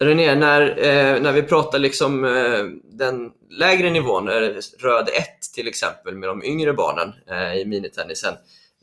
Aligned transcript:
René, 0.00 0.34
när, 0.34 0.62
eh, 0.78 1.22
när 1.22 1.32
vi 1.32 1.42
pratar 1.42 1.78
liksom 1.78 2.24
eh, 2.24 2.64
den 2.92 3.30
lägre 3.50 3.90
nivån, 3.90 4.28
eh, 4.28 4.34
röd 4.78 5.08
1 5.08 5.24
till 5.54 5.68
exempel, 5.68 6.14
med 6.14 6.28
de 6.28 6.44
yngre 6.44 6.72
barnen 6.72 7.12
eh, 7.30 7.60
i 7.60 7.64
minitennisen. 7.66 8.34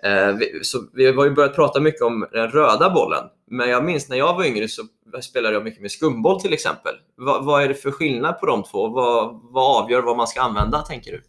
Eh, 0.04 0.32
vi, 0.32 0.60
så 0.64 0.80
vi 0.94 1.12
har 1.12 1.26
ju 1.26 1.32
börjat 1.32 1.56
prata 1.56 1.80
mycket 1.80 2.02
om 2.02 2.28
den 2.32 2.52
röda 2.52 2.90
bollen, 2.90 3.24
men 3.52 3.70
jag 3.70 3.86
minns 3.86 4.10
när 4.10 4.18
jag 4.18 4.34
var 4.34 4.46
yngre 4.46 4.68
så 4.68 4.84
spelade 5.22 5.56
jag 5.56 5.64
mycket 5.64 5.82
med 5.82 5.92
skumboll 5.92 6.42
till 6.42 6.54
exempel. 6.54 6.94
Va, 7.18 7.42
vad 7.42 7.64
är 7.64 7.68
det 7.68 7.74
för 7.74 7.92
skillnad 7.92 8.40
på 8.40 8.46
de 8.46 8.64
två? 8.64 8.88
Vad, 8.88 9.40
vad 9.44 9.84
avgör 9.84 10.02
vad 10.02 10.18
man 10.18 10.28
ska 10.28 10.42
använda, 10.42 10.82
tänker 10.82 11.12
du? 11.12 11.22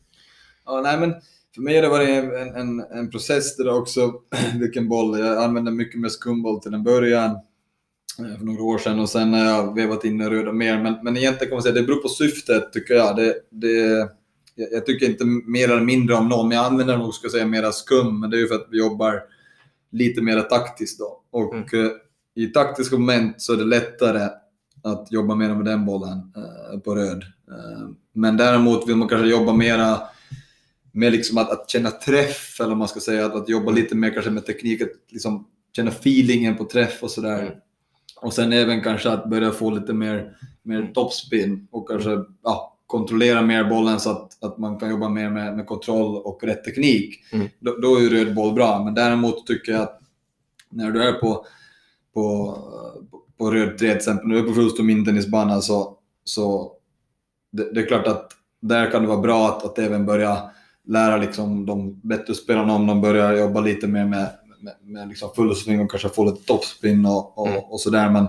Ja, 0.66 0.80
nej, 0.80 0.98
men 0.98 1.14
för 1.54 1.62
mig 1.62 1.74
har 1.74 1.82
det 1.82 1.88
varit 1.88 2.08
en, 2.08 2.56
en, 2.56 2.80
en 2.80 3.10
process 3.10 3.56
där 3.56 3.78
också, 3.78 4.14
vilken 4.60 4.88
boll. 4.88 5.18
Jag 5.18 5.44
använde 5.44 5.70
mycket 5.70 6.00
mer 6.00 6.08
skumboll 6.08 6.60
till 6.60 6.74
en 6.74 6.84
början 6.84 7.38
för 8.16 8.44
några 8.44 8.62
år 8.62 8.78
sedan 8.78 9.00
och 9.00 9.08
sen 9.08 9.34
har 9.34 9.44
jag 9.44 9.74
vevat 9.74 10.04
in 10.04 10.18
den 10.18 10.30
röda 10.30 10.52
mer. 10.52 10.82
Men, 10.82 10.94
men 11.02 11.16
egentligen 11.16 11.48
kan 11.48 11.56
man 11.56 11.62
säga 11.62 11.72
att 11.72 11.76
det 11.76 11.86
beror 11.86 12.02
på 12.02 12.08
syftet 12.08 12.72
tycker 12.72 12.94
jag. 12.94 13.16
Det, 13.16 13.34
det, 13.50 14.08
jag 14.54 14.86
tycker 14.86 15.06
inte 15.06 15.24
mer 15.24 15.70
eller 15.70 15.84
mindre 15.84 16.16
om 16.16 16.28
någon, 16.28 16.48
men 16.48 16.56
jag 16.56 16.66
använder 16.66 16.98
nog 16.98 17.14
ska 17.14 17.28
säga 17.28 17.46
mera 17.46 17.72
skum. 17.72 18.20
Men 18.20 18.30
det 18.30 18.36
är 18.36 18.38
ju 18.40 18.48
för 18.48 18.54
att 18.54 18.68
vi 18.70 18.78
jobbar 18.78 19.22
lite 19.92 20.22
mer 20.22 20.40
taktiskt 20.40 20.98
då. 20.98 21.22
Och 21.30 21.54
mm. 21.54 21.90
i 22.34 22.46
taktiska 22.46 22.98
moment 22.98 23.42
så 23.42 23.52
är 23.52 23.56
det 23.56 23.64
lättare 23.64 24.28
att 24.82 25.12
jobba 25.12 25.34
mer 25.34 25.54
med 25.54 25.64
den 25.64 25.84
bollen 25.86 26.32
eh, 26.36 26.78
på 26.80 26.94
röd. 26.94 27.22
Eh, 27.50 27.88
men 28.12 28.36
däremot 28.36 28.88
vill 28.88 28.96
man 28.96 29.08
kanske 29.08 29.28
jobba 29.28 29.52
mera 29.52 30.00
med 30.92 31.12
liksom 31.12 31.38
att, 31.38 31.50
att 31.50 31.70
känna 31.70 31.90
träff, 31.90 32.60
eller 32.60 32.74
man 32.74 32.88
ska 32.88 33.00
säga, 33.00 33.26
att, 33.26 33.34
att 33.34 33.48
jobba 33.48 33.72
lite 33.72 33.94
mer 33.94 34.10
kanske 34.10 34.30
med 34.30 34.46
teknik, 34.46 34.82
att 34.82 34.88
liksom 35.10 35.46
känna 35.76 35.90
feelingen 35.90 36.56
på 36.56 36.64
träff 36.64 37.02
och 37.02 37.10
sådär. 37.10 37.54
Mm. 38.16 38.26
Och 38.26 38.32
sen 38.32 38.52
även 38.52 38.82
kanske 38.82 39.10
att 39.10 39.30
börja 39.30 39.50
få 39.50 39.70
lite 39.70 39.92
mer, 39.92 40.36
mer 40.62 40.90
topspin 40.94 41.68
och 41.70 41.88
kanske 41.88 42.10
ja, 42.42 42.76
kontrollera 42.86 43.42
mer 43.42 43.64
bollen 43.64 44.00
så 44.00 44.10
att, 44.10 44.44
att 44.44 44.58
man 44.58 44.78
kan 44.78 44.90
jobba 44.90 45.08
mer 45.08 45.30
med, 45.30 45.56
med 45.56 45.66
kontroll 45.66 46.16
och 46.16 46.44
rätt 46.44 46.64
teknik. 46.64 47.32
Mm. 47.32 47.48
Då, 47.58 47.76
då, 47.76 47.96
är 47.96 48.00
ju 48.00 48.08
röd 48.08 48.34
boll 48.34 48.54
bra, 48.54 48.84
men 48.84 48.94
däremot 48.94 49.46
tycker 49.46 49.72
jag 49.72 49.82
att 49.82 50.00
när 50.70 50.90
du 50.90 51.02
är 51.02 51.12
på, 51.12 51.46
på, 52.14 52.58
på 53.38 53.50
röd 53.50 53.68
3 53.68 53.76
till 53.78 53.96
exempel, 53.96 54.26
när 54.26 54.34
du 54.34 54.40
är 54.40 54.46
på 54.46 54.54
fullstor 54.54 54.84
mintennisbana 54.84 55.60
så, 55.60 55.98
så 56.24 56.72
det, 57.52 57.74
det, 57.74 57.80
är 57.80 57.86
klart 57.86 58.06
att 58.06 58.32
där 58.60 58.90
kan 58.90 59.02
det 59.02 59.08
vara 59.08 59.20
bra 59.20 59.48
att, 59.48 59.64
att 59.64 59.78
även 59.78 60.06
börja 60.06 60.50
lära 60.84 61.16
liksom 61.16 61.66
de 61.66 62.00
bättre 62.00 62.34
spelarna 62.34 62.74
om 62.74 62.86
de 62.86 63.00
börjar 63.00 63.36
jobba 63.36 63.60
lite 63.60 63.86
mer 63.86 64.04
med, 64.04 64.30
med, 64.66 64.74
med 64.82 65.08
liksom 65.08 65.30
fullsving 65.36 65.80
och 65.80 65.90
kanske 65.90 66.08
få 66.08 66.24
lite 66.24 66.46
topspin 66.46 67.06
och, 67.06 67.38
och, 67.38 67.48
mm. 67.48 67.60
och 67.60 67.80
sådär. 67.80 68.10
Men, 68.10 68.28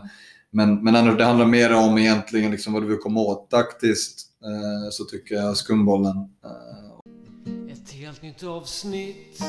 men, 0.52 0.83
men 0.83 1.17
det 1.17 1.25
handlar 1.25 1.45
mer 1.45 1.73
om 1.73 1.97
egentligen 1.97 2.52
liksom 2.52 2.73
vad 2.73 2.83
du 2.83 2.88
vill 2.88 2.97
komma 2.97 3.19
åt. 3.19 3.49
Taktiskt 3.49 4.27
eh, 4.43 4.89
så 4.91 5.03
tycker 5.03 5.35
jag 5.35 5.58
skumbollen. 5.58 6.17
Eh. 6.17 7.71
Ett 7.73 7.91
helt 7.91 8.21
nytt 8.21 8.43
avsnitt. 8.43 9.43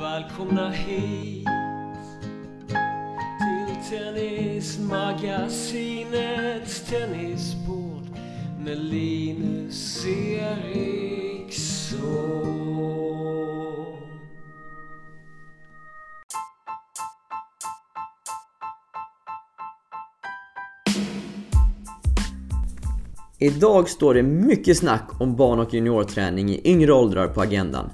Välkomna 0.00 0.70
hit 0.70 1.48
till 3.38 3.76
Tennismagasinets 3.90 6.80
tennisbord 6.80 8.02
med 8.64 8.78
Linus 8.78 10.06
Eriksson. 10.06 11.54
Idag 23.38 23.88
står 23.88 24.14
det 24.14 24.22
mycket 24.22 24.76
snack 24.76 25.20
om 25.20 25.36
barn 25.36 25.58
och 25.58 25.74
juniorträning 25.74 26.50
i 26.50 26.60
yngre 26.64 26.92
åldrar 26.92 27.28
på 27.28 27.40
agendan. 27.40 27.90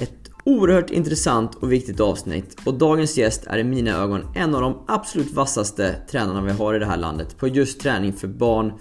Ett 0.00 0.30
oerhört 0.44 0.90
intressant 0.90 1.54
och 1.54 1.72
viktigt 1.72 2.00
avsnitt 2.00 2.56
och 2.66 2.74
dagens 2.74 3.18
gäst 3.18 3.46
är 3.46 3.58
i 3.58 3.64
mina 3.64 3.90
ögon 4.02 4.26
en 4.34 4.54
av 4.54 4.60
de 4.60 4.84
absolut 4.88 5.32
vassaste 5.32 5.94
tränarna 6.10 6.42
vi 6.42 6.52
har 6.52 6.74
i 6.74 6.78
det 6.78 6.86
här 6.86 6.96
landet 6.96 7.38
på 7.38 7.48
just 7.48 7.80
träning 7.80 8.12
för 8.12 8.28
barn 8.28 8.72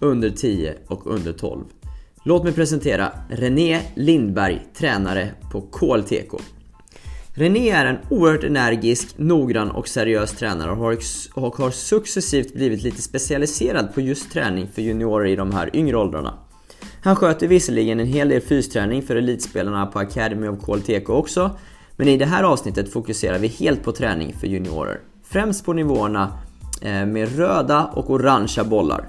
under 0.00 0.30
10 0.30 0.74
och 0.86 1.06
under 1.06 1.32
12. 1.32 1.64
Låt 2.22 2.44
mig 2.44 2.52
presentera 2.52 3.12
René 3.28 3.80
Lindberg, 3.94 4.66
tränare 4.74 5.30
på 5.52 5.60
KLTK. 5.60 6.34
René 7.38 7.70
är 7.70 7.86
en 7.86 7.98
oerhört 8.10 8.44
energisk, 8.44 9.18
noggrann 9.18 9.70
och 9.70 9.88
seriös 9.88 10.32
tränare 10.32 10.70
och 10.70 10.76
har, 10.76 10.98
och 11.34 11.56
har 11.56 11.70
successivt 11.70 12.54
blivit 12.54 12.82
lite 12.82 13.02
specialiserad 13.02 13.94
på 13.94 14.00
just 14.00 14.32
träning 14.32 14.68
för 14.74 14.82
juniorer 14.82 15.26
i 15.26 15.36
de 15.36 15.52
här 15.52 15.76
yngre 15.76 15.96
åldrarna. 15.96 16.34
Han 17.02 17.16
sköter 17.16 17.48
visserligen 17.48 18.00
en 18.00 18.06
hel 18.06 18.28
del 18.28 18.40
fysträning 18.40 19.02
för 19.02 19.16
elitspelarna 19.16 19.86
på 19.86 19.98
Academy 19.98 20.48
of 20.48 20.64
KLTK 20.64 21.10
också, 21.10 21.50
men 21.96 22.08
i 22.08 22.16
det 22.16 22.26
här 22.26 22.42
avsnittet 22.44 22.92
fokuserar 22.92 23.38
vi 23.38 23.48
helt 23.48 23.82
på 23.82 23.92
träning 23.92 24.34
för 24.40 24.46
juniorer. 24.46 25.00
Främst 25.24 25.64
på 25.64 25.72
nivåerna 25.72 26.32
eh, 26.82 27.06
med 27.06 27.36
röda 27.36 27.84
och 27.84 28.10
orangea 28.10 28.64
bollar. 28.64 29.08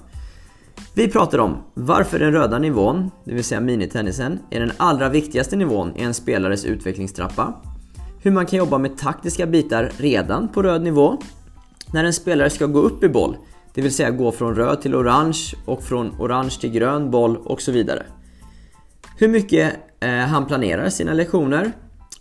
Vi 0.96 1.08
pratar 1.08 1.38
om 1.38 1.58
varför 1.74 2.20
den 2.20 2.32
röda 2.32 2.60
nivån, 2.60 3.12
det 3.26 3.34
vill 3.34 3.44
säga 3.44 3.62
minitennisen, 3.62 4.40
är 4.50 4.60
den 4.60 4.72
allra 4.78 5.10
viktigaste 5.10 5.56
nivån 5.56 5.94
i 5.96 6.02
en 6.02 6.14
spelares 6.14 6.66
utvecklingstrappa 6.66 7.54
hur 8.22 8.32
man 8.32 8.46
kan 8.46 8.60
jobba 8.60 8.78
med 8.78 8.98
taktiska 8.98 9.46
bitar 9.46 9.92
redan 9.98 10.48
på 10.48 10.64
röd 10.64 10.82
nivå. 10.82 11.18
När 11.94 12.04
en 12.04 12.14
spelare 12.14 12.50
ska 12.50 12.66
gå 12.66 12.80
upp 12.80 13.04
i 13.04 13.10
boll, 13.10 13.38
det 13.74 13.82
vill 13.82 13.94
säga 13.94 14.12
gå 14.12 14.32
från 14.32 14.56
röd 14.56 14.82
till 14.82 14.96
orange 14.96 15.54
och 15.66 15.84
från 15.84 16.16
orange 16.20 16.58
till 16.62 16.72
grön 16.72 17.12
boll 17.12 17.38
och 17.38 17.62
så 17.62 17.72
vidare. 17.72 18.06
Hur 19.18 19.28
mycket 19.28 19.74
eh, 20.00 20.10
han 20.10 20.46
planerar 20.46 20.90
sina 20.90 21.14
lektioner 21.14 21.72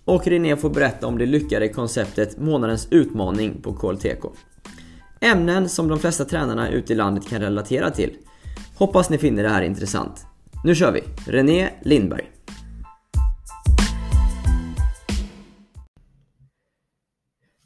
och 0.04 0.26
René 0.26 0.56
får 0.56 0.70
berätta 0.70 1.06
om 1.06 1.18
det 1.18 1.26
lyckade 1.26 1.68
konceptet 1.68 2.38
månadens 2.38 2.88
utmaning 2.90 3.62
på 3.62 3.72
KLTK. 3.72 4.24
Ämnen 5.20 5.68
som 5.68 5.88
de 5.88 5.98
flesta 5.98 6.24
tränarna 6.24 6.70
ute 6.70 6.92
i 6.92 6.96
landet 6.96 7.28
kan 7.28 7.40
relatera 7.40 7.90
till. 7.90 8.16
Hoppas 8.74 9.10
ni 9.10 9.18
finner 9.18 9.42
det 9.42 9.48
här 9.48 9.62
intressant. 9.62 10.26
Nu 10.64 10.74
kör 10.74 10.92
vi! 10.92 11.02
René 11.32 11.68
Lindberg 11.82 12.37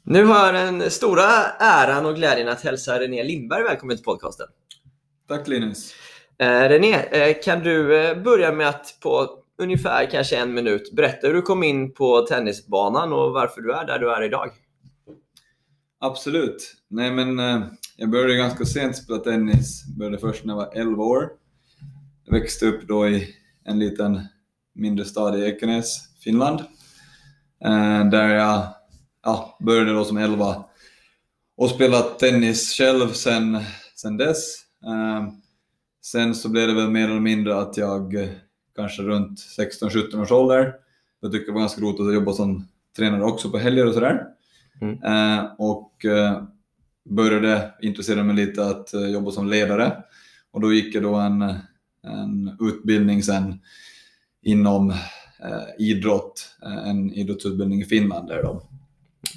Nu 0.05 0.25
har 0.25 0.53
jag 0.53 0.55
den 0.55 0.91
stora 0.91 1.23
äran 1.59 2.05
och 2.05 2.15
glädjen 2.15 2.47
att 2.47 2.61
hälsa 2.61 2.99
René 2.99 3.23
Lindberg 3.23 3.63
välkommen 3.63 3.97
till 3.97 4.03
podcasten. 4.03 4.47
Tack 5.27 5.47
Linus. 5.47 5.93
Eh, 6.37 6.69
René, 6.69 6.93
eh, 6.93 7.35
kan 7.43 7.59
du 7.59 7.97
eh, 7.97 8.23
börja 8.23 8.51
med 8.51 8.69
att 8.69 8.97
på 8.99 9.29
ungefär 9.57 10.11
kanske 10.11 10.37
en 10.37 10.53
minut 10.53 10.95
berätta 10.95 11.27
hur 11.27 11.33
du 11.33 11.41
kom 11.41 11.63
in 11.63 11.93
på 11.93 12.21
tennisbanan 12.21 13.13
och 13.13 13.31
varför 13.31 13.61
du 13.61 13.73
är 13.73 13.85
där 13.85 13.99
du 13.99 14.11
är 14.11 14.23
idag? 14.23 14.49
Absolut. 15.99 16.75
Nej, 16.89 17.11
men 17.11 17.37
jag 17.97 18.09
började 18.09 18.35
ganska 18.35 18.65
sent 18.65 18.97
spela 18.97 19.19
tennis. 19.19 19.83
Jag 19.87 19.97
började 19.97 20.17
först 20.17 20.45
när 20.45 20.53
jag 20.53 20.57
var 20.57 20.71
11 20.73 21.03
år. 21.03 21.29
Jag 22.25 22.39
växte 22.39 22.65
upp 22.65 22.87
då 22.87 23.07
i 23.07 23.35
en 23.65 23.79
liten 23.79 24.21
mindre 24.75 25.05
stad 25.05 25.39
i 25.39 25.45
Ekenäs, 25.45 26.19
Finland. 26.23 26.59
Där 28.11 28.29
jag 28.29 28.67
ja, 29.23 29.57
började 29.59 29.93
då 29.93 30.05
som 30.05 30.17
11 30.17 30.63
och 31.57 31.69
spelat 31.69 32.19
tennis 32.19 32.77
själv 32.77 33.07
sen, 33.07 33.59
sen 33.95 34.17
dess. 34.17 34.55
Eh, 34.85 35.33
sen 36.01 36.35
så 36.35 36.49
blev 36.49 36.67
det 36.67 36.73
väl 36.73 36.89
mer 36.89 37.09
eller 37.09 37.19
mindre 37.19 37.57
att 37.57 37.77
jag 37.77 38.15
eh, 38.15 38.29
kanske 38.75 39.01
runt 39.01 39.39
16-17 39.39 40.21
års 40.21 40.31
ålder, 40.31 40.73
jag 41.21 41.31
tyckte 41.31 41.51
det 41.51 41.53
var 41.53 41.59
ganska 41.59 41.81
roligt 41.81 41.99
att 41.99 42.13
jobba 42.13 42.33
som 42.33 42.67
tränare 42.97 43.23
också 43.23 43.49
på 43.49 43.57
helger 43.57 43.87
och 43.87 43.93
sådär. 43.93 44.25
Mm. 44.81 45.03
Eh, 45.03 45.45
och 45.57 46.05
eh, 46.05 46.43
började 47.03 47.73
intressera 47.81 48.23
mig 48.23 48.35
lite 48.35 48.65
att 48.65 48.93
eh, 48.93 49.07
jobba 49.07 49.31
som 49.31 49.47
ledare. 49.47 50.03
Och 50.51 50.61
då 50.61 50.73
gick 50.73 50.95
jag 50.95 51.03
då 51.03 51.15
en, 51.15 51.41
en 52.03 52.57
utbildning 52.59 53.23
sen 53.23 53.59
inom 54.41 54.89
eh, 55.39 55.63
idrott, 55.79 56.55
en 56.85 57.13
idrottsutbildning 57.13 57.81
i 57.81 57.85
Finland 57.85 58.27
där 58.27 58.43
då. 58.43 58.63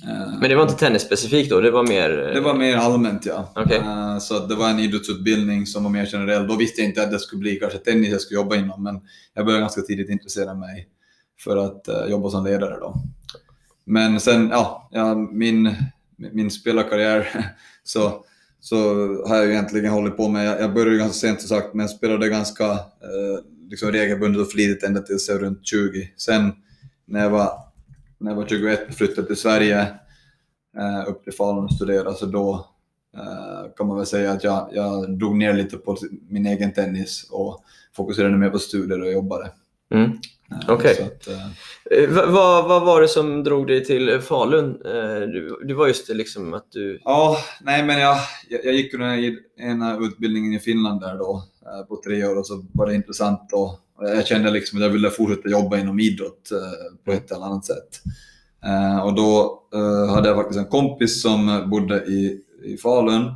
Eh, 0.03 0.39
Men 0.41 0.51
det 0.51 0.57
var 0.57 0.63
inte 0.63 0.75
tennisspecifikt 0.75 1.51
då? 1.51 1.61
Det 1.61 1.71
var 1.71 1.87
mer... 1.87 2.09
Det 2.11 2.41
var 2.41 2.55
mer 2.55 2.77
allmänt 2.77 3.27
ja. 3.27 3.53
Okay. 3.57 3.79
Eh, 3.79 4.19
så 4.19 4.47
det 4.47 4.55
var 4.55 4.71
en 4.71 4.79
idrottsutbildning 4.79 5.67
som 5.67 5.85
var 5.85 5.91
mer 5.91 6.07
generell. 6.07 6.47
Då 6.47 6.57
visste 6.57 6.81
jag 6.81 6.91
inte 6.91 7.03
att 7.03 7.11
det 7.11 7.19
skulle 7.19 7.41
bli 7.41 7.57
kanske 7.57 7.79
tennis 7.79 8.11
jag 8.11 8.21
skulle 8.21 8.41
jobba 8.41 8.57
inom, 8.57 8.83
men 8.83 9.01
jag 9.35 9.45
började 9.45 9.61
ganska 9.61 9.83
tidigt 9.83 10.11
intressera 10.11 10.55
mig 10.55 10.89
för 11.41 11.57
att 11.57 12.11
jobba 12.11 12.31
som 12.31 12.45
ledare 12.45 12.81
då. 12.81 12.95
Men 13.85 14.21
sen, 14.21 14.49
ja, 14.51 14.91
min, 15.33 15.75
min 16.17 16.51
spelarkarriär 16.51 17.47
så, 17.85 18.25
så 18.61 18.77
har 19.29 19.37
jag 19.37 19.51
egentligen 19.51 19.93
hållit 19.93 20.17
på 20.17 20.29
med, 20.29 20.61
jag 20.61 20.75
började 20.75 20.97
ganska 20.97 21.29
sent 21.29 21.41
som 21.41 21.49
sagt, 21.49 21.75
men 21.75 21.81
jag 21.81 21.91
spelade 21.91 22.29
ganska 22.29 22.79
liksom 23.71 23.93
regelbundet 23.93 24.43
och 24.43 24.51
flitigt 24.53 24.85
ända 24.85 25.01
tills 25.01 25.29
jag 25.29 25.35
var 25.35 25.43
runt 25.43 25.67
20. 25.67 26.13
Sen 26.17 26.53
när 27.07 27.23
jag 27.23 27.31
var 27.31 27.66
när 28.19 28.31
jag 28.31 28.37
var 28.37 28.47
21 28.47 28.89
och 28.89 28.95
flyttade 28.95 29.27
till 29.27 29.37
Sverige, 29.37 29.81
eh, 30.79 31.09
upp 31.09 31.25
till 31.25 31.33
Falun 31.33 31.65
och 31.65 31.73
studerade, 31.73 32.15
så 32.15 32.27
då 32.27 32.67
eh, 33.17 33.73
kan 33.77 33.87
man 33.87 33.97
väl 33.97 34.07
säga 34.07 34.33
att 34.33 34.45
jag, 34.45 34.69
jag 34.73 35.19
drog 35.19 35.37
ner 35.37 35.55
lite 35.55 35.77
på 35.77 35.97
min 36.29 36.47
egen 36.47 36.73
tennis 36.73 37.29
och 37.31 37.65
fokuserade 37.97 38.37
mer 38.37 38.51
på 38.51 38.59
studier 38.59 39.01
och 39.01 39.13
jobbade. 39.13 39.51
Mm. 39.95 40.11
Eh, 40.51 40.59
Okej. 40.69 41.19
Eh, 41.91 42.11
vad, 42.11 42.29
vad, 42.29 42.69
vad 42.69 42.87
var 42.87 43.01
det 43.01 43.09
som 43.09 43.45
drog 43.45 43.67
dig 43.67 43.85
till 43.85 44.21
Falun? 44.21 44.73
Du, 45.33 45.61
du 45.65 45.75
var 45.75 45.87
just 45.87 46.07
det 46.07 46.15
liksom 46.15 46.55
att 46.55 46.73
du... 46.73 47.01
Ja, 47.05 47.37
nej 47.61 47.87
men 47.87 47.99
jag, 47.99 48.17
jag, 48.49 48.65
jag 48.65 48.75
gick 48.75 48.93
den 48.93 49.39
ena 49.59 49.99
utbildningen 49.99 50.53
i 50.53 50.59
Finland 50.59 51.01
där 51.01 51.19
då 51.19 51.43
på 51.89 52.01
tre 52.05 52.27
år 52.27 52.39
och 52.39 52.47
så 52.47 52.67
var 52.75 52.87
det 52.87 52.95
intressant 52.95 53.53
och 53.53 53.86
jag 54.01 54.27
kände 54.27 54.51
liksom 54.51 54.79
att 54.79 54.83
jag 54.85 54.91
ville 54.91 55.11
fortsätta 55.11 55.49
jobba 55.49 55.79
inom 55.79 56.01
idrott 56.01 56.51
eh, 56.53 56.97
på 57.05 57.13
ett 57.13 57.31
eller 57.31 57.47
annat 57.47 57.65
sätt. 57.65 58.03
Eh, 58.65 58.99
Och 58.99 59.15
då 59.15 59.61
eh, 59.75 60.15
hade 60.15 60.29
jag 60.29 60.37
faktiskt 60.37 60.59
en 60.59 60.67
kompis 60.67 61.23
som 61.23 61.71
bodde 61.71 62.05
i, 62.05 62.41
i 62.65 62.77
Falun, 62.77 63.33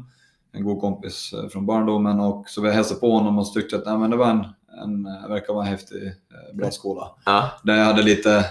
en 0.52 0.64
god 0.64 0.80
kompis 0.80 1.34
från 1.52 1.66
barndomen 1.66 2.20
och 2.20 2.48
så 2.48 2.60
vi 2.60 2.70
hälsade 2.70 3.00
på 3.00 3.10
honom 3.10 3.38
och 3.38 3.46
så 3.46 3.60
tyckte 3.60 3.76
att 3.76 3.86
nej, 3.86 3.98
men 3.98 4.10
det 4.10 4.16
var 4.16 4.30
en, 4.30 4.44
en, 4.82 5.04
verkar 5.28 5.54
vara 5.54 5.64
en 5.64 5.70
häftig, 5.70 6.12
bra 6.54 6.70
skola. 6.70 7.10
Ja. 7.24 7.50
Där 7.64 7.76
jag 7.76 7.84
hade 7.84 8.02
lite, 8.02 8.44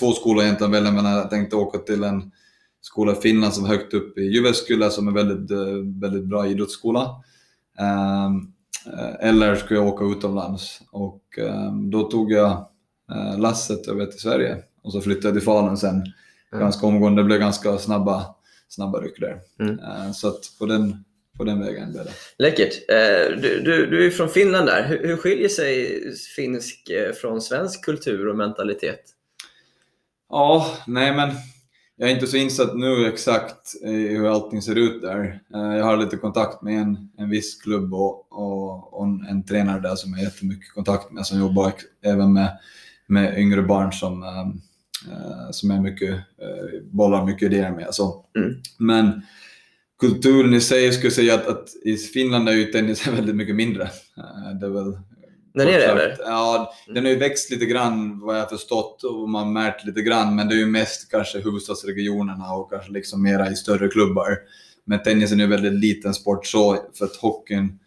två 0.00 0.12
skolor 0.12 0.44
egentligen 0.44 0.72
välja 0.72 0.90
mellan. 0.90 1.12
Jag 1.12 1.30
tänkte 1.30 1.56
åka 1.56 1.78
till 1.78 2.04
en 2.04 2.32
skola 2.80 3.12
i 3.12 3.14
Finland 3.14 3.54
som 3.54 3.62
var 3.64 3.70
högt 3.70 3.94
upp 3.94 4.18
i 4.18 4.22
Jyväskylä 4.22 4.90
som 4.90 5.08
är 5.08 5.12
väldigt, 5.12 5.50
väldigt 6.02 6.24
bra 6.24 6.46
idrottsskola. 6.46 7.02
Eh, 7.78 8.30
eller 9.20 9.56
skulle 9.56 9.80
jag 9.80 9.88
åka 9.88 10.04
utomlands 10.04 10.80
och 10.90 11.22
ehm, 11.38 11.90
då 11.90 12.02
tog 12.02 12.32
jag 12.32 12.50
eh, 13.12 13.38
lasset 13.38 13.88
över 13.88 14.06
till 14.06 14.20
Sverige 14.20 14.56
och 14.82 14.92
så 14.92 15.00
flyttade 15.00 15.28
jag 15.28 15.34
till 15.34 15.44
Falun 15.44 15.76
sen 15.76 16.02
Mm. 16.52 16.60
ganska 16.62 16.86
omgående. 16.86 17.22
Det 17.22 17.26
blev 17.26 17.38
ganska 17.38 17.78
snabba, 17.78 18.34
snabba 18.68 19.00
ryck 19.00 19.20
där. 19.20 19.38
Mm. 19.60 19.78
Eh, 19.78 20.12
så 20.12 20.28
att 20.28 20.40
på 20.58 20.66
den, 20.66 21.04
på 21.36 21.44
den 21.44 21.60
vägen 21.60 21.92
blev 21.92 22.04
det. 22.04 22.12
Läckert. 22.38 22.74
Eh, 22.88 23.40
Du, 23.42 23.60
du, 23.60 23.86
du 23.86 24.06
är 24.06 24.10
från 24.10 24.28
Finland 24.28 24.66
där. 24.66 24.88
Hur, 24.88 25.06
hur 25.08 25.16
skiljer 25.16 25.48
sig 25.48 26.00
finsk 26.36 26.90
eh, 26.90 27.12
från 27.12 27.40
svensk 27.40 27.84
kultur 27.84 28.28
och 28.28 28.36
mentalitet? 28.36 29.00
Ja, 30.28 30.66
nej 30.86 31.14
men 31.16 31.30
jag 31.98 32.10
är 32.10 32.14
inte 32.14 32.26
så 32.26 32.36
insatt 32.36 32.76
nu 32.76 33.06
exakt 33.06 33.74
i 33.84 34.08
hur 34.08 34.26
allting 34.28 34.62
ser 34.62 34.74
ut 34.74 35.02
där. 35.02 35.40
Eh, 35.54 35.76
Jag 35.76 35.84
har 35.84 35.96
lite 35.96 36.16
kontakt 36.16 36.62
med 36.62 36.80
en, 36.80 37.10
en 37.18 37.30
viss 37.30 37.62
klubb 37.62 37.94
och, 37.94 38.32
och, 38.32 38.94
och 38.98 39.06
en, 39.06 39.44
tränare 39.44 39.80
där 39.80 39.94
som 39.94 40.10
jag 40.10 40.18
har 40.18 40.24
jättemycket 40.24 40.72
kontakt 40.74 41.12
med 41.12 41.26
som 41.26 41.38
jobbar 41.40 41.72
även 42.04 42.32
med, 42.32 42.58
med 43.06 43.38
yngre 43.38 43.62
barn 43.62 43.92
som, 43.92 44.22
eh, 44.22 44.40
eh, 45.12 45.50
som 45.50 45.70
är 45.70 45.80
mycket, 45.80 46.10
eh, 46.14 46.80
bollar 46.90 47.26
mycket 47.26 47.52
idéer 47.52 47.70
med. 47.72 47.86
Så. 47.90 48.24
Mm. 48.36 48.54
Men 48.78 49.22
kulturen 50.00 50.54
i 50.54 50.60
sig 50.60 50.92
skulle 50.92 51.06
jag 51.06 51.12
säga 51.12 51.34
att, 51.34 51.46
att 51.46 51.68
i 51.84 51.96
Finland 51.96 52.48
är 52.48 52.52
ju 52.52 52.64
tennisen 52.64 53.14
väldigt 53.16 53.36
mycket 53.36 53.56
mindre. 53.56 53.82
Eh, 54.16 54.58
Det 54.60 54.66
är 54.66 54.70
väl 54.70 54.98
Den 55.54 55.68
är 55.68 55.78
det 55.78 55.84
eller? 55.84 56.16
Ja, 56.20 56.74
den 56.94 57.04
har 57.04 57.12
ju 57.12 57.18
växt 57.18 57.50
lite 57.50 57.64
grann 57.66 58.20
vad 58.20 58.36
jag 58.36 58.40
har 58.42 58.48
förstått 58.48 59.04
och 59.04 59.28
man 59.28 59.44
har 59.44 59.52
märkt 59.52 59.86
lite 59.86 60.00
grann, 60.02 60.36
men 60.36 60.48
det 60.48 60.54
är 60.54 60.58
ju 60.58 60.66
mest 60.66 61.10
kanske 61.10 61.38
huvudstadsregionerna 61.38 62.52
och 62.54 62.70
kanske 62.70 62.92
liksom 62.92 63.22
mera 63.22 63.50
i 63.50 63.56
större 63.56 63.88
klubbar. 63.88 64.38
Men 64.84 65.02
tennisen 65.02 65.40
är 65.40 65.44
ju 65.44 65.50
väldigt 65.50 65.72
liten 65.72 66.14
sport 66.14 66.46
så, 66.46 66.76
för 66.98 67.04
att 67.04 67.16
hockeyn, 67.16 67.78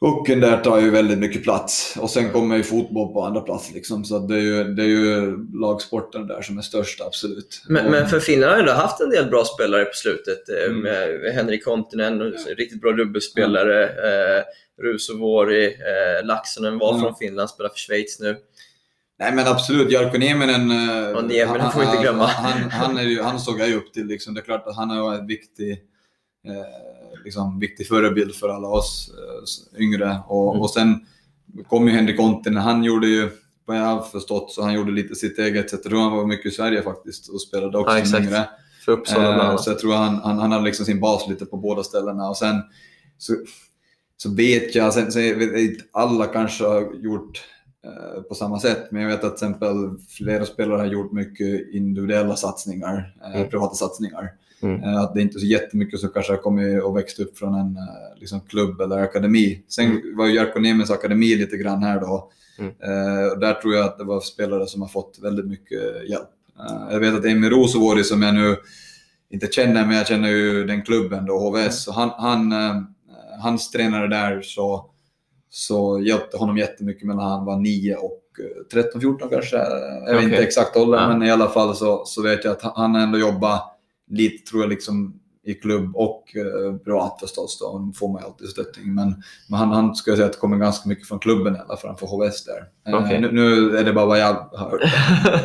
hockeyn 0.00 0.40
där 0.40 0.60
tar 0.60 0.80
ju 0.80 0.90
väldigt 0.90 1.18
mycket 1.18 1.42
plats. 1.42 1.96
Och 2.00 2.10
sen 2.10 2.30
kommer 2.30 2.56
ju 2.56 2.62
fotboll 2.62 3.12
på 3.12 3.22
andra 3.22 3.40
plats 3.40 3.72
liksom, 3.74 4.04
så 4.04 4.18
det 4.18 4.34
är 4.34 4.40
ju, 4.40 4.64
det 4.64 4.82
är 4.82 4.86
ju 4.86 5.36
lagsporten 5.60 6.26
där 6.26 6.42
som 6.42 6.58
är 6.58 6.62
störst, 6.62 7.00
absolut. 7.00 7.62
Men, 7.68 7.84
Och- 7.84 7.90
men 7.90 8.06
för 8.08 8.20
Finland 8.20 8.52
har 8.52 8.58
ändå 8.60 8.72
haft 8.72 9.00
en 9.00 9.10
del 9.10 9.30
bra 9.30 9.44
spelare 9.44 9.84
på 9.84 9.94
slutet. 9.94 10.48
eh, 10.48 10.64
Mm. 10.70 10.80
Med 10.80 11.32
Henrik 11.34 11.64
Kontinen, 11.64 12.18
så 12.38 12.54
riktigt 12.54 12.80
bra 12.80 12.92
dubbelspelare. 12.92 13.84
Eh, 13.84 14.42
Rusovori, 14.82 15.66
eh, 15.66 16.26
Laxonen 16.26 16.78
var 16.78 16.90
Mm. 16.90 17.02
från 17.02 17.14
Finland, 17.16 17.50
spelar 17.50 17.70
för 17.70 17.78
Schweiz 17.78 18.20
nu. 18.20 18.36
Nej 19.18 19.32
men 19.34 19.46
absolut, 19.46 19.90
Jarkko 19.92 20.18
Nieminen, 20.18 20.70
eh, 20.70 21.16
Och 21.16 21.24
Nieminen 21.24 21.70
får 21.70 21.80
vi 21.80 21.86
inte 21.86 22.02
glömma. 22.02 22.26
Han, 22.26 22.70
han, 22.70 22.98
är 22.98 23.02
ju, 23.02 23.22
han 23.22 23.40
såg 23.40 23.60
jag 23.60 23.68
ju 23.68 23.76
upp 23.76 23.92
till. 23.92 24.06
Liksom. 24.06 24.34
Det 24.34 24.40
är 24.40 24.44
klart 24.44 24.66
att 24.66 24.76
han 24.76 24.90
är 24.90 25.14
en 25.14 25.26
viktig, 25.26 25.72
eh, 26.48 27.22
liksom, 27.24 27.58
viktig 27.60 27.88
förebild 27.88 28.34
för 28.34 28.48
alla 28.48 28.68
oss 28.68 29.10
eh, 29.74 29.82
yngre. 29.82 30.18
Och, 30.28 30.50
Mm. 30.50 30.62
och 30.62 30.70
sen 30.70 31.06
kom 31.68 31.88
ju 31.88 31.94
Henrik 31.94 32.16
Kontinen, 32.16 32.62
han 32.62 32.84
gjorde 32.84 33.06
ju, 33.06 33.30
vad 33.64 33.76
jag 33.76 33.82
har 33.84 34.02
förstått, 34.02 34.52
så 34.52 34.62
han 34.62 34.74
gjorde 34.74 34.92
lite 34.92 35.14
sitt 35.14 35.38
eget 35.38 35.70
sätt. 35.70 35.80
Jag 35.84 35.90
tror 35.90 36.00
han 36.02 36.12
var 36.16 36.26
mycket 36.26 36.46
i 36.52 36.54
Sverige 36.54 36.82
faktiskt 36.82 37.28
och 37.28 37.42
spelade 37.42 37.78
också 37.78 37.98
Ja, 37.98 38.04
som 38.04 38.22
yngre. 38.22 38.48
För 38.84 38.92
Uppsala 38.92 39.52
Eh. 39.52 39.56
Så 39.56 39.70
jag 39.70 39.78
tror 39.78 39.94
han, 39.94 40.14
han, 40.14 40.38
han 40.38 40.52
hade 40.52 40.64
liksom 40.64 40.86
sin 40.86 41.00
bas 41.00 41.28
lite 41.28 41.46
på 41.46 41.56
båda 41.56 41.82
ställena. 41.82 42.28
Och 42.28 42.36
sen 42.36 42.62
så, 43.18 43.32
så 44.22 44.34
vet 44.34 44.74
jag, 44.74 44.94
sen, 44.94 45.12
sen, 45.12 45.38
vet 45.38 45.56
inte 45.58 45.84
alla 45.92 46.26
kanske 46.26 46.64
har 46.64 46.94
gjort 46.94 47.42
eh, 47.84 48.22
på 48.22 48.34
samma 48.34 48.60
sätt, 48.60 48.88
men 48.90 49.02
jag 49.02 49.08
vet 49.08 49.24
att 49.24 49.36
till 49.36 49.46
exempel 49.46 49.74
flera 50.08 50.44
spelare 50.44 50.78
har 50.78 50.86
gjort 50.86 51.12
mycket 51.12 51.74
individuella 51.74 52.36
satsningar, 52.36 53.14
eh, 53.24 53.36
Mm. 53.36 53.50
privata 53.50 53.74
satsningar. 53.74 54.28
Mm. 54.62 54.82
Eh, 54.82 55.00
att 55.00 55.14
det 55.14 55.20
är 55.20 55.22
inte 55.22 55.38
så 55.38 55.46
jättemycket 55.46 56.00
som 56.00 56.08
kanske 56.10 56.32
har 56.32 56.38
kommit 56.38 56.82
och 56.82 56.96
växt 56.96 57.18
upp 57.20 57.38
från 57.38 57.54
en 57.54 57.78
liksom 58.16 58.40
klubb 58.40 58.80
eller 58.80 58.98
akademi. 58.98 59.62
Sen 59.68 59.84
Mm. 59.86 60.16
var 60.16 60.26
ju 60.26 60.34
Jarkko 60.34 60.60
Niemens 60.60 60.90
akademi 60.90 61.36
lite 61.36 61.56
grann 61.56 61.82
här 61.82 62.00
då. 62.00 62.30
Mm. 62.58 62.72
Och 63.32 63.38
där 63.40 63.54
tror 63.54 63.74
jag 63.74 63.84
att 63.84 63.98
det 63.98 64.04
var 64.04 64.20
spelare 64.20 64.66
som 64.66 64.80
har 64.82 64.88
fått 64.88 65.18
väldigt 65.22 65.46
mycket 65.46 66.08
hjälp. 66.10 66.28
Jag 66.90 67.00
vet 67.00 67.14
att 67.14 67.24
Emil 67.24 67.50
Rosovori 67.50 68.04
som 68.04 68.22
jag 68.22 68.34
nu 68.34 68.56
inte 69.30 69.46
känner, 69.46 69.86
men 69.86 69.96
jag 69.96 70.06
känner 70.06 70.28
ju 70.28 70.64
den 70.64 70.82
klubben 70.82 71.26
då, 71.26 71.38
HVS. 71.38 71.84
Så 71.84 71.92
han, 71.92 72.10
han, 72.16 72.52
hans 73.42 73.70
tränare 73.70 74.08
där 74.08 74.42
så, 74.42 74.90
så 75.50 76.00
hjälpte 76.00 76.36
honom 76.36 76.58
jättemycket 76.58 77.06
mellan 77.06 77.30
han 77.30 77.44
var 77.44 77.56
9 77.56 77.96
och 77.96 78.22
eh, 78.74 78.78
13-14 79.00 79.28
kanske. 79.30 79.56
Jag 79.56 80.00
vet 80.04 80.14
Okej. 80.14 80.24
inte 80.24 80.36
exakt 80.42 80.76
ålder, 80.76 80.98
Ja. 80.98 81.08
men 81.08 81.22
i 81.22 81.30
alla 81.30 81.48
fall 81.48 81.76
så, 81.76 82.02
så 82.04 82.22
vet 82.22 82.44
jag 82.44 82.52
att 82.52 82.62
han 82.62 82.96
ändå 82.96 83.18
jobbar 83.18 83.58
lite, 84.10 84.50
tror 84.50 84.62
jag, 84.62 84.70
liksom 84.70 85.18
i 85.44 85.54
klubb 85.54 85.96
och 85.96 86.36
eh, 86.36 86.76
privat 86.76 87.20
förstås. 87.20 87.58
Då. 87.58 87.92
Får 87.96 88.08
man 88.12 88.22
ju 88.22 88.26
alltid 88.26 88.48
stöttning. 88.48 88.94
Men, 88.94 89.22
men 89.48 89.58
han, 89.58 89.68
han 89.70 89.94
skulle 89.94 90.16
säga 90.16 90.26
att 90.26 90.32
det 90.32 90.38
kommer 90.38 90.56
ganska 90.56 90.88
mycket 90.88 91.08
från 91.08 91.18
klubben 91.18 91.56
i 91.56 91.58
alla 91.58 91.76
fall, 91.76 91.96
för 91.96 92.06
HVS 92.06 92.44
där. 92.44 92.92
Eh, 92.92 93.04
Okej. 93.04 93.20
nu, 93.20 93.32
nu 93.32 93.76
är 93.76 93.84
det 93.84 93.92
bara 93.92 94.06
vad 94.06 94.18
jag 94.18 94.34
har 94.34 94.58
hört. 94.70 94.80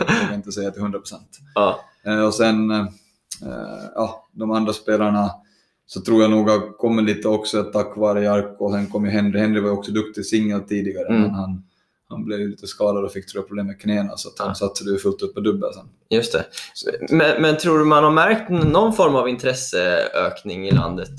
Jag 0.10 0.24
vågar 0.24 0.34
inte 0.36 0.52
säga 0.52 0.72
till 0.72 0.82
100 0.82 1.00
procent. 1.00 1.30
ja. 1.56 1.80
Eh, 2.06 2.26
och 2.26 2.34
sen, 2.34 2.72
eh, 2.72 2.86
ja, 3.96 4.28
de 4.32 4.52
andra 4.52 4.74
spelarna 4.74 5.32
så 5.88 6.02
tror 6.02 6.22
jag 6.22 6.32
nog 6.32 6.50
har 6.50 6.78
kommit 6.78 7.06
lite 7.06 7.28
också 7.28 7.64
tack 7.64 7.98
vare 7.98 8.24
Jarkko. 8.24 8.72
Sen 8.72 8.88
kom 8.88 9.06
ju 9.06 9.12
Henry. 9.12 9.40
Henry 9.40 9.60
var 9.62 9.70
ju 9.70 9.76
också 9.76 9.92
duktig 9.92 10.26
singel 10.26 10.62
tidigare, 10.62 11.08
Mm. 11.08 11.22
men 11.22 11.32
han, 11.32 11.64
han 12.10 12.26
blev 12.26 12.40
ju 12.40 12.48
lite 12.50 12.68
skadad 12.68 13.06
och 13.06 13.12
fick 13.12 13.28
tror 13.28 13.42
jag, 13.42 13.48
problem 13.48 13.68
med 13.68 13.82
knäna, 13.82 14.18
så 14.18 14.30
att 14.30 14.40
han 14.40 14.48
Ja. 14.48 14.56
satsade 14.56 14.92
ju 14.92 14.98
fullt 14.98 15.22
upp 15.22 15.34
på 15.34 15.40
dubbel 15.40 15.74
sen. 15.74 15.86
Just 16.10 16.32
det. 16.34 16.46
Men, 17.10 17.42
men 17.42 17.58
tror 17.58 17.80
du 17.80 17.86
man 17.86 18.04
har 18.04 18.12
märkt 18.12 18.50
någon 18.50 18.94
form 18.94 19.16
av 19.16 19.30
intresseökning 19.30 20.68
i 20.68 20.72
landet 20.72 21.10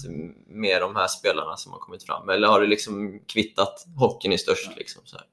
med 0.49 0.81
de 0.83 0.97
här 0.97 1.07
spelarna 1.07 1.57
som 1.57 1.73
har 1.73 1.78
kommit 1.78 2.02
fram? 2.02 2.28
Eller 2.28 2.49
har 2.49 2.61
det 2.61 2.66
liksom 2.66 3.21
kvittat 3.26 3.87
hockeyn 3.97 4.33
i 4.33 4.38
störst? 4.38 4.71
Liksom, 4.76 5.02
så 5.04 5.16
här? 5.16 5.26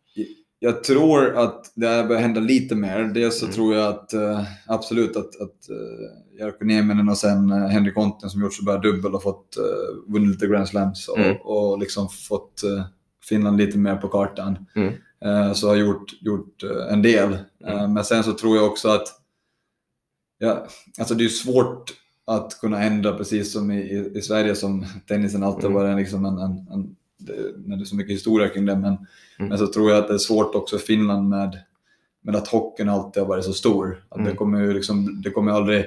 Jag 0.65 0.83
tror 0.83 1.37
att 1.37 1.71
det 1.75 1.87
här 1.87 2.07
börjar 2.07 2.21
hända 2.21 2.39
lite 2.39 2.75
mer. 2.75 3.03
Dels 3.03 3.39
så 3.39 3.45
Mm. 3.45 3.55
tror 3.55 3.75
jag 3.75 3.87
att 3.87 4.13
eh, 4.13 4.43
absolut 4.67 5.15
att, 5.17 5.41
att 5.41 5.69
uh, 5.69 6.39
Jarkko 6.39 6.65
Nieminen 6.65 7.09
och 7.09 7.17
sen 7.17 7.51
uh, 7.51 7.67
Henrik 7.67 7.95
Konten 7.95 8.29
som 8.29 8.41
gjort 8.41 8.53
så 8.53 8.63
bra 8.63 8.77
dubbel 8.77 9.15
och 9.15 9.23
fått 9.23 9.55
uh, 9.59 10.13
vunnit 10.13 10.29
lite 10.29 10.47
Grand 10.47 10.67
Slams 10.67 11.07
och, 11.07 11.17
Mm. 11.19 11.35
och 11.43 11.79
liksom 11.79 12.09
fått 12.09 12.63
eh, 12.63 12.85
Finland 13.29 13.57
lite 13.57 13.77
mer 13.77 13.95
på 13.95 14.07
kartan. 14.07 14.57
Mm. 14.75 14.93
Eh, 15.25 15.53
så 15.53 15.67
har 15.67 15.75
gjort, 15.75 16.13
gjort 16.21 16.63
eh, 16.63 16.93
en 16.93 17.01
del. 17.01 17.33
Eh, 17.33 17.73
Mm. 17.79 17.93
men 17.93 18.03
sen 18.03 18.23
så 18.23 18.31
tror 18.33 18.55
jag 18.57 18.65
också 18.65 18.89
att 18.89 19.07
ja, 20.37 20.65
alltså 20.99 21.15
det 21.15 21.25
är 21.25 21.29
svårt 21.29 21.93
att 22.27 22.59
kunna 22.61 22.83
ändra 22.83 23.13
precis 23.17 23.53
som 23.53 23.71
i, 23.71 23.77
i, 23.79 24.11
i 24.17 24.21
Sverige 24.21 24.55
som 24.55 24.85
tennisen 25.07 25.43
alltid 25.43 25.65
Mm. 25.65 25.73
varit 25.73 25.97
liksom 25.97 26.25
en, 26.25 26.37
en, 26.37 26.51
en 26.51 26.95
det, 27.17 27.33
när 27.65 27.77
det 27.77 27.83
är 27.83 27.85
så 27.85 27.95
mycket 27.95 28.13
historia 28.15 28.49
kring 28.49 28.65
det. 28.65 28.75
Men, 28.75 28.97
Mm. 29.39 29.49
men 29.49 29.57
så 29.57 29.67
tror 29.67 29.89
jag 29.91 29.99
att 29.99 30.07
det 30.07 30.13
är 30.13 30.17
svårt 30.17 30.55
också 30.55 30.75
i 30.75 30.79
Finland 30.79 31.29
med, 31.29 31.59
med 32.23 32.35
att 32.35 32.47
hockeyn 32.47 32.89
alltid 32.89 33.23
har 33.23 33.27
varit 33.29 33.45
så 33.45 33.53
stor. 33.53 34.03
Att 34.09 34.17
Mm. 34.17 34.29
det 34.31 34.35
kommer 34.37 34.61
ju 34.61 34.73
liksom, 34.73 35.21
det 35.21 35.29
kommer 35.29 35.51
aldrig, 35.51 35.85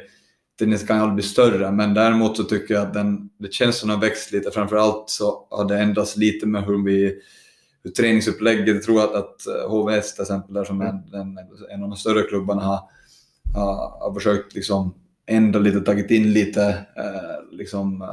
tennis 0.58 0.87
kan 0.87 0.99
aldrig 0.99 1.14
bli 1.14 1.23
större, 1.25 1.70
men 1.73 1.94
däremot 1.94 2.37
så 2.37 2.44
tycker 2.44 2.75
jag 2.75 2.82
att 2.87 2.94
den, 2.94 3.30
det 3.38 3.52
känns 3.52 3.78
som 3.78 3.88
den 3.88 3.99
har 3.99 4.06
växt 4.06 4.32
lite. 4.32 4.50
Framförallt 4.50 5.11
så 5.11 5.47
har 5.50 5.64
det 5.68 5.78
ändrats 5.78 6.16
lite 6.16 6.47
med 6.47 6.64
hur 6.64 6.85
vi 6.85 7.20
hur 7.82 7.90
träningsupplägget, 7.90 8.68
jag 8.75 8.82
tror 8.82 9.00
att, 9.00 9.14
att 9.14 9.47
eh, 9.47 9.70
HVS 9.70 10.14
till 10.14 10.23
exempel, 10.23 10.54
där 10.54 10.64
som 10.64 10.80
är 10.80 10.87
en, 10.88 11.38
en 11.70 11.82
av 11.82 11.88
de 11.88 11.97
större 11.97 12.23
klubbarna, 12.23 12.62
har, 12.62 12.80
har, 13.54 13.75
har 14.00 14.14
försökt 14.14 14.54
liksom 14.54 14.94
ändra 15.26 15.61
lite, 15.61 15.80
tagit 15.80 16.11
in 16.11 16.32
lite 16.32 16.62
eh, 16.97 17.56
liksom, 17.58 18.02
eh, 18.02 18.08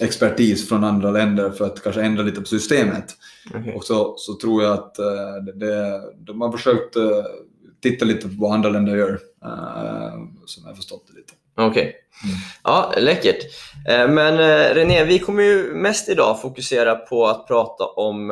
expertis 0.00 0.68
från 0.68 0.84
andra 0.84 1.10
länder 1.10 1.50
för 1.50 1.64
att 1.64 1.82
kanske 1.82 2.02
ändra 2.02 2.22
lite 2.22 2.40
på 2.40 2.46
systemet. 2.46 3.04
Okej. 3.54 3.74
Och 3.74 3.84
så, 3.84 4.14
så 4.16 4.34
tror 4.34 4.62
jag 4.62 4.72
att 4.72 4.98
eh, 4.98 5.34
det, 5.54 6.00
de 6.16 6.40
har 6.40 6.52
försökt 6.52 6.96
eh, 6.96 7.24
titta 7.82 8.04
lite 8.04 8.28
på 8.28 8.34
vad 8.38 8.54
andra 8.54 8.68
länder 8.68 8.96
gör, 8.96 9.12
eh, 9.44 10.12
som 10.46 10.66
jag 10.66 10.76
förstått 10.76 11.04
det 11.08 11.18
lite. 11.18 11.32
Okej. 11.56 11.82
Mm. 12.24 12.36
Ja, 12.64 12.94
läckert. 12.96 13.44
Men 13.86 14.38
René, 14.74 15.04
vi 15.04 15.18
kommer 15.18 15.42
ju 15.42 15.74
mest 15.74 16.08
idag 16.08 16.40
fokusera 16.40 16.94
på 16.96 17.26
att 17.26 17.46
prata 17.46 17.84
om 17.84 18.28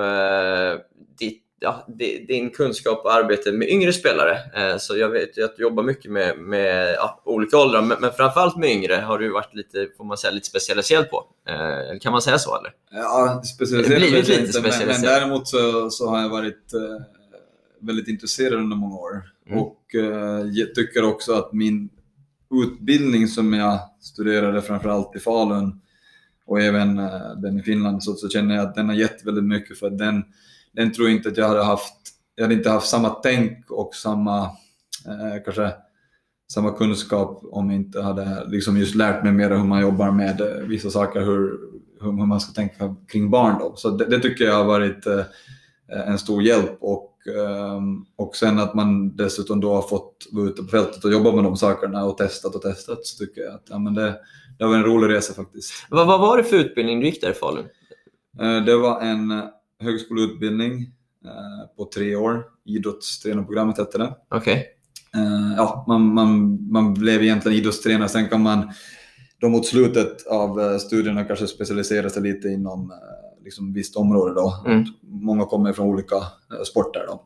ditt, 1.18 1.42
ja, 1.60 1.84
di- 1.88 2.24
din 2.28 2.50
kunskap 2.50 3.04
och 3.04 3.12
arbete 3.14 3.52
med 3.52 3.68
yngre 3.68 3.92
spelare. 3.92 4.38
Eh, 4.54 4.76
Så 4.78 4.96
jag 4.96 5.08
vet 5.08 5.38
ju 5.38 5.44
att 5.44 5.56
du 5.56 5.62
jobbar 5.62 5.82
mycket 5.82 6.10
med, 6.10 6.38
med 6.38 6.94
ja, 6.94 7.22
olika 7.24 7.58
åldrar, 7.58 7.82
men, 7.82 8.00
men 8.00 8.12
framförallt 8.12 8.56
med 8.56 8.70
yngre 8.70 8.94
har 8.94 9.18
du 9.18 9.28
varit 9.32 9.54
lite, 9.54 9.88
får 9.96 10.04
man 10.04 10.16
säga, 10.16 10.30
lite 10.30 10.46
specialiserad 10.46 11.10
på. 11.10 11.24
Eh, 11.48 11.98
Kan 12.00 12.12
man 12.12 12.22
säga 12.22 12.38
så 12.38 12.56
eller? 12.58 12.72
Ja, 12.90 13.42
specialiserad 13.54 14.00
Blivit 14.00 14.28
lite 14.28 14.40
inte, 14.40 14.52
men, 14.54 14.62
men 14.62 14.72
specialiserad. 14.72 15.20
däremot 15.22 15.48
så, 15.48 15.90
så 15.90 16.08
har 16.08 16.22
jag 16.22 16.28
varit 16.28 16.74
eh, 16.74 17.04
väldigt 17.80 18.08
intresserad 18.08 18.54
under 18.60 18.76
många 18.76 18.96
år. 18.96 19.22
Mm. 19.46 19.58
Och 19.58 19.82
jag 20.52 20.74
tycker 20.74 21.04
också 21.04 21.32
att 21.32 21.52
min 21.52 21.88
utbildning 22.64 23.28
som 23.28 23.52
jag 23.54 23.78
studerade 24.00 24.62
framförallt 24.62 25.16
i 25.16 25.18
Falun 25.18 25.80
och 26.46 26.60
även 26.60 26.96
den 27.42 27.58
i 27.58 27.62
Finland 27.62 28.02
så, 28.04 28.14
så 28.14 28.28
känner 28.28 28.54
jag 28.56 28.64
att 28.66 28.74
den 28.74 28.88
har 28.88 28.94
gett 28.96 29.26
väldigt 29.26 29.44
mycket 29.44 29.78
för 29.78 29.90
den, 29.90 30.24
den 30.76 30.92
tror 30.92 31.08
jag 31.08 31.16
inte 31.16 31.28
att 31.28 31.36
jag 31.36 31.48
hade 31.48 31.64
haft, 31.64 31.94
jag 32.34 32.44
hade 32.44 32.54
inte 32.54 32.70
haft 32.70 32.88
samma 32.88 33.10
tänk 33.10 33.70
och 33.70 33.94
samma, 33.94 34.42
eh, 35.06 35.42
kanske 35.44 35.72
samma 36.52 36.70
kunskap 36.72 37.40
om 37.50 37.70
jag 37.70 37.80
inte 37.80 38.02
hade 38.02 38.44
liksom 38.48 38.76
just 38.76 38.94
lärt 38.94 39.24
mig 39.24 39.32
mer 39.32 39.50
hur 39.50 39.64
man 39.64 39.80
jobbar 39.80 40.10
med 40.10 40.40
eh, 40.40 40.66
vissa 40.66 40.90
saker, 40.90 41.20
hur, 41.20 41.58
hur, 42.00 42.12
man 42.12 42.40
ska 42.40 42.52
tänka 42.52 42.96
kring 43.08 43.30
barn. 43.30 43.58
Då. 43.58 43.76
Så 43.76 43.90
det, 43.90 44.04
det 44.04 44.18
tycker 44.18 44.44
jag 44.44 44.54
har 44.54 44.64
varit 44.64 45.06
eh, 45.06 45.24
en 45.88 46.18
stor 46.18 46.42
hjälp 46.42 46.76
och, 46.80 47.12
ehm, 47.36 48.04
och 48.16 48.36
sen 48.36 48.58
att 48.58 48.74
man 48.74 49.16
dessutom 49.16 49.60
då 49.60 49.74
har 49.74 49.82
fått 49.82 50.26
vara 50.32 50.46
ute 50.46 50.62
på 50.62 50.68
fältet 50.68 51.04
och 51.04 51.12
jobba 51.12 51.32
med 51.32 51.44
de 51.44 51.56
sakerna 51.56 52.04
och 52.04 52.18
testat 52.18 52.54
och 52.54 52.62
testat 52.62 53.06
så 53.06 53.24
tycker 53.24 53.40
jag 53.40 53.54
att 53.54 53.66
ja, 53.70 53.78
men 53.78 53.94
det, 53.94 54.14
det 54.58 54.64
var 54.64 54.74
en 54.74 54.84
rolig 54.84 55.14
resa 55.14 55.34
faktiskt. 55.34 55.72
Vad, 55.90 56.06
vad 56.06 56.20
var 56.20 56.36
det 56.36 56.44
för 56.44 56.56
utbildning 56.56 57.00
du 57.00 57.06
gick 57.06 57.20
där 57.20 57.30
i 57.30 57.34
Falun? 57.34 57.66
Eh, 58.40 58.64
Det 58.64 58.76
var 58.76 59.00
en 59.00 59.42
högskoleutbildning 59.82 60.72
eh, 61.24 61.76
på 61.76 61.90
tre 61.94 62.16
år, 62.16 62.44
idrottstränarprogrammet 62.64 63.78
hette 63.78 63.98
det. 63.98 64.14
Okej. 64.30 64.66
Eh, 65.14 65.54
ja, 65.56 65.84
man, 65.88 66.14
man, 66.14 66.58
man 66.72 66.94
blev 66.94 67.22
egentligen 67.22 67.58
idrottstränare, 67.58 68.08
sen 68.08 68.28
kan 68.28 68.42
man 68.42 68.72
då 69.40 69.48
mot 69.48 69.66
slutet 69.66 70.26
av 70.26 70.60
eh, 70.60 70.78
studierna 70.78 71.24
kanske 71.24 71.46
specialisera 71.46 72.10
sig 72.10 72.22
lite 72.22 72.48
inom 72.48 72.92
liksom 73.44 73.72
visst 73.72 73.96
område 73.96 74.34
då. 74.34 74.64
Mm. 74.66 74.84
Många 75.02 75.44
kommer 75.44 75.72
från 75.72 75.86
olika 75.86 76.16
sporter 76.64 77.06
då. 77.06 77.22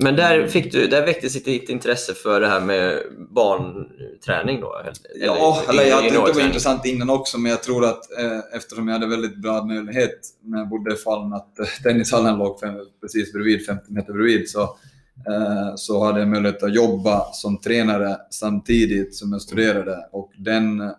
Men 0.00 0.16
där, 0.16 0.46
fick 0.46 0.72
du, 0.72 0.86
där 0.86 1.06
väcktes 1.06 1.42
ditt, 1.42 1.68
intresse 1.68 2.14
för 2.14 2.40
det 2.40 2.48
här 2.48 2.60
med 2.60 3.02
barnträning 3.30 4.60
då? 4.60 4.76
Eller, 4.78 4.92
Ja, 5.26 5.62
eller 5.68 5.82
jag 5.82 6.02
tyckte 6.02 6.26
det 6.26 6.32
var 6.32 6.46
intressant 6.46 6.86
innan 6.86 7.10
också, 7.10 7.38
men 7.38 7.50
jag 7.50 7.62
tror 7.62 7.84
att 7.84 8.18
eh, 8.18 8.56
eftersom 8.56 8.88
jag 8.88 8.94
hade 8.94 9.06
väldigt 9.06 9.36
bra 9.36 9.64
möjlighet 9.64 10.18
när 10.42 10.58
jag 10.58 10.68
bodde 10.68 10.94
i 10.94 10.96
Falun 10.96 11.32
att 11.32 11.58
eh, 11.58 11.66
tennishallen 11.82 12.38
låg 12.38 12.60
fem, 12.60 12.74
precis 13.00 13.32
bredvid, 13.32 13.66
50 13.66 13.92
meter 13.92 14.12
bredvid, 14.12 14.50
så, 14.50 14.62
eh, 14.62 15.72
så 15.76 16.04
hade 16.04 16.18
jag 16.18 16.28
möjlighet 16.28 16.62
att 16.62 16.74
jobba 16.74 17.32
som 17.32 17.60
tränare 17.60 18.16
samtidigt 18.30 19.16
som 19.16 19.32
jag 19.32 19.42
studerade. 19.42 20.08
Och 20.12 20.32
den, 20.38 20.80
eh, 20.80 20.90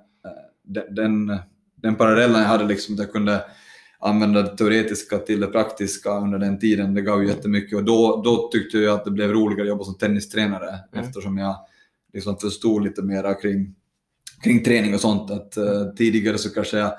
den, 0.64 0.96
den, 0.96 1.38
den 1.82 1.96
parallellen 1.96 2.42
jag 2.42 2.48
hade, 2.48 2.66
liksom, 2.66 2.96
att 2.96 3.00
jag 3.00 3.12
kunde 3.12 3.42
använda 4.02 4.42
det 4.42 4.58
teoretiska 4.58 5.18
till 5.18 5.40
det 5.40 5.48
praktiska 5.48 6.10
under 6.10 6.40
den 6.40 6.60
tiden, 6.60 6.94
det 6.94 7.02
gav 7.02 7.22
ju 7.24 7.28
jättemycket. 7.30 7.78
Och 7.78 7.84
då, 7.84 8.22
då 8.26 8.50
tyckte 8.52 8.78
jag 8.78 8.96
att 8.96 9.06
det 9.06 9.12
blev 9.12 9.32
roligare 9.32 9.62
att 9.62 9.68
jobba 9.68 9.84
som 9.84 9.98
tennistränare 9.98 10.80
Mm. 10.94 11.06
eftersom 11.06 11.38
jag 11.38 11.56
liksom 12.14 12.38
förstod 12.38 12.84
lite 12.84 13.02
mera 13.02 13.34
kring, 13.34 13.76
kring 14.44 14.64
träning 14.64 14.94
och 14.94 15.00
sånt. 15.00 15.32
Att, 15.32 15.58
eh, 15.58 15.90
tidigare 15.98 16.38
så 16.38 16.50
kanske 16.50 16.78
jag 16.78 16.94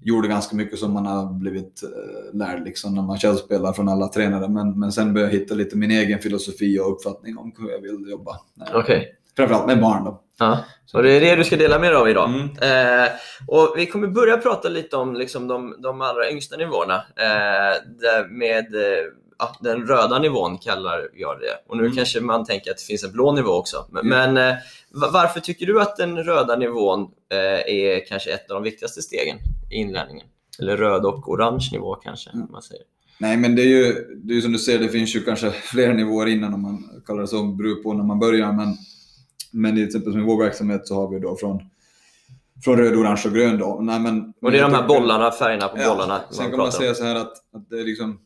gjorde 0.00 0.28
ganska 0.28 0.56
mycket 0.56 0.78
som 0.78 0.92
man 0.92 1.06
har 1.06 1.32
blivit 1.32 1.82
eh, 1.82 2.36
lärd 2.38 2.64
liksom, 2.64 2.94
när 2.94 3.02
man 3.02 3.18
själv 3.18 3.36
spelar 3.36 3.72
från 3.72 3.88
alla 3.88 4.08
tränare. 4.08 4.48
Men, 4.48 4.78
men 4.78 4.92
sen 4.92 5.14
började 5.14 5.32
jag 5.32 5.40
hitta 5.40 5.54
lite 5.54 5.76
min 5.76 5.90
egen 5.90 6.18
filosofi 6.18 6.78
och 6.78 6.92
uppfattning 6.92 7.38
om 7.38 7.52
hur 7.58 7.70
jag 7.70 7.80
vill 7.80 8.10
jobba. 8.10 8.40
Okej. 8.74 9.15
Framförallt 9.36 9.66
med 9.66 9.80
barn 9.80 10.04
då. 10.04 10.22
Ja, 10.38 10.58
så 10.86 11.02
det 11.02 11.12
är 11.12 11.20
det 11.20 11.36
du 11.36 11.44
ska 11.44 11.56
dela 11.56 11.78
med 11.78 11.90
dig 11.90 11.96
av 11.96 12.08
idag. 12.08 12.28
Mm. 12.30 13.02
Eh, 13.04 13.10
och 13.46 13.74
vi 13.76 13.86
kommer 13.86 14.06
börja 14.08 14.36
prata 14.36 14.68
lite 14.68 14.96
om 14.96 15.14
liksom, 15.14 15.48
de, 15.48 15.76
de 15.82 16.00
allra 16.00 16.30
yngsta 16.30 16.56
nivåerna. 16.56 16.94
Eh, 17.16 18.26
med 18.30 18.74
eh, 18.74 19.04
den 19.60 19.86
röda 19.86 20.18
nivån 20.18 20.58
kallar 20.58 21.08
jag 21.14 21.40
det. 21.40 21.70
Och 21.70 21.76
nu 21.76 21.84
Mm. 21.84 21.96
kanske 21.96 22.20
man 22.20 22.44
tänker 22.44 22.70
att 22.70 22.76
det 22.76 22.82
finns 22.84 23.04
en 23.04 23.12
blå 23.12 23.32
nivå 23.32 23.50
också. 23.50 23.86
Men, 23.90 24.06
Mm. 24.12 24.34
men 24.34 24.50
eh, 24.50 24.56
va- 24.90 25.10
varför 25.12 25.40
tycker 25.40 25.66
du 25.66 25.80
att 25.80 25.96
den 25.96 26.24
röda 26.24 26.56
nivån 26.56 27.00
eh, 27.32 27.38
är 27.74 28.06
kanske 28.08 28.30
ett 28.32 28.50
av 28.50 28.54
de 28.54 28.62
viktigaste 28.62 29.02
stegen 29.02 29.36
i 29.70 29.74
inlärningen? 29.76 30.26
Eller 30.60 30.76
röd 30.76 31.04
och 31.04 31.28
orange 31.30 31.68
nivå 31.72 31.94
kanske 31.94 32.30
Mm. 32.30 32.46
man 32.50 32.62
säger. 32.62 32.84
Nej, 33.18 33.36
men 33.36 33.56
det 33.56 33.62
är 33.62 33.66
ju 33.66 33.92
det 34.24 34.36
är 34.36 34.40
som 34.40 34.52
du 34.52 34.58
ser, 34.58 34.78
det 34.78 34.88
finns 34.88 35.16
ju 35.16 35.20
kanske 35.24 35.50
flera 35.72 35.92
nivåer 35.92 36.26
innan 36.26 36.54
om 36.54 36.62
man 36.62 37.02
kallar 37.06 37.20
det 37.20 37.28
så, 37.28 37.42
beror 37.42 37.82
på 37.82 37.92
när 37.92 38.04
man 38.04 38.18
börjar. 38.18 38.52
Men, 38.52 38.76
men 39.56 39.74
till 39.74 39.84
exempel 39.84 40.12
som 40.12 40.20
i 40.20 40.24
vår 40.24 40.44
verksamhet 40.44 40.86
så 40.86 40.94
har 40.94 41.08
vi 41.08 41.18
då 41.18 41.36
från, 41.36 41.62
från 42.64 42.76
röd, 42.76 42.94
orange 42.94 43.22
och 43.26 43.32
grön. 43.32 43.58
Då. 43.58 43.78
Nej, 43.82 44.00
men, 44.00 44.32
Och 44.42 44.50
det 44.50 44.58
är 44.58 44.62
de 44.62 44.74
här 44.74 44.88
bollarna, 44.88 45.30
färgerna 45.30 45.68
på 45.68 45.76
bollarna 45.76 46.20
Sen 46.30 46.50
kan 46.50 46.58
man 46.58 46.72
säga 46.72 46.94
så 46.94 47.04
här 47.04 47.14
att, 47.14 47.32
att 47.52 47.70
det, 47.70 47.82
liksom, 47.82 48.20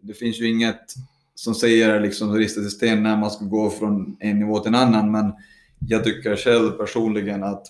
det 0.00 0.14
finns 0.14 0.40
ju 0.40 0.48
inget 0.48 0.94
som 1.34 1.54
säger 1.54 2.00
liksom 2.00 2.34
ristat 2.34 2.64
i 2.64 2.70
sten 2.70 3.02
när 3.02 3.16
man 3.16 3.30
ska 3.30 3.44
gå 3.44 3.70
från 3.70 4.16
en 4.20 4.38
nivå 4.38 4.58
till 4.58 4.68
en 4.68 4.80
annan. 4.80 5.10
Men 5.10 5.32
jag 5.88 6.04
tycker 6.04 6.36
själv 6.36 6.70
personligen 6.70 7.44
att 7.44 7.66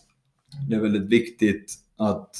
det 0.68 0.76
är 0.76 0.80
väldigt 0.80 1.08
viktigt 1.08 1.74
att 1.96 2.30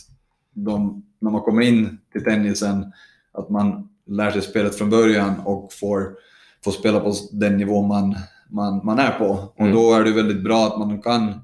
de, 0.52 1.04
när 1.18 1.30
man 1.30 1.42
kommer 1.42 1.62
in 1.62 1.98
till 2.12 2.24
tennisen, 2.24 2.92
att 3.32 3.50
man 3.50 3.88
lär 4.06 4.30
sig 4.30 4.42
spelet 4.42 4.74
från 4.74 4.90
början 4.90 5.40
och 5.44 5.72
får, 5.72 6.16
får 6.64 6.72
spela 6.72 7.00
på 7.00 7.14
den 7.32 7.56
nivå 7.56 7.82
man, 7.82 8.16
man, 8.54 8.80
man 8.84 8.98
är 8.98 9.10
på. 9.10 9.24
Och 9.28 9.60
Mm. 9.60 9.72
då 9.72 9.94
är 9.94 10.04
det 10.04 10.12
väldigt 10.12 10.44
bra 10.44 10.66
att 10.66 10.78
man 10.78 11.02
kan 11.02 11.40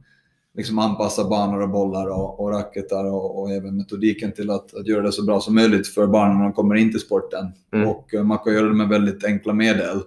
liksom 0.54 0.78
anpassa 0.78 1.28
banor 1.28 1.60
och 1.62 1.68
bollar 1.70 2.06
och, 2.06 2.40
och 2.40 2.50
racketar 2.50 3.04
och, 3.04 3.40
och 3.40 3.50
även 3.50 3.76
metodiken 3.76 4.32
till 4.32 4.50
att, 4.50 4.74
att 4.74 4.86
göra 4.86 5.02
det 5.02 5.12
så 5.12 5.24
bra 5.24 5.40
som 5.40 5.54
möjligt 5.54 5.88
för 5.88 6.06
barnen 6.06 6.36
när 6.38 6.44
de 6.44 6.52
kommer 6.52 6.74
in 6.74 6.90
till 6.90 7.00
sporten. 7.00 7.52
Mm. 7.72 7.88
Och 7.88 8.14
eh, 8.14 8.22
man 8.22 8.38
kan 8.38 8.52
göra 8.54 8.66
det 8.66 8.74
med 8.74 8.88
väldigt 8.88 9.24
enkla 9.24 9.52
medel 9.52 10.00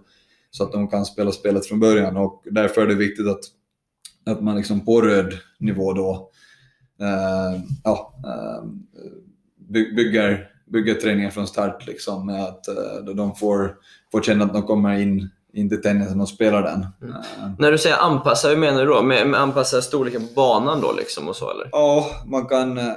så 0.52 0.64
att 0.64 0.72
de 0.72 0.88
kan 0.88 1.06
spela 1.06 1.32
spelet 1.32 1.66
från 1.66 1.80
början 1.80 2.18
och 2.18 2.44
därför 2.52 2.82
är 2.82 2.88
det 2.88 2.96
viktigt 2.96 3.28
att, 3.28 3.40
att 4.26 4.44
man 4.44 4.56
liksom 4.56 4.86
på 4.86 5.02
röd 5.02 5.34
nivå 5.60 5.94
då 5.94 6.30
eh, 7.00 7.62
ja, 7.84 8.14
eh, 8.26 8.64
by, 9.70 9.96
bygger, 9.96 10.50
bygger 10.66 10.94
träningen 10.94 11.32
från 11.32 11.48
start 11.48 11.88
liksom 11.88 12.26
med 12.26 12.44
att 12.44 12.68
eh, 12.68 13.14
de 13.16 13.36
får, 13.36 13.76
får 14.12 14.22
känna 14.22 14.46
att 14.46 14.54
de 14.54 14.62
kommer 14.62 15.00
in, 15.00 15.30
in 15.54 15.70
till 15.70 15.82
tennisen 15.82 16.22
och 16.22 16.30
spelar 16.30 16.62
den. 16.62 16.86
Mm. 17.02 17.16
Eh, 17.16 17.52
När 17.60 17.72
du 17.72 17.78
säger 17.78 17.98
anpassa, 17.98 18.48
hur 18.50 18.58
menar 18.58 18.80
du 18.80 18.86
då? 18.86 19.02
Med, 19.02 19.28
med 19.28 19.42
anpassa 19.42 19.82
storleken 19.82 20.28
på 20.28 20.34
banan 20.34 20.82
då 20.82 20.94
liksom 20.94 21.28
och 21.28 21.36
så 21.36 21.52
eller? 21.52 21.70
Ja, 21.72 22.06
man 22.26 22.46
kan 22.46 22.78
eh, 22.78 22.94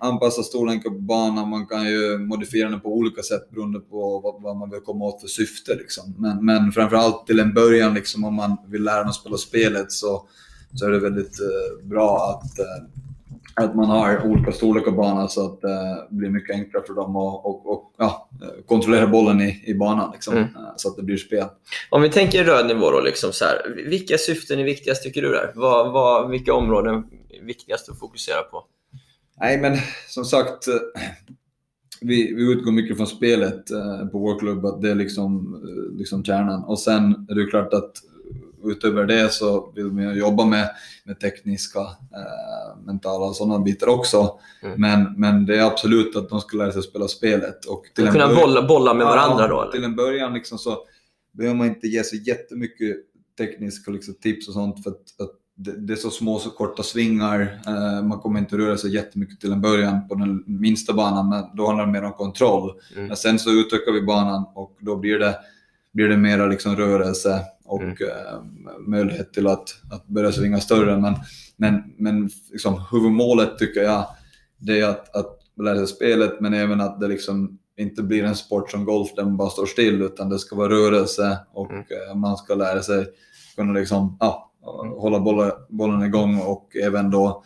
anpassa 0.00 0.42
storleken 0.42 0.92
på 0.92 1.00
banan, 1.00 1.48
man 1.48 1.66
kan 1.66 1.84
ju 1.84 2.18
modifiera 2.18 2.68
den 2.68 2.80
på 2.80 2.88
olika 2.88 3.22
sätt 3.22 3.50
beroende 3.50 3.80
på 3.80 4.20
vad, 4.20 4.42
vad 4.42 4.56
man 4.56 4.70
vill 4.70 4.80
komma 4.80 5.04
åt 5.04 5.20
för 5.20 5.28
syfte. 5.28 5.74
Liksom. 5.74 6.14
Men, 6.18 6.44
men 6.44 6.72
framförallt 6.72 7.26
till 7.26 7.40
en 7.40 7.54
början, 7.54 7.94
liksom, 7.94 8.24
om 8.24 8.34
man 8.34 8.56
vill 8.66 8.82
lära 8.84 9.04
sig 9.04 9.20
spela 9.20 9.36
spelet 9.36 9.92
så, 9.92 10.28
så 10.74 10.86
är 10.86 10.90
det 10.90 10.98
väldigt 10.98 11.40
eh, 11.40 11.86
bra 11.86 12.40
att, 12.42 12.58
eh, 12.58 12.64
att 13.54 13.74
man 13.74 13.86
har 13.86 14.26
olika 14.26 14.52
storlekar 14.52 14.90
på 14.90 14.96
banan 14.96 15.28
så 15.28 15.46
att 15.46 15.64
eh, 15.64 15.70
det 16.10 16.16
blir 16.16 16.30
mycket 16.30 16.56
enklare 16.56 16.84
för 16.86 16.94
dem 16.94 17.16
att 17.16 17.44
och, 17.44 17.72
och, 17.72 17.94
ja, 17.98 18.28
eh, 18.42 18.64
kontrollera 18.66 19.06
bollen 19.06 19.40
i, 19.40 19.62
i 19.66 19.74
banan 19.74 20.10
liksom, 20.12 20.34
Mm. 20.36 20.44
eh, 20.44 20.72
så 20.76 20.88
att 20.88 20.96
det 20.96 21.02
blir 21.02 21.16
spel. 21.16 21.46
Om 21.90 22.02
vi 22.02 22.10
tänker 22.10 22.44
röd 22.44 22.66
nivå 22.66 22.90
då, 22.90 23.00
liksom 23.00 23.32
så 23.32 23.44
här, 23.44 23.84
vilka 23.86 24.18
syften 24.18 24.58
är 24.58 24.64
viktigast 24.64 25.02
tycker 25.02 25.22
du 25.22 25.28
där? 25.28 25.52
Vad, 25.54 25.92
vad, 25.92 26.30
vilka 26.30 26.54
områden 26.54 26.94
är 27.30 27.44
viktigast 27.44 27.88
att 27.88 27.98
fokusera 27.98 28.42
på? 28.42 28.64
Nej, 29.40 29.60
men 29.60 29.76
som 30.08 30.24
sagt, 30.24 30.64
vi, 32.00 32.34
vi 32.34 32.52
utgår 32.52 32.72
mycket 32.72 32.96
från 32.96 33.06
spelet 33.06 33.66
på 34.12 34.18
vår 34.18 34.38
klubb, 34.38 34.66
att 34.66 34.82
det 34.82 34.90
är 34.90 34.94
liksom, 34.94 35.62
liksom 35.98 36.24
kärnan. 36.24 36.64
Och 36.64 36.78
sen 36.78 37.26
är 37.30 37.34
det 37.34 37.46
klart 37.50 37.74
att 37.74 37.92
utöver 38.64 39.04
det 39.04 39.32
så 39.32 39.72
vill 39.76 39.84
man 39.86 40.18
jobba 40.18 40.44
med, 40.44 40.68
med 41.04 41.20
tekniska, 41.20 41.80
eh, 41.80 42.84
mentala 42.86 43.24
och 43.26 43.36
sådana 43.36 43.58
bitar 43.58 43.86
också. 43.86 44.38
Mm. 44.62 44.80
Men, 44.80 45.14
men 45.16 45.46
det 45.46 45.56
är 45.58 45.62
absolut 45.66 46.16
att 46.16 46.28
de 46.28 46.40
ska 46.40 46.56
lära 46.56 46.72
sig 46.72 46.82
spela 46.82 47.08
spelet. 47.08 47.64
Och 47.64 47.84
till 47.94 48.06
Kunna 48.08 48.26
början- 48.26 48.36
bolla, 48.40 48.62
bolla 48.62 48.94
med 48.94 49.06
varandra 49.06 49.42
Ja, 49.44 49.48
då? 49.48 49.62
Eller? 49.62 49.72
Till 49.72 49.84
en 49.84 49.96
början 49.96 50.34
liksom 50.34 50.58
så 50.58 50.78
behöver 51.32 51.56
man 51.56 51.66
inte 51.66 51.86
ge 51.86 52.04
sig 52.04 52.28
jättemycket 52.28 52.96
tekniska 53.38 53.90
liksom, 53.90 54.14
tips 54.14 54.48
och 54.48 54.54
sånt 54.54 54.82
för 54.82 54.90
att, 54.90 54.96
att 55.20 55.30
det, 55.56 55.86
det 55.86 55.92
är 55.92 55.96
så 55.96 56.10
små 56.10 56.38
så 56.38 56.50
korta 56.50 56.82
svingar. 56.82 57.60
Eh, 57.66 58.06
man 58.06 58.18
kommer 58.20 58.38
inte 58.40 58.58
röra 58.58 58.76
sig 58.76 58.94
jättemycket 58.94 59.40
till 59.40 59.52
en 59.52 59.60
början 59.60 60.08
på 60.08 60.14
den 60.14 60.44
minsta 60.46 60.92
banan 60.92 61.28
men 61.28 61.44
då 61.56 61.66
handlar 61.66 61.86
det 61.86 61.92
mer 61.92 62.04
om 62.04 62.12
kontroll. 62.12 62.72
Mm. 62.96 63.06
Men 63.08 63.16
sen 63.16 63.38
så 63.38 63.50
utökar 63.50 63.92
vi 63.92 64.02
banan 64.02 64.44
och 64.54 64.76
då 64.80 64.96
blir 64.96 65.18
det 65.18 65.36
blir 65.92 66.08
det 66.08 66.16
mera 66.16 66.46
liksom 66.46 66.76
rörelse 66.76 67.40
och 67.64 67.82
Mm. 67.82 67.96
eh, 68.00 68.40
möjlighet 68.86 69.32
till 69.32 69.46
att, 69.46 69.74
att 69.92 70.06
börja 70.06 70.32
svinga 70.32 70.60
större. 70.60 70.96
Men, 71.00 71.14
men, 71.56 71.82
men 71.98 72.30
liksom, 72.50 72.82
huvudmålet 72.90 73.58
tycker 73.58 73.80
jag 73.82 74.06
det 74.58 74.80
är 74.80 74.88
att, 74.88 75.16
att 75.16 75.38
lära 75.64 75.76
sig 75.76 75.86
spelet 75.86 76.40
men 76.40 76.54
även 76.54 76.80
att 76.80 77.00
det 77.00 77.08
liksom 77.08 77.58
inte 77.76 78.02
blir 78.02 78.24
en 78.24 78.36
sport 78.36 78.70
som 78.70 78.84
golf 78.84 79.08
där 79.16 79.24
man 79.24 79.36
bara 79.36 79.50
står 79.50 79.66
still 79.66 80.02
utan 80.02 80.28
det 80.28 80.38
ska 80.38 80.56
vara 80.56 80.68
rörelse 80.68 81.38
och 81.52 81.70
Mm. 81.70 81.84
eh, 82.10 82.14
man 82.16 82.36
ska 82.36 82.54
lära 82.54 82.82
sig 82.82 83.06
kunna 83.56 83.72
liksom, 83.72 84.16
ja, 84.20 84.52
hålla 84.96 85.20
bollen, 85.20 85.50
bollen 85.68 86.02
igång 86.02 86.40
och 86.40 86.76
även 86.82 87.10
då 87.10 87.44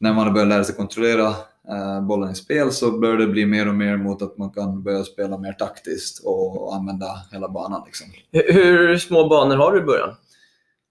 när 0.00 0.12
man 0.14 0.32
börjar 0.32 0.46
lära 0.46 0.64
sig 0.64 0.74
kontrollera 0.74 1.34
bollen 2.08 2.30
i 2.30 2.34
spel 2.34 2.72
så 2.72 2.98
börjar 2.98 3.16
det 3.16 3.26
bli 3.26 3.46
mer 3.46 3.68
och 3.68 3.74
mer 3.74 3.96
mot 3.96 4.22
att 4.22 4.38
man 4.38 4.50
kan 4.50 4.82
börja 4.82 5.04
spela 5.04 5.38
mer 5.38 5.52
taktiskt 5.52 6.24
och 6.24 6.74
använda 6.74 7.06
hela 7.32 7.48
banan. 7.48 7.82
Liksom. 7.86 8.06
Hur, 8.32 8.96
små 8.96 9.28
banor 9.28 9.56
har 9.56 9.72
du 9.72 9.78
i 9.78 9.82
början? 9.84 10.14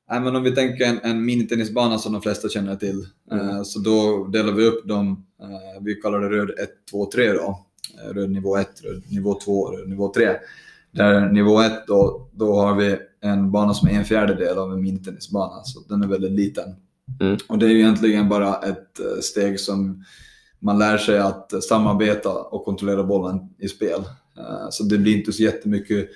Nej, 0.10 0.20
men 0.22 0.36
om 0.36 0.44
vi 0.44 0.52
tänker 0.56 0.86
en, 0.86 1.00
en 1.04 1.26
minitennisbana 1.26 1.98
som 1.98 2.14
de 2.14 2.22
flesta 2.22 2.50
känner 2.50 2.76
till, 2.76 3.06
Mm. 3.32 3.50
eh, 3.50 3.64
så 3.64 3.80
då 3.80 4.28
delar 4.28 4.54
vi 4.54 4.66
upp 4.66 4.88
dem. 4.88 5.26
Eh, 5.42 5.84
vi 5.84 5.96
kallar 5.96 6.20
det 6.20 6.30
röd 6.30 6.50
1, 6.50 6.70
2, 6.92 7.06
3 7.12 7.34
då. 7.34 7.66
Eh, 8.04 8.14
röd 8.14 8.30
nivå 8.32 8.58
1, 8.58 8.68
röd 8.84 9.04
nivå 9.12 9.40
2, 9.46 9.72
röd 9.72 9.90
nivå 9.90 10.14
3. 10.14 10.30
Där 10.92 11.30
nivå 11.30 11.62
1 11.62 11.88
då, 11.88 12.30
då 12.34 12.56
har 12.56 12.76
vi 12.76 12.98
en 13.22 13.52
bana 13.52 13.74
som 13.74 13.88
är 13.90 13.94
en 13.94 14.06
fjärdedel 14.06 14.58
av 14.58 14.74
en 14.74 14.82
minitennisbana, 14.82 15.64
så 15.64 15.80
den 15.90 16.04
är 16.04 16.08
väldigt 16.08 16.32
liten. 16.32 16.76
Mm. 17.22 17.38
Och 17.48 17.58
det 17.58 17.66
är 17.66 17.70
ju 17.70 17.80
egentligen 17.80 18.30
bara 18.30 18.56
ett 18.56 19.00
eh, 19.00 19.22
steg 19.22 19.60
som 19.60 20.04
man 20.62 20.80
lär 20.80 20.98
sig 20.98 21.20
att 21.20 21.64
samarbeta 21.64 22.30
och 22.30 22.66
kontrollera 22.66 23.04
bollen 23.04 23.40
i 23.58 23.68
spel. 23.68 24.00
Eh, 24.38 24.70
Så 24.70 24.84
det 24.84 24.98
blir 24.98 25.18
inte 25.18 25.34
så 25.34 25.44
jättemycket 25.44 26.10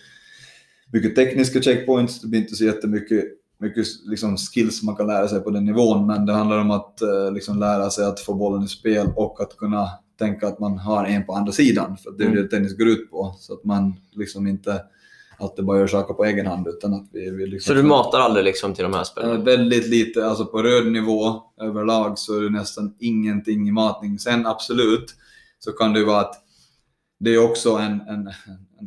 mycket 0.94 1.16
tekniska 1.16 1.62
checkpoints, 1.62 2.22
det 2.22 2.28
blir 2.28 2.40
inte 2.40 2.56
så 2.56 2.66
jättemycket 2.66 3.24
mycket 3.58 3.86
liksom 4.06 4.38
skills 4.38 4.84
man 4.84 4.96
kan 4.96 5.08
lära 5.08 5.28
sig 5.28 5.40
på 5.42 5.50
den 5.50 5.66
nivån, 5.66 6.08
men 6.08 6.25
det 6.25 6.34
handlar 6.34 6.60
om 6.60 6.72
att 6.72 7.02
eh, 7.02 7.32
liksom 7.32 7.60
lära 7.60 7.90
sig 7.90 8.06
att 8.06 8.20
få 8.20 8.34
bollen 8.34 8.64
i 8.64 8.68
spel 8.68 9.08
och 9.16 9.42
att 9.42 9.58
kunna 9.58 9.90
tänka 10.20 10.48
att 10.48 10.60
man 10.60 10.78
har 10.78 11.06
en 11.06 11.25
på 11.25 11.34
andra 11.34 11.52
sidan, 11.52 11.98
för 11.98 12.12
det 12.12 12.24
är 12.24 12.28
Mm. 12.28 12.44
det 12.44 12.50
tennis 12.50 12.78
går 12.78 12.88
ut 12.88 13.12
på. 13.12 13.36
Så 13.40 13.54
att 13.54 13.64
man 13.64 13.94
liksom 14.12 14.48
inte 14.48 14.82
alltid 15.38 15.65
bara 15.65 15.80
gör 15.80 15.88
saker 15.88 16.13
på 16.13 16.25
egen 16.25 16.48
hand, 16.48 16.68
utan 16.68 16.94
att 16.94 17.08
vi, 17.12 17.30
vi 17.30 17.48
liksom... 17.48 17.75
Så 17.75 17.82
du 17.82 17.88
matar 17.88 18.20
aldrig 18.20 18.46
liksom 18.46 18.74
till 18.74 18.84
de 18.84 18.94
här 18.94 19.00
Eh, 19.00 19.04
spelarna? 19.04 19.44
Väldigt 19.44 19.88
lite, 19.88 20.25
alltså 20.27 20.46
på 20.46 20.62
röd 20.63 20.92
nivå 20.92 21.44
överlag 21.62 22.20
så 22.20 22.38
är 22.38 22.42
det 22.42 22.50
nästan 22.50 22.96
ingenting 23.00 23.68
i 23.68 23.72
matning. 23.72 24.20
Sen 24.20 24.46
absolut 24.46 25.15
så 25.60 25.72
kan 25.72 25.94
det 25.94 26.00
ju 26.00 26.06
vara 26.06 26.20
att 26.22 26.36
det 27.20 27.30
är 27.36 27.44
också 27.51 27.70
en, 27.72 28.01
en, 28.01 28.30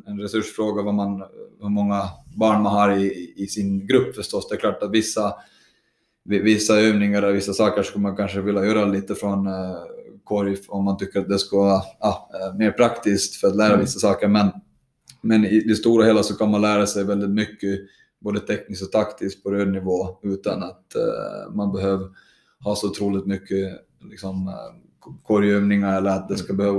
en- 0.06 0.20
resursfråga 0.20 0.82
vad 0.82 0.94
man, 0.94 1.22
hur 1.62 1.68
många 1.68 2.02
barn 2.36 2.62
man 2.62 2.72
har 2.72 2.90
i, 2.96 3.34
i 3.36 3.46
sin 3.46 3.86
grupp 3.86 4.14
förstås. 4.16 4.48
Det 4.48 4.54
är 4.54 4.58
klart 4.58 4.82
att 4.82 4.90
vissa, 4.90 5.34
vissa 6.24 6.80
övningar 6.80 7.22
och 7.22 7.34
vissa 7.34 7.52
saker 7.52 7.82
skulle 7.82 8.02
man 8.02 8.16
kanske 8.16 8.40
vilja 8.40 8.64
göra 8.64 8.84
lite 8.84 9.14
från 9.14 9.46
eh, 9.46 9.52
korg 10.24 10.56
om 10.68 10.84
man 10.84 10.96
tycker 10.96 11.20
att 11.20 11.28
det 11.28 11.38
ska 11.38 11.56
vara 11.56 11.74
eh, 11.76 12.54
mer 12.58 12.70
praktiskt 12.70 13.36
för 13.36 13.48
att 13.48 13.56
lära 13.56 13.68
Mm. 13.68 13.80
vissa 13.80 13.98
saker. 13.98 14.28
Men, 14.28 14.50
men 15.28 15.44
i 15.44 15.60
det 15.60 15.74
stora 15.74 16.04
hela 16.04 16.22
så 16.22 16.34
kan 16.34 16.50
man 16.50 16.60
lära 16.60 16.86
sig 16.86 17.04
väldigt 17.04 17.30
mycket 17.30 17.80
både 18.20 18.40
tekniskt 18.40 18.82
och 18.82 18.92
taktiskt 18.92 19.42
på 19.42 19.50
röd 19.50 19.68
nivå 19.72 20.18
utan 20.22 20.62
att 20.62 20.94
eh, 20.94 21.54
man 21.54 21.72
behöver 21.72 22.08
ha 22.64 22.76
så 22.76 22.90
otroligt 22.90 23.26
mycket 23.26 23.80
liksom, 24.10 24.48
eh, 24.48 25.12
korgövningar 25.22 25.96
eller 25.96 26.10
att 26.10 26.28
det 26.28 26.36
ska 26.36 26.54
behöva 26.54 26.78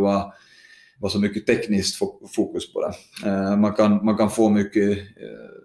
vara, 1.00 1.12
så 1.12 1.20
mycket 1.20 1.46
tekniskt 1.46 2.02
fo- 2.02 2.28
fokus 2.36 2.74
på 2.74 2.82
det. 2.82 2.94
Eh, 3.30 3.58
man, 3.58 3.74
kan, 3.74 4.06
man 4.06 4.18
kan 4.18 4.30
få 4.30 4.50
mycket 4.50 4.98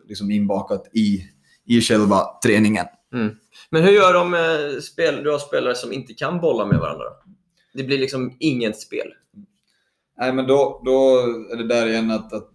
liksom 0.08 0.30
inbakat 0.30 0.90
i, 0.92 1.24
i 1.66 1.80
själva 1.80 2.20
träningen. 2.44 2.86
Men 3.70 3.82
hur 3.82 3.90
gör 3.90 4.14
de 4.14 4.30
med 4.30 4.82
spel, 4.82 5.24
du 5.24 5.30
har 5.30 5.38
spelare 5.38 5.74
som 5.74 5.92
inte 5.92 6.14
kan 6.14 6.40
bolla 6.40 6.66
med 6.66 6.78
varandra? 6.78 7.04
Det 7.74 7.84
blir 7.84 7.98
liksom 7.98 8.36
inget 8.40 8.80
spel. 8.80 9.06
Nej, 10.18 10.32
men 10.32 10.46
då, 10.46 10.82
då 10.84 11.18
är 11.52 11.56
det 11.56 11.68
där 11.68 11.86
igen 11.86 12.11
att, 12.11 12.32
att 12.32 12.50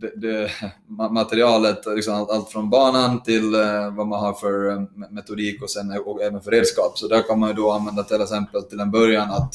det, 0.00 0.12
det, 0.16 0.50
ma- 0.88 1.10
materialet, 1.10 1.86
liksom 1.86 2.14
allt, 2.14 2.30
allt 2.30 2.50
från 2.50 2.70
banan 2.70 3.22
till 3.22 3.54
eh, 3.54 3.94
vad 3.96 4.06
man 4.06 4.20
har 4.20 4.32
för 4.32 4.70
eh, 4.70 4.76
me- 4.76 5.10
metodik 5.10 5.62
och, 5.62 5.70
sen, 5.70 5.98
och 6.06 6.22
även 6.22 6.40
för 6.40 6.50
redskap. 6.50 6.98
Så 6.98 7.08
där 7.08 7.22
kan 7.22 7.38
man 7.38 7.48
ju 7.48 7.54
då 7.54 7.70
använda 7.70 8.02
till 8.02 8.22
exempel 8.22 8.62
till 8.62 8.80
en 8.80 8.90
början 8.90 9.30
att 9.30 9.54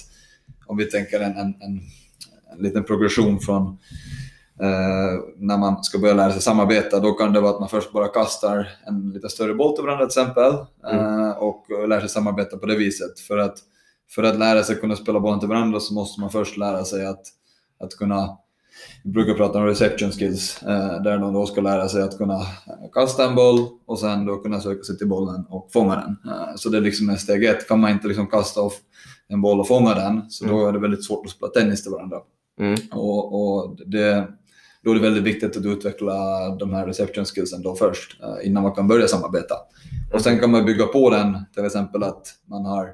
om 0.66 0.78
vi 0.78 0.86
tänker 0.86 1.20
en, 1.20 1.32
en, 1.32 1.56
en, 1.60 1.82
en 2.52 2.60
liten 2.60 2.84
progression 2.84 3.40
från 3.40 3.68
eh, 4.62 5.20
när 5.38 5.58
man 5.58 5.84
ska 5.84 6.00
börja 6.00 6.14
lära 6.14 6.32
sig 6.32 6.42
samarbeta, 6.42 7.00
då 7.00 7.14
kan 7.14 7.34
det 7.34 7.42
vara 7.42 7.52
att 7.54 7.60
man 7.60 7.70
först 7.70 7.92
bara 7.92 8.08
kastar 8.08 8.68
en 8.86 9.12
lite 9.12 9.30
större 9.30 9.54
boll 9.54 9.76
till 9.76 9.86
varandra 9.86 10.08
till 10.08 10.22
exempel 10.22 10.54
eh, 10.92 11.30
och 11.30 11.66
lär 11.88 12.00
sig 12.00 12.10
samarbeta 12.10 12.58
på 12.58 12.66
det 12.66 12.76
viset. 12.76 13.20
För 13.20 13.38
att, 13.38 13.58
för 14.16 14.24
att 14.24 14.40
lära 14.40 14.64
sig 14.64 14.76
kunna 14.76 14.96
spela 14.96 15.20
bollen 15.20 15.40
till 15.40 15.50
varandra 15.50 15.80
så 15.80 15.94
måste 15.94 16.22
man 16.22 16.30
först 16.30 16.58
lära 16.58 16.86
sig 16.86 17.06
att, 17.06 17.24
att 17.80 17.96
kunna 17.98 18.38
vi 19.04 19.12
brukar 19.12 19.34
prata 19.34 19.60
om 19.60 19.66
reception 19.66 20.12
skills, 20.12 20.64
eh, 20.64 21.02
där 21.02 21.18
de 21.18 21.34
då 21.34 21.46
ska 21.46 21.62
lära 21.62 21.90
sig 21.90 22.02
att 22.02 22.18
kunna 22.18 22.36
eh, 22.42 22.92
kasta 22.94 23.26
en 23.30 23.36
boll 23.36 23.68
och 23.86 24.00
sen 24.00 24.26
då 24.26 24.38
kunna 24.38 24.60
söka 24.62 24.84
sig 24.84 24.98
till 24.98 25.08
bollen 25.08 25.46
och 25.50 25.70
fånga 25.74 25.96
den. 25.96 26.34
Eh, 26.34 26.56
så 26.56 26.70
det 26.70 26.78
är 26.78 26.82
liksom 26.82 27.10
en 27.10 27.18
steg 27.18 27.44
ett. 27.44 27.68
Kan 27.68 27.80
man 27.80 27.92
inte 27.92 28.08
liksom 28.08 28.28
kasta 28.28 28.62
off 28.62 28.80
en 29.28 29.42
boll 29.42 29.60
och 29.60 29.68
fånga 29.68 29.94
den, 29.94 30.30
så 30.30 30.46
då 30.46 30.68
är 30.68 30.72
det 30.74 30.80
väldigt 30.80 31.06
svårt 31.06 31.26
att 31.26 31.32
spela 31.32 31.52
tennis 31.52 31.84
till 31.84 31.92
varandra. 31.92 32.18
Mm. 32.60 32.80
Och, 32.92 33.42
och 33.42 33.78
det, 33.86 34.28
då 34.84 34.92
är 34.92 34.96
det 34.96 35.02
väldigt 35.02 35.24
viktigt 35.24 35.58
att 35.58 35.66
utveckla 35.66 36.50
de 36.56 36.74
här 36.74 36.88
reception 36.88 37.26
skillsen 37.26 37.62
då 37.62 37.76
först, 37.76 38.22
innan 38.44 38.64
man 38.64 38.72
kan 38.72 38.88
börja 38.88 39.08
samarbeta. 39.08 39.56
Och 40.14 40.22
sen 40.22 40.40
kan 40.40 40.52
man 40.52 40.66
bygga 40.66 40.86
på 40.86 41.10
den, 41.10 41.46
till 41.54 41.66
exempel 41.66 42.04
att 42.04 42.28
man 42.46 42.66
har 42.66 42.90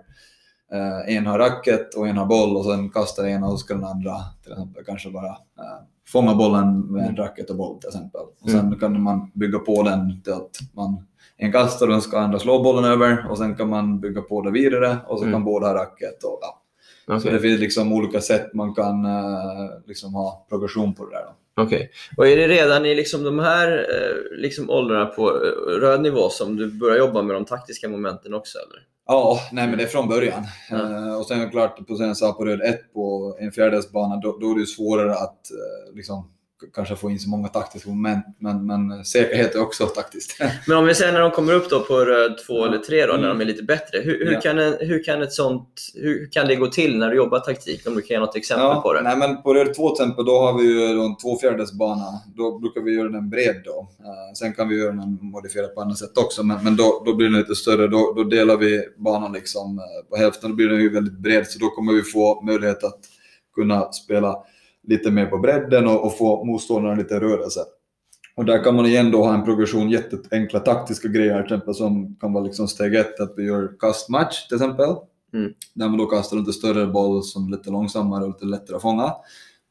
eh, 0.73 1.15
en 1.17 1.25
har 1.25 1.39
racket 1.39 1.93
och 1.95 2.08
en 2.08 2.17
har 2.17 2.25
boll 2.25 2.58
och 2.58 2.65
sen 2.65 2.89
kastar 2.89 3.25
ena 3.28 3.45
och 3.47 3.51
så 3.51 3.58
ska 3.58 3.73
den 3.73 3.84
andra 3.84 4.13
till 4.43 4.51
exempel 4.51 4.84
kanske 4.86 5.10
bara 5.10 5.28
eh, 5.28 5.80
fånga 6.08 6.36
bollen 6.36 6.80
med 6.80 7.10
en 7.10 7.15
racket 7.15 7.49
och 7.49 7.56
boll 7.56 7.80
till 7.80 7.88
exempel. 7.88 8.21
Och 8.41 8.49
sen 8.49 8.80
kan 8.80 9.01
man 9.01 9.32
bygga 9.34 9.60
på 9.60 9.84
den 9.84 10.21
till 10.23 10.34
att 10.34 10.49
man 10.73 11.06
en 11.38 11.51
kastar 11.51 11.86
och 11.86 11.91
den 11.91 12.01
ska 12.01 12.19
andra 12.19 12.39
slå 12.39 12.63
bollen 12.63 12.86
över 12.86 13.28
och 13.30 13.38
sen 13.38 13.56
kan 13.56 13.69
man 13.69 13.99
bygga 13.99 14.21
på 14.21 14.41
det 14.41 14.51
vidare 14.51 14.97
och 15.08 15.17
så 15.19 15.23
Mm. 15.25 15.34
kan 15.34 15.43
båda 15.45 15.67
ha 15.67 15.73
racket. 15.75 16.23
Och, 16.23 16.39
ja. 16.41 16.62
Så 17.08 17.13
Okej. 17.15 17.32
det 17.32 17.39
finns 17.39 17.60
liksom 17.60 17.93
olika 17.93 18.21
sätt 18.21 18.54
man 18.54 18.73
kan 18.73 19.06
eh, 19.06 19.69
liksom 19.86 20.13
ha 20.13 20.45
progression 20.49 20.93
på 20.95 21.06
det 21.06 21.12
där. 21.12 21.23
Då. 21.56 21.63
Okej. 21.63 21.91
Och 22.17 22.28
är 22.28 22.38
det 22.38 22.47
redan 22.47 22.86
i 22.86 22.95
liksom 22.95 23.23
de 23.23 23.39
här 23.39 23.86
liksom 24.38 24.69
åldrarna 24.69 25.06
på 25.06 25.28
röd 25.80 26.01
nivå 26.01 26.30
som 26.30 26.56
du 26.56 26.71
börjar 26.80 26.97
jobba 26.97 27.21
med 27.21 27.36
de 27.36 27.45
taktiska 27.45 27.89
momenten 27.89 28.34
också? 28.34 28.58
Eller? 28.58 28.82
Ja, 29.07 29.39
nej 29.51 29.67
men 29.67 29.77
det 29.77 29.83
är 29.83 29.87
från 29.87 30.07
början. 30.07 30.43
Ja. 30.69 30.77
Eh, 30.77 31.15
och 31.15 31.25
sen 31.25 31.49
klart, 31.49 31.87
på, 31.87 31.95
sen 31.95 32.15
sa 32.15 32.33
på 32.33 32.45
röd 32.45 32.61
1 32.61 32.93
på 32.93 33.35
en 33.39 33.51
fjärdedelsbana, 33.51 34.15
då, 34.15 34.37
då 34.37 34.51
är 34.51 34.59
det 34.59 34.65
svårare 34.65 35.13
att 35.13 35.51
eh, 35.51 35.95
liksom, 35.95 36.31
kanske 36.75 36.95
få 36.95 37.09
in 37.11 37.19
så 37.19 37.29
många 37.29 37.47
taktiska 37.47 37.89
moment. 37.89 38.25
Men, 38.39 38.65
men 38.65 39.05
säkerhet 39.05 39.55
är 39.55 39.61
också 39.61 39.85
taktiskt. 39.85 40.39
Men 40.67 40.77
om 40.77 40.85
vi 40.85 40.95
säger 40.95 41.13
när 41.13 41.19
de 41.21 41.31
kommer 41.31 41.53
upp 41.53 41.69
då 41.69 41.79
på 41.79 41.93
röd 42.05 42.37
2 42.47 42.53
Ja. 42.57 42.65
eller 42.67 42.77
3 42.77 43.05
då, 43.05 43.13
när 43.13 43.19
Mm. 43.23 43.29
de 43.37 43.41
är 43.41 43.45
lite 43.45 43.63
bättre. 43.63 43.99
Hur, 43.99 44.25
hur, 44.25 44.31
Ja. 44.33 44.41
kan, 44.41 44.57
hur, 44.57 45.03
kan 45.03 45.21
ett 45.21 45.33
sånt, 45.33 45.69
hur 45.95 46.31
kan 46.31 46.47
det 46.47 46.55
gå 46.55 46.67
till 46.67 46.97
när 46.97 47.09
du 47.09 47.15
jobbar 47.17 47.39
taktik? 47.39 47.87
Om 47.87 47.95
du 47.95 48.01
kan 48.01 48.15
ge 48.15 48.19
något 48.19 48.35
exempel 48.35 48.81
på 48.81 48.93
det. 48.93 49.01
Nej, 49.01 49.17
men 49.17 49.41
på 49.41 49.53
röd 49.53 49.73
2 49.75 49.89
till 49.95 50.03
exempel, 50.03 50.25
då 50.25 50.31
har 50.39 50.57
vi 50.57 50.63
ju 50.63 51.01
en 51.01 51.17
två 51.17 51.39
fjärdedelsbana. 51.39 52.05
Då 52.35 52.59
brukar 52.59 52.81
vi 52.81 52.93
göra 52.93 53.09
den 53.09 53.29
bred 53.29 53.61
då. 53.65 53.87
Eh, 53.99 54.33
sen 54.35 54.53
kan 54.53 54.69
vi 54.69 54.79
göra 54.79 54.91
den 54.91 55.17
modifierad 55.21 55.75
på 55.75 55.81
andra 55.81 55.95
sätt 55.95 56.17
också, 56.17 56.43
men, 56.43 56.63
men 56.63 56.75
då, 56.75 57.03
då 57.05 57.15
blir 57.15 57.27
den 57.29 57.37
lite 57.39 57.55
större. 57.55 57.87
Då, 57.87 58.13
då 58.15 58.23
delar 58.23 58.57
vi 58.57 58.83
banan 58.97 59.33
liksom 59.33 59.77
eh, 59.79 60.09
på 60.09 60.15
hälften. 60.17 60.49
Då 60.49 60.55
blir 60.55 60.69
den 60.69 60.79
ju 60.81 60.89
väldigt 60.93 61.17
bred, 61.19 61.47
så 61.47 61.59
då 61.59 61.69
kommer 61.69 61.93
vi 61.93 62.01
få 62.03 62.41
möjlighet 62.41 62.83
att 62.83 62.99
kunna 63.55 63.91
spela 63.91 64.35
lite 64.87 65.11
mer 65.11 65.25
på 65.25 65.37
bredden 65.37 65.87
och, 65.87 66.05
och 66.05 66.17
få 66.17 66.45
motståndaren 66.45 66.97
lite 66.97 67.19
rörelse. 67.19 67.59
Och 68.35 68.45
där 68.45 68.63
kan 68.63 68.75
man 68.75 68.85
igen 68.85 69.11
då 69.11 69.23
ha 69.23 69.33
en 69.33 69.45
progression, 69.45 69.89
jätteenkla 69.89 70.59
taktiska 70.59 71.07
grejer, 71.07 71.43
till 71.43 71.53
exempel 71.53 71.73
som 71.75 72.15
kan 72.15 72.33
vara 72.33 72.43
liksom 72.43 72.67
steg 72.67 72.95
ett, 72.95 73.19
att 73.19 73.33
vi 73.37 73.43
gör 73.43 73.79
kastmatch 73.79 74.47
till 74.47 74.55
exempel. 74.55 74.95
Mm. 75.33 75.53
Där 75.73 75.89
man 75.89 75.97
då 75.97 76.05
kastar 76.05 76.37
lite 76.37 76.53
större 76.53 76.87
boll 76.87 77.23
som 77.23 77.47
är 77.47 77.57
lite 77.57 77.69
långsammare 77.69 78.23
och 78.23 78.29
lite 78.29 78.45
lättare 78.45 78.75
att 78.75 78.81
fånga. 78.81 79.13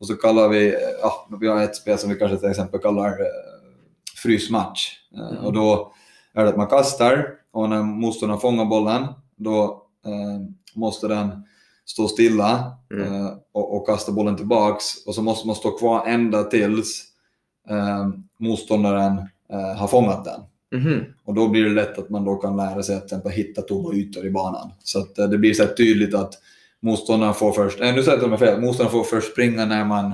Och 0.01 0.07
så 0.07 0.15
kallar 0.17 0.49
vi, 0.49 0.75
ja, 1.03 1.29
vi 1.41 1.49
har 1.49 1.63
ett 1.63 1.77
spel 1.77 1.99
som 1.99 2.11
vi 2.11 2.17
kanske 2.17 2.37
till 2.37 2.51
exempel 2.51 2.81
kallar 2.81 3.09
eh, 3.09 3.27
frysmatch. 4.23 4.99
Eh, 5.15 5.31
Mm. 5.31 5.45
Och 5.45 5.53
då 5.53 5.93
är 6.35 6.45
det 6.45 6.49
att 6.51 6.57
man 6.57 6.67
kastar 6.67 7.29
och 7.53 7.69
när 7.69 7.83
motståndaren 7.83 8.41
fångar 8.41 8.65
bollen, 8.65 9.07
då 9.37 9.83
eh, 10.07 10.49
måste 10.75 11.09
den 11.09 11.45
stå 11.87 12.09
stilla 12.09 12.71
Mm. 12.95 13.15
eh, 13.15 13.31
och, 13.53 13.77
och 13.77 13.87
kasta 13.87 14.13
bollen 14.13 14.37
tillbaks. 14.37 14.85
Och 15.07 15.15
så 15.15 15.23
måste 15.23 15.47
man 15.47 15.57
stå 15.57 15.79
kvar 15.79 16.07
ända 16.07 16.43
tills 16.45 17.03
eh, 17.71 18.09
motståndaren 18.39 19.19
eh, 19.53 19.77
har 19.77 19.89
fångat 19.89 20.25
den. 20.25 20.41
Mhm. 20.81 21.05
Och 21.25 21.35
då 21.35 21.49
blir 21.49 21.65
det 21.65 21.71
lätt 21.71 21.99
att 21.99 22.11
man 22.11 22.25
då 22.25 22.37
kan 22.37 22.57
lära 22.57 22.83
sig 22.83 22.97
att 22.97 23.05
exempel 23.05 23.33
hitta 23.33 23.63
tomma 23.63 23.95
ytor 23.95 24.27
i 24.27 24.31
banan. 24.31 24.71
Så 24.83 24.99
att 24.99 25.19
eh, 25.19 25.27
det 25.29 25.39
blir 25.39 25.55
så 25.55 25.67
tydligt 25.67 26.15
att 26.15 26.35
motståndaren 26.83 27.35
får 27.35 27.53
först, 27.53 27.79
nej 27.81 27.93
nu 27.93 28.03
säger 28.03 28.29
jag 28.29 28.39
fel, 28.39 28.61
motståndaren 28.61 28.93
får 28.93 29.05
först 29.05 29.33
springa 29.33 29.65
när 29.67 29.85
man 29.85 30.07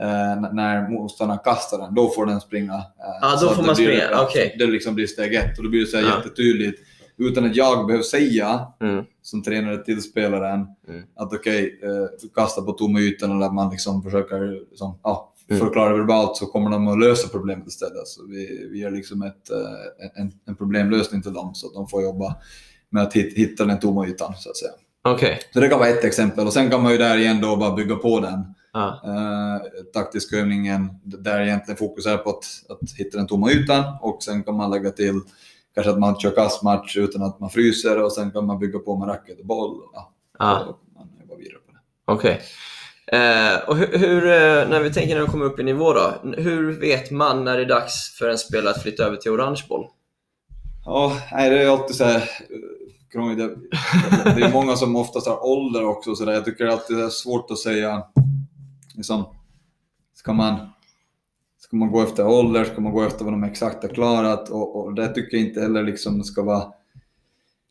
eh, 0.00 0.52
när 0.52 0.88
motståndaren 0.90 1.40
kastar 1.44 1.78
den, 1.78 1.94
då 1.94 2.08
får 2.08 2.26
den 2.26 2.40
springa. 2.40 2.74
Eh, 2.74 2.80
Ja, 3.20 3.38
då 3.42 3.48
får 3.48 3.62
man 3.62 3.74
springa, 3.76 4.02
okej. 4.22 4.56
Det 4.58 4.66
liksom 4.66 4.94
blir 4.94 5.06
steg 5.06 5.34
ett 5.34 5.58
och 5.58 5.64
då 5.64 5.70
blir 5.70 5.80
det 5.80 5.86
så 5.86 5.96
här 5.96 6.04
Ja. 6.04 6.16
jättetydligt 6.16 6.80
utan 7.18 7.44
att 7.44 7.56
jag 7.56 7.86
behöver 7.86 8.04
säga 8.04 8.66
Mm. 8.80 9.04
som 9.22 9.42
tränare 9.42 9.84
till 9.84 10.02
spelaren 10.02 10.66
Mm. 10.88 11.02
att 11.16 11.32
okej, 11.32 11.80
eh, 11.82 12.28
kasta 12.34 12.62
på 12.62 12.72
tomma 12.72 13.00
ytan 13.00 13.30
eller 13.36 13.46
att 13.46 13.54
man 13.54 13.70
liksom 13.70 14.02
försöker 14.02 14.60
liksom, 14.70 14.98
ja, 15.02 15.30
Mm. 15.48 15.60
förklara 15.60 15.96
verbalt 15.96 16.36
så 16.36 16.46
kommer 16.46 16.70
de 16.70 16.88
att 16.88 17.00
lösa 17.00 17.28
problemet 17.28 17.68
istället. 17.68 18.06
Så 18.08 18.26
vi, 18.26 18.68
vi 18.72 18.78
ger 18.78 18.90
liksom 18.90 19.22
ett, 19.22 19.50
eh, 19.50 20.20
en, 20.22 20.32
en 20.46 20.56
problemlösning 20.56 21.22
till 21.22 21.32
dem 21.32 21.54
så 21.54 21.66
att 21.66 21.74
de 21.74 21.88
får 21.88 22.02
jobba 22.02 22.36
med 22.90 23.02
att 23.02 23.12
hit, 23.12 23.38
hitta 23.38 23.64
den 23.64 23.78
tomma 23.80 24.06
ytan 24.06 24.32
så 24.38 24.50
att 24.50 24.56
säga. 24.56 24.72
Okej. 25.04 25.38
Så 25.52 25.60
det 25.60 25.68
kan 25.68 25.78
vara 25.78 25.88
ett 25.88 26.04
exempel 26.04 26.46
och 26.46 26.52
sen 26.52 26.70
kan 26.70 26.82
man 26.82 26.92
ju 26.92 26.98
där 26.98 27.16
igen 27.18 27.40
då 27.40 27.56
bara 27.56 27.74
bygga 27.74 27.96
på 27.96 28.20
den. 28.20 28.54
Ja. 28.72 29.00
Eh, 29.04 29.62
taktisk 29.92 30.32
övningen 30.32 30.88
där 31.04 31.40
egentligen 31.40 31.76
fokus 31.78 32.06
är 32.06 32.16
på 32.16 32.30
att, 32.30 32.44
att 32.68 32.90
hitta 32.96 33.18
den 33.18 33.26
tomma 33.26 33.50
ytan 33.50 33.84
och 34.00 34.22
sen 34.22 34.42
kan 34.42 34.54
man 34.56 34.70
lägga 34.70 34.90
till 34.90 35.20
kanske 35.74 35.90
att 35.90 35.98
man 35.98 36.18
kör 36.18 36.30
kastmatch 36.30 36.96
utan 36.96 37.22
att 37.22 37.40
man 37.40 37.50
fryser 37.50 38.02
och 38.02 38.12
sen 38.12 38.30
kan 38.30 38.46
man 38.46 38.58
bygga 38.58 38.78
på 38.78 38.96
med 38.96 39.08
racket 39.08 39.40
och 39.40 39.46
boll. 39.46 39.80
Ja, 39.92 40.10
Ja. 40.38 40.58
Så 40.66 40.72
kan 40.72 40.78
man 40.94 41.08
jobba 41.20 41.36
vidare 41.36 41.58
på 41.66 41.72
det. 41.72 41.78
Okej. 42.12 42.40
Eh, 43.06 43.68
och 43.68 43.76
hur, 43.76 43.98
hur, 43.98 44.26
eh, 44.26 44.68
när 44.68 44.80
vi 44.80 44.92
tänker 44.92 45.14
när 45.14 45.22
de 45.22 45.30
kommer 45.30 45.44
upp 45.44 45.60
i 45.60 45.62
nivå 45.62 45.92
då, 45.92 46.12
hur 46.36 46.80
vet 46.80 47.10
man 47.10 47.44
när 47.44 47.56
det 47.56 47.62
är 47.62 47.68
dags 47.68 48.18
för 48.18 48.28
en 48.28 48.38
spelare 48.38 48.74
att 48.74 48.82
flytta 48.82 49.04
över 49.04 49.16
till 49.16 49.30
orange 49.30 49.64
boll? 49.68 49.86
Ja, 50.84 51.18
nej, 51.32 51.50
det 51.50 51.62
är 51.62 51.68
alltid 51.68 51.96
så 51.96 52.04
här 52.04 52.30
krångligt. 53.12 53.38
Det, 53.38 53.54
det 54.36 54.42
är 54.42 54.52
många 54.52 54.76
som 54.76 54.96
oftast 54.96 55.26
har 55.26 55.46
ålder 55.46 55.84
också 55.84 56.14
så 56.14 56.24
där. 56.24 56.32
Jag 56.32 56.44
tycker 56.44 56.66
alltid 56.66 56.96
det 56.96 57.04
är 57.04 57.08
svårt 57.08 57.50
att 57.50 57.58
säga 57.58 58.02
liksom, 58.94 59.24
ska 60.14 60.32
man 60.32 60.70
Ska 61.64 61.76
man 61.76 61.90
gå 61.90 62.02
efter 62.02 62.26
ålder? 62.26 62.64
Ska 62.64 62.80
man 62.80 62.92
gå 62.92 63.02
efter 63.02 63.24
vad 63.24 63.32
de 63.32 63.44
exakt 63.44 63.82
har 63.82 63.90
klarat? 63.90 64.50
Och, 64.50 64.76
och 64.76 64.94
det 64.94 65.08
tycker 65.08 65.36
jag 65.36 65.46
inte 65.46 65.60
heller 65.60 65.82
liksom 65.82 66.24
ska 66.24 66.42
vara 66.42 66.72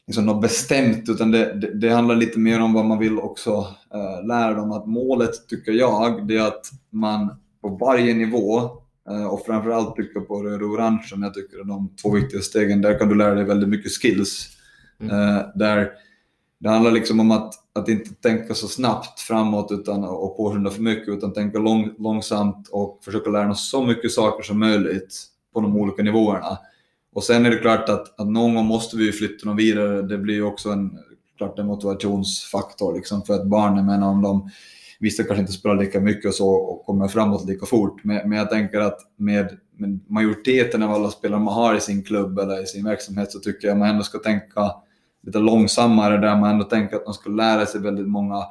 liksom 0.07 0.25
något 0.25 0.41
bestämt, 0.41 1.09
utan 1.09 1.31
det, 1.31 1.53
det, 1.53 1.73
det 1.73 1.89
handlar 1.89 2.15
lite 2.15 2.39
mer 2.39 2.61
om 2.61 2.73
vad 2.73 2.85
man 2.85 2.99
vill 2.99 3.19
också 3.19 3.67
eh, 3.93 4.27
lära 4.27 4.53
dem. 4.53 4.71
Att 4.71 4.87
målet, 4.87 5.47
tycker 5.47 5.71
jag, 5.71 6.27
det 6.27 6.37
är 6.37 6.47
att 6.47 6.65
man 6.89 7.35
på 7.61 7.69
varje 7.69 8.13
nivå, 8.13 8.61
eh, 9.09 9.25
och 9.25 9.45
framförallt 9.45 9.95
tycker 9.95 10.19
på 10.19 10.43
röd 10.43 10.61
och 10.61 10.69
orange, 10.69 11.03
som 11.03 11.23
jag 11.23 11.33
tycker 11.33 11.59
är 11.59 11.63
de 11.63 11.95
två 12.01 12.11
viktiga 12.11 12.41
stegen, 12.41 12.81
där 12.81 12.99
kan 12.99 13.09
du 13.09 13.15
lära 13.15 13.35
dig 13.35 13.43
väldigt 13.43 13.69
mycket 13.69 13.91
skills. 13.91 14.47
Eh, 15.01 15.41
där 15.55 15.91
det 16.63 16.69
handlar 16.69 16.91
liksom 16.91 17.19
om 17.19 17.31
att, 17.31 17.53
att 17.73 17.89
inte 17.89 18.13
tänka 18.13 18.53
så 18.53 18.67
snabbt 18.67 19.19
framåt 19.19 19.71
utan, 19.71 20.03
och 20.03 20.37
påskynda 20.37 20.71
för 20.71 20.81
mycket, 20.81 21.09
utan 21.09 21.33
tänka 21.33 21.59
lång, 21.59 21.93
långsamt 21.97 22.69
och 22.71 22.99
försöka 23.05 23.29
lära 23.29 23.51
oss 23.51 23.69
så 23.69 23.85
mycket 23.85 24.11
saker 24.11 24.43
som 24.43 24.59
möjligt 24.59 25.25
på 25.53 25.61
de 25.61 25.77
olika 25.77 26.03
nivåerna. 26.03 26.57
Och 27.13 27.23
sen 27.23 27.45
är 27.45 27.49
det 27.49 27.57
klart 27.57 27.89
att, 27.89 28.19
att 28.19 28.27
någon 28.27 28.55
gång 28.55 28.65
måste 28.65 28.97
vi 28.97 29.11
flytta 29.11 29.45
dem 29.45 29.55
vidare. 29.55 30.01
Det 30.01 30.17
blir 30.17 30.35
ju 30.35 30.43
också 30.43 30.69
en, 30.69 30.99
klart 31.37 31.59
en 31.59 31.65
motivationsfaktor 31.65 32.95
liksom, 32.95 33.21
för 33.21 33.33
att 33.33 33.47
barnen, 33.47 33.85
menar 33.85 34.09
om 34.09 34.21
de 34.21 34.49
Vissa 34.99 35.23
kanske 35.23 35.41
inte 35.41 35.53
spelar 35.53 35.75
lika 35.75 35.99
mycket 35.99 36.25
och 36.25 36.33
så 36.33 36.49
och 36.49 36.85
kommer 36.85 37.07
framåt 37.07 37.47
lika 37.47 37.65
fort. 37.65 38.03
Men, 38.03 38.29
men 38.29 38.37
jag 38.37 38.49
tänker 38.49 38.79
att 38.79 38.99
med, 39.17 39.57
med 39.77 39.99
majoriteten 40.07 40.83
av 40.83 40.91
alla 40.91 41.11
spelare 41.11 41.39
man 41.39 41.53
har 41.53 41.75
i 41.75 41.79
sin 41.79 42.03
klubb 42.03 42.39
eller 42.39 42.63
i 42.63 42.65
sin 42.65 42.85
verksamhet 42.85 43.31
så 43.31 43.39
tycker 43.39 43.67
jag 43.67 43.77
man 43.77 43.89
ändå 43.89 44.03
ska 44.03 44.17
tänka 44.17 44.71
lite 45.23 45.39
långsammare 45.39 46.17
där 46.17 46.37
man 46.37 46.49
ändå 46.49 46.63
tänker 46.63 46.95
att 46.95 47.05
man 47.05 47.13
ska 47.13 47.29
lära 47.29 47.65
sig 47.65 47.81
väldigt 47.81 48.07
många, 48.07 48.43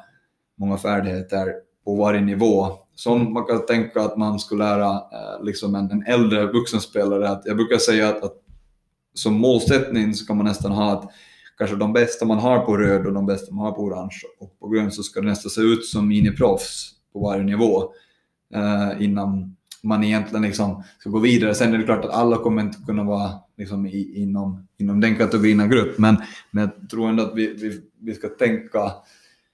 många 0.58 0.76
färdigheter 0.76 1.52
på 1.84 1.96
varje 1.96 2.20
nivå. 2.20 2.66
Som 2.94 3.32
man 3.32 3.44
kan 3.44 3.66
tänka 3.66 4.00
att 4.00 4.16
man 4.16 4.38
skulle 4.38 4.64
lära 4.64 4.90
eh, 4.90 5.44
liksom 5.44 5.74
en, 5.74 5.90
en 5.90 6.06
äldre 6.06 6.46
vuxenspelare. 6.46 7.28
Att 7.28 7.42
jag 7.46 7.56
brukar 7.56 7.78
säga 7.78 8.08
att, 8.08 8.24
att 8.24 8.36
som 9.14 9.34
målsättning 9.34 10.14
så 10.14 10.26
kan 10.26 10.36
man 10.36 10.46
nästan 10.46 10.72
ha 10.72 10.92
att 10.92 11.10
kanske 11.58 11.76
de 11.76 11.92
bästa 11.92 12.24
man 12.24 12.38
har 12.38 12.58
på 12.58 12.76
röd 12.76 13.06
och 13.06 13.12
de 13.12 13.26
bästa 13.26 13.54
man 13.54 13.64
har 13.64 13.72
på 13.72 13.82
orange 13.82 14.20
och 14.40 14.58
på 14.60 14.68
grön 14.68 14.92
så 14.92 15.02
ska 15.02 15.20
det 15.20 15.26
nästan 15.26 15.50
se 15.50 15.60
ut 15.60 15.86
som 15.86 16.08
miniproffs 16.08 16.90
på 17.12 17.20
varje 17.20 17.42
nivå 17.42 17.82
eh, 18.54 19.04
innan 19.04 19.56
man 19.82 20.04
egentligen 20.04 20.42
liksom 20.42 20.82
ska 20.98 21.10
gå 21.10 21.18
vidare. 21.18 21.54
Sen 21.54 21.74
är 21.74 21.78
det 21.78 21.84
klart 21.84 22.04
att 22.04 22.10
alla 22.10 22.36
kommer 22.36 22.62
inte 22.62 22.78
kunna 22.86 23.04
vara 23.04 23.30
liksom 23.56 23.86
i, 23.86 24.22
inom, 24.22 24.68
inom 24.76 25.00
den 25.00 25.16
kategorin 25.16 25.60
av 25.60 25.68
grupp, 25.68 25.98
men, 25.98 26.16
men 26.50 26.70
jag 26.78 26.90
tror 26.90 27.08
ändå 27.08 27.22
att 27.22 27.34
vi, 27.34 27.54
vi, 27.54 27.80
vi 27.98 28.14
ska 28.14 28.28
tänka 28.28 28.92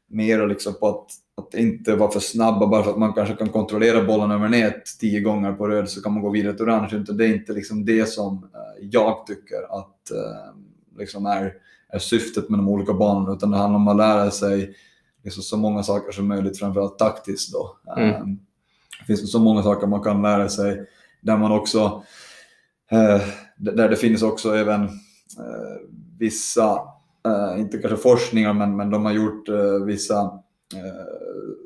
mer 0.07 0.47
liksom 0.47 0.75
på 0.81 0.89
att, 0.89 1.07
att 1.47 1.55
inte 1.55 1.97
vara 1.97 2.11
för 2.11 2.21
snabba 2.21 2.67
bara 2.67 2.83
för 2.83 2.91
att 2.91 2.99
man 2.99 3.13
kanske 3.13 3.35
kan 3.35 3.49
kontrollera 3.49 4.05
bollen 4.05 4.31
över 4.31 4.49
nät 4.49 4.85
tio 5.01 5.21
gånger 5.21 5.53
på 5.53 5.69
röd 5.69 5.89
så 5.89 6.03
kan 6.03 6.13
man 6.13 6.23
gå 6.23 6.31
vidare 6.31 6.55
till 6.55 6.65
orange. 6.65 6.97
Utan 6.97 7.17
det 7.17 7.27
är 7.27 7.35
inte 7.35 7.53
liksom 7.53 7.85
det 7.85 8.09
som 8.09 8.35
eh, 8.55 8.89
jag 8.91 9.27
tycker 9.27 9.79
att 9.79 10.11
eh, 10.11 10.99
liksom 10.99 11.27
är, 11.27 11.53
är 11.89 11.99
syftet 11.99 12.49
med 12.51 12.59
de 12.59 12.69
olika 12.69 12.93
banorna, 12.93 13.33
utan 13.33 13.51
det 13.51 13.57
handlar 13.57 13.77
om 13.77 13.89
att 13.89 13.97
lära 13.97 14.31
sig 14.31 14.75
liksom 15.25 15.43
så 15.43 15.57
många 15.57 15.83
saker 15.83 16.13
som 16.13 16.29
möjligt, 16.29 16.59
framförallt 16.59 16.99
taktiskt. 16.99 17.53
Då. 17.53 17.77
Mm. 17.97 18.11
Eh, 18.11 18.21
Det 19.01 19.17
finns 19.17 19.33
så 19.33 19.39
många 19.39 19.63
saker 19.63 19.87
man 19.87 20.03
kan 20.03 20.23
lära 20.23 20.49
sig 20.49 20.87
där 21.21 21.37
man 21.37 21.53
också 21.53 22.03
eh, 22.91 23.23
där 23.59 23.89
det 23.89 23.97
finns 23.97 24.23
också 24.23 24.55
även 24.57 24.83
eh, 24.85 25.77
vissa, 26.19 26.81
eh, 27.27 27.61
inte 27.61 27.79
kanske 27.79 27.97
forskningar, 28.03 28.53
men, 28.53 28.77
men 28.77 28.91
de 28.91 29.05
har 29.05 29.13
gjort 29.13 29.49
eh, 29.49 29.85
vissa 29.85 30.21
eh, 30.75 31.05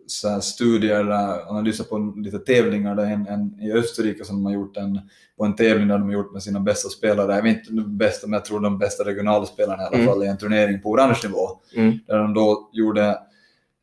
så 0.07 0.41
studier 0.41 1.11
analyser 1.51 1.85
på 1.85 2.13
lite 2.17 2.39
tävlingar. 2.39 2.95
Det 2.95 3.03
är 3.03 3.07
en, 3.11 3.27
en 3.27 3.61
i 3.61 3.73
Österrike 3.73 4.25
som 4.25 4.37
de 4.37 4.47
har 4.47 4.53
gjort 4.53 4.77
en, 4.77 5.01
på 5.39 5.45
en 5.45 5.57
tävling 5.57 5.89
där 5.89 5.99
de 5.99 6.05
har 6.05 6.13
gjort 6.13 6.33
med 6.33 6.43
sina 6.43 6.61
bästa 6.61 6.89
spelare. 6.89 7.35
Jag 7.35 7.43
vet 7.43 7.57
inte 7.59 7.73
de 7.73 7.97
bästa, 7.99 8.27
men 8.27 8.33
jag 8.33 8.45
tror 8.45 8.61
de 8.61 8.79
bästa 8.79 9.05
regionala 9.05 9.47
spelarna 9.47 9.83
i 9.83 9.87
alla 9.87 9.95
Mm. 9.97 10.07
fall 10.07 10.25
i 10.25 10.27
en 10.27 10.39
turnering 10.39 10.81
på 10.81 10.91
orange 10.91 11.21
nivå. 11.25 11.49
Mm. 11.77 11.99
Där 12.07 12.19
de 12.19 12.35
då 12.35 12.71
gjorde 12.73 13.09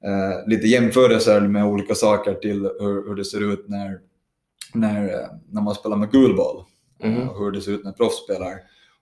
eh, 0.05 0.47
lite 0.47 0.67
jämförelser 0.67 1.41
med 1.41 1.65
olika 1.65 1.95
saker 1.95 2.33
till 2.33 2.61
hur, 2.79 3.07
hur 3.07 3.15
det 3.15 3.25
ser 3.25 3.53
ut 3.53 3.65
när, 3.69 3.99
när, 4.73 5.03
eh, 5.03 5.27
när 5.49 5.61
man 5.61 5.75
spelar 5.75 5.97
med 5.97 6.11
gul 6.11 6.35
boll 6.35 6.63
Mhm. 7.03 7.29
och 7.29 7.39
hur 7.45 7.51
det 7.51 7.61
ser 7.61 7.71
ut 7.71 7.83
när 7.83 7.91
proffs 7.91 8.23
spelar. 8.23 8.53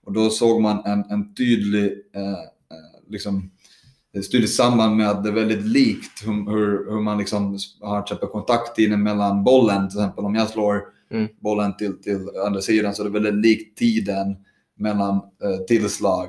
Och 0.04 0.12
då 0.12 0.30
såg 0.30 0.60
man 0.60 0.84
en, 0.84 1.04
en 1.10 1.34
tydlig, 1.34 1.92
eh, 2.14 2.32
eh, 2.32 2.38
liksom, 3.08 3.50
tydligt 4.32 4.54
samband 4.54 4.96
med 4.96 5.10
att 5.10 5.24
det 5.24 5.30
är 5.30 5.34
väldigt 5.34 5.66
likt 5.66 6.26
hur, 6.26 6.50
hur, 6.50 6.90
hur 6.90 7.00
man 7.00 7.18
liksom 7.18 7.58
har 7.80 8.02
till 8.02 8.12
exempel 8.14 8.28
kontakttiden 8.28 9.02
mellan 9.02 9.44
bollen, 9.44 9.88
till 9.88 9.98
exempel 9.98 10.24
om 10.24 10.34
jag 10.34 10.48
slår 10.48 10.82
Mm. 11.10 11.28
bollen 11.40 11.76
till, 11.76 12.02
till 12.02 12.28
andra 12.46 12.60
sidan 12.60 12.94
så 12.94 13.02
är 13.02 13.04
det 13.04 13.20
väldigt 13.20 13.34
likt 13.34 13.78
tiden 13.78 14.36
mellan 14.78 15.14
eh, 15.16 15.56
tillslag, 15.68 16.28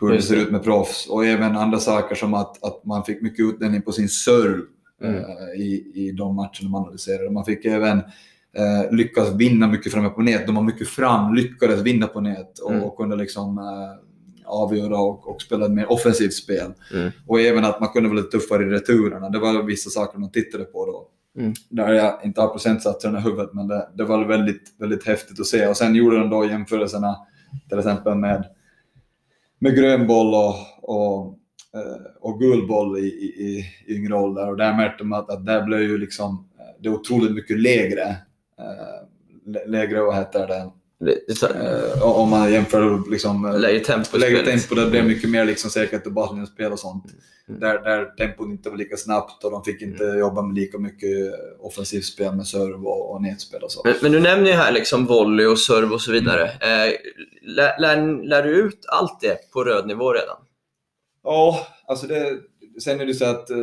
hur 0.00 0.12
Just 0.12 0.28
det 0.28 0.34
ser 0.34 0.40
det. 0.40 0.46
ut 0.46 0.52
med 0.52 0.62
proffs 0.64 1.06
och 1.06 1.26
även 1.26 1.56
andra 1.56 1.78
saker 1.78 2.14
som 2.14 2.34
att, 2.34 2.64
att 2.64 2.84
man 2.84 3.04
fick 3.04 3.22
mycket 3.22 3.40
utdelning 3.44 3.82
på 3.82 3.92
sin 3.92 4.08
serve 4.08 4.62
Mm. 5.02 5.14
eh, 5.16 5.60
i, 5.62 5.92
i 5.94 6.12
de 6.12 6.36
matcherna 6.36 6.68
man 6.70 6.82
analyserade. 6.82 7.30
Man 7.30 7.44
fick 7.44 7.64
även 7.64 8.02
eh, 8.56 8.92
lyckas 8.96 9.34
vinna 9.34 9.66
mycket 9.66 9.92
framme 9.92 10.08
på 10.08 10.22
nät. 10.22 10.46
De 10.46 10.54
var 10.54 10.62
mycket 10.62 10.88
fram, 10.88 11.34
lyckades 11.34 11.80
vinna 11.80 12.06
på 12.06 12.20
nät 12.20 12.58
och, 12.58 12.70
Mm. 12.70 12.82
och 12.82 12.96
kunde 12.96 13.16
liksom 13.16 13.58
eh, 13.58 14.44
avgöra 14.46 14.98
och, 14.98 15.28
och 15.28 15.42
spela 15.42 15.66
ett 15.66 15.72
mer 15.72 15.92
offensivt 15.92 16.32
spel. 16.34 16.72
Mm. 16.94 17.10
Och 17.26 17.40
även 17.40 17.64
att 17.64 17.80
man 17.80 17.88
kunde 17.88 18.08
vara 18.08 18.18
lite 18.20 18.38
tuffare 18.38 18.62
i 18.62 18.66
returerna. 18.66 19.30
Det 19.30 19.38
var 19.38 19.62
vissa 19.62 19.90
saker 19.90 20.18
de 20.18 20.30
tittade 20.30 20.64
på 20.64 20.86
då. 20.86 21.08
Mm. 21.40 21.52
Där 21.68 21.92
jag 21.92 22.20
inte 22.24 22.40
har 22.40 22.48
procentsatserna 22.48 23.18
i 23.18 23.22
huvudet, 23.22 23.50
men 23.54 23.68
det, 23.68 23.88
det 23.94 24.04
var 24.04 24.24
väldigt, 24.24 24.74
väldigt 24.78 25.06
häftigt 25.06 25.40
att 25.40 25.46
se. 25.46 25.66
Och 25.66 25.76
sen 25.76 25.94
gjorde 25.94 26.18
de 26.18 26.30
då 26.30 26.44
jämförelserna 26.46 27.16
till 27.68 27.78
exempel 27.78 28.14
med, 28.14 28.44
med 29.58 29.76
grön 29.76 30.06
boll 30.06 30.34
och, 30.34 30.54
och, 30.82 31.38
eh, 31.74 32.02
och 32.20 32.40
gul 32.40 32.66
boll 32.68 32.98
i, 32.98 33.02
i, 33.06 33.64
i 33.86 33.96
yngre 33.96 34.14
ålder. 34.14 34.50
Och 34.50 34.56
där 34.56 34.76
märkte 34.76 35.04
man 35.04 35.20
att, 35.20 35.30
att 35.30 35.46
där 35.46 35.62
blev 35.62 35.80
ju 35.80 35.98
liksom, 35.98 36.48
eh, 36.58 36.82
det 36.82 36.88
otroligt 36.90 37.32
mycket 37.34 37.60
lägre. 37.60 38.16
Eh, 38.58 39.52
lä- 39.52 39.66
lägre, 39.66 40.00
vad 40.00 40.14
heter 40.16 40.46
det? 40.46 40.70
Eh, 41.46 42.02
om 42.02 42.30
man 42.30 42.52
jämför 42.52 43.10
liksom, 43.10 43.44
eh, 43.44 43.58
lägre 43.58 43.80
tempo 43.80 44.18
lägre 44.18 44.44
tempo, 44.44 44.74
det 44.74 44.90
blev 44.90 45.04
mycket 45.06 45.30
mer 45.30 45.44
liksom 45.44 45.70
säkert 45.70 46.06
i 46.06 46.10
basketspel 46.10 46.72
och 46.72 46.78
sånt. 46.78 47.04
Mm. 47.48 47.60
Där, 47.60 47.82
där 47.82 48.04
tempot 48.04 48.46
inte 48.48 48.70
var 48.70 48.76
lika 48.76 48.96
snabbt 48.96 49.44
och 49.44 49.50
de 49.50 49.64
fick 49.64 49.82
inte 49.82 50.04
jobba 50.04 50.42
med 50.42 50.54
lika 50.54 50.78
mycket 50.78 51.34
offensivt 51.60 52.04
spel 52.04 52.36
med 52.36 52.46
serve 52.46 52.74
och, 52.74 53.10
och 53.14 53.22
nätspel 53.22 53.62
och 53.62 53.72
så. 53.72 53.82
Men, 53.84 53.94
men 54.02 54.12
du 54.12 54.20
nämner 54.20 54.46
ju 54.50 54.56
här 54.56 54.72
liksom 54.72 55.06
volley 55.06 55.46
och 55.46 55.58
serve 55.58 55.94
och 55.94 56.00
så 56.00 56.12
vidare. 56.12 56.44
Eh, 56.44 56.92
lär, 57.42 57.80
lär, 57.80 58.22
lär 58.28 58.42
du 58.42 58.50
ut 58.56 58.84
allt 58.88 59.20
det 59.20 59.50
på 59.52 59.64
röd 59.64 59.86
nivå 59.86 60.12
redan? 60.12 60.36
Ja, 61.22 61.66
alltså 61.86 62.06
det, 62.06 62.38
sen 62.82 63.00
är 63.00 63.06
det 63.06 63.14
så 63.14 63.24
att 63.24 63.50
eh, 63.50 63.56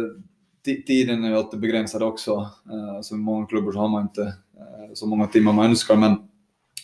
tiden 0.63 1.23
är 1.23 1.29
ju 1.29 1.35
alltid 1.35 1.59
begränsad 1.59 2.03
också. 2.03 2.31
Eh, 2.71 3.01
Så 3.01 3.15
i 3.15 3.17
många 3.17 3.45
klubbar 3.45 3.71
så 3.71 3.79
har 3.79 3.87
man 3.89 4.01
inte 4.01 4.21
eh, 4.21 4.93
så 4.93 5.05
många 5.07 5.27
timmar 5.27 5.53
man 5.53 5.65
önskar, 5.65 5.95
men, 5.95 6.15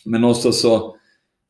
men 0.04 0.24
också 0.24 0.52
så 0.52 0.96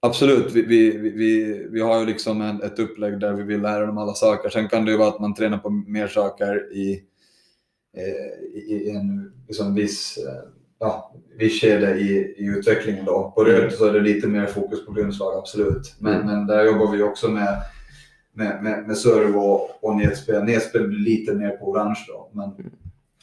absolut, 0.00 0.52
vi, 0.52 0.62
vi, 0.62 0.90
vi- 0.98 1.66
vi, 1.70 1.80
har 1.80 2.00
ju 2.00 2.06
liksom 2.06 2.40
en, 2.40 2.62
ett 2.62 2.78
upplägg 2.78 3.20
där 3.20 3.32
vi 3.32 3.42
vill 3.42 3.62
lära 3.62 3.86
dem 3.86 3.98
alla 3.98 4.14
saker. 4.14 4.50
Sen 4.50 4.68
kan 4.68 4.84
det 4.84 4.90
ju 4.90 4.96
vara 4.98 5.08
att 5.08 5.20
man 5.20 5.34
tränar 5.34 5.58
på 5.58 5.70
mer 5.70 6.06
saker 6.08 6.72
i, 6.76 7.02
eh, 7.96 8.60
i, 8.72 8.90
en 8.90 9.32
liksom 9.48 9.74
viss, 9.74 10.18
ja, 10.78 11.14
visst 11.38 11.60
skede 11.60 11.94
i, 11.98 12.34
i 12.38 12.44
utvecklingen 12.58 13.04
då. 13.04 13.32
På 13.36 13.44
röd 13.44 13.72
så 13.72 13.84
är 13.84 13.92
det 13.92 14.00
lite 14.00 14.26
mer 14.28 14.46
fokus 14.46 14.86
på 14.86 14.92
grundslag, 14.92 15.38
absolut. 15.38 15.94
Men, 15.98 16.14
Mm. 16.14 16.26
men 16.26 16.46
där 16.46 16.64
jobbar 16.64 16.92
vi 16.92 17.02
också 17.02 17.28
med, 17.28 17.56
med, 18.38 18.62
med, 18.62 18.86
med 18.86 18.96
serve 18.96 19.38
och, 19.38 19.84
och 19.84 19.96
nedspel. 19.96 20.44
Nedspel 20.44 20.88
blir 20.88 20.98
lite 20.98 21.34
mer 21.34 21.50
på 21.50 21.70
orange 21.70 22.04
då. 22.08 22.30
Men, 22.32 22.52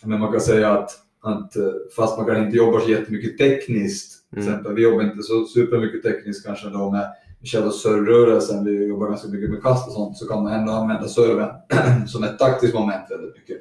men 0.04 0.20
man 0.20 0.32
kan 0.32 0.42
säga 0.42 0.72
att, 0.72 0.92
att 1.24 1.56
eh, 1.56 1.64
fast 1.96 2.18
man 2.18 2.26
kanske 2.26 2.46
inte 2.46 2.58
jobbar 2.58 2.80
så 2.80 2.92
jättemycket 2.92 3.38
tekniskt, 3.38 4.12
Mm. 4.36 4.48
exempel, 4.48 4.74
vi 4.76 4.82
jobbar 4.84 5.04
inte 5.04 5.24
så 5.24 5.46
supermycket 5.46 6.04
tekniskt 6.04 6.46
kanske 6.46 6.70
då 6.70 6.92
med 6.92 7.08
själva 7.44 7.72
servrörelsen, 7.72 8.66
vi 8.66 8.86
jobbar 8.88 9.08
ganska 9.08 9.28
mycket 9.28 9.50
med 9.50 9.62
kast 9.64 9.88
och 9.88 9.94
sånt, 9.94 10.18
så 10.18 10.28
kan 10.28 10.44
man 10.44 10.54
ändå 10.54 10.72
använda 10.72 11.08
serven 11.08 11.50
som 12.08 12.24
ett 12.24 12.40
taktiskt 12.40 12.74
moment 12.74 13.12
väldigt 13.12 13.36
mycket. 13.36 13.58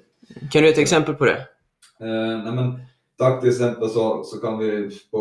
Kan 0.53 0.63
du 0.63 0.69
ge 0.69 0.73
ett 0.73 0.79
exempel 0.79 1.15
på 1.15 1.25
det? 1.25 1.39
Eh, 2.01 2.43
nej 2.45 2.53
men, 2.53 2.81
taktiskt 3.19 3.61
exempel 3.61 3.89
så, 3.89 4.25
så 4.25 4.39
kan 4.41 4.59
vi 4.59 4.91
på, 5.11 5.21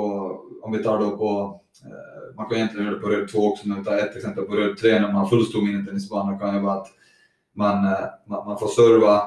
om 0.62 0.72
vi 0.72 0.84
tar 0.84 1.00
då 1.00 1.18
på, 1.18 1.62
eh, 1.86 2.36
man 2.36 2.46
kan 2.46 2.58
egentligen 2.58 2.86
göra 2.86 2.96
det 2.96 3.02
på 3.02 3.10
röd 3.10 3.32
2 3.32 3.48
också, 3.48 3.68
men 3.68 3.78
vi 3.80 3.86
tar 3.86 3.98
ett 3.98 4.16
exempel 4.16 4.44
på 4.44 4.56
röd 4.56 4.78
3 4.78 4.92
när 4.94 5.02
man 5.02 5.16
har 5.16 5.26
full 5.28 5.46
stor 5.46 5.62
minitennisbana 5.62 6.40
kan 6.40 6.56
ju 6.56 6.62
vara 6.62 6.74
att 6.74 6.88
man, 7.56 7.86
eh, 7.86 8.00
man, 8.28 8.46
man 8.48 8.60
får 8.60 8.68
serva 8.68 9.22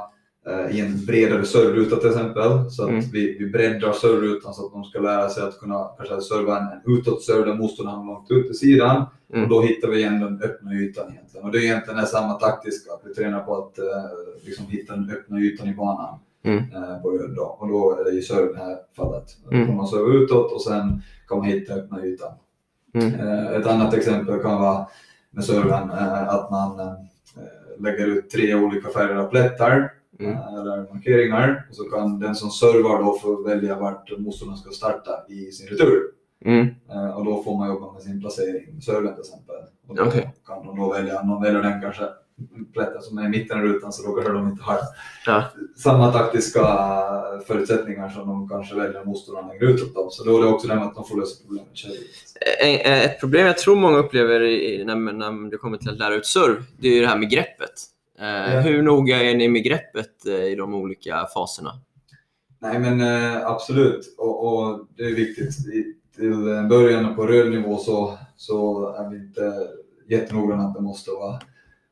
eh, 0.47 0.77
i 0.77 0.81
en 0.81 1.05
bredare 1.07 1.45
servruta 1.45 1.97
till 1.97 2.09
exempel. 2.09 2.71
Så 2.71 2.83
att 2.83 2.89
Mm. 2.89 3.01
vi, 3.13 3.39
vi 3.39 3.47
breddar 3.51 3.93
servrutan 3.93 4.55
så 4.55 4.67
att 4.67 4.73
de 4.73 4.85
ska 4.85 5.01
lära 5.01 5.29
sig 5.29 5.43
att 5.43 5.59
kunna 5.59 5.85
kanske 5.97 6.21
serva 6.21 6.59
en, 6.59 6.67
en 6.67 6.99
utåtserve 6.99 7.45
där 7.45 7.55
motståndaren 7.55 7.99
hamnar 7.99 8.15
långt 8.15 8.31
ut 8.31 8.51
i 8.51 8.55
sidan. 8.55 9.05
Mm. 9.33 9.43
Och 9.45 9.51
då 9.51 9.61
hittar 9.63 9.89
vi 9.89 9.99
igen 9.99 10.21
den 10.21 10.43
öppna 10.43 10.75
ytan 10.75 11.13
egentligen. 11.13 11.47
Och 11.47 11.53
det 11.53 11.59
är 11.59 11.63
egentligen 11.63 12.07
samma 12.07 12.35
taktiska, 12.35 12.93
att 12.93 13.03
vi 13.05 13.15
tränar 13.15 13.41
på 13.41 13.57
att 13.57 13.79
eh, 13.79 13.85
liksom 14.45 14.67
hitta 14.67 14.97
den 14.97 15.11
öppna 15.11 15.39
ytan 15.39 15.69
i 15.69 15.75
banan 15.75 16.19
Mm. 16.47 16.59
eh, 16.59 17.03
på 17.03 17.11
röd 17.11 17.35
då. 17.37 17.43
Och 17.61 17.69
då 17.69 17.97
är 18.01 18.05
det 18.05 18.11
ju 18.11 18.23
serve 18.23 18.51
i 18.51 18.53
det 18.53 18.59
här 18.59 18.77
fallet. 18.97 19.25
Då 19.45 19.51
Mm. 19.55 19.67
kan 19.67 19.77
man 19.77 19.87
serva 19.87 20.13
utåt 20.25 20.53
och 20.53 20.63
sen 20.63 21.03
kan 21.29 21.39
man 21.39 21.47
hitta 21.47 21.75
öppna 21.75 22.05
ytan. 22.07 22.33
Mm. 22.95 23.15
Eh, 23.15 23.47
ett 23.51 23.67
annat 23.67 23.95
exempel 23.95 24.41
kan 24.43 24.61
vara 24.61 24.87
med 25.31 25.45
serven 25.45 25.91
eh, 25.91 26.29
att 26.29 26.51
man 26.51 26.81
lägger 27.79 28.07
ut 28.07 28.31
tre 28.31 28.55
olika 28.55 28.89
färger 28.89 29.15
av 29.17 29.27
plättar 29.29 29.93
Mm. 30.21 30.37
eller 30.37 30.93
markeringar. 30.95 31.67
Och 31.71 31.77
så 31.77 31.85
kan 31.85 32.19
den 32.21 32.35
som 32.35 32.51
servar 32.51 33.03
då 33.03 33.19
få 33.19 33.43
välja 33.43 33.79
vart 33.79 34.19
motståndaren 34.19 34.59
ska 34.59 34.71
starta 34.71 35.11
i 35.29 35.53
sin 35.53 35.67
retur. 35.69 36.03
Mm. 36.45 36.67
Och 37.17 37.25
då 37.25 37.43
får 37.43 37.57
man 37.59 37.69
jobba 37.69 37.93
med 37.93 38.03
sin 38.03 38.21
placering, 38.21 38.81
serven 38.81 39.13
till 39.15 39.21
exempel. 39.21 39.57
Och 39.89 39.95
då 39.97 40.03
Okej. 40.05 40.35
kan 40.47 40.67
de 40.67 40.77
då 40.79 40.93
välja, 40.93 41.21
om 41.21 41.29
de 41.29 41.43
väljer 41.43 41.63
den 41.63 41.81
kanske 41.81 42.05
plätten 42.73 43.03
som 43.03 43.19
är 43.19 43.25
i 43.25 43.29
mitten 43.29 43.59
av 43.59 43.65
rutan 43.65 43.93
så 43.93 44.03
kanske 44.13 44.33
de 44.33 44.49
inte 44.49 44.63
har 44.63 44.79
Ja. 45.27 45.45
samma 45.77 46.13
taktiska 46.13 46.61
förutsättningar 47.47 48.09
som 48.09 48.29
de 48.29 48.49
kanske 48.49 48.75
väljer 48.75 49.05
motståndaren 49.05 49.49
längre 49.49 49.67
utåt. 49.67 49.95
Då. 49.95 50.11
Så 50.11 50.25
då 50.25 50.39
är 50.39 50.43
det 50.43 50.49
också 50.49 50.69
det 50.69 50.75
med 50.75 50.85
att 50.85 50.95
de 50.95 51.05
får 51.05 51.17
lösa 51.21 51.43
problemet 51.47 51.69
själva. 51.79 51.97
Eh, 52.63 53.05
Ett 53.05 53.21
problem 53.21 53.47
jag 53.47 53.59
tror 53.59 53.77
många 53.77 53.99
upplever 53.99 54.41
i, 54.43 54.85
när, 54.85 54.95
när 54.97 55.51
det 55.51 55.57
kommer 55.57 55.79
till 55.79 55.91
att 55.91 55.99
lära 55.99 56.15
ut 56.15 56.27
serv, 56.27 56.65
det 56.79 56.89
är 56.89 56.93
ju 56.95 57.01
det 57.01 57.07
här 57.09 57.19
med 57.19 57.31
greppet. 57.31 57.73
Eh, 58.21 58.55
Ja. 58.55 58.61
Hur 58.61 58.83
noga 58.83 59.23
är 59.23 59.35
ni 59.37 59.49
med 59.49 59.65
greppet 59.65 60.27
eh, 60.27 60.35
i 60.45 60.55
de 60.55 60.75
olika 60.75 61.27
faserna? 61.35 61.71
Nej 62.59 62.79
men 62.79 63.01
absolut, 63.45 64.15
och, 64.19 64.47
och 64.47 64.87
det 64.97 65.03
är 65.05 65.15
viktigt. 65.15 65.55
Till 66.17 66.67
början 66.69 67.17
på 67.17 67.27
röd 67.27 67.51
nivå 67.51 67.77
så, 67.77 68.19
så 68.37 68.89
är 68.95 69.11
vi 69.11 69.17
inte 69.17 69.53
jättenoggranna 70.09 70.63
att 70.65 70.75
det 70.75 70.81
måste 70.81 71.11
vara 71.11 71.41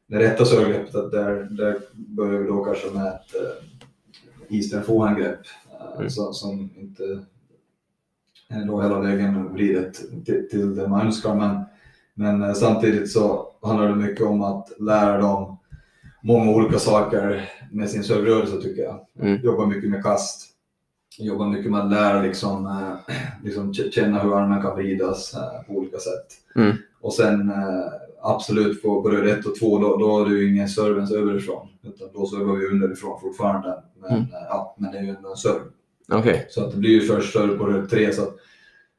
det 0.06 0.18
rätta 0.18 0.44
servegreppet. 0.44 0.94
att 0.94 1.10
Där, 1.12 1.48
där 1.50 1.78
börjar 1.94 2.40
vi 2.40 2.46
då 2.48 2.64
kanske 2.64 2.90
med 2.90 3.06
ett 3.06 3.34
eh, 3.34 4.56
eastern 4.56 4.82
forehandgrepp 4.82 5.40
eh, 5.70 5.96
Mm. 5.96 6.10
så, 6.10 6.32
som 6.32 6.70
inte 6.76 7.02
är 8.48 8.64
då 8.64 8.82
hela 8.82 9.00
vägen 9.00 9.52
vridet 9.52 9.94
till, 10.24 10.48
till 10.50 10.76
det 10.76 10.88
man 10.88 11.06
önskar. 11.06 11.34
Men, 11.34 11.60
men 12.14 12.42
eh, 12.42 12.52
samtidigt 12.54 13.12
så 13.12 13.48
handlar 13.62 13.88
det 13.88 13.94
mycket 13.96 14.26
om 14.26 14.42
att 14.42 14.72
lära 14.80 15.18
dem 15.20 15.56
många 16.22 16.50
olika 16.50 16.78
saker 16.78 17.50
med 17.72 17.90
sin 17.90 18.04
servrörelse 18.04 18.60
tycker 18.62 18.82
jag. 18.82 19.06
Mm. 19.20 19.40
Jobba 19.42 19.66
mycket 19.66 19.90
med 19.90 20.02
kast. 20.02 20.50
Jobba 21.18 21.46
mycket 21.46 21.70
med 21.70 21.80
att 21.80 21.90
lära 21.90 22.22
liksom, 22.22 22.66
eh, 22.66 23.14
liksom 23.44 23.74
känna 23.74 24.22
hur 24.22 24.38
armen 24.38 24.62
kan 24.62 24.76
vridas 24.76 25.34
eh, 25.34 25.62
på 25.66 25.72
olika 25.72 25.98
sätt. 25.98 26.26
Mm. 26.56 26.76
Och 27.00 27.12
sen 27.14 27.50
eh, 27.50 27.84
absolut 28.24 28.82
på, 28.82 29.02
röd 29.10 29.38
1 29.38 29.46
och 29.46 29.58
2 29.58 29.78
då, 29.78 29.96
då 29.96 30.24
det 30.24 30.34
ju 30.34 30.52
ingen 30.54 30.68
servens 30.68 31.12
överifrån. 31.12 31.68
Utan 31.82 32.08
då 32.14 32.26
servar 32.26 32.54
vi 32.56 32.66
underifrån 32.66 33.20
fortfarande. 33.20 33.82
Men, 34.00 34.10
Mm. 34.10 34.22
eh, 34.22 34.28
ja, 34.48 34.76
men 34.78 34.92
det 34.92 34.98
är 34.98 35.02
ju 35.02 35.08
ändå 35.08 35.30
en 35.30 35.36
serv. 35.36 35.60
Okej. 36.12 36.46
Så 36.50 36.64
att 36.64 36.70
det 36.72 36.76
blir 36.78 36.90
ju 36.90 37.00
först 37.00 37.32
serve 37.32 37.56
på 37.58 37.64
röd 37.66 37.90
3. 37.90 38.12
Så 38.12 38.22
att 38.22 38.34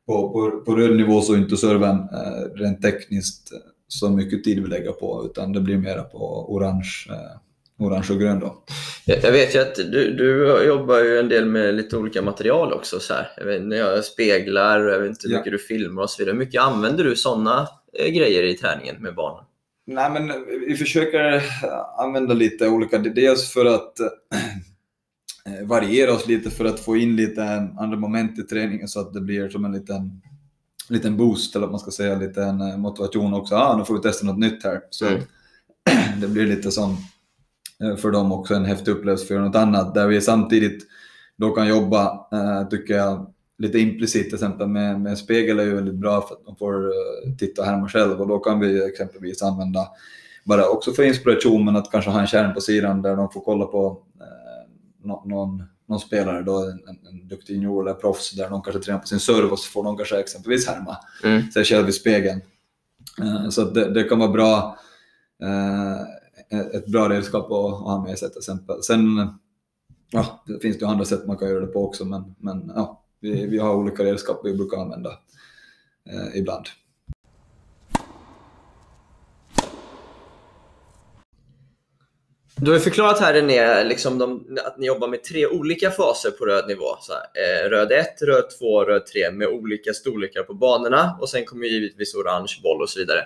på, 0.07 0.29
på, 0.29 0.61
på 0.65 0.75
röd 0.75 0.95
nivå 0.97 1.21
så 1.21 1.33
är 1.33 1.37
inte 1.37 1.57
serven 1.57 1.95
eh, 1.95 2.55
rent 2.55 2.81
tekniskt 2.81 3.53
eh, 3.53 3.59
så 3.87 4.09
mycket 4.09 4.43
tid 4.43 4.61
vi 4.63 4.67
lägger 4.69 4.91
på. 4.91 5.25
Utan 5.31 5.53
det 5.53 5.59
blir 5.61 5.77
mera 5.77 6.03
på 6.03 6.53
orange, 6.55 7.05
eh, 7.09 7.85
orange 7.85 8.07
och 8.11 8.19
grön 8.19 8.39
då. 8.39 8.63
Jag 9.05 9.31
vet 9.31 9.55
ju 9.55 9.59
att 9.59 9.75
du, 9.75 10.13
du 10.17 10.63
jobbar 10.67 10.99
ju 10.99 11.19
en 11.19 11.29
del 11.29 11.45
med 11.45 11.75
lite 11.75 11.97
olika 11.97 12.21
material 12.21 12.73
också. 12.73 12.99
Så 12.99 13.13
här. 13.13 13.27
Jag 13.37 13.45
vet, 13.45 14.05
speglar, 14.05 14.79
jag 14.79 14.99
vet 14.99 15.09
inte 15.09 15.27
hur 15.27 15.33
Ja. 15.33 15.37
mycket 15.39 15.51
du 15.53 15.57
filmar 15.59 16.03
och 16.03 16.09
så 16.09 16.21
vidare. 16.21 16.33
Hur 16.33 16.39
mycket 16.39 16.61
använder 16.61 17.03
du 17.03 17.15
sådana 17.15 17.67
grejer 17.99 18.43
i 18.43 18.53
träningen 18.53 19.01
med 19.01 19.15
barnen? 19.15 19.45
Nej, 19.87 20.11
men 20.11 20.45
vi 20.67 20.75
försöker 20.75 21.43
använda 21.97 22.33
lite 22.33 22.69
olika. 22.69 22.97
Dels 22.97 23.53
för 23.53 23.65
att 23.65 23.99
eh, 23.99 25.67
variera 25.67 26.13
oss 26.13 26.27
lite 26.27 26.51
för 26.51 26.65
att 26.65 26.79
få 26.79 26.97
in 26.97 27.15
lite 27.15 27.69
andra 27.79 27.97
moment 27.97 28.39
i 28.39 28.43
träningen 28.43 28.87
så 28.87 28.99
att 28.99 29.13
det 29.13 29.21
blir 29.21 29.49
som 29.49 29.65
en 29.65 29.71
liten, 29.71 30.21
liten 30.89 31.17
boost 31.17 31.55
eller 31.55 31.67
man 31.67 31.79
ska 31.79 31.91
säga, 31.91 32.13
en 32.35 32.61
eh, 32.61 32.77
motivation 32.77 33.33
också. 33.33 33.55
Ah, 33.55 33.77
nu 33.77 33.85
får 33.85 33.95
vi 33.95 34.01
testa 34.01 34.25
något 34.25 34.39
nytt 34.39 34.63
här. 34.63 34.81
Så 34.89 35.05
Mm. 35.05 36.19
det 36.21 36.27
blir 36.27 36.45
lite 36.45 36.71
som 36.71 36.97
eh, 37.83 37.95
för 37.95 38.11
dem 38.11 38.31
också 38.31 38.53
en 38.53 38.65
häftig 38.65 38.91
upplevelse 38.91 39.25
för 39.25 39.39
något 39.39 39.55
annat 39.55 39.93
där 39.93 40.07
vi 40.07 40.21
samtidigt 40.21 40.87
då 41.37 41.51
kan 41.51 41.67
jobba, 41.67 42.27
eh, 42.31 42.67
tycker 42.69 42.93
jag, 42.93 43.33
lite 43.57 43.79
implicit 43.79 44.23
till 44.25 44.33
exempel 44.33 44.67
med, 44.67 45.01
med 45.01 45.17
spegel 45.17 45.59
är 45.59 45.63
ju 45.63 45.75
väldigt 45.75 45.95
bra 45.95 46.21
för 46.21 46.35
att 46.35 46.45
de 46.45 46.55
får 46.55 46.85
eh, 46.87 47.33
titta 47.37 47.61
och 47.61 47.67
härma 47.67 47.89
själv 47.89 48.21
och 48.21 48.27
då 48.27 48.39
kan 48.39 48.59
vi 48.59 48.85
exempelvis 48.85 49.41
använda 49.43 49.87
bara 50.43 50.69
också 50.69 50.91
för 50.91 51.03
inspiration 51.03 51.65
men 51.65 51.75
att 51.75 51.91
kanske 51.91 52.11
ha 52.11 52.21
en 52.21 52.27
skärm 52.27 52.53
på 52.53 52.61
sidan 52.61 53.01
där 53.01 53.15
de 53.15 53.29
får 53.31 53.41
kolla 53.41 53.65
på 53.65 54.03
eh, 54.19 54.71
nå- 55.03 55.23
någon, 55.25 55.63
någon 55.87 55.99
spelare, 55.99 56.41
då, 56.41 56.57
en, 56.59 56.79
en, 57.09 57.27
duktig 57.27 57.53
junior 57.53 57.81
eller 57.89 57.93
proffs 57.99 58.31
där 58.31 58.49
de 58.49 58.61
kanske 58.61 58.81
tränar 58.81 58.99
på 58.99 59.07
sin 59.07 59.19
serve 59.19 59.47
och 59.49 59.59
så 59.59 59.71
får 59.71 59.83
de 59.83 59.97
kanske 59.97 60.19
exempelvis 60.19 60.67
härma 60.67 60.97
Mm. 61.23 61.51
sig 61.51 61.63
själv 61.63 61.89
i 61.89 61.91
spegeln. 61.91 62.41
Eh, 63.21 63.49
så 63.49 63.63
det, 63.63 63.93
det 63.93 64.03
kan 64.03 64.19
vara 64.19 64.31
bra, 64.31 64.77
eh, 65.43 66.01
ett- 66.59 66.73
ett 66.75 66.87
bra 66.87 67.09
redskap 67.09 67.45
att, 67.51 67.73
att 67.73 67.79
ha 67.79 68.03
med 68.07 68.17
sig 68.19 68.29
till 68.29 68.37
exempel. 68.37 68.83
Sen 68.83 69.29
ja, 70.11 70.43
det 70.47 70.59
finns 70.61 70.77
det 70.79 70.85
ju 70.85 70.91
andra 70.91 71.05
sätt 71.05 71.27
man 71.27 71.37
kan 71.37 71.49
göra 71.49 71.59
det 71.59 71.67
på 71.67 71.85
också 71.87 72.05
men, 72.05 72.35
men 72.39 72.71
ja, 72.75 73.01
vi, 73.19 73.45
vi 73.45 73.57
har 73.57 73.75
olika 73.75 74.03
redskap 74.03 74.41
vi 74.43 74.53
brukar 74.53 74.77
använda 74.77 75.09
eh, 76.09 76.37
ibland. 76.39 76.65
Du 82.57 82.71
har 82.71 82.77
ju 82.77 82.83
förklarat 82.83 83.19
här 83.19 83.33
René, 83.33 83.83
liksom 83.83 84.17
de, 84.17 84.57
att 84.65 84.77
ni 84.77 84.87
jobbar 84.87 85.07
med 85.07 85.23
tre 85.23 85.47
olika 85.47 85.91
faser 85.91 86.31
på 86.31 86.45
röd 86.45 86.67
nivå. 86.67 86.85
Så 87.01 87.13
här, 87.13 87.65
eh, 87.65 87.69
röd 87.69 87.91
1, 87.91 88.21
röd 88.21 88.49
2, 88.59 88.83
röd 88.83 89.05
3 89.05 89.31
med 89.31 89.47
olika 89.47 89.93
storlekar 89.93 90.43
på 90.43 90.53
banorna 90.53 91.17
och 91.21 91.29
sen 91.29 91.45
kommer 91.45 91.65
givetvis 91.65 92.15
orange 92.15 92.59
boll 92.63 92.81
och 92.81 92.89
så 92.89 92.99
vidare. 92.99 93.19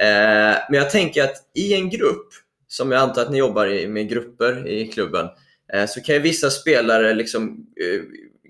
Eh, 0.00 0.58
men 0.70 0.78
jag 0.78 0.90
tänker 0.90 1.24
att 1.24 1.36
i 1.54 1.74
en 1.74 1.90
grupp, 1.90 2.28
som 2.68 2.92
jag 2.92 3.02
antar 3.02 3.22
att 3.22 3.30
ni 3.30 3.38
jobbar 3.38 3.66
i, 3.66 3.88
med 3.88 4.08
grupper 4.08 4.68
i 4.68 4.86
klubben, 4.86 5.28
eh, 5.72 5.86
så 5.86 6.00
kan 6.00 6.14
ju 6.14 6.20
vissa 6.20 6.50
spelare 6.50 7.14
liksom, 7.14 7.66
eh, 7.80 8.00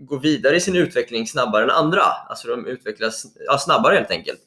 eh, 0.00 0.04
gå 0.04 0.16
vidare 0.18 0.56
i 0.56 0.60
sin 0.60 0.76
utveckling 0.76 1.26
snabbare 1.26 1.64
än 1.64 1.70
andra. 1.70 2.02
Alltså 2.28 2.48
de 2.48 2.66
utvecklas 2.66 3.24
ja, 3.46 3.58
snabbare 3.58 3.94
helt 3.94 4.10
enkelt. 4.10 4.40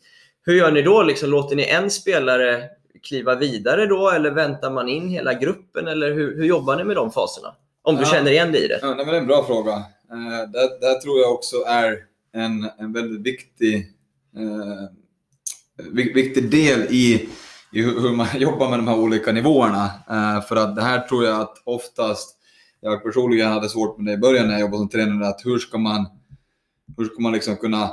Hur 0.45 0.53
gör 0.53 0.71
ni 0.71 0.81
då? 0.81 1.03
Liksom, 1.03 1.29
låter 1.29 1.55
ni 1.55 1.63
en 1.63 1.89
spelare 1.91 2.63
kliva 3.03 3.35
vidare 3.35 3.85
då 3.85 4.09
eller 4.09 4.31
väntar 4.31 4.71
man 4.71 4.89
in 4.89 5.09
hela 5.09 5.33
gruppen 5.33 5.87
eller 5.87 6.13
hur, 6.13 6.35
hur 6.35 6.45
jobbar 6.45 6.75
ni 6.75 6.83
med 6.83 6.95
de 6.95 7.11
faserna? 7.11 7.55
Om 7.81 7.95
du 7.95 8.01
Ja. 8.01 8.07
känner 8.07 8.31
igen 8.31 8.51
dig 8.51 8.65
i 8.65 8.67
det. 8.67 8.79
Ja, 8.81 8.93
det 8.93 9.03
är 9.03 9.13
en 9.13 9.27
bra 9.27 9.45
fråga. 9.45 9.71
Eh, 9.71 10.49
det, 10.53 10.79
det 10.81 10.85
här 10.87 10.99
tror 11.01 11.19
jag 11.19 11.33
också 11.33 11.55
är 11.67 11.97
en, 12.33 12.69
en 12.79 12.93
väldigt 12.93 13.21
viktig, 13.21 13.75
eh, 14.37 14.89
vik- 15.91 16.15
viktig 16.15 16.51
del 16.51 16.81
i, 16.89 17.29
i 17.71 17.81
hur, 17.81 17.99
hur 18.01 18.09
man 18.11 18.27
jobbar 18.37 18.69
med 18.69 18.79
de 18.79 18.87
här 18.87 18.97
olika 18.99 19.31
nivåerna. 19.31 19.85
Eh, 20.09 20.41
för 20.41 20.55
att 20.55 20.75
det 20.75 20.81
här 20.81 20.99
tror 20.99 21.25
jag 21.25 21.41
att 21.41 21.61
oftast, 21.63 22.37
jag 22.83 23.03
personligen 23.03 23.51
hade 23.51 23.69
svårt 23.69 23.97
med 23.97 24.05
det 24.05 24.13
i 24.13 24.17
början 24.17 24.47
när 24.47 24.53
jag 24.53 24.61
jobbade 24.61 24.77
som 24.77 24.89
tränare, 24.89 25.27
att 25.27 25.45
hur 25.45 25.59
ska 25.59 25.77
man, 25.77 26.05
hur 26.97 27.05
ska 27.05 27.21
man 27.21 27.33
liksom 27.33 27.55
kunna 27.55 27.91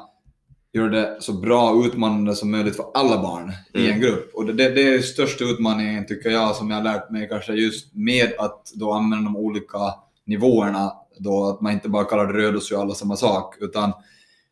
göra 0.72 0.88
det 0.88 1.16
så 1.20 1.32
bra 1.32 1.70
och 1.70 1.84
utmanande 1.84 2.34
som 2.36 2.50
möjligt 2.50 2.76
för 2.76 2.86
alla 2.94 3.22
barn 3.22 3.52
i 3.74 3.78
Mm. 3.78 3.92
en 3.92 4.00
grupp. 4.00 4.30
Och 4.34 4.46
det, 4.46 4.52
det, 4.52 4.94
är 4.94 4.98
största 4.98 5.44
utmaningen 5.44 6.06
tycker 6.06 6.30
jag 6.30 6.56
som 6.56 6.70
jag 6.70 6.76
har 6.76 6.84
lärt 6.84 7.10
mig 7.10 7.28
kanske 7.28 7.52
just 7.52 7.94
med 7.94 8.32
att 8.38 8.72
då 8.74 8.92
använda 8.92 9.24
de 9.24 9.36
olika 9.36 9.78
nivåerna 10.26 10.92
då, 11.18 11.48
att 11.48 11.60
man 11.60 11.72
inte 11.72 11.88
bara 11.88 12.04
kallar 12.04 12.32
det 12.32 12.38
röd 12.38 12.56
och 12.56 12.62
så 12.62 12.80
alla 12.80 12.94
samma 12.94 13.16
sak. 13.16 13.56
Utan 13.60 13.92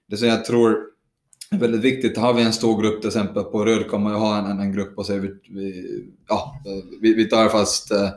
det 0.09 0.16
som 0.16 0.29
jag 0.29 0.44
tror 0.44 0.79
är 1.51 1.59
väldigt 1.59 1.81
viktigt, 1.81 2.16
har 2.16 2.35
vi 2.35 2.42
en 2.42 2.53
stor 2.53 2.83
grupp 2.83 3.01
till 3.01 3.09
exempel 3.09 3.44
på 3.44 3.64
röd 3.64 3.90
kan 3.90 4.03
man 4.03 4.12
ju 4.12 4.18
ha 4.18 4.38
en, 4.38 4.61
en 4.61 4.72
grupp 4.72 4.98
och 4.98 5.07
säga 5.07 5.20
vi, 5.20 5.29
vi, 5.51 5.85
ja, 6.29 6.62
vi, 7.01 7.14
vi 7.14 7.29
tar 7.29 7.48
fast 7.48 7.92
eh, 7.92 8.09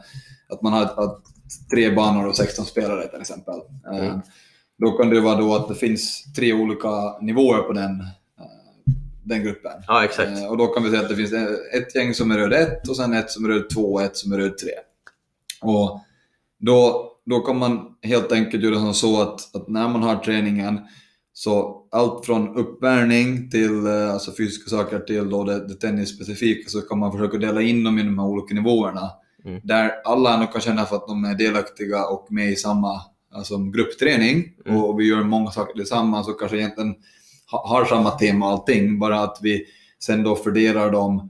att 0.50 0.62
man 0.62 0.74
har 0.74 0.84
ett, 0.84 0.92
ett, 0.92 1.31
tre 1.72 1.92
banor 1.92 2.28
och 2.28 2.36
16 2.36 2.66
spelare 2.66 3.08
till 3.08 3.22
exempel. 3.22 3.60
Eh, 3.92 4.06
mm. 4.06 4.22
Då 4.78 4.92
kan 4.92 5.10
det 5.10 5.22
vara 5.22 5.36
då 5.36 5.56
att 5.56 5.68
det 5.68 5.76
finns 5.76 6.34
tre 6.36 6.54
olika 6.54 7.20
nivåer 7.22 7.62
på 7.62 7.74
den, 7.74 8.02
eh, 8.40 8.94
den 9.24 9.44
gruppen. 9.44 9.72
Ja, 9.88 10.04
exakt. 10.04 10.50
Och 10.50 10.58
då 10.58 10.68
kan 10.68 10.84
vi 10.84 10.90
säga 10.90 11.02
att 11.02 11.10
det 11.10 11.16
finns 11.16 11.34
ett 11.74 11.96
gäng 11.96 12.14
som 12.14 12.32
är 12.32 12.38
röd 12.38 12.54
1 12.54 12.88
och 12.88 12.96
sen 12.96 13.14
ett 13.14 13.32
som 13.32 13.46
är 13.46 13.50
röd 13.50 13.70
2 13.70 13.82
och 13.82 14.02
ett 14.02 14.18
som 14.18 14.32
är 14.32 14.38
röd 14.38 14.58
3. 14.58 14.70
Och 15.62 16.00
då, 16.60 17.12
då 17.26 17.40
kan 17.40 17.58
man 17.58 17.80
helt 18.02 18.32
enkelt 18.32 18.64
göra 18.64 18.76
som 18.76 18.94
så 18.94 19.22
att, 19.22 19.56
att 19.56 19.68
när 19.68 19.88
man 19.88 20.04
har 20.04 20.16
träningen 20.16 20.80
så 21.34 21.88
allt 21.92 22.26
från 22.26 22.58
uppvärmning 22.58 23.50
till 23.50 23.88
eh, 23.88 24.14
alltså 24.14 24.32
fysiska 24.38 24.70
saker 24.70 25.00
till 25.00 25.30
då 25.30 25.44
det, 25.44 25.68
det 25.68 25.74
tennisspecifika 25.74 26.70
så 26.70 26.82
kan 26.82 27.00
man 27.00 27.12
försöka 27.12 27.38
dela 27.38 27.62
in 27.62 27.84
dem 27.84 28.00
i 28.00 28.04
de 28.04 28.20
här 28.20 28.26
olika 28.26 28.54
nivåerna. 28.54 29.12
Mm. 29.46 29.62
Där 29.64 29.92
alla 30.04 30.34
ändå 30.34 30.46
kan 30.46 30.62
känna 30.62 30.86
för 30.86 30.96
att 30.96 31.08
de 31.08 31.26
är 31.26 31.36
delaktiga 31.36 32.06
och 32.06 32.28
med 32.30 32.52
i 32.52 32.56
samma 32.56 33.02
alltså 33.34 33.58
gruppträning 33.58 34.54
mm. 34.66 34.84
och 34.84 35.00
vi 35.00 35.04
gör 35.06 35.24
många 35.24 35.52
saker 35.52 35.74
tillsammans 35.74 36.28
och 36.28 36.40
kanske 36.40 36.58
egentligen 36.58 36.96
har 37.46 37.86
samma 37.86 38.12
tema 38.12 38.46
och 38.46 38.52
allting. 38.52 39.00
Bara 39.00 39.20
att 39.20 39.38
vi 39.42 39.66
sen 40.00 40.24
då 40.24 40.36
fördelar 40.36 40.92
dem 40.92 41.30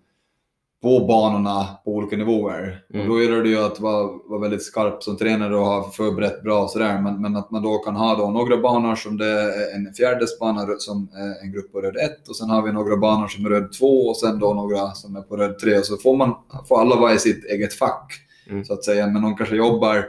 på 0.81 0.99
banorna 0.99 1.67
på 1.85 1.91
olika 1.91 2.17
nivåer. 2.17 2.83
Mm. 2.93 3.01
Och 3.01 3.13
då 3.13 3.21
gäller 3.23 3.43
det 3.43 3.49
ju 3.49 3.57
att 3.57 3.79
vara, 3.79 4.09
vara 4.29 4.41
väldigt 4.41 4.63
skarp 4.63 5.03
som 5.03 5.17
tränare 5.17 5.55
och 5.55 5.65
ha 5.65 5.91
förberett 5.91 6.43
bra 6.43 6.63
och 6.63 6.69
sådär. 6.69 7.01
Men, 7.01 7.21
men 7.21 7.35
att 7.35 7.51
man 7.51 7.63
då 7.63 7.77
kan 7.77 7.95
ha 7.95 8.15
då 8.15 8.29
några 8.29 8.57
banor 8.57 8.95
som 8.95 9.17
det 9.17 9.29
är 9.29 9.75
en 9.75 9.93
fjärdesbana 9.93 10.67
som 10.77 11.09
är 11.13 11.43
en 11.45 11.51
grupp 11.51 11.71
på 11.71 11.81
röd 11.81 11.95
1 11.95 12.29
och 12.29 12.35
sen 12.35 12.49
har 12.49 12.61
vi 12.61 12.71
några 12.71 12.97
banor 12.97 13.27
som 13.27 13.45
är 13.45 13.49
röd 13.49 13.71
2 13.73 13.87
och 13.87 14.17
sen 14.17 14.39
då 14.39 14.53
några 14.53 14.91
som 14.91 15.15
är 15.15 15.21
på 15.21 15.37
röd 15.37 15.59
3. 15.59 15.77
Och 15.77 15.85
så 15.85 15.97
får, 15.97 16.15
man, 16.15 16.35
får 16.67 16.81
alla 16.81 16.95
vara 16.95 17.13
i 17.13 17.19
sitt 17.19 17.45
eget 17.45 17.73
fack 17.73 18.13
mm. 18.49 18.65
så 18.65 18.73
att 18.73 18.83
säga. 18.83 19.07
Men 19.07 19.21
de 19.21 19.35
kanske 19.35 19.55
jobbar 19.55 20.05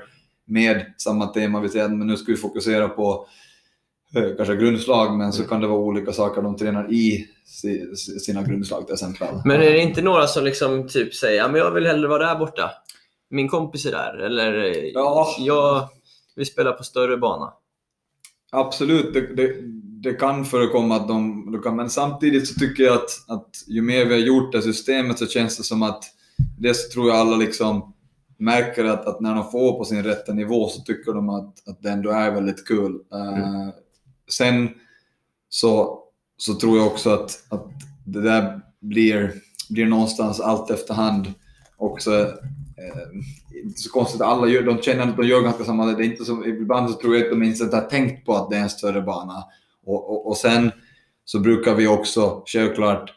med 0.47 0.85
samma 0.99 1.27
tema. 1.27 1.61
Vi 1.61 1.69
säger 1.69 1.85
att 1.85 1.93
nu 1.93 2.17
ska 2.17 2.33
vi 2.33 2.39
fokusera 2.39 2.89
på 2.89 3.27
kanske 4.37 4.57
grundslag, 4.57 5.19
men 5.19 5.33
så 5.33 5.39
mm. 5.39 5.49
kan 5.49 5.61
det 5.61 5.67
vara 5.67 5.79
olika 5.79 6.13
saker 6.13 6.43
de 6.43 6.57
tränar 6.57 6.93
i 6.93 7.27
sina 8.21 8.43
grundslag 8.43 8.87
till 8.87 8.95
exempel. 8.95 9.29
Men 9.45 9.63
är 9.63 9.73
det 9.73 9.81
inte 9.81 10.03
några 10.03 10.27
som 10.27 10.45
liksom 10.45 10.89
typ 10.89 11.15
säger 11.15 11.49
men 11.49 11.61
jag 11.61 11.71
vill 11.71 11.87
hellre 11.87 12.09
vara 12.09 12.27
där 12.27 12.39
borta? 12.39 12.71
Min 13.31 13.49
kompis 13.49 13.87
är 13.87 13.91
där. 13.91 14.19
Eller 14.19 14.53
ja. 14.95 15.37
jag 15.39 15.89
vill 16.37 16.47
spela 16.47 16.73
på 16.73 16.85
större 16.85 17.17
bana. 17.17 17.53
Absolut, 18.53 19.15
det, 19.15 19.37
det, 19.37 19.57
det 20.03 20.13
kan 20.13 20.45
förekomma 20.45 20.97
att 20.97 21.09
de, 21.09 21.53
de 21.53 21.63
kan, 21.63 21.77
men 21.77 21.91
samtidigt 21.91 22.49
så 22.49 22.55
tycker 22.55 22.83
jag 22.83 22.95
att, 22.95 23.11
att 23.29 23.51
ju 23.67 23.83
mer 23.83 24.05
vi 24.05 24.15
har 24.15 24.21
gjort 24.21 24.53
det 24.53 24.63
systemet 24.63 25.19
så 25.19 25.27
känns 25.27 25.57
det 25.57 25.65
som 25.65 25.83
att 25.83 26.05
det 26.59 26.75
tror 26.75 27.09
jag 27.09 27.17
alla 27.17 27.37
liksom 27.37 27.95
märker 28.39 28.85
att, 28.85 29.07
att 29.07 29.21
när 29.21 29.35
de 29.35 29.51
får 29.51 29.79
på 29.79 29.85
sin 29.85 30.05
rätta 30.05 30.33
nivå 30.33 30.69
så 30.69 30.83
tycker 30.83 31.13
de 31.13 31.29
att, 31.29 31.69
att 31.69 31.83
det 31.83 31.91
ändå 31.91 32.11
är 32.11 32.31
väldigt 32.31 32.67
kul. 32.67 32.99
Mm. 33.13 33.35
Uh, 33.35 33.69
sen 34.31 34.69
så, 35.49 36.03
så 36.37 36.55
tror 36.55 36.79
jag 36.79 36.87
också 36.87 37.11
att, 37.11 37.45
att 37.49 37.67
det 38.07 38.21
där 38.21 38.61
blir, 38.81 39.33
blir 39.71 39.87
någonstans 39.87 40.41
allt 40.41 40.71
efterhand 40.71 41.35
också 41.77 42.13
eh, 42.21 43.63
inte 43.65 43.81
så 43.81 43.91
konstigt 43.91 44.21
alla 44.21 44.47
gör, 44.47 44.63
de 44.63 44.83
känner 44.83 45.09
att 45.09 45.17
de 45.17 45.27
gör 45.27 45.43
ganska 45.43 45.65
samma. 45.65 45.87
Det 45.87 46.05
är 46.05 46.11
inte 46.11 46.25
så, 46.25 46.45
ibland 46.45 46.91
så 46.91 46.97
tror 46.97 47.17
jag 47.17 47.25
att 47.25 47.31
de 47.31 47.43
inte 47.43 47.77
har 47.77 47.83
tänkt 47.83 48.27
på 48.27 48.35
att 48.35 48.51
det 48.51 48.57
är 48.57 48.61
en 48.61 48.71
större 48.71 49.03
bana. 49.03 49.45
Och, 49.87 50.11
och, 50.11 50.27
och 50.27 50.37
sen 50.37 50.73
så 51.25 51.41
brukar 51.41 51.75
vi 51.75 51.87
också, 51.87 52.43
självklart, 52.47 53.13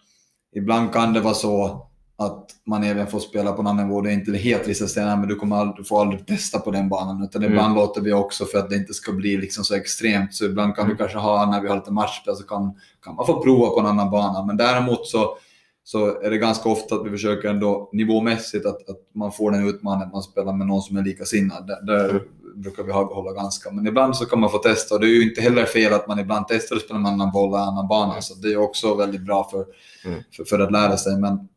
ibland 0.55 0.93
kan 0.93 1.13
det 1.13 1.19
vara 1.19 1.33
så 1.33 1.87
att 2.17 2.49
man 2.65 2.83
även 2.83 3.07
får 3.07 3.19
spela 3.19 3.51
på 3.51 3.61
en 3.61 3.67
annan 3.67 3.87
nivå. 3.87 4.01
Det 4.01 4.09
är 4.09 4.13
inte 4.13 4.37
helt 4.37 4.67
vissa 4.67 4.87
ställen, 4.87 5.19
men 5.19 5.29
du, 5.29 5.35
kommer 5.35 5.55
aldrig, 5.55 5.77
du 5.77 5.83
får 5.83 6.01
aldrig 6.01 6.27
testa 6.27 6.59
på 6.59 6.71
den 6.71 6.89
banan. 6.89 7.23
Utan 7.23 7.41
mm. 7.41 7.53
ibland 7.53 7.75
låter 7.75 8.01
vi 8.01 8.13
också 8.13 8.45
för 8.45 8.57
att 8.57 8.69
det 8.69 8.75
inte 8.75 8.93
ska 8.93 9.11
bli 9.11 9.37
liksom 9.37 9.63
så 9.63 9.75
extremt. 9.75 10.33
Så 10.33 10.45
ibland 10.45 10.75
kan 10.75 10.85
mm. 10.85 10.95
vi 10.95 10.99
kanske 10.99 11.17
ha, 11.17 11.51
när 11.51 11.61
vi 11.61 11.67
har 11.67 11.75
lite 11.75 11.91
matchspel, 11.91 12.35
så 12.35 12.43
kan, 12.43 12.73
kan 13.03 13.15
man 13.15 13.25
få 13.25 13.43
prova 13.43 13.69
på 13.69 13.79
en 13.79 13.85
annan 13.85 14.11
bana. 14.11 14.45
Men 14.45 14.57
däremot 14.57 15.07
så, 15.07 15.37
så 15.83 16.21
är 16.21 16.29
det 16.29 16.37
ganska 16.37 16.69
ofta 16.69 16.95
att 16.95 17.05
vi 17.05 17.09
försöker 17.09 17.49
ändå 17.49 17.89
nivåmässigt 17.93 18.65
att, 18.65 18.89
att 18.89 18.99
man 19.15 19.31
får 19.31 19.51
den 19.51 19.67
utmaningen 19.67 20.07
att 20.07 20.13
man 20.13 20.23
spelar 20.23 20.53
med 20.53 20.67
någon 20.67 20.81
som 20.81 20.97
är 20.97 21.03
likasinnad. 21.03 21.67
Där, 21.67 21.81
där 21.81 22.09
mm. 22.09 22.21
brukar 22.55 22.83
vi 22.83 22.91
hålla 22.91 23.31
ganska. 23.31 23.71
Men 23.71 23.87
ibland 23.87 24.15
så 24.15 24.25
kan 24.25 24.39
man 24.39 24.49
få 24.49 24.57
testa 24.57 24.95
och 24.95 25.01
det 25.01 25.07
är 25.07 25.15
ju 25.15 25.29
inte 25.29 25.41
heller 25.41 25.65
fel 25.65 25.93
att 25.93 26.07
man 26.07 26.19
ibland 26.19 26.45
testar 26.49 26.75
att 26.75 26.81
spela 26.81 26.99
med 26.99 27.09
en 27.09 27.13
annan 27.13 27.31
boll 27.31 27.53
och 27.53 27.59
annan 27.59 27.87
bana. 27.87 28.21
Så 28.21 28.33
det 28.33 28.53
är 28.53 28.57
också 28.57 28.95
väldigt 28.95 29.25
bra 29.25 29.49
för, 29.51 29.65
mm. 30.05 30.23
för, 30.35 30.43
för, 30.43 30.59
att 30.59 30.71
lära 30.71 30.97
sig. 30.97 31.17
Men, 31.17 31.47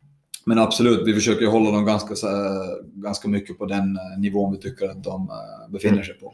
men 0.48 0.58
absolut, 0.58 1.06
vi 1.06 1.14
försöker 1.14 1.46
hålla 1.46 1.70
dem 1.70 1.84
ganska, 1.84 2.14
ganska 2.94 3.28
mycket 3.28 3.58
på 3.58 3.66
den 3.66 3.96
eh, 3.96 4.20
nivån 4.20 4.52
vi 4.52 4.58
tycker 4.58 4.88
att 4.88 5.04
de 5.04 5.30
eh, 5.30 5.72
befinner 5.72 6.02
sig 6.02 6.14
på. 6.14 6.26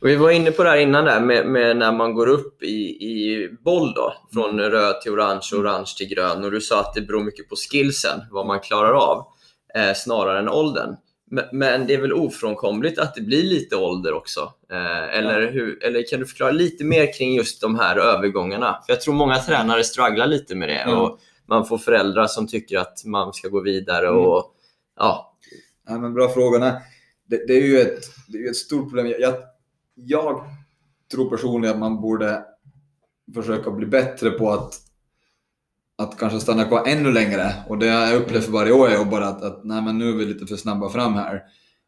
Och 0.00 0.08
vi 0.08 0.16
var 0.16 0.30
inne 0.30 0.50
på 0.50 0.62
det 0.62 0.70
här 0.70 0.76
innan 0.76 1.04
där 1.04 1.20
med, 1.20 1.46
med, 1.46 1.76
när 1.76 1.92
man 1.92 2.14
går 2.14 2.26
upp 2.26 2.62
i, 2.62 2.88
i 2.88 3.48
boll 3.64 3.92
då, 3.94 4.14
från 4.32 4.50
mm. 4.50 4.70
röd 4.70 5.00
till 5.00 5.12
orange 5.12 5.48
och 5.52 5.58
orange 5.58 5.94
till 5.98 6.08
grön. 6.08 6.44
Och 6.44 6.50
du 6.50 6.60
sa 6.60 6.80
att 6.80 6.94
det 6.94 7.00
beror 7.00 7.24
mycket 7.24 7.48
på 7.48 7.56
skillsen, 7.56 8.20
vad 8.30 8.46
man 8.46 8.60
klarar 8.60 8.92
av, 8.92 9.26
eh, 9.74 9.94
snarare 9.94 10.38
än 10.38 10.48
åldern. 10.48 10.96
Men, 11.30 11.44
men, 11.52 11.86
det 11.86 11.94
är 11.94 12.00
väl 12.00 12.12
ofrånkomligt 12.12 12.98
att 12.98 13.14
det 13.14 13.20
blir 13.20 13.42
lite 13.42 13.76
ålder 13.76 14.12
också? 14.12 14.40
Eh, 14.70 15.18
eller, 15.18 15.40
ja. 15.40 15.50
hur, 15.50 15.84
eller 15.84 16.10
kan 16.10 16.20
du 16.20 16.26
förklara 16.26 16.50
lite 16.50 16.84
mer 16.84 17.12
kring 17.18 17.34
just 17.34 17.60
de 17.60 17.78
här 17.78 17.96
övergångarna? 17.96 18.78
För 18.86 18.92
Jag 18.92 19.00
tror 19.00 19.14
många 19.14 19.36
tränare 19.36 19.84
strugglar 19.84 20.26
lite 20.26 20.54
med 20.54 20.68
det. 20.68 20.74
Mm. 20.74 20.98
Och, 20.98 21.18
man 21.50 21.66
får 21.66 21.78
föräldrar 21.78 22.26
som 22.26 22.46
tycker 22.46 22.78
att 22.78 23.04
man 23.04 23.32
ska 23.32 23.48
gå 23.48 23.60
vidare. 23.60 24.10
Och 24.10 24.36
mm. 24.36 24.50
ja. 24.96 25.36
ja 25.88 25.98
men 25.98 26.14
Bra 26.14 26.28
fråga. 26.28 26.80
Det, 27.26 27.46
det, 27.46 27.52
är 27.52 27.62
ju 27.62 27.80
ett, 27.80 28.04
det 28.28 28.38
är 28.38 28.50
ett 28.50 28.56
stort 28.56 28.88
problem. 28.88 29.14
Jag, 29.18 29.34
jag 29.94 30.44
tror 31.12 31.30
personligen 31.30 31.74
att 31.74 31.80
man 31.80 32.00
borde 32.00 32.44
försöka 33.34 33.70
bli 33.70 33.86
bättre 33.86 34.30
på 34.30 34.50
att, 34.50 34.74
att 35.98 36.18
kanske 36.18 36.40
stanna 36.40 36.64
kvar 36.64 36.86
ännu 36.86 37.12
längre. 37.12 37.54
Och 37.68 37.78
det 37.78 37.88
har 37.88 38.06
jag 38.06 38.22
upplevt 38.22 38.44
för 38.44 38.52
varje 38.52 38.72
år 38.72 38.88
jag 38.88 38.98
jobbar, 38.98 39.20
att, 39.20 39.42
att 39.42 39.64
nej, 39.64 39.82
men 39.82 39.98
nu 39.98 40.08
är 40.08 40.14
vi 40.14 40.24
lite 40.24 40.46
för 40.46 40.56
snabba 40.56 40.88
fram 40.88 41.14
här. 41.14 41.42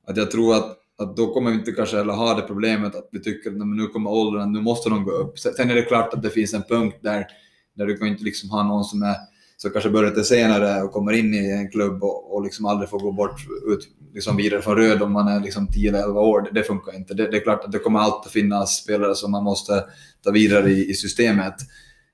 Att 0.06 0.16
jag 0.16 0.30
tror 0.30 0.54
att, 0.54 0.78
att 0.98 1.16
då 1.16 1.34
kommer 1.34 1.50
vi 1.50 1.56
inte 1.56 1.72
kanske 1.72 1.96
heller 1.96 2.12
ha 2.12 2.34
det 2.34 2.42
problemet 2.42 2.94
att 2.94 3.08
vi 3.12 3.22
tycker 3.22 3.50
att 3.50 3.66
nu 3.66 3.86
kommer 3.86 4.10
åldern, 4.10 4.52
nu 4.52 4.60
måste 4.60 4.90
de 4.90 5.04
gå 5.04 5.10
upp. 5.10 5.38
Sen 5.38 5.70
är 5.70 5.74
det 5.74 5.82
klart 5.82 6.14
att 6.14 6.22
det 6.22 6.30
finns 6.30 6.54
en 6.54 6.62
punkt 6.62 6.98
där, 7.00 7.26
där 7.74 7.86
du 7.86 7.96
kan 7.96 8.08
inte 8.08 8.24
liksom 8.24 8.50
ha 8.50 8.62
någon 8.62 8.84
som 8.84 9.02
är 9.02 9.16
så 9.62 9.70
kanske 9.70 9.90
börjar 9.90 10.10
lite 10.10 10.24
senare 10.24 10.82
och 10.82 10.92
kommer 10.92 11.12
in 11.12 11.34
i 11.34 11.50
en 11.50 11.70
klubb 11.70 12.02
och, 12.04 12.34
och 12.34 12.42
liksom 12.42 12.66
aldrig 12.66 12.90
får 12.90 12.98
gå 12.98 13.12
bort 13.12 13.40
ut 13.66 13.88
liksom 14.14 14.36
vidare 14.36 14.62
från 14.62 14.76
röd 14.76 15.02
om 15.02 15.12
man 15.12 15.28
är 15.28 15.40
liksom 15.40 15.66
10 15.66 15.88
eller 15.88 16.02
11 16.02 16.20
år. 16.20 16.40
Det, 16.42 16.60
det 16.60 16.66
funkar 16.66 16.96
inte. 16.96 17.14
Det, 17.14 17.30
det, 17.30 17.36
är 17.36 17.40
klart 17.40 17.64
att 17.64 17.72
det 17.72 17.78
kommer 17.78 17.98
alltid 17.98 18.32
finnas 18.32 18.76
spelare 18.76 19.14
som 19.14 19.30
man 19.30 19.44
måste 19.44 19.84
ta 20.24 20.30
vidare 20.30 20.70
i, 20.70 20.90
i 20.90 20.94
systemet. 20.94 21.54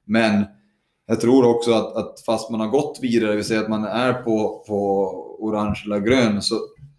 Men 0.07 0.45
jag 1.07 1.21
tror 1.21 1.57
också 1.57 1.73
att, 1.73 1.97
att, 1.97 2.21
fast 2.27 2.51
man 2.51 2.61
har 2.61 2.69
gått 2.69 2.99
vidare, 3.03 3.31
det 3.31 3.37
vill 3.37 3.45
säga 3.45 3.61
att 3.61 3.71
man 3.71 3.85
är 3.85 4.13
på, 4.13 4.65
på 4.69 5.11
orange 5.39 5.83
eller 5.85 5.99
grön, 5.99 6.43
så, 6.43 6.55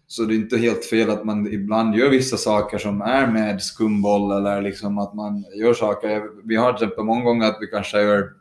så 0.06 0.22
det 0.22 0.34
är 0.34 0.36
inte 0.36 0.58
helt 0.58 0.84
fel 0.84 1.10
att 1.10 1.24
man 1.24 1.52
ibland 1.52 1.96
gör 1.96 2.10
vissa 2.10 2.36
saker 2.36 2.78
som 2.78 3.00
är 3.02 3.26
med 3.26 3.62
skumboll 3.62 4.32
eller 4.32 4.62
liksom 4.62 4.98
att 4.98 5.14
man 5.14 5.44
gör 5.56 5.74
saker. 5.74 6.22
Vi 6.48 6.56
har 6.56 6.72
till 6.72 6.84
exempel 6.84 7.04
många 7.04 7.24
gånger 7.24 7.46
att 7.46 7.58
vi 7.60 7.66
kanske 7.66 8.02
gör 8.02 8.39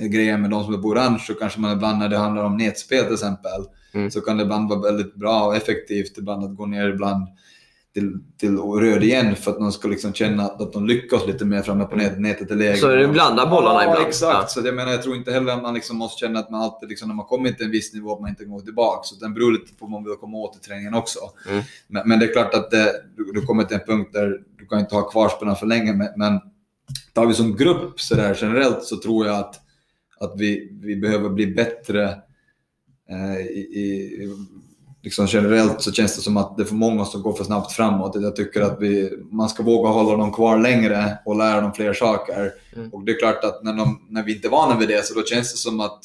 grejer 0.00 0.38
med 0.38 0.50
de 0.50 0.64
som 0.64 0.74
är 0.74 0.78
på 0.78 0.88
orange 0.88 1.18
så 1.18 1.34
kanske 1.34 1.60
man 1.60 1.72
ibland 1.72 1.98
när 1.98 2.08
det 2.08 2.16
handlar 2.16 2.44
om 2.44 2.56
nätspel 2.56 3.04
till 3.04 3.14
exempel 3.14 3.64
mm. 3.94 4.10
så 4.10 4.20
kan 4.20 4.36
det 4.36 4.42
ibland 4.42 4.68
vara 4.68 4.80
väldigt 4.80 5.14
bra 5.14 5.46
och 5.46 5.56
effektivt 5.56 6.18
ibland 6.18 6.44
att 6.44 6.56
gå 6.56 6.66
ner 6.66 6.88
ibland 6.88 7.28
till, 7.94 8.18
till 8.36 8.58
röd 8.58 9.04
igen 9.04 9.36
för 9.36 9.50
att 9.50 9.58
de 9.58 9.72
ska 9.72 9.88
liksom 9.88 10.12
känna 10.12 10.42
att 10.42 10.72
de 10.72 10.86
lyckas 10.86 11.26
lite 11.26 11.44
mer 11.44 11.62
framme 11.62 11.84
på 11.84 11.96
nät, 11.96 12.20
nätet 12.20 12.50
i 12.50 12.54
lägen. 12.54 12.76
Så 12.76 12.88
är 12.88 12.96
det 12.96 13.08
blanda 13.08 13.46
bollarna 13.46 13.84
ja, 13.84 13.90
ibland? 13.90 14.08
exakt. 14.08 14.38
Ja. 14.40 14.46
Så 14.46 14.66
jag 14.66 14.74
menar, 14.74 14.92
jag 14.92 15.02
tror 15.02 15.16
inte 15.16 15.32
heller 15.32 15.52
att 15.52 15.62
man 15.62 15.74
liksom 15.74 15.96
måste 15.96 16.20
känna 16.20 16.38
att 16.38 16.50
man 16.50 16.60
alltid, 16.60 16.88
liksom, 16.88 17.08
när 17.08 17.14
man 17.14 17.26
kommit 17.26 17.56
till 17.56 17.66
en 17.66 17.72
viss 17.72 17.94
nivå, 17.94 18.14
att 18.14 18.20
man 18.20 18.30
inte 18.30 18.44
går 18.44 18.60
tillbaka. 18.60 19.00
Så 19.02 19.14
den 19.14 19.34
beror 19.34 19.52
lite 19.52 19.74
på 19.74 19.76
vad 19.84 19.90
man 19.90 20.04
vill 20.04 20.14
komma 20.14 20.38
åt 20.38 20.56
i 20.56 20.60
träningen 20.60 20.94
också. 20.94 21.18
Mm. 21.48 21.62
Men, 21.88 22.08
men, 22.08 22.18
det 22.18 22.24
är 22.26 22.32
klart 22.32 22.54
att 22.54 22.70
det, 22.70 22.92
du, 23.16 23.32
du 23.32 23.46
kommer 23.46 23.64
till 23.64 23.76
en 23.76 23.86
punkt 23.86 24.10
där 24.12 24.40
du 24.58 24.66
kan 24.66 24.80
inte 24.80 24.94
ha 24.94 25.10
kvarspelarna 25.10 25.56
för 25.56 25.66
länge. 25.66 25.92
Men, 25.92 26.08
men 26.16 26.40
tar 27.12 27.26
vi 27.26 27.34
som 27.34 27.56
grupp 27.56 28.00
så 28.00 28.14
där, 28.14 28.38
generellt 28.40 28.82
så 28.82 28.96
tror 28.96 29.26
jag 29.26 29.36
att 29.36 29.60
att 30.24 30.40
vi, 30.40 30.78
vi 30.82 30.96
behöver 30.96 31.28
bli 31.28 31.46
bättre 31.46 32.04
eh, 33.10 33.46
i, 33.46 33.60
i, 33.60 34.28
liksom 35.02 35.26
generellt 35.26 35.82
så 35.82 35.92
känns 35.92 36.16
det 36.16 36.22
som 36.22 36.36
att 36.36 36.56
det 36.56 36.62
är 36.62 36.66
för 36.66 36.74
många 36.74 37.04
som 37.04 37.22
går 37.22 37.32
för 37.32 37.44
snabbt 37.44 37.72
framåt. 37.72 38.12
Jag 38.14 38.36
tycker 38.36 38.60
att 38.60 38.76
vi, 38.80 39.10
man 39.30 39.48
ska 39.48 39.62
våga 39.62 39.88
hålla 39.88 40.16
dem 40.16 40.32
kvar 40.32 40.58
längre 40.58 41.18
och 41.24 41.36
lära 41.36 41.60
dem 41.60 41.72
fler 41.72 41.92
saker. 41.92 42.52
Mm. 42.76 42.90
Och 42.90 43.04
det 43.04 43.12
är 43.12 43.18
klart 43.18 43.44
att 43.44 43.64
när, 43.64 43.72
de, 43.72 44.06
när 44.08 44.22
vi 44.22 44.34
inte 44.34 44.48
är 44.48 44.50
vana 44.50 44.78
vid 44.78 44.88
det 44.88 45.04
så 45.04 45.14
då 45.14 45.22
känns 45.22 45.52
det 45.52 45.58
som 45.58 45.80
att 45.80 46.00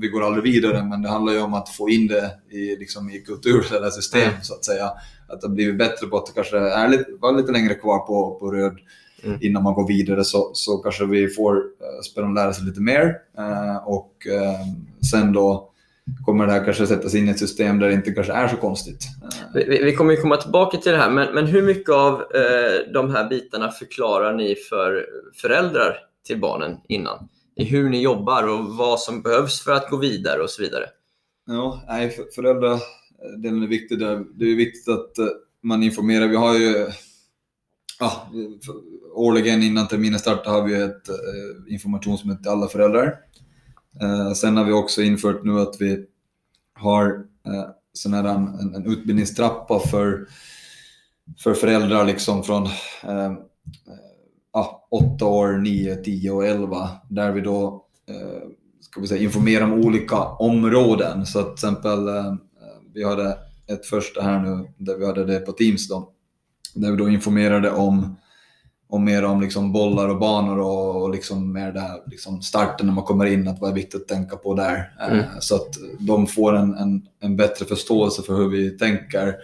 vi 0.00 0.08
går 0.08 0.22
aldrig 0.22 0.44
vidare, 0.44 0.84
men 0.84 1.02
det 1.02 1.08
handlar 1.08 1.32
ju 1.32 1.40
om 1.40 1.54
att 1.54 1.68
få 1.68 1.88
in 1.88 2.06
det 2.06 2.30
i, 2.50 2.76
liksom, 2.76 3.10
i 3.10 3.20
kultur 3.20 3.74
eller 3.74 3.90
system 3.90 4.22
Mm. 4.22 4.42
så 4.42 4.54
att 4.54 4.64
säga. 4.64 4.92
Att 5.28 5.40
det 5.40 5.46
har 5.46 5.54
blivit 5.54 5.78
bättre 5.78 6.06
på 6.06 6.16
att 6.16 6.34
kanske 6.34 6.58
är 6.58 6.88
lite, 6.88 7.06
vara 7.20 7.32
lite 7.32 7.52
längre 7.52 7.74
kvar 7.74 7.98
på, 7.98 8.38
på 8.40 8.50
röd 8.50 8.78
Mm. 9.24 9.38
innan 9.42 9.62
man 9.62 9.74
går 9.74 9.88
vidare 9.88 10.24
så, 10.24 10.50
så 10.54 10.76
kanske 10.78 11.04
vi 11.06 11.28
får 11.28 11.56
uh, 11.56 11.62
spelarna 12.10 12.34
lära 12.34 12.52
sig 12.52 12.64
lite 12.64 12.80
mer. 12.80 13.16
Eh, 13.38 13.76
och 13.88 14.26
eh, 14.26 14.60
sen 15.10 15.32
då 15.32 15.70
kommer 16.26 16.46
det 16.46 16.52
här 16.52 16.64
kanske 16.64 16.86
sättas 16.86 17.14
in 17.14 17.28
i 17.28 17.30
ett 17.30 17.38
system 17.38 17.78
där 17.78 17.88
det 17.88 17.94
inte 17.94 18.10
kanske 18.12 18.32
är 18.32 18.48
så 18.48 18.56
konstigt. 18.56 19.02
Eh, 19.22 19.62
Vi, 19.68 19.82
vi- 19.84 19.92
kommer 19.96 20.10
ju 20.14 20.20
komma 20.20 20.36
tillbaka 20.36 20.76
till 20.78 20.92
det 20.92 20.98
här, 20.98 21.10
men, 21.10 21.34
men 21.34 21.46
hur 21.46 21.62
mycket 21.62 21.90
av 21.94 22.14
eh, 22.20 22.92
de 22.94 23.10
här 23.10 23.28
bitarna 23.28 23.70
förklarar 23.70 24.34
ni 24.34 24.54
för 24.54 25.06
föräldrar 25.42 25.96
till 26.26 26.40
barnen 26.40 26.76
innan? 26.88 27.28
I 27.56 27.64
hur 27.64 27.88
ni 27.90 28.02
jobbar 28.02 28.48
och 28.48 28.64
vad 28.76 29.00
som 29.00 29.22
behövs 29.22 29.60
för 29.64 29.72
att 29.72 29.90
gå 29.90 29.96
vidare 29.96 30.42
och 30.42 30.50
så 30.50 30.62
vidare. 30.62 30.84
Ja, 31.46 31.84
nej, 31.88 32.10
för- 32.10 32.24
föräldradelen 32.34 33.62
är 33.62 33.66
viktig 33.66 33.98
där. 33.98 34.24
Det 34.34 34.44
är 34.44 34.56
viktigt 34.56 34.88
att 34.94 35.18
eh, 35.18 35.26
man 35.62 35.82
informerar. 35.82 36.26
Vi 36.28 36.36
har 36.36 36.54
ju 36.54 36.86
ja, 38.00 38.28
för- 38.66 38.94
årligen 39.14 39.62
innan 39.62 39.88
terminen 39.88 40.18
startar 40.18 40.50
har 40.50 40.62
vi 40.62 40.74
ett 40.74 41.08
eh, 41.08 41.74
informationsmöte 41.74 42.42
till 42.42 42.50
alla 42.50 42.68
föräldrar. 42.68 43.18
Eh, 44.00 44.32
sen 44.32 44.56
har 44.56 44.64
vi 44.64 44.72
också 44.72 45.02
infört 45.02 45.44
nu 45.44 45.60
att 45.60 45.80
vi 45.80 46.06
har 46.74 47.06
eh, 47.46 47.70
sån 47.92 48.14
här, 48.14 48.24
en, 48.24 48.74
en 48.74 48.86
utbildningstrappa 48.86 49.80
för, 49.80 50.26
för 51.38 51.54
föräldrar 51.54 52.04
liksom 52.04 52.44
från 52.44 52.66
eh, 53.02 53.26
eh, 53.26 53.32
ja, 54.52 54.88
8 54.90 55.24
år, 55.24 55.52
9, 55.52 55.96
10 55.96 56.30
och 56.30 56.46
11 56.46 56.90
där 57.08 57.32
vi 57.32 57.40
då 57.40 57.86
eh, 58.08 58.48
ska 58.80 59.00
vi 59.00 59.06
säga, 59.06 59.22
informerar 59.22 59.64
om 59.64 59.72
olika 59.72 60.22
områden. 60.24 61.26
Så 61.26 61.38
att 61.38 61.56
till 61.56 61.68
exempel, 61.68 62.08
eh, 62.08 62.26
eh 62.26 62.34
vi 62.94 63.04
hade 63.04 63.38
ett 63.66 63.86
första 63.86 64.22
här 64.22 64.40
nu 64.40 64.68
där 64.78 64.96
vi 64.96 65.06
hade 65.06 65.24
det 65.24 65.38
på 65.38 65.52
Teams 65.52 65.88
då, 65.88 66.13
där 66.74 66.90
vi 66.90 66.96
då 66.96 67.08
informerade 67.08 67.70
om, 67.70 68.16
om 68.88 69.04
mer 69.04 69.24
om 69.24 69.40
liksom 69.40 69.72
bollar 69.72 70.08
och 70.08 70.18
banor 70.18 70.58
och, 70.58 71.02
och 71.02 71.10
liksom 71.10 71.52
mer 71.52 71.72
det 71.72 71.80
här 71.80 72.02
liksom 72.06 72.42
starten 72.42 72.86
när 72.86 72.94
man 72.94 73.04
kommer 73.04 73.26
in, 73.26 73.48
att 73.48 73.60
vad 73.60 73.70
är 73.70 73.74
viktigt 73.74 74.00
att 74.00 74.08
tänka 74.08 74.36
på 74.36 74.54
där. 74.54 74.92
Eh, 75.00 75.12
Mm. 75.12 75.24
Så 75.40 75.54
att 75.54 75.68
de 75.98 76.26
får 76.26 76.56
en, 76.56 76.74
en, 76.74 77.02
en 77.20 77.36
bättre 77.36 77.64
förståelse 77.66 78.22
för 78.22 78.34
hur 78.36 78.48
vi 78.48 78.70
tänker 78.70 79.34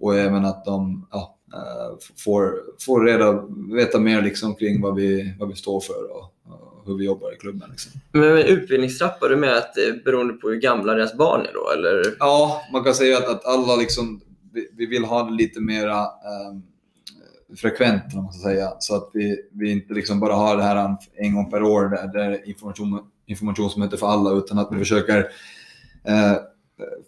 och 0.00 0.14
även 0.14 0.44
att 0.44 0.64
de 0.64 1.06
ja, 1.10 1.38
eh, 1.54 1.96
får, 2.24 2.54
får 2.86 3.04
reda, 3.04 3.44
veta 3.76 3.98
mer 3.98 4.22
liksom 4.22 4.54
kring 4.54 4.80
vad 4.80 4.94
vi, 4.94 5.34
vad 5.38 5.48
vi 5.48 5.54
står 5.54 5.80
för 5.80 6.16
och, 6.16 6.24
och 6.52 6.86
hur 6.86 6.98
vi 6.98 7.04
jobbar 7.04 7.32
i 7.32 7.36
klubben. 7.36 7.70
Liksom. 7.70 7.92
Men 8.12 8.34
med 8.34 8.46
utbildningstrappa, 8.46 9.28
du 9.28 9.36
menar 9.36 9.54
att 9.54 9.74
det 9.74 9.80
är 9.80 10.04
beroende 10.04 10.34
på 10.34 10.48
hur 10.48 10.60
gamla 10.60 10.94
deras 10.94 11.14
barn 11.16 11.40
är 11.40 11.52
då? 11.52 11.70
Eller? 11.70 12.16
Ja, 12.18 12.62
man 12.72 12.84
kan 12.84 12.94
säga 12.94 13.18
att, 13.18 13.28
att 13.28 13.46
alla 13.46 13.76
liksom, 13.76 14.20
vi, 14.52 14.70
vi 14.76 14.86
vill 14.86 15.04
ha 15.04 15.22
det 15.22 15.34
lite 15.34 15.60
mera 15.60 15.98
ehm, 16.00 16.62
frekvent, 17.56 18.14
om 18.14 18.24
man 18.24 18.32
ska 18.32 18.48
säga. 18.48 18.72
Så 18.78 18.96
att 18.96 19.10
vi, 19.12 19.36
vi 19.52 19.70
inte 19.70 19.94
liksom 19.94 20.20
bara 20.20 20.34
har 20.34 20.56
det 20.56 20.62
här 20.62 20.96
en, 21.16 21.34
gång 21.34 21.50
per 21.50 21.62
år, 21.62 21.88
där, 21.88 22.12
där 22.12 22.48
information, 22.48 23.00
informationsmöte 23.26 23.96
för 23.96 24.06
alla, 24.06 24.30
utan 24.30 24.58
att 24.58 24.68
vi 24.72 24.78
försöker 24.78 25.18
eh, 26.04 26.36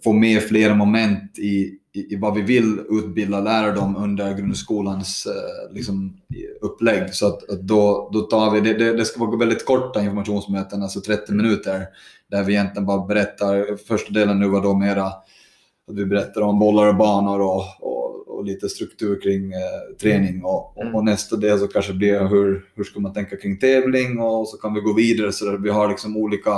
få 0.05 0.13
med 0.13 0.43
flera 0.43 0.75
moment 0.75 1.39
i, 1.39 1.79
i, 1.93 2.15
i 2.15 2.17
vad 2.17 2.35
vi 2.35 2.43
vill 2.43 2.81
utbilda 2.91 3.41
lärare 3.41 3.75
dem 3.75 3.97
under 3.97 4.35
grundskolans 4.35 5.27
eh, 5.27 5.75
liksom, 5.75 6.17
upplägg. 6.61 7.15
Så 7.15 7.27
att, 7.27 7.51
att 7.51 7.61
då, 7.61 8.11
då 8.13 8.21
tar 8.21 8.51
vi, 8.51 8.61
det, 8.61 8.73
det, 8.73 8.93
det 8.93 9.05
ska 9.05 9.25
vara 9.25 9.37
väldigt 9.37 9.67
korta 9.67 10.03
informationsmöten, 10.03 10.83
alltså 10.83 11.01
30 11.01 11.33
minuter, 11.33 11.87
där 12.31 12.43
vi 12.43 12.53
egentligen 12.53 12.87
bara 12.87 13.07
berättar. 13.07 13.77
Första 13.77 14.13
delen 14.13 14.39
nu 14.39 14.49
var 14.49 14.63
då 14.63 14.75
mera 14.75 15.05
att 15.05 15.97
vi 15.97 16.07
berättar 16.07 16.41
om 16.41 16.59
bollar 16.59 16.87
och 16.87 16.97
banor 16.97 17.41
och, 17.41 17.65
och, 17.81 18.20
och 18.41 18.47
lite 18.47 18.69
struktur 18.69 19.21
kring 19.21 19.53
eh, 19.53 19.97
träning. 20.01 20.45
Och, 20.45 20.79
och, 20.79 20.95
och 20.95 21.05
nästa 21.05 21.37
del 21.37 21.59
så 21.59 21.69
kanske 21.69 21.93
blir 21.93 22.29
hur, 22.29 22.65
hur 22.75 22.85
ska 22.85 23.01
man 23.01 23.13
tänka 23.13 23.37
kring 23.37 23.59
tävling 23.59 24.21
och 24.21 24.49
så 24.49 24.57
kan 24.57 24.75
vi 24.75 24.81
gå 24.81 24.93
vidare 24.93 25.33
så 25.33 25.55
att 25.55 25.63
vi 25.63 25.71
har 25.71 25.89
liksom 25.89 26.17
olika 26.17 26.51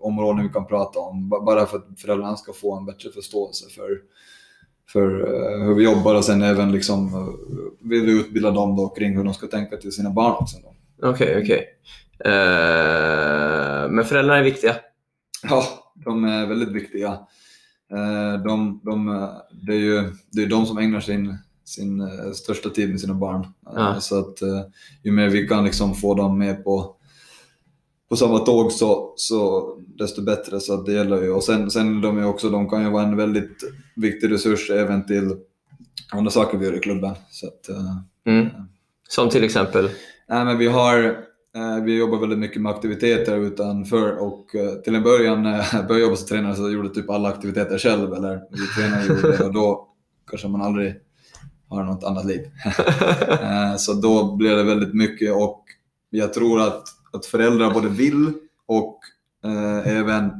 områden 0.00 0.42
vi 0.46 0.52
kan 0.52 0.66
prata 0.66 0.98
om. 0.98 1.28
ba- 1.28 1.40
Bara 1.40 1.66
för 1.66 1.76
att 1.76 1.86
föräldrarna 2.00 2.36
ska 2.36 2.52
få 2.52 2.76
en 2.76 2.86
bättre 2.86 3.10
förståelse 3.10 3.64
för, 3.74 3.90
för 4.92 5.20
eh, 5.20 5.64
hur 5.66 5.74
vi 5.74 5.84
jobbar 5.84 6.14
och 6.14 6.24
sen 6.24 6.42
även 6.42 6.72
liksom, 6.72 7.06
eh, 7.14 7.88
vill 7.90 8.06
vi 8.06 8.20
utbilda 8.20 8.50
dem 8.50 8.76
då 8.76 8.88
kring 8.88 9.16
hur 9.16 9.24
de 9.24 9.34
ska 9.34 9.46
tänka 9.46 9.76
till 9.76 9.92
sina 9.92 10.10
barn 10.10 10.34
också. 10.40 10.56
Okej, 11.02 11.42
okej. 11.42 11.66
Eh, 12.24 13.90
men 13.90 14.04
föräldrarna 14.04 14.38
är 14.38 14.44
viktiga. 14.44 14.76
Ja, 15.48 15.64
de 16.04 16.24
är 16.24 16.46
väldigt 16.46 16.68
viktiga. 16.72 17.18
Eh, 17.92 18.42
De, 18.44 18.80
de, 18.84 19.08
eh, 19.08 19.28
det 19.50 19.72
är 19.72 19.78
ju 19.78 20.12
det 20.32 20.42
är 20.42 20.46
de 20.46 20.66
som 20.66 20.78
ägnar 20.78 21.00
sin, 21.00 21.38
sin 21.64 22.00
eh, 22.00 22.32
största 22.34 22.70
tid 22.70 22.90
med 22.90 23.00
sina 23.00 23.14
barn. 23.14 23.46
Ja. 23.74 24.00
Så 24.00 24.18
att 24.18 24.38
ju 25.02 25.12
mer 25.12 25.28
vi 25.28 25.48
kan 25.48 25.64
liksom 25.64 25.94
få 25.94 26.14
dem 26.14 26.38
med 26.38 26.64
på, 26.64 26.96
på 28.08 28.16
samma 28.16 28.38
tåg 28.38 28.72
så, 28.72 29.14
så 29.16 29.68
desto 29.98 30.22
bättre. 30.22 30.60
Så 30.60 30.74
att 30.74 30.86
det 30.86 30.92
gäller 30.92 31.22
ju. 31.22 31.30
Och 31.30 31.44
sen, 31.44 31.70
sen 31.70 32.00
de, 32.00 32.18
är 32.18 32.26
också, 32.26 32.50
de 32.50 32.68
kan 32.68 32.82
ju 32.84 32.90
vara 32.90 33.02
en 33.02 33.16
väldigt 33.16 33.58
viktig 33.96 34.32
resurs 34.32 34.70
även 34.70 35.06
till 35.06 35.36
andra 36.12 36.30
saker 36.30 36.58
vi 36.58 36.66
gör 36.66 36.76
i 36.76 36.80
klubben. 36.80 37.14
Så 37.30 37.46
att, 37.46 37.68
Mm. 38.26 38.46
Som 39.08 39.28
till 39.30 39.44
exempel? 39.44 39.90
Nej, 40.28 40.44
men 40.44 40.58
vi, 40.58 40.66
har, 40.66 41.16
vi 41.84 41.98
jobbar 41.98 42.18
väldigt 42.18 42.38
mycket 42.38 42.62
med 42.62 42.72
aktiviteter 42.72 43.36
utanför 43.36 44.16
och 44.16 44.54
eh, 44.54 44.72
till 44.74 44.94
en 44.94 45.02
början 45.02 45.42
när 45.42 45.66
jag 45.72 45.86
började 45.88 46.04
jobba 46.04 46.16
som 46.16 46.28
tränare 46.28 46.54
så 46.54 46.70
gjorde 46.70 46.88
jag 46.88 46.94
typ 46.94 47.10
alla 47.10 47.28
aktiviteter 47.28 47.78
själv. 47.78 48.12
Eller 48.12 48.40
vi 48.50 48.66
tränare 48.82 49.06
gjorde 49.06 49.36
det 49.36 49.44
och 49.44 49.52
då 49.52 49.88
kanske 50.30 50.48
man 50.48 50.62
aldrig 50.62 50.94
har 51.68 51.84
något 51.84 52.04
annat 52.04 52.24
liv. 52.26 52.40
Eh, 53.42 53.76
så 53.76 53.92
då 53.92 54.36
blev 54.36 54.56
det 54.56 54.62
väldigt 54.62 54.94
mycket 54.94 55.34
och 55.34 55.64
jag 56.10 56.32
tror 56.32 56.60
att, 56.60 56.82
att 57.12 57.26
föräldrar 57.26 57.70
både 57.74 57.88
vill 57.88 58.32
och 58.66 59.00
eh, 59.44 59.96
även 59.96 60.30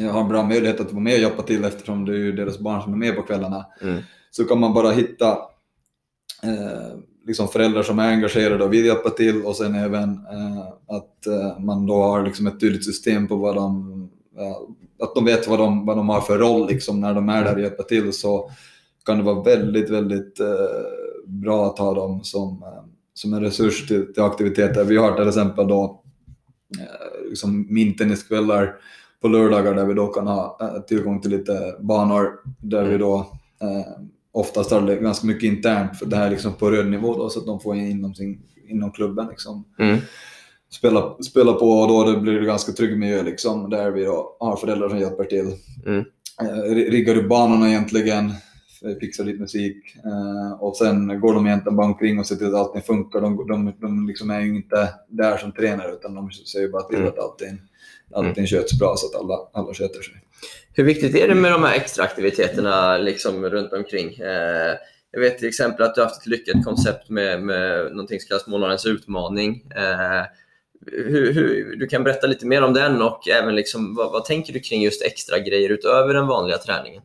eh, 0.00 0.10
har 0.10 0.20
en 0.20 0.28
bra 0.28 0.42
möjlighet 0.42 0.80
att 0.80 0.92
vara 0.92 1.02
med 1.02 1.14
och 1.14 1.20
hjälpa 1.20 1.42
till 1.42 1.64
eftersom 1.64 2.04
det 2.04 2.16
är 2.16 2.32
deras 2.32 2.58
barn 2.58 2.82
som 2.82 2.92
är 2.92 2.96
med 2.96 3.16
på 3.16 3.22
kvällarna 3.22 3.66
Mm. 3.82 4.02
så 4.30 4.44
kan 4.44 4.60
man 4.60 4.74
bara 4.74 4.90
hitta 4.90 5.30
eh, 6.42 6.98
liksom 7.26 7.48
föräldrar 7.48 7.82
som 7.82 7.98
är 7.98 8.08
engagerade 8.08 8.64
och 8.64 8.72
vill 8.72 8.86
hjälpa 8.86 9.10
till 9.10 9.42
och 9.42 9.56
sen 9.56 9.74
även 9.74 10.10
eh, 10.10 10.66
att 10.96 11.26
eh, 11.26 11.58
man 11.58 11.86
då 11.86 12.02
har 12.02 12.22
liksom 12.22 12.46
ett 12.46 12.60
tydligt 12.60 12.84
system 12.84 13.28
på 13.28 13.36
vad 13.36 13.54
de, 13.54 13.92
eh, 14.38 14.56
att 15.06 15.14
de 15.14 15.24
vet 15.24 15.48
vad 15.48 15.58
de, 15.58 15.86
vad 15.86 15.96
de 15.96 16.08
har 16.08 16.20
för 16.20 16.38
roll 16.38 16.68
liksom 16.68 17.00
när 17.00 17.14
de 17.14 17.28
är 17.28 17.44
där 17.44 17.54
och 17.54 17.60
hjälper 17.60 17.82
till 17.82 18.12
så 18.12 18.50
kan 19.06 19.18
det 19.18 19.24
vara 19.24 19.42
väldigt, 19.42 19.90
väldigt 19.90 20.40
eh, 20.40 20.46
bra 21.26 21.66
att 21.66 21.78
ha 21.78 21.94
dem 21.94 22.24
som, 22.24 22.62
eh, 22.62 22.84
som 23.14 23.34
en 23.34 23.40
resurs 23.40 23.88
till, 23.88 24.14
till 24.14 24.22
aktiviteter. 24.22 24.84
Vi 24.84 24.96
har 24.96 25.16
till 25.16 25.28
exempel 25.28 25.68
då 25.68 26.02
eh, 26.78 27.28
liksom 27.30 27.66
mintenniskvällar 27.74 28.74
på 29.22 29.28
lördagar 29.28 29.74
där 29.74 29.86
vi 29.86 29.94
då 29.94 30.06
kan 30.06 30.26
ha 30.26 30.58
eh, 30.60 30.82
tillgång 30.82 31.20
till 31.20 31.30
lite 31.30 31.76
banor 31.80 32.32
där 32.60 32.84
vi 32.84 32.98
då 32.98 33.18
eh, 33.62 34.02
oftast 34.36 34.70
har 34.70 34.80
det 34.80 34.96
ganska 34.96 35.26
mycket 35.26 35.42
internt 35.44 35.98
för 35.98 36.06
det 36.06 36.16
här 36.16 36.26
är 36.26 36.30
liksom 36.30 36.52
på 36.52 36.70
röd 36.70 36.90
nivå 36.90 37.14
då 37.18 37.28
så 37.30 37.38
att 37.40 37.46
de 37.46 37.60
får 37.60 37.76
in 37.76 37.90
inom, 37.90 38.14
sin, 38.14 38.42
inom 38.68 38.92
klubben 38.92 39.26
liksom 39.28 39.64
Mm. 39.78 39.98
spela, 40.70 41.16
spela 41.22 41.52
på 41.52 41.66
och 41.70 41.88
då 41.88 42.12
det 42.12 42.20
blir 42.20 42.40
det 42.40 42.46
ganska 42.46 42.72
trygg 42.72 42.98
miljö 42.98 43.22
liksom 43.22 43.70
där 43.70 43.90
vi 43.90 44.04
då 44.04 44.36
har 44.40 44.56
föräldrar 44.56 44.88
som 44.88 44.98
hjälper 44.98 45.24
till. 45.24 45.46
Mm. 45.86 46.04
Eh, 46.40 46.74
ri- 46.74 46.90
riggar 46.90 47.16
upp 47.16 47.28
banorna 47.28 47.68
egentligen, 47.68 48.32
fixar 49.00 49.24
lite 49.24 49.40
musik 49.40 49.76
eh, 50.04 50.52
och 50.62 50.76
sen 50.76 51.20
går 51.20 51.34
de 51.34 51.46
egentligen 51.46 51.76
bara 51.76 51.86
omkring 51.86 52.18
och 52.18 52.26
ser 52.26 52.36
till 52.36 52.46
att 52.46 52.54
allting 52.54 52.82
funkar. 52.82 53.20
De, 53.20 53.36
de, 53.48 53.72
de 53.80 54.06
liksom 54.06 54.30
är 54.30 54.40
ju 54.40 54.56
inte 54.56 54.88
där 55.08 55.36
som 55.36 55.52
tränare 55.52 55.92
utan 55.92 56.14
de 56.14 56.30
ser 56.30 56.60
ju 56.60 56.70
bara 56.70 56.82
till 56.82 56.96
Mm. 56.96 57.08
att 57.08 57.18
allting, 57.18 57.58
allting 58.14 58.46
sköts 58.46 58.78
bra 58.78 58.94
så 58.96 59.06
att 59.06 59.22
alla, 59.22 59.38
alla 59.52 59.74
sköter 59.74 60.02
sig. 60.02 60.14
Hur 60.72 60.84
viktigt 60.84 61.14
är 61.14 61.28
det 61.28 61.34
med 61.34 61.52
de 61.52 61.62
här 61.62 61.74
extra 61.74 62.04
aktiviteterna 62.04 62.98
liksom 62.98 63.44
runt 63.44 63.72
omkring? 63.72 64.14
Eh, 64.14 64.74
jag 65.10 65.20
vet 65.20 65.38
till 65.38 65.48
exempel 65.48 65.86
att 65.86 65.94
du 65.94 66.00
har 66.00 66.08
haft 66.08 66.20
ett 66.20 66.26
lyckat 66.26 66.64
koncept 66.64 67.08
med, 67.08 67.42
med 67.42 67.90
någonting 67.90 68.20
som 68.20 68.28
kallas 68.28 68.46
månadens 68.46 68.86
utmaning. 68.86 69.70
Eh, 69.76 70.26
hur, 70.92 71.32
hur, 71.32 71.76
du 71.76 71.86
kan 71.86 72.04
berätta 72.04 72.26
lite 72.26 72.46
mer 72.46 72.62
om 72.62 72.74
den 72.74 73.02
och 73.02 73.28
även 73.28 73.54
liksom, 73.54 73.94
vad, 73.94 74.12
vad 74.12 74.24
tänker 74.24 74.52
du 74.52 74.60
kring 74.60 74.82
just 74.82 75.02
extra 75.02 75.38
grejer 75.38 75.70
utöver 75.70 76.14
den 76.14 76.26
vanliga 76.26 76.58
träningen? 76.58 77.02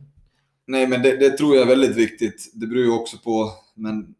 Nej, 0.66 0.86
men 0.86 1.02
det, 1.02 1.16
det 1.16 1.30
tror 1.30 1.54
jag 1.56 1.62
är 1.62 1.68
väldigt 1.68 1.96
viktigt. 1.96 2.50
Det 2.54 2.66
beror 2.66 2.82
ju 2.82 2.90
också 2.90 3.16
på, 3.18 3.52
men 3.74 4.14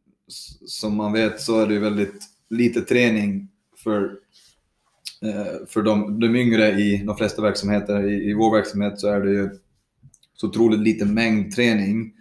som 0.67 0.97
man 0.97 1.13
vet 1.13 1.41
så 1.41 1.61
är 1.61 1.67
det 1.67 1.75
ju 1.75 1.81
väldigt 1.81 2.23
lite 2.51 2.81
träning 2.81 3.49
för, 3.83 4.11
Eh, 5.23 5.67
för 5.69 5.83
de, 5.83 6.21
de 6.21 6.37
yngre 6.37 6.71
i 6.71 7.03
de 7.07 7.17
flesta 7.17 7.43
verksamheter. 7.43 8.09
I, 8.09 8.31
I 8.31 8.35
vår 8.35 8.57
verksamhet 8.57 9.01
så 9.01 9.09
är 9.09 9.21
det 9.21 9.31
ju 9.31 9.51
så 10.35 10.49
otroligt 10.49 10.81
liten 10.81 11.15
mängd 11.15 11.53
träning 11.53 12.13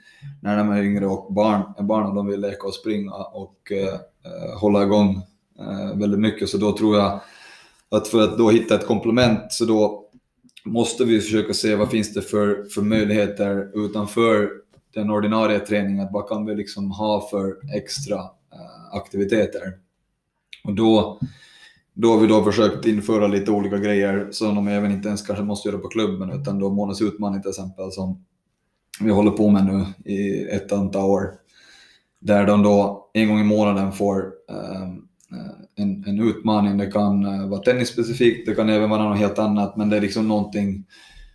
när 0.41 0.57
de 0.57 0.69
är 0.69 0.83
yngre 0.83 1.07
och 1.07 1.33
barn, 1.33 1.87
barnen 1.87 2.15
de 2.15 2.27
vill 2.27 2.41
leka 2.41 2.67
och 2.67 2.73
springa 2.73 3.13
och 3.13 3.71
eh, 3.71 3.93
eh, 4.25 4.59
hålla 4.59 4.83
igång 4.83 5.21
eh, 5.59 5.97
väldigt 5.97 6.19
mycket. 6.19 6.49
Så 6.49 6.57
då 6.57 6.77
tror 6.77 6.97
jag 6.97 7.21
att 7.89 8.07
för 8.07 8.23
att 8.23 8.37
då 8.37 8.49
hitta 8.49 8.75
ett 8.75 8.87
komplement 8.87 9.53
så 9.53 9.65
då 9.65 10.05
måste 10.65 11.05
vi 11.05 11.21
försöka 11.21 11.53
se 11.53 11.75
vad 11.75 11.89
finns 11.89 12.13
det 12.13 12.21
för, 12.21 12.63
för 12.63 12.81
möjligheter 12.81 13.85
utanför 13.85 14.49
den 14.93 15.09
ordinarie 15.09 15.59
träningen. 15.59 16.07
Vad 16.11 16.29
kan 16.29 16.45
vi 16.45 16.55
liksom 16.55 16.91
ha 16.91 17.29
för 17.29 17.75
extra 17.75 18.19
eh, 18.19 18.95
aktiviteter? 18.95 19.73
Och 20.63 20.73
då, 20.73 21.19
då 21.93 22.11
har 22.11 22.19
vi 22.19 22.27
då 22.27 22.43
försökt 22.43 22.85
införa 22.85 23.27
lite 23.27 23.51
olika 23.51 23.77
grejer 23.77 24.27
som 24.31 24.55
de 24.55 24.67
även 24.67 24.91
inte 24.91 25.07
ens 25.07 25.21
kanske 25.21 25.43
måste 25.43 25.69
göra 25.69 25.79
på 25.79 25.87
klubben 25.87 26.29
utan 26.29 26.59
då 26.59 26.69
Månes 26.69 27.01
utmaning 27.01 27.41
till 27.41 27.49
exempel 27.49 27.91
som 27.91 28.25
vi 28.99 29.11
håller 29.11 29.31
på 29.31 29.49
med 29.49 29.65
nu 29.65 30.11
i 30.13 30.47
ett 30.55 30.71
antal 30.71 31.09
år. 31.09 31.33
Där 32.19 32.45
de 32.45 32.63
då 32.63 33.09
en 33.13 33.29
gång 33.29 33.39
i 33.39 33.43
månaden 33.43 33.91
får 33.91 34.23
um, 34.49 35.07
en, 35.75 36.03
en 36.07 36.19
utmaning. 36.19 36.77
Det 36.77 36.91
kan 36.91 37.25
uh, 37.25 37.49
vara 37.49 37.61
tennisspecifikt, 37.61 38.45
det 38.45 38.55
kan 38.55 38.69
även 38.69 38.89
vara 38.89 39.09
något 39.09 39.17
helt 39.17 39.39
annat, 39.39 39.77
men 39.77 39.89
det 39.89 39.97
är 39.97 40.01
liksom 40.01 40.27
någonting 40.27 40.85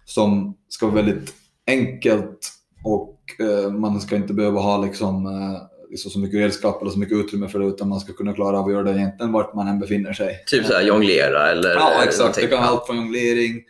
som 0.04 0.56
ska 0.68 0.86
vara 0.86 0.96
väldigt 0.96 1.34
enkelt 1.66 2.52
och 2.84 3.20
uh, 3.40 3.72
man 3.72 4.00
ska 4.00 4.16
inte 4.16 4.34
behöva 4.34 4.60
ha 4.60 4.78
liksom, 4.78 5.26
uh, 5.26 5.58
liksom 5.90 6.10
så 6.10 6.18
mycket 6.18 6.40
redskap 6.40 6.82
eller 6.82 6.90
så 6.90 6.98
mycket 6.98 7.18
utrymme 7.18 7.48
för 7.48 7.58
det, 7.58 7.66
utan 7.66 7.88
man 7.88 8.00
ska 8.00 8.12
kunna 8.12 8.32
klara 8.32 8.58
av 8.58 8.66
att 8.66 8.72
göra 8.72 8.82
det 8.82 8.90
egentligen 8.90 9.32
vart 9.32 9.54
man 9.54 9.68
än 9.68 9.80
befinner 9.80 10.12
sig. 10.12 10.44
Typ 10.46 10.66
såhär 10.66 10.82
jonglera 10.82 11.50
eller? 11.50 11.74
Ja, 11.74 11.92
exakt. 12.04 12.18
Någonting. 12.18 12.44
Det 12.44 12.50
kan 12.50 12.58
vara 12.58 12.70
allt 12.70 12.86
från 12.86 12.96
jonglering, 12.96 13.62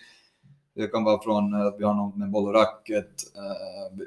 det 0.76 0.86
kan 0.86 1.04
vara 1.04 1.22
från 1.22 1.54
att 1.54 1.76
vi 1.78 1.84
har 1.84 1.94
någon 1.94 2.18
med 2.18 2.30
boll 2.30 2.46
och 2.46 2.54
racket. 2.54 3.10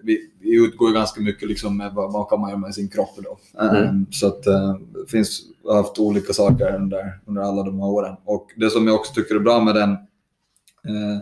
Vi, 0.03 0.31
vi 0.39 0.65
utgår 0.65 0.93
ganska 0.93 1.21
mycket 1.21 1.47
liksom 1.47 1.77
med 1.77 1.93
vad, 1.93 2.13
vad 2.13 2.29
kan 2.29 2.39
man 2.39 2.49
göra 2.49 2.59
med 2.59 2.75
sin 2.75 2.89
kropp 2.89 3.15
då. 3.17 3.39
Mm. 3.61 4.05
Så 4.11 4.27
att 4.27 4.43
det 4.43 4.79
finns 5.07 5.41
haft 5.73 5.99
olika 5.99 6.33
saker 6.33 6.75
under, 6.75 7.19
under 7.25 7.41
alla 7.41 7.63
de 7.63 7.79
här 7.79 7.87
åren. 7.87 8.15
Och 8.25 8.47
det 8.55 8.69
som 8.69 8.87
jag 8.87 8.95
också 8.95 9.13
tycker 9.13 9.35
är 9.35 9.39
bra 9.39 9.59
med 9.59 9.75
den, 9.75 9.91
eh, 9.91 11.19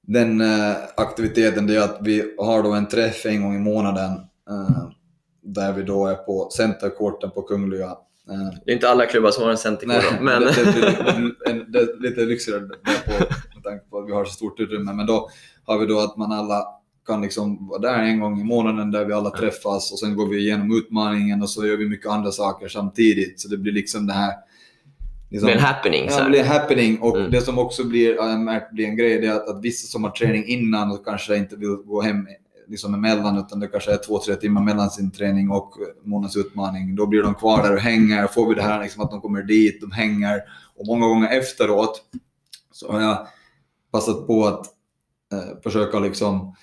den 0.00 0.40
eh, 0.40 0.76
aktiviteten 0.96 1.66
det 1.66 1.76
är 1.76 1.80
att 1.80 1.98
vi 2.00 2.34
har 2.38 2.62
då 2.62 2.72
en 2.72 2.88
träff 2.88 3.26
en 3.26 3.42
gång 3.42 3.56
i 3.56 3.58
månaden 3.58 4.10
eh, 4.50 4.88
där 5.42 5.72
vi 5.72 5.82
då 5.82 6.06
är 6.06 6.14
på 6.14 6.48
centerkorten 6.50 7.30
på 7.30 7.42
Kungliga. 7.42 7.96
Eh. 8.30 8.58
Det 8.64 8.70
är 8.70 8.74
inte 8.74 8.90
alla 8.90 9.06
klubbar 9.06 9.30
som 9.30 9.44
har 9.44 9.50
en 9.50 9.58
centerkort 9.58 10.20
men... 10.20 10.42
det, 10.42 10.52
det, 11.44 11.72
det, 11.72 11.78
är 11.78 12.00
lite 12.00 12.20
lyxigare 12.20 12.60
på, 12.60 13.12
med 13.54 13.64
tanke 13.64 13.84
på 13.90 13.98
att 13.98 14.08
vi 14.08 14.12
har 14.12 14.24
så 14.24 14.32
stort 14.32 14.60
utrymme. 14.60 14.92
Men 14.92 15.06
då 15.06 15.28
har 15.64 15.78
vi 15.78 15.86
då 15.86 15.98
att 15.98 16.16
man 16.16 16.32
alla 16.32 16.64
kan 17.06 17.22
liksom 17.22 17.68
vara 17.68 17.80
där 17.80 17.98
en 17.98 18.20
gång 18.20 18.40
i 18.40 18.44
månaden 18.44 18.90
där 18.90 19.04
vi 19.04 19.12
alla 19.12 19.30
träffas 19.30 19.92
och 19.92 19.98
sen 19.98 20.16
går 20.16 20.28
vi 20.28 20.38
igenom 20.38 20.78
utmaningen 20.78 21.42
och 21.42 21.50
så 21.50 21.66
gör 21.66 21.76
vi 21.76 21.88
mycket 21.88 22.10
andra 22.10 22.30
saker 22.30 22.68
samtidigt. 22.68 23.40
Så 23.40 23.48
det 23.48 23.56
blir 23.56 23.72
liksom 23.72 24.06
det 24.06 24.12
här... 24.12 24.32
Liksom, 25.30 25.46
det 25.46 25.54
blir 25.54 25.62
en 25.62 25.68
happening. 25.68 26.06
Ja, 26.10 26.24
det 26.24 26.30
blir 26.30 26.40
en 26.40 26.46
happening. 26.46 27.00
Och 27.00 27.16
mm. 27.16 27.30
det 27.30 27.40
som 27.40 27.58
också 27.58 27.84
blir, 27.84 28.14
blir 28.72 28.86
en 28.86 28.96
grej 28.96 29.20
det 29.20 29.26
är 29.26 29.32
att, 29.32 29.48
att 29.48 29.64
vissa 29.64 29.86
som 29.86 30.04
har 30.04 30.10
träning 30.10 30.46
innan 30.46 30.90
och 30.90 31.04
kanske 31.04 31.36
inte 31.36 31.56
vill 31.56 31.68
gå 31.68 32.02
hem 32.02 32.26
liksom 32.68 32.94
emellan 32.94 33.38
utan 33.38 33.60
det 33.60 33.66
kanske 33.66 33.92
är 33.92 33.96
två, 33.96 34.18
tre 34.18 34.34
timmar 34.34 34.62
mellan 34.62 34.90
sin 34.90 35.10
träning 35.10 35.50
och 35.50 35.72
månadsutmaning. 36.02 36.96
Då 36.96 37.06
blir 37.06 37.22
de 37.22 37.34
kvar 37.34 37.62
där 37.62 37.74
och 37.74 37.80
hänger. 37.80 38.26
Får 38.26 38.48
vi 38.48 38.54
det 38.54 38.62
här 38.62 38.82
liksom 38.82 39.02
att 39.02 39.10
de 39.10 39.20
kommer 39.20 39.42
dit, 39.42 39.80
de 39.80 39.90
hänger. 39.90 40.40
Och 40.76 40.86
många 40.86 41.06
gånger 41.06 41.28
efteråt 41.28 42.02
så 42.72 42.92
har 42.92 43.00
jag 43.00 43.26
passat 43.92 44.26
på 44.26 44.46
att 44.46 44.66
eh, 45.32 45.62
försöka 45.62 45.98
liksom 45.98 46.54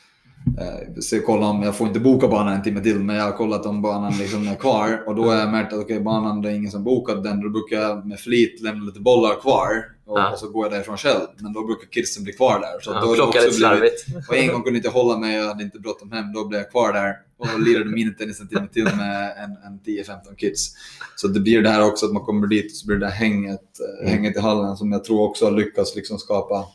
eh, 0.60 1.02
se, 1.02 1.20
kolla 1.20 1.46
om 1.46 1.64
jag 1.64 1.76
får 1.76 1.88
inte 1.88 2.00
boka 2.00 2.28
banan 2.28 2.54
en 2.54 2.64
timme 2.64 2.82
till, 2.82 3.00
men 3.00 3.16
jag 3.16 3.24
har 3.24 3.32
kollat 3.32 3.66
om 3.66 3.82
banan 3.82 4.18
liksom 4.18 4.48
är 4.48 4.56
kvar 4.56 5.04
och 5.08 5.16
då 5.16 5.24
har 5.24 5.36
jag 5.36 5.52
märkt 5.52 5.74
att 5.74 5.80
okay, 5.80 6.00
banan, 6.00 6.42
det 6.42 6.50
är 6.50 6.54
ingen 6.54 6.72
som 6.72 6.84
bokat 6.84 7.24
den. 7.24 7.42
Då 7.42 7.50
brukar 7.50 7.78
jag 7.78 8.06
med 8.06 8.20
flit 8.20 8.62
lämna 8.62 8.86
lite 8.86 9.00
bollar 9.00 9.42
kvar 9.42 9.86
och, 10.10 10.20
ja. 10.20 10.32
och 10.32 10.40
så 10.40 10.50
går 10.50 10.66
jag 10.66 10.72
därifrån 10.72 10.98
själv. 10.98 11.22
Men 11.38 11.54
då 11.54 11.66
brukar 11.66 11.88
kidsen 11.88 12.24
bli 12.24 12.34
kvar 12.34 12.60
där. 12.60 12.80
Så 12.82 12.92
ja, 12.92 13.02
då 13.02 13.14
plocka 13.16 13.40
lite 13.40 13.54
slarvigt. 13.54 14.06
Och 14.30 14.36
en 14.36 14.48
gång 14.48 14.64
kunde 14.64 14.70
jag 14.70 14.78
inte 14.78 14.90
hålla 14.90 15.18
mig, 15.18 15.36
jag 15.36 15.48
hade 15.48 15.64
inte 15.64 15.80
bråttom 15.80 16.12
hem. 16.12 16.34
Då 16.34 16.48
blev 16.48 16.62
jag 16.62 16.72
kvar 16.72 16.94
där 16.94 17.16
och 17.38 17.60
lirade 17.60 17.90
minitennis 17.90 18.40
en 18.40 18.48
timme 18.48 18.68
till 18.74 18.84
med 18.84 19.34
en, 19.38 19.52
en 19.52 19.80
10-15 19.80 20.36
kids. 20.38 20.74
Så 21.16 21.28
det 21.28 21.40
blir 21.40 21.62
det 21.62 21.70
här 21.70 21.86
också 21.86 22.06
att 22.06 22.12
man 22.12 22.24
kommer 22.24 22.48
dit 22.48 22.72
och 22.72 22.78
så 22.78 22.88
blir 22.88 22.98
det 22.98 23.06
där 23.06 23.12
hänget, 23.12 23.80
eh, 23.80 24.08
mm. 24.08 24.14
hänget 24.14 24.38
i 24.38 24.40
hallen 24.40 24.78
som 24.78 24.92
jag 24.92 25.04
tror 25.04 25.30
också 25.30 25.46
har 25.46 25.52
lyckats 25.52 25.96
liksom 25.96 26.20
skapa 26.20 26.66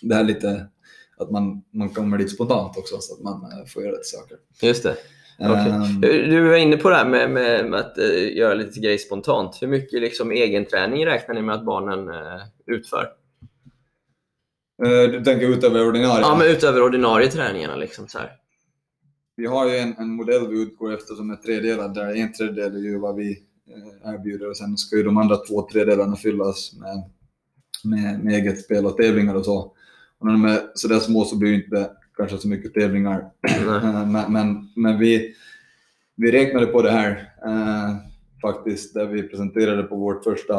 det 0.00 0.14
här 0.14 0.24
lite 0.24 0.66
att 1.16 1.30
man, 1.30 1.62
man 1.72 1.88
kommer 1.88 2.18
dit 2.18 2.34
spontant 2.34 2.76
också 2.76 3.00
så 3.00 3.14
att 3.14 3.20
man 3.20 3.52
eh, 3.52 3.66
får 3.66 3.82
göra 3.82 3.92
lite 3.92 4.04
saker. 4.04 4.36
Just 4.62 4.82
det. 4.82 4.96
Okay. 5.38 5.70
Um, 5.70 6.00
du 6.00 6.48
var 6.48 6.56
inne 6.56 6.76
på 6.76 6.90
det 6.90 6.96
här 6.96 7.08
med, 7.08 7.30
med, 7.30 7.70
med 7.70 7.80
att 7.80 7.98
uh, 7.98 8.36
göra 8.36 8.54
lite 8.54 8.80
grejer 8.80 8.98
spontant. 8.98 9.58
Hur 9.62 9.68
mycket 9.68 10.00
liksom, 10.00 10.32
egenträning 10.32 11.06
räknar 11.06 11.34
ni 11.34 11.42
med 11.42 11.54
att 11.54 11.64
barnen 11.64 12.08
uh, 12.08 12.42
utför? 12.66 13.08
Uh, 14.84 15.12
du 15.12 15.24
tänker 15.24 15.48
utöver 15.48 15.88
ordinarie? 15.88 16.20
Ja, 16.20 16.36
men 16.38 16.46
utöver 16.46 16.82
ordinarie 16.82 17.30
träningarna. 17.30 17.76
Liksom, 17.76 18.08
så 18.08 18.18
här. 18.18 18.32
Vi 19.36 19.46
har 19.46 19.68
ju 19.68 19.76
en, 19.76 19.94
en 19.98 20.08
modell 20.08 20.48
vi 20.48 20.62
utgår 20.62 20.94
efter 20.94 21.14
som 21.14 21.30
är 21.30 21.36
tredelad, 21.36 21.94
där 21.94 22.14
en 22.16 22.32
tredjedel 22.32 22.76
är 22.76 22.80
ju 22.80 22.98
vad 22.98 23.16
vi 23.16 23.42
erbjuder 24.04 24.50
och 24.50 24.56
sen 24.56 24.76
ska 24.76 24.96
ju 24.96 25.02
de 25.02 25.18
andra 25.18 25.36
två 25.36 25.68
tredjedelarna 25.72 26.16
fyllas 26.16 26.72
med, 26.72 27.10
med, 27.84 28.24
med 28.24 28.34
eget 28.34 28.64
spel 28.64 28.86
och 28.86 28.96
tävlingar 28.96 29.34
och 29.34 29.44
så. 29.44 29.58
Och 30.18 30.26
när 30.26 30.32
de 30.32 30.44
är 30.44 30.60
sådär 30.74 30.98
små 30.98 31.24
så 31.24 31.36
blir 31.36 31.50
det 31.50 31.64
inte 31.64 31.90
kanske 32.16 32.38
så 32.38 32.48
mycket 32.48 32.74
tävlingar. 32.74 33.30
men, 34.06 34.32
men, 34.32 34.72
men, 34.76 34.98
vi, 34.98 35.34
vi 36.16 36.32
räknade 36.32 36.66
på 36.66 36.82
det 36.82 36.90
här 36.90 37.32
eh, 37.46 37.96
faktiskt, 38.42 38.94
där 38.94 39.06
vi 39.06 39.22
presenterade 39.22 39.82
på 39.82 39.96
vårt 39.96 40.24
första 40.24 40.58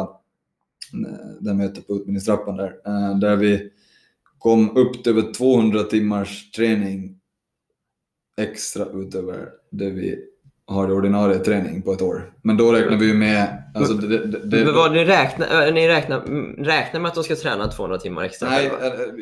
eh, 1.45 1.53
möte 1.53 1.81
på 1.81 1.95
utbildningstrappan 1.95 2.57
där, 2.57 2.75
eh, 2.85 3.17
där 3.19 3.35
vi 3.35 3.71
kom 4.37 4.77
upp 4.77 5.03
till 5.03 5.11
över 5.11 5.33
200 5.33 5.83
timmars 5.83 6.51
träning 6.51 7.19
extra 8.41 8.85
utöver 8.85 9.49
det 9.71 9.89
vi 9.89 10.19
har 10.65 10.87
det 10.87 10.93
ordinarie 10.93 11.39
träning 11.39 11.81
på 11.81 11.93
ett 11.93 12.01
år. 12.01 12.33
Men 12.41 12.57
då 12.57 12.71
räknar 12.71 12.97
vi 12.97 13.05
ju 13.05 13.13
med... 13.13 13.63
Alltså 13.75 13.93
det, 13.93 14.25
det, 14.25 14.39
det, 14.39 14.65
men 14.65 14.75
vad 14.75 14.91
ni 14.91 15.05
räknar, 15.05 15.71
ni 15.71 15.87
räknar, 15.87 16.19
räknar 16.63 16.99
med 16.99 17.09
att 17.09 17.15
de 17.15 17.23
ska 17.23 17.35
träna 17.35 17.67
200 17.67 17.97
timmar 17.97 18.23
extra? 18.23 18.49
Nej, 18.49 18.71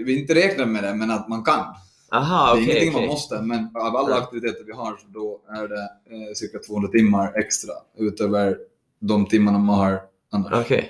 vi 0.06 0.20
inte 0.20 0.36
räknar 0.36 0.66
med 0.66 0.84
det, 0.84 0.94
men 0.94 1.12
att 1.12 1.30
man 1.30 1.44
kan. 1.44 1.66
Aha, 2.14 2.56
det 2.56 2.60
är 2.60 2.64
ingenting 2.64 2.90
okay. 2.90 3.02
man 3.02 3.10
måste, 3.10 3.42
men 3.42 3.70
av 3.76 3.96
alla 3.96 4.16
aktiviteter 4.16 4.64
vi 4.66 4.72
har 4.72 4.98
då 5.08 5.42
är 5.50 5.68
det 5.68 5.84
eh, 5.84 6.34
cirka 6.34 6.60
200 6.68 6.92
timmar 6.92 7.34
extra 7.36 7.74
utöver 7.98 8.58
de 9.00 9.26
timmarna 9.26 9.58
man 9.58 9.76
har 9.76 10.02
annars. 10.32 10.66
Okay. 10.66 10.84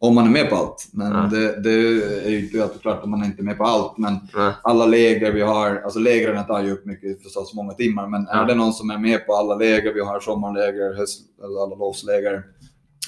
Om 0.00 0.14
man 0.14 0.26
är 0.26 0.30
med 0.30 0.50
på 0.50 0.56
allt. 0.56 0.88
Men 0.92 1.12
ja. 1.12 1.28
det, 1.38 1.60
det, 1.60 1.70
är 2.26 2.30
ju 2.30 2.44
inte 2.44 2.62
alltid 2.62 2.80
klart 2.80 3.04
om 3.04 3.10
man 3.10 3.24
inte 3.24 3.42
är 3.42 3.44
med 3.44 3.58
på 3.58 3.64
allt. 3.64 3.98
Men 3.98 4.18
ja. 4.32 4.54
alla 4.62 4.86
läger 4.86 5.32
vi 5.32 5.42
har, 5.42 5.76
alltså 5.84 5.98
lägren 5.98 6.46
tar 6.46 6.62
ju 6.62 6.72
upp 6.72 6.86
mycket 6.86 7.22
förstås 7.22 7.54
många 7.54 7.72
timmar. 7.72 8.06
Men 8.06 8.26
ja. 8.30 8.42
är 8.42 8.46
det 8.46 8.54
någon 8.54 8.72
som 8.72 8.90
är 8.90 8.98
med 8.98 9.26
på 9.26 9.34
alla 9.34 9.54
läger 9.54 9.94
vi 9.94 10.00
har, 10.00 10.20
sommarläger, 10.20 10.94
höst, 10.94 11.20
alltså 11.42 11.62
alla 11.62 11.74
lovsläger, 11.74 12.42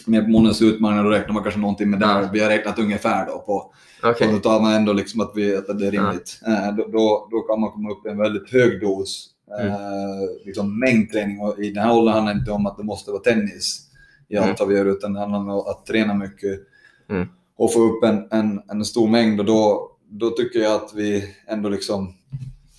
med 0.06 0.24
på 0.24 0.30
månadens 0.30 0.62
utmaningar, 0.62 1.04
då 1.04 1.10
räknar 1.10 1.34
man 1.34 1.42
kanske 1.42 1.60
någon 1.60 1.76
timme 1.76 1.96
där. 1.96 2.28
Vi 2.32 2.40
har 2.40 2.48
räknat 2.48 2.78
ungefär 2.78 3.26
då 3.26 3.38
på, 3.38 3.72
okay. 4.10 4.28
och 4.28 4.34
då 4.34 4.40
tar 4.40 4.60
man 4.60 4.74
ändå 4.74 4.92
liksom 4.92 5.20
att, 5.20 5.32
vi, 5.34 5.56
att 5.56 5.78
det 5.78 5.86
är 5.86 5.90
rimligt. 5.90 6.40
Eh, 6.46 6.76
då, 6.76 6.82
då, 6.82 7.28
då, 7.30 7.40
kan 7.40 7.60
man 7.60 7.70
komma 7.70 7.90
upp 7.90 8.06
i 8.06 8.08
en 8.08 8.18
väldigt 8.18 8.52
hög 8.52 8.80
dos 8.80 9.30
mm. 9.60 9.72
eh, 9.72 9.76
liksom 10.44 10.80
mängdträning. 10.80 11.40
Och 11.40 11.58
I 11.58 11.70
den 11.70 11.84
här 11.84 11.96
åldern 11.96 12.14
handlar 12.14 12.34
det 12.34 12.38
inte 12.38 12.52
om 12.52 12.66
att 12.66 12.76
det 12.76 12.84
måste 12.84 13.10
vara 13.10 13.22
tennis 13.22 13.86
i 14.28 14.36
allt 14.36 14.60
mm. 14.60 14.68
vi 14.68 14.78
gör, 14.78 14.86
utan 14.86 15.12
det 15.12 15.20
handlar 15.20 15.38
om 15.38 15.48
att 15.50 15.86
träna 15.86 16.14
mycket 16.14 16.60
mm. 17.10 17.28
och 17.56 17.72
få 17.72 17.80
upp 17.80 18.04
en, 18.04 18.28
en, 18.30 18.62
en 18.70 18.84
stor 18.84 19.08
mängd. 19.08 19.40
Och 19.40 19.46
då, 19.46 19.90
då 20.08 20.30
tycker 20.30 20.60
jag 20.60 20.72
att 20.72 20.92
vi 20.94 21.34
ändå 21.46 21.68
liksom 21.68 22.14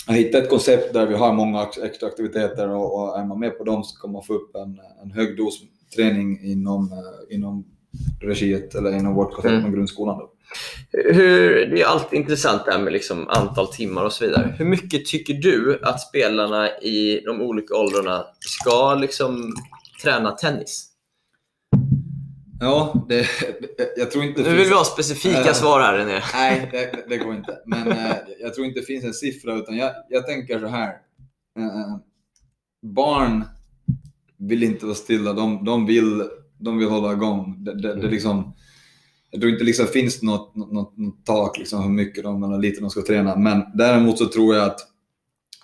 har 0.08 0.14
hittat 0.14 0.44
ett 0.44 0.50
koncept 0.50 0.94
där 0.94 1.08
vi 1.08 1.16
har 1.16 1.34
många 1.34 1.68
extra 1.84 2.08
aktiviteter 2.08 2.70
och, 2.70 2.96
och 2.96 3.20
är 3.20 3.26
man 3.26 3.40
med 3.40 3.58
på 3.58 3.64
dem 3.64 3.84
så 3.84 4.02
kan 4.02 4.12
man 4.12 4.24
få 4.24 4.34
upp 4.34 4.56
en, 4.56 4.80
en 5.04 5.12
hög 5.12 5.38
dos 5.38 5.62
träning 5.96 6.40
inom, 6.44 6.92
uh, 6.92 7.36
inom 7.36 7.66
regiet 8.22 8.76
eller 8.76 8.92
inom 8.98 9.14
vårt 9.14 9.34
koncept 9.34 9.52
mm. 9.52 9.64
med 9.64 9.74
grundskolan. 9.74 10.18
Då. 10.18 10.32
Hur, 10.92 11.66
det 11.66 11.82
är 11.82 11.86
alltid 11.86 12.20
intressant 12.20 12.66
det 12.66 12.72
här 12.72 12.80
med 12.80 12.94
liksom 12.94 13.28
antal 13.28 13.68
timmar 13.68 14.06
och 14.06 14.14
så 14.14 14.26
vidare. 14.26 14.56
Hur 14.58 14.66
mycket 14.66 15.06
tycker 15.06 15.34
du 15.34 15.80
att 15.84 16.02
spelarna 16.02 16.70
i 16.70 17.22
de 17.26 17.42
olika 17.42 17.76
åldrarna 17.76 18.26
ska 18.40 18.96
liksom 18.96 19.54
träna 20.04 20.32
tennis? 20.32 20.88
Ja, 22.60 23.06
det, 23.10 23.28
jag 23.98 24.12
tror 24.12 24.24
inte... 24.24 24.42
Nu 24.42 24.56
vill 24.56 24.68
vi 24.68 24.74
ha 24.74 24.84
specifika 24.84 25.50
äh, 25.50 25.54
svar 25.54 25.80
här 25.80 25.98
René. 25.98 26.22
Nej, 26.34 26.70
det, 26.72 27.06
det, 27.10 27.18
går 27.18 27.36
inte. 27.36 27.58
Men 27.66 27.88
äh, 27.88 28.16
jag 28.40 28.54
tror 28.54 28.68
inte 28.68 28.80
det 28.80 28.86
finns 28.86 29.06
en 29.06 29.14
siffra, 29.14 29.56
utan 29.56 29.78
jag, 29.78 29.92
jag 30.10 30.26
tänker 30.26 30.60
så 30.60 30.68
här. 30.68 30.88
Äh, 31.60 31.98
barn 32.82 33.46
vill 34.42 34.64
inte 34.64 34.86
vara 34.86 34.96
stilla, 34.96 35.34
de, 35.34 35.66
de, 35.66 35.86
vill, 35.86 36.24
de 36.58 36.78
vill 36.78 36.90
hålla 36.90 37.14
igång. 37.14 37.64
Det, 37.64 37.82
det, 37.82 37.96
det 37.96 38.08
liksom, 38.08 38.54
jag 39.32 39.42
tror 39.42 39.52
inte 39.52 39.64
det 39.64 39.68
liksom 39.68 39.88
finns 39.88 40.22
något, 40.22 40.56
något, 40.56 40.98
något 40.98 41.26
tak 41.26 41.58
liksom 41.58 41.84
hur 41.84 41.90
mycket 41.90 42.24
de, 42.24 42.44
eller 42.44 42.58
lite 42.58 42.82
de 42.82 42.90
ska 42.90 43.02
träna. 43.02 43.36
Men 43.36 43.64
däremot 43.74 44.18
så 44.18 44.26
tror 44.26 44.56
jag 44.56 44.66
att 44.66 44.80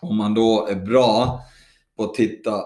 om 0.02 0.18
man 0.18 0.34
då 0.34 0.68
är 0.68 0.76
bra 0.76 1.42
på 1.98 2.04
att 2.04 2.18
hitta 2.18 2.64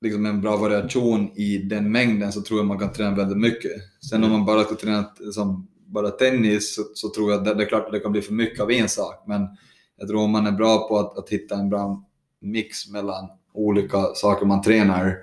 liksom 0.00 0.26
en 0.26 0.40
bra 0.40 0.56
variation 0.56 1.30
i 1.38 1.58
den 1.58 1.92
mängden 1.92 2.32
så 2.32 2.42
tror 2.42 2.60
jag 2.60 2.66
man 2.66 2.78
kan 2.78 2.92
träna 2.92 3.16
väldigt 3.16 3.38
mycket. 3.38 3.72
Sen 4.10 4.24
om 4.24 4.30
man 4.30 4.44
bara 4.44 4.64
ska 4.64 4.74
träna 4.74 5.10
liksom, 5.18 5.68
bara 5.86 6.10
tennis 6.10 6.74
så, 6.74 6.82
så 6.94 7.08
tror 7.08 7.30
jag 7.30 7.38
att 7.38 7.44
det, 7.44 7.54
det 7.54 7.64
är 7.64 7.68
klart 7.68 7.86
att 7.86 7.92
det 7.92 8.00
kan 8.00 8.12
bli 8.12 8.22
för 8.22 8.32
mycket 8.32 8.60
av 8.60 8.70
en 8.70 8.88
sak. 8.88 9.24
Men 9.26 9.48
jag 9.96 10.08
tror 10.08 10.22
om 10.22 10.30
man 10.30 10.46
är 10.46 10.52
bra 10.52 10.88
på 10.88 10.98
att, 10.98 11.18
att 11.18 11.28
hitta 11.28 11.54
en 11.54 11.70
bra 11.70 12.04
mix 12.40 12.88
mellan 12.88 13.28
olika 13.54 14.02
saker 14.14 14.46
man 14.46 14.62
tränar 14.62 15.16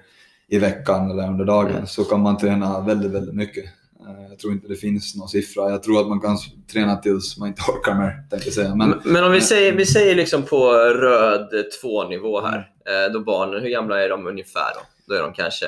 i 0.48 0.60
veckan 0.60 1.12
eller 1.12 1.28
under 1.28 1.46
dagen 1.46 1.72
Mm. 1.72 1.88
så 1.88 2.04
kan 2.04 2.22
man 2.22 2.38
träna 2.38 2.82
väldigt, 2.82 3.12
väldigt 3.12 3.36
mycket. 3.36 3.66
Eh, 4.00 4.30
Jag 4.30 4.40
tror 4.40 4.54
inte 4.54 4.68
det 4.68 4.76
finns 4.76 5.16
någon 5.16 5.28
siffra. 5.30 5.70
Jag 5.70 5.84
tror 5.84 6.02
att 6.02 6.08
man 6.08 6.20
kan 6.20 6.38
träna 6.74 6.96
tills 6.96 7.38
man 7.38 7.48
inte 7.48 7.62
orkar 7.72 7.96
mer, 7.96 8.28
tänkte 8.30 8.48
jag 8.48 8.54
säga. 8.54 8.76
Men 8.76 8.90
Men, 8.90 9.00
men 9.14 9.24
om 9.24 9.32
vi 9.32 9.42
säger, 9.42 9.74
vi 9.76 9.86
säger 9.86 10.16
liksom 10.16 10.44
på 10.44 10.72
röd 10.74 11.50
2-nivå 11.84 12.42
här, 12.42 12.58
eh, 12.58 13.14
då 13.14 13.20
barnen, 13.20 13.62
hur 13.62 13.70
gamla 13.70 14.04
är 14.04 14.10
de 14.10 14.28
ungefär 14.28 14.74
då? 14.76 14.82
Då 15.08 15.14
är 15.20 15.22
de 15.24 15.34
kanske, 15.34 15.66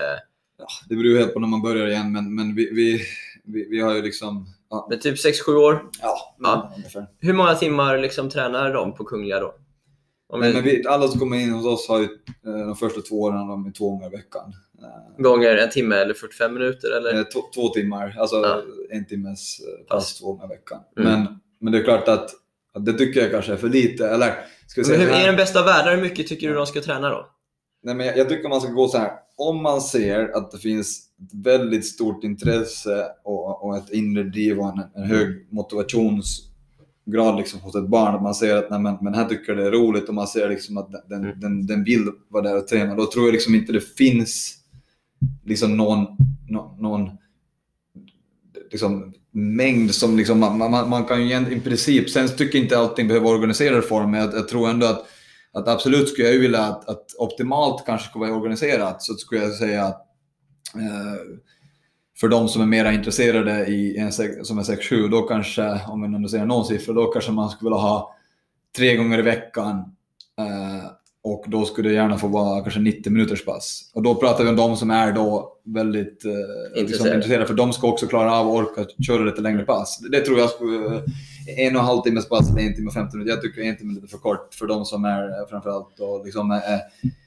ja, 0.57 0.65
det 0.89 0.95
beror 0.95 1.17
helt 1.17 1.33
på 1.33 1.39
när 1.39 1.47
man 1.47 1.61
börjar 1.61 1.87
igen, 1.87 2.11
men, 2.11 2.35
men 2.35 2.55
vi, 2.55 2.69
vi, 2.73 3.01
vi, 3.43 3.67
vi 3.69 3.81
har 3.81 3.95
ju 3.95 4.01
liksom... 4.01 4.45
Ja, 4.69 4.87
med 4.89 5.01
typ 5.01 5.15
6-7 5.15 5.55
år. 5.55 5.81
ja, 6.01 6.35
Ja. 6.39 6.71
ungefär. 6.75 7.07
Hur 7.19 7.33
många 7.33 7.55
timmar 7.55 7.97
liksom 7.97 8.29
tränar 8.29 8.73
de 8.73 8.93
på 8.95 9.03
Kungliga 9.03 9.39
då? 9.39 9.53
Men, 10.31 10.41
vi, 10.41 10.53
men 10.53 10.63
vi, 10.63 10.87
alla 10.87 11.07
som 11.07 11.19
kommer 11.19 11.37
in 11.37 11.51
hos 11.53 11.65
oss 11.65 11.87
har 11.89 11.99
ju 11.99 12.03
eh, 12.47 12.67
de 12.67 12.75
första 12.75 13.01
två 13.01 13.21
åren 13.21 13.47
de 13.47 13.65
är 13.65 13.71
två 13.71 13.89
gånger 13.89 14.07
i 14.07 14.09
veckan. 14.09 14.53
Gånger 15.17 15.57
en 15.57 15.69
timme 15.69 15.95
eller 15.95 16.13
45 16.13 16.53
minuter 16.53 16.97
eller? 16.97 17.15
Eh, 17.19 17.23
Två, 17.23 17.39
två 17.55 17.67
timmar, 17.69 18.15
alltså 18.19 18.35
Ja. 18.35 18.61
en 18.89 19.05
timmes 19.05 19.59
eh, 19.59 19.85
Pass. 19.87 20.19
två 20.19 20.33
gånger 20.33 20.45
i 20.45 20.57
veckan. 20.57 20.79
Mm. 20.99 21.11
Men, 21.11 21.39
men 21.61 21.73
det 21.73 21.79
är 21.79 21.83
klart 21.83 22.07
att, 22.07 22.29
att 22.73 22.85
det 22.85 22.93
tycker 22.93 23.21
jag 23.21 23.31
kanske 23.31 23.53
är 23.53 23.57
för 23.57 23.69
lite. 23.69 24.07
Eller 24.09 24.33
ska 24.67 24.81
vi 24.81 24.87
Men 24.87 24.97
säga 24.97 24.99
hur, 25.09 25.15
I 25.15 25.19
här? 25.19 25.27
den 25.27 25.35
bästa 25.35 25.63
världen, 25.63 25.95
hur 25.95 26.01
mycket 26.01 26.27
tycker 26.27 26.47
du 26.49 26.53
de 26.53 26.65
ska 26.67 26.81
träna 26.81 27.09
då? 27.09 27.29
Nej, 27.83 27.95
men 27.95 28.05
jag, 28.05 28.17
jag 28.17 28.29
tycker 28.29 28.49
man 28.49 28.61
ska 28.61 28.71
gå 28.71 28.87
så 28.87 28.97
här. 28.97 29.11
Om 29.37 29.63
man 29.63 29.81
ser 29.81 30.29
att 30.37 30.51
det 30.51 30.57
finns 30.57 30.99
ett 31.23 31.45
väldigt 31.45 31.85
stort 31.85 32.23
intresse 32.23 33.05
och, 33.23 33.65
och 33.65 33.77
ett 33.77 33.89
inre 33.89 34.23
driv 34.23 34.59
och 34.59 34.67
en, 34.69 34.81
en 34.95 35.03
hög 35.03 35.47
motivationsgrad 35.51 37.37
liksom 37.37 37.59
hos 37.59 37.75
ett 37.75 37.87
barn. 37.89 38.15
Att 38.15 38.21
man 38.21 38.35
ser 38.35 38.55
att 38.55 38.69
nej, 38.69 38.79
men, 38.79 38.97
men 39.01 39.13
här 39.13 39.25
tycker 39.25 39.55
det 39.55 39.65
är 39.67 39.71
roligt 39.71 40.09
och 40.09 40.15
man 40.15 40.27
ser 40.27 40.49
liksom 40.49 40.77
att 40.77 40.91
den, 41.09 41.23
Mm. 41.25 41.39
den, 41.39 41.67
den 41.67 41.83
vill 41.83 42.11
vara 42.29 42.43
där 42.43 42.57
och 42.57 42.67
träna. 42.67 42.95
Då 42.95 43.05
tror 43.05 43.25
jag 43.25 43.33
liksom 43.33 43.55
inte 43.55 43.73
det 43.73 43.81
finns 43.97 44.56
liksom 45.45 45.77
någon, 45.77 46.07
någon 46.79 47.09
liksom, 48.71 49.13
mängd 49.31 49.95
som 49.95 50.17
liksom, 50.17 50.39
man, 50.39 50.57
man, 50.57 50.89
man 50.89 51.05
kan 51.05 51.27
ju 51.27 51.35
i 51.51 51.59
princip, 51.59 52.09
sen 52.09 52.27
tycker 52.27 52.57
jag 52.57 52.65
inte 52.65 52.77
allting 52.77 53.07
behöver 53.07 53.29
organiserad 53.29 53.85
form, 53.85 54.11
men 54.11 54.19
jag, 54.19 54.33
jag 54.33 54.47
tror 54.47 54.69
ändå 54.69 54.87
att, 54.87 55.05
att 55.53 55.67
absolut 55.67 56.09
skulle 56.09 56.27
jag 56.27 56.33
ju 56.33 56.41
vilja 56.41 56.61
att, 56.61 56.89
att 56.89 57.05
optimalt 57.17 57.85
kanske 57.85 58.09
skulle 58.09 58.25
vara 58.25 58.37
organiserat, 58.39 59.03
så 59.03 59.13
skulle 59.13 59.41
jag 59.41 59.53
säga 59.53 59.85
att 59.85 60.05
eh, 60.75 61.39
för 62.19 62.27
de 62.27 62.47
som 62.47 62.61
är 62.61 62.65
mer 62.65 62.91
intresserade 62.91 63.65
i 63.65 63.97
en 63.97 64.11
som 64.11 64.57
är 64.57 64.63
6-7, 64.63 65.09
då 65.09 65.21
kanske, 65.21 65.81
om 65.87 66.01
vi 66.01 66.07
nu 66.07 66.27
säger 66.27 66.45
någon 66.45 66.65
siffra, 66.65 66.93
då 66.93 67.05
kanske 67.05 67.31
man 67.31 67.49
skulle 67.49 67.69
vilja 67.69 67.81
ha 67.81 68.15
tre 68.77 68.95
gånger 68.95 69.19
i 69.19 69.21
veckan 69.21 69.96
och 71.33 71.45
då 71.47 71.65
skulle 71.65 71.89
det 71.89 71.95
gärna 71.95 72.17
få 72.17 72.27
vara 72.27 72.61
kanske 72.61 72.79
90 72.79 73.11
minuters 73.11 73.45
pass. 73.45 73.91
Och 73.93 74.03
då 74.03 74.15
pratar 74.15 74.43
vi 74.43 74.49
om 74.49 74.55
de 74.55 74.77
som 74.77 74.91
är 74.91 75.11
då 75.11 75.57
väldigt 75.63 76.25
eh, 76.25 76.31
liksom 76.31 76.79
Intresserade. 76.79 77.15
intresserade, 77.15 77.45
för 77.45 77.53
de 77.53 77.73
ska 77.73 77.87
också 77.87 78.07
klara 78.07 78.33
av 78.33 78.47
att 78.47 78.53
orka 78.53 78.85
köra 79.07 79.23
lite 79.23 79.41
längre 79.41 79.63
pass. 79.63 79.99
Det 80.11 80.19
tror 80.19 80.39
jag 80.39 80.49
skulle, 80.49 80.77
en 81.57 81.75
och 81.75 81.81
en 81.81 81.85
halv 81.85 82.01
timmes 82.01 82.29
pass 82.29 82.51
eller 82.51 82.61
en 82.61 82.75
timme 82.75 82.87
och 82.87 82.93
15 82.93 83.19
minuter. 83.19 83.35
Jag 83.35 83.41
tycker 83.41 83.61
en 83.61 83.77
timme 83.77 83.91
är 83.91 83.95
lite 83.95 84.07
för 84.07 84.17
kort 84.17 84.53
för 84.53 84.67
de 84.67 84.85
som 84.85 85.05
är 85.05 85.23
eh, 85.23 85.47
framförallt 85.49 85.97
då, 85.97 86.23
liksom 86.25 86.51
är, 86.51 86.79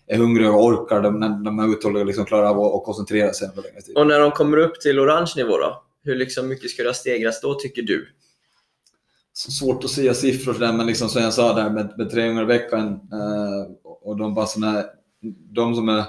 är 0.06 0.18
hungriga 0.18 0.50
och 0.50 0.64
orkar, 0.64 1.02
de, 1.02 1.20
när 1.20 1.44
de 1.44 1.58
är 1.58 1.72
uthålliga 1.72 2.04
liksom 2.04 2.24
klarar 2.24 2.46
av 2.46 2.60
att, 2.60 2.84
koncentrera 2.84 3.32
sig 3.32 3.48
under 3.48 3.62
längre 3.62 3.82
tid. 3.82 3.96
Och 3.96 4.06
när 4.06 4.20
de 4.20 4.30
kommer 4.30 4.56
upp 4.56 4.80
till 4.80 4.98
orange 4.98 5.32
nivå 5.36 5.58
då? 5.58 5.82
Hur 6.02 6.16
liksom 6.16 6.48
mycket 6.48 6.70
ska 6.70 6.82
det 6.82 6.94
stegras 6.94 7.40
då 7.40 7.54
tycker 7.54 7.82
du? 7.82 8.08
Svårt 9.32 9.84
att 9.84 9.90
säga 9.90 10.14
siffror 10.14 10.52
sådär, 10.52 10.72
men 10.72 10.86
liksom 10.86 11.08
som 11.08 11.22
jag 11.22 11.32
sa 11.32 11.54
där 11.54 11.70
med, 11.70 11.94
med 11.98 12.10
tre 12.10 12.28
gånger 12.28 12.42
i 12.42 12.46
veckan 12.46 12.88
eh, 12.92 13.89
och 14.10 14.16
de 14.16 14.34
passerna, 14.34 14.84
de 15.50 15.74
som 15.74 15.88
är 15.88 16.04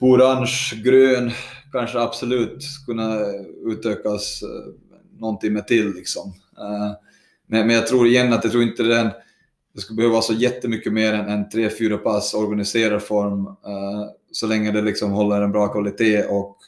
på 0.00 0.06
orange, 0.06 0.82
grön, 0.84 1.30
kanske 1.72 1.98
absolut 1.98 2.64
kunna 2.86 3.18
utökas 3.66 4.42
eh, 4.42 4.72
någon 5.18 5.38
timme 5.38 5.62
till 5.62 5.94
liksom. 5.94 6.34
Eh, 6.58 6.92
men, 7.46 7.66
men 7.66 7.76
jag 7.76 7.86
tror 7.86 8.06
igen 8.06 8.32
att 8.32 8.44
jag 8.44 8.52
tror 8.52 8.62
inte 8.62 8.82
den, 8.82 9.10
det 9.74 9.80
skulle 9.80 9.96
behöva 9.96 10.12
vara 10.12 10.22
så 10.22 10.32
jättemycket 10.32 10.92
mer 10.92 11.12
än, 11.12 11.28
än 11.28 11.48
tre, 11.48 11.70
fyra 11.70 11.98
pass 11.98 12.34
organiserad 12.34 13.02
form 13.02 13.46
eh, 13.46 14.04
så 14.32 14.46
länge 14.46 14.72
det 14.72 14.82
liksom 14.82 15.10
håller 15.10 15.42
en 15.42 15.52
bra 15.52 15.68
kvalitet 15.68 16.24
och 16.24 16.58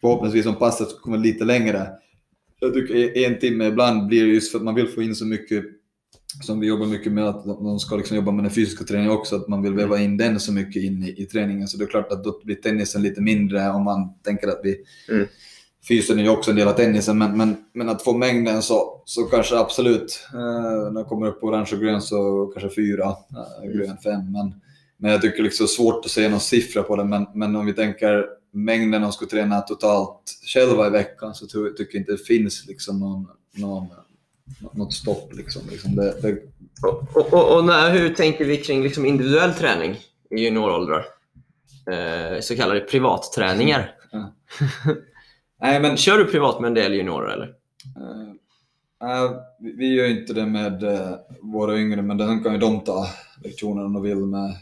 förhoppningsvis 0.00 0.46
om 0.46 0.54
passet 0.54 1.00
kommer 1.00 1.18
lite 1.18 1.44
längre 1.44 1.88
jag 2.60 2.74
tycker 2.74 3.18
en 3.18 3.38
timme 3.38 3.66
ibland 3.66 4.06
blir 4.06 4.26
det 4.26 4.32
just 4.32 4.52
för 4.52 4.58
att 4.58 4.64
man 4.64 4.74
vill 4.74 4.88
få 4.88 5.02
in 5.02 5.14
så 5.14 5.26
mycket 5.26 5.64
som 6.42 6.60
vi 6.60 6.66
jobbar 6.66 6.86
mycket 6.86 7.12
med, 7.12 7.24
att 7.24 7.44
de 7.44 7.78
ska 7.78 7.96
liksom 7.96 8.16
jobba 8.16 8.32
med 8.32 8.44
den 8.44 8.52
fysiska 8.52 8.84
träningen 8.84 9.12
också, 9.12 9.36
att 9.36 9.48
man 9.48 9.62
vill 9.62 9.74
väva 9.74 10.00
in 10.00 10.16
den 10.16 10.40
så 10.40 10.52
mycket 10.52 10.82
in 10.82 11.02
i, 11.02 11.22
i 11.22 11.26
träningen. 11.26 11.68
Så 11.68 11.78
det 11.78 11.84
är 11.84 11.88
klart 11.88 12.12
att 12.12 12.24
då 12.24 12.40
blir 12.44 12.56
tennisen 12.56 13.02
lite 13.02 13.20
mindre 13.20 13.70
om 13.70 13.84
man 13.84 14.14
tänker 14.24 14.48
att 14.48 14.60
vi... 14.62 14.76
Mm. 15.08 15.26
Fysen 15.88 16.18
är 16.18 16.22
ju 16.22 16.28
också 16.28 16.50
en 16.50 16.56
del 16.56 16.68
av 16.68 16.72
tennisen, 16.72 17.18
men, 17.18 17.36
men, 17.36 17.56
men 17.72 17.88
att 17.88 18.02
få 18.02 18.16
mängden 18.16 18.62
så, 18.62 19.02
så 19.04 19.22
kanske 19.22 19.58
absolut. 19.58 20.28
Eh, 20.34 20.92
när 20.92 21.02
det 21.02 21.08
kommer 21.08 21.26
upp 21.26 21.40
på 21.40 21.46
orange 21.46 21.70
och 21.72 21.80
grön 21.80 22.02
så 22.02 22.46
kanske 22.46 22.74
fyra, 22.74 23.04
eh, 23.04 23.70
grön 23.70 23.96
fem. 24.04 24.32
Men, 24.32 24.54
men 24.96 25.10
jag 25.10 25.22
tycker 25.22 25.42
liksom 25.42 25.64
det 25.64 25.72
är 25.72 25.74
svårt 25.74 26.04
att 26.04 26.10
säga 26.10 26.28
någon 26.28 26.40
siffra 26.40 26.82
på 26.82 26.96
det, 26.96 27.04
men, 27.04 27.26
men 27.34 27.56
om 27.56 27.66
vi 27.66 27.72
tänker 27.72 28.24
mängden 28.52 29.02
de 29.02 29.12
skulle 29.12 29.30
träna 29.30 29.60
totalt 29.60 30.22
själva 30.54 30.86
i 30.86 30.90
veckan 30.90 31.34
så 31.34 31.46
tycker 31.46 31.86
jag 31.92 32.00
inte 32.00 32.12
det 32.12 32.26
finns 32.26 32.66
liksom 32.66 33.00
någon, 33.00 33.26
någon, 33.54 33.86
något 34.72 34.92
stopp. 34.94 35.32
Liksom. 35.34 35.62
Liksom 35.70 35.94
det, 35.96 36.20
det, 36.22 36.38
Och, 36.82 37.16
och, 37.16 37.32
och, 37.32 37.56
och 37.56 37.64
när, 37.64 37.90
hur 37.90 38.14
tänker 38.14 38.44
vi 38.44 38.56
kring 38.56 38.82
liksom 38.82 39.06
individuell 39.06 39.54
träning 39.54 39.96
i 40.30 40.44
junioråldrar? 40.44 41.06
Eh, 41.90 42.40
så 42.40 42.56
kallade 42.56 42.80
privatträningar. 42.80 43.94
nej, 45.60 45.80
men 45.80 45.96
Kör 45.96 46.18
du 46.18 46.24
privat 46.24 46.60
med 46.60 46.68
en 46.68 46.74
del 46.74 46.94
juniorer 46.94 47.32
eller? 47.32 47.54
eh, 49.02 49.22
eh, 49.24 49.30
vi, 49.60 49.72
vi 49.72 49.94
gör 49.94 50.06
inte 50.10 50.32
det 50.32 50.46
med 50.46 50.82
eh, 50.82 51.10
våra 51.40 51.78
yngre, 51.78 52.02
men 52.02 52.16
den 52.18 52.42
kan 52.42 52.52
ju 52.52 52.58
de 52.58 52.80
ta 52.80 53.06
lektioner 53.44 53.84
om 53.84 53.92
de 53.92 54.02
vill 54.02 54.16
med, 54.16 54.54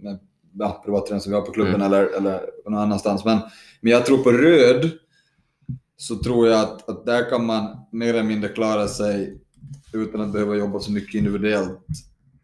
med 0.00 0.18
ja, 0.58 0.82
privattränare 0.84 1.20
som 1.22 1.32
vi 1.32 1.38
har 1.38 1.46
på 1.46 1.52
klubben 1.52 1.74
Mm. 1.74 1.86
eller, 1.86 2.04
eller 2.16 2.40
någon 2.64 2.78
annanstans. 2.78 3.24
Men, 3.24 3.38
men 3.80 3.92
jag 3.92 4.06
tror 4.06 4.18
på 4.18 4.32
röd 4.32 4.90
så 6.00 6.16
tror 6.16 6.48
jag 6.48 6.60
att, 6.60 6.88
att 6.88 7.06
där 7.06 7.30
kan 7.30 7.46
man 7.46 7.76
mer 7.92 8.14
eller 8.14 8.22
mindre 8.22 8.48
klara 8.48 8.88
sig 8.88 9.38
utan 9.92 10.20
att 10.20 10.32
behöva 10.32 10.56
jobba 10.56 10.80
så 10.80 10.92
mycket 10.92 11.14
individuellt. 11.14 11.88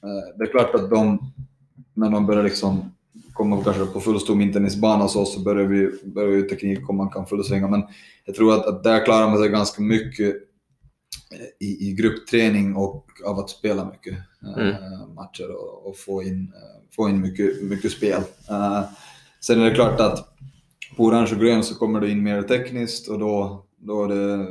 Eh, 0.03 0.39
Det 0.39 0.45
är 0.45 0.51
klart 0.51 0.75
att 0.75 0.91
de, 0.91 1.33
när 1.95 2.11
de 2.11 2.27
börjar 2.27 2.43
liksom 2.43 2.91
komma 3.33 3.65
kanske 3.65 3.87
på 3.87 4.01
fullstom 4.01 4.41
intennisbana 4.41 5.03
hos 5.03 5.17
oss 5.17 5.35
så 5.35 5.41
börjar 5.41 5.67
vi 5.67 5.91
börjar 6.05 6.31
ju 6.31 6.43
teknik 6.43 6.89
och 6.89 6.95
man 6.95 7.11
kan 7.11 7.27
fullsvänga. 7.27 7.69
Men 7.69 7.83
jag 8.25 8.35
tror 8.35 8.55
att, 8.55 8.67
att 8.67 8.85
där 8.85 9.05
klarar 9.05 9.29
man 9.29 9.39
sig 9.39 9.49
ganska 9.49 9.83
mycket 9.83 10.35
eh, 11.33 11.67
i, 11.67 11.89
i 11.89 11.93
gruppträning 11.93 12.77
och 12.77 13.07
av 13.27 13.39
att 13.39 13.51
spela 13.51 13.85
mycket 13.85 14.15
eh, 14.59 15.07
matcher 15.15 15.51
och, 15.51 15.89
och 15.89 15.99
få 15.99 16.23
in, 16.23 16.53
få 16.97 17.09
in 17.09 17.21
mycket, 17.21 17.63
mycket 17.63 17.93
spel. 17.93 18.23
Sen 19.41 19.61
är 19.61 19.65
det 19.71 19.75
klart 19.75 20.01
att 20.01 20.37
på 20.97 21.05
orange 21.05 21.31
och 21.33 21.41
grön 21.41 21.65
så 21.65 21.75
kommer 21.75 22.01
det 22.01 22.11
in 22.11 22.23
mer 22.23 22.43
tekniskt 22.43 23.09
och 23.09 23.19
då, 23.19 23.65
då 23.79 24.05
är 24.05 24.09
det 24.09 24.47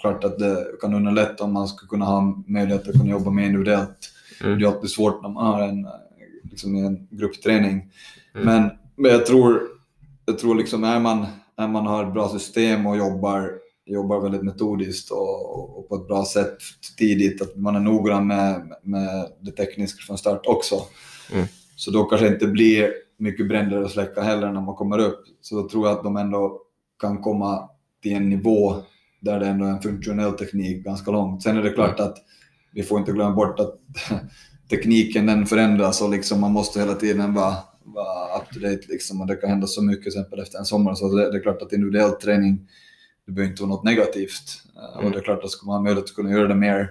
klart 0.00 0.24
att 0.24 0.38
det 0.38 0.66
kan 0.80 0.94
underlätta 0.94 1.44
om 1.44 1.52
man 1.52 1.68
ska 1.68 1.86
kunna 1.86 2.04
ha 2.04 2.42
möjlighet 2.46 2.88
att 2.88 2.94
kunna 2.94 3.10
jobba 3.10 3.30
mer 3.30 3.46
individuellt. 3.46 4.10
Mm. 4.44 4.58
Det 4.58 4.64
är 4.64 4.68
alltid 4.68 4.90
svårt 4.90 5.22
när 5.22 5.28
man 5.28 5.46
har 5.46 5.62
en, 5.62 5.86
liksom 6.42 6.74
en 6.74 7.08
gruppträning. 7.10 7.90
Mm. 8.34 8.46
Men, 8.46 8.70
men 8.96 9.10
jag 9.10 9.26
tror, 9.26 9.62
jag 10.26 10.38
tror 10.38 10.54
liksom 10.54 10.84
är 10.84 11.00
man, 11.00 11.26
är 11.56 11.68
man 11.68 11.86
har 11.86 12.06
ett 12.06 12.12
bra 12.12 12.28
system 12.28 12.86
och 12.86 12.96
jobbar, 12.96 13.50
jobbar 13.86 14.20
väldigt 14.20 14.42
metodiskt 14.42 15.10
och, 15.10 15.78
och 15.78 15.88
på 15.88 15.96
ett 15.96 16.06
bra 16.06 16.24
sätt 16.24 16.56
tidigt, 16.98 17.42
att 17.42 17.56
man 17.56 17.76
är 17.76 17.80
noggrann 17.80 18.26
med, 18.26 18.72
med 18.82 19.26
det 19.40 19.50
tekniska 19.50 20.02
från 20.02 20.18
start 20.18 20.46
också. 20.46 20.74
Mm. 21.32 21.46
Så 21.76 21.90
då 21.90 22.04
kanske 22.04 22.28
inte 22.28 22.46
blir 22.46 22.90
mycket 23.18 23.48
bränder 23.48 23.82
att 23.82 23.90
släcka 23.90 24.22
heller 24.22 24.52
när 24.52 24.60
man 24.60 24.74
kommer 24.74 24.98
upp. 24.98 25.24
Så 25.40 25.62
då 25.62 25.68
tror 25.68 25.86
jag 25.88 25.96
att 25.96 26.04
de 26.04 26.16
ändå 26.16 26.60
kan 27.00 27.22
komma 27.22 27.68
till 28.02 28.12
en 28.12 28.28
nivå 28.28 28.76
där 29.20 29.40
det 29.40 29.46
ändå 29.46 29.64
är 29.64 29.70
en 29.70 29.82
funktionell 29.82 30.32
teknik 30.32 30.84
ganska 30.84 31.10
långt. 31.10 31.42
Sen 31.42 31.56
är 31.56 31.62
det 31.62 31.70
klart 31.70 32.00
att 32.00 32.16
vi 32.72 32.82
får 32.82 32.98
inte 32.98 33.12
glömma 33.12 33.34
bort 33.34 33.60
att 33.60 33.74
tekniken 34.70 35.26
den 35.26 35.46
förändras 35.46 36.02
och 36.02 36.10
liksom 36.10 36.40
man 36.40 36.52
måste 36.52 36.80
hela 36.80 36.94
tiden 36.94 37.34
vara, 37.34 37.54
vara 37.84 38.38
up 38.38 38.54
to 38.54 38.60
date 38.60 38.82
liksom 38.88 39.20
och 39.20 39.26
det 39.26 39.36
kan 39.36 39.50
hända 39.50 39.66
så 39.66 39.82
mycket 39.82 40.06
exempel 40.06 40.40
efter 40.40 40.58
en 40.58 40.64
sommar 40.64 40.94
så 40.94 41.08
det, 41.16 41.30
det 41.30 41.38
är 41.38 41.42
klart 41.42 41.62
att 41.62 41.72
individuell 41.72 42.10
träning 42.12 42.68
det 43.26 43.32
behöver 43.32 43.50
inte 43.50 43.62
vara 43.62 43.70
något 43.70 43.84
negativt 43.84 44.60
Eh, 44.76 44.94
Mm. 44.98 45.06
och 45.06 45.12
det 45.12 45.18
är 45.18 45.22
klart 45.22 45.44
att 45.44 45.50
ska 45.50 45.66
man 45.66 45.74
ha 45.76 45.82
möjlighet 45.82 46.04
att 46.10 46.16
kunna 46.16 46.30
göra 46.30 46.48
det 46.48 46.54
mer 46.54 46.90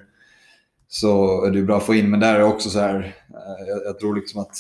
så 0.88 1.44
är 1.46 1.52
det 1.52 1.62
bra 1.64 1.78
att 1.78 1.84
få 1.84 1.96
in 1.96 2.10
men 2.10 2.20
där 2.20 2.36
är 2.36 2.44
också 2.44 2.70
så 2.70 2.80
här 2.80 3.16
eh, 3.30 3.68
jag, 3.68 3.86
jag 3.86 4.00
tror 4.00 4.16
liksom 4.16 4.42
att 4.42 4.56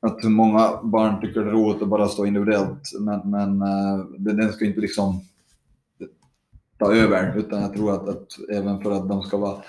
att 0.00 0.24
många 0.24 0.82
barn 0.82 1.20
tycker 1.20 1.40
det 1.40 1.50
är 1.50 1.52
roligt 1.52 1.82
att 1.82 1.88
bara 1.88 2.08
stå 2.08 2.26
individuellt 2.26 2.82
men, 3.00 3.30
men 3.30 3.62
eh, 3.62 3.98
den 4.18 4.52
ska 4.52 4.64
inte 4.64 4.80
liksom 4.80 5.20
ta 6.78 6.94
över. 6.94 7.38
Utan 7.38 7.62
jag 7.62 7.74
tror 7.74 7.92
att, 7.92 8.08
att 8.08 8.26
även 8.52 8.82
för 8.82 8.90
att 8.90 9.08
de 9.08 9.22
ska 9.22 9.36
vara 9.36 9.62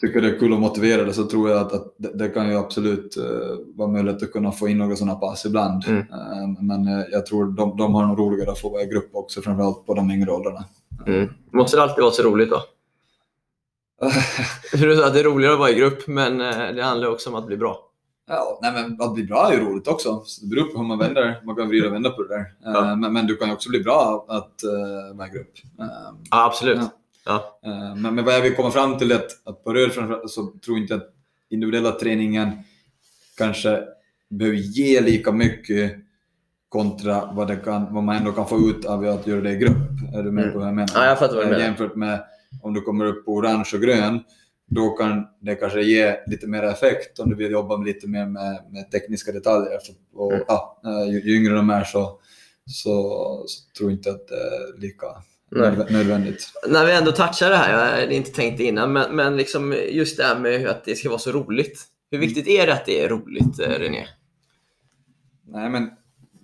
tycker 0.00 0.20
det 0.20 0.28
är 0.28 0.38
kul 0.38 0.52
och 0.52 0.60
motiverade 0.60 1.12
så 1.12 1.24
tror 1.26 1.50
jag 1.50 1.60
att, 1.60 1.72
att 1.72 1.94
det, 1.96 2.28
kan 2.28 2.48
ju 2.48 2.56
absolut 2.56 3.16
uh, 3.16 3.58
vara 3.74 3.88
möjligt 3.88 4.22
att 4.22 4.32
kunna 4.32 4.52
få 4.52 4.68
in 4.68 4.78
några 4.78 4.96
sådana 4.96 5.14
pass 5.14 5.46
ibland. 5.46 5.84
Mm. 5.86 6.00
Uh, 6.00 6.62
men 6.62 7.04
jag 7.10 7.26
tror 7.26 7.44
de, 7.44 7.76
de 7.76 7.94
har 7.94 8.06
nog 8.06 8.18
roligare 8.18 8.50
att 8.50 8.58
få 8.60 8.68
vara 8.68 8.82
i 8.82 8.86
grupp 8.86 9.10
också, 9.12 9.42
framförallt 9.42 9.86
på 9.86 9.94
de 9.94 10.10
yngre 10.10 10.30
åldrarna. 10.30 10.64
Mm. 11.06 11.28
Måste 11.52 11.76
det 11.76 11.82
alltid 11.82 12.02
vara 12.02 12.12
så 12.12 12.22
roligt 12.22 12.50
då? 12.50 12.62
du 14.72 14.96
sa 14.96 15.06
att 15.06 15.14
det 15.14 15.20
är 15.20 15.24
roligare 15.24 15.52
att 15.52 15.58
vara 15.58 15.70
i 15.70 15.74
grupp, 15.74 16.06
men 16.06 16.38
det 16.76 16.82
handlar 16.82 17.08
också 17.08 17.30
om 17.30 17.36
att 17.36 17.46
bli 17.46 17.56
bra. 17.56 17.85
Ja, 18.28 18.58
nej, 18.62 18.72
men 18.72 19.00
att 19.00 19.14
bli 19.14 19.24
bra 19.24 19.48
är 19.48 19.52
ju 19.52 19.60
roligt 19.60 19.88
också. 19.88 20.22
Så 20.24 20.40
det 20.40 20.46
beror 20.46 20.64
på 20.64 20.78
hur 20.78 20.86
man 20.86 20.98
vänder. 20.98 21.40
Man 21.44 21.56
kan 21.56 21.68
vrida 21.68 21.86
och 21.86 21.94
vända 21.94 22.10
på 22.10 22.22
det 22.22 22.28
där. 22.28 22.44
Ja. 22.64 22.96
Men, 22.96 23.12
men, 23.12 23.26
du 23.26 23.36
kan 23.36 23.48
ju 23.48 23.54
också 23.54 23.70
bli 23.70 23.80
bra 23.80 24.26
att 24.28 24.60
uh, 24.64 25.16
vara 25.16 25.28
i 25.28 25.30
grupp. 25.30 25.52
ja, 26.30 26.46
absolut. 26.46 26.78
Ja. 26.78 26.90
Ja. 27.26 27.58
Eh, 27.64 27.94
men, 27.96 28.14
men 28.14 28.24
vad 28.24 28.34
jag 28.34 28.42
vill 28.42 28.54
komma 28.54 28.70
fram 28.70 28.98
till 28.98 29.12
är 29.12 29.16
att, 29.16 29.48
att 29.48 29.64
på 29.64 29.72
rör 29.72 30.26
så 30.28 30.42
tror 30.64 30.76
jag 30.76 30.78
inte 30.78 30.94
att 30.94 31.14
individuella 31.50 31.92
träningen 31.92 32.50
kanske 33.36 33.82
behöver 34.28 34.56
ge 34.56 35.00
lika 35.00 35.32
mycket 35.32 35.92
kontra 36.68 37.30
vad, 37.32 37.48
det 37.48 37.56
kan, 37.56 37.94
vad 37.94 38.04
man 38.04 38.16
ändå 38.16 38.32
kan 38.32 38.48
få 38.48 38.58
ut 38.58 38.84
av 38.84 39.08
att 39.08 39.26
göra 39.26 39.40
det 39.40 39.52
i 39.52 39.56
grupp. 39.56 40.14
Är 40.14 40.22
du 40.22 40.30
med 40.30 40.42
mm. 40.44 40.52
på 40.52 40.58
vad 40.58 40.68
jag 40.68 40.74
menar? 40.74 40.90
Ja, 40.94 41.04
jag 41.04 41.18
fattar 41.18 41.34
vad 41.34 41.44
du 41.44 41.50
menar. 41.50 41.64
Jämfört 41.64 41.96
med 41.96 42.24
om 42.62 42.74
du 42.74 42.80
kommer 42.80 43.04
upp 43.04 43.24
på 43.24 43.32
orange 43.32 43.70
och 43.74 43.80
grön, 43.80 44.20
då 44.70 44.90
kan 44.90 45.26
det 45.40 45.54
kanske 45.54 45.82
ge 45.82 46.16
lite 46.26 46.46
mer 46.46 46.62
effekt 46.62 47.18
om 47.18 47.30
du 47.30 47.36
vill 47.36 47.52
jobba 47.52 47.76
lite 47.76 48.08
mer 48.08 48.26
med, 48.26 48.64
med 48.70 48.90
tekniska 48.90 49.32
detaljer. 49.32 49.78
Och, 50.14 50.32
mm. 50.32 50.44
ja, 50.48 50.80
eh, 50.84 51.12
ju, 51.12 51.22
ju 51.22 51.36
yngre 51.36 51.54
de 51.54 51.70
är 51.70 51.84
så, 51.84 52.20
så, 52.66 52.92
så 53.46 53.72
tror 53.78 53.90
jag 53.90 53.98
inte 53.98 54.10
att 54.10 54.28
det 54.28 54.34
är 54.34 54.80
lika 54.80 55.06
Nej. 55.50 55.86
nödvändigt. 55.90 56.52
När 56.68 56.86
vi 56.86 56.92
ändå 56.92 57.12
touchar 57.12 57.50
det 57.50 57.56
här, 57.56 57.72
jag 57.72 58.00
hade 58.00 58.14
inte 58.14 58.30
tänkt 58.30 58.60
innan, 58.60 58.92
men, 58.92 59.16
men 59.16 59.36
liksom 59.36 59.74
just 59.90 60.16
det 60.16 60.24
här 60.24 60.38
med 60.38 60.66
att 60.66 60.84
det 60.84 60.94
ska 60.94 61.08
vara 61.08 61.18
så 61.18 61.32
roligt. 61.32 61.84
Hur 62.10 62.18
viktigt 62.18 62.48
är 62.48 62.66
det 62.66 62.72
att 62.72 62.86
det 62.86 63.02
är 63.02 63.08
roligt, 63.08 63.60
eh, 63.60 63.68
René? 63.68 64.06
Nej, 65.48 65.70
men 65.70 65.90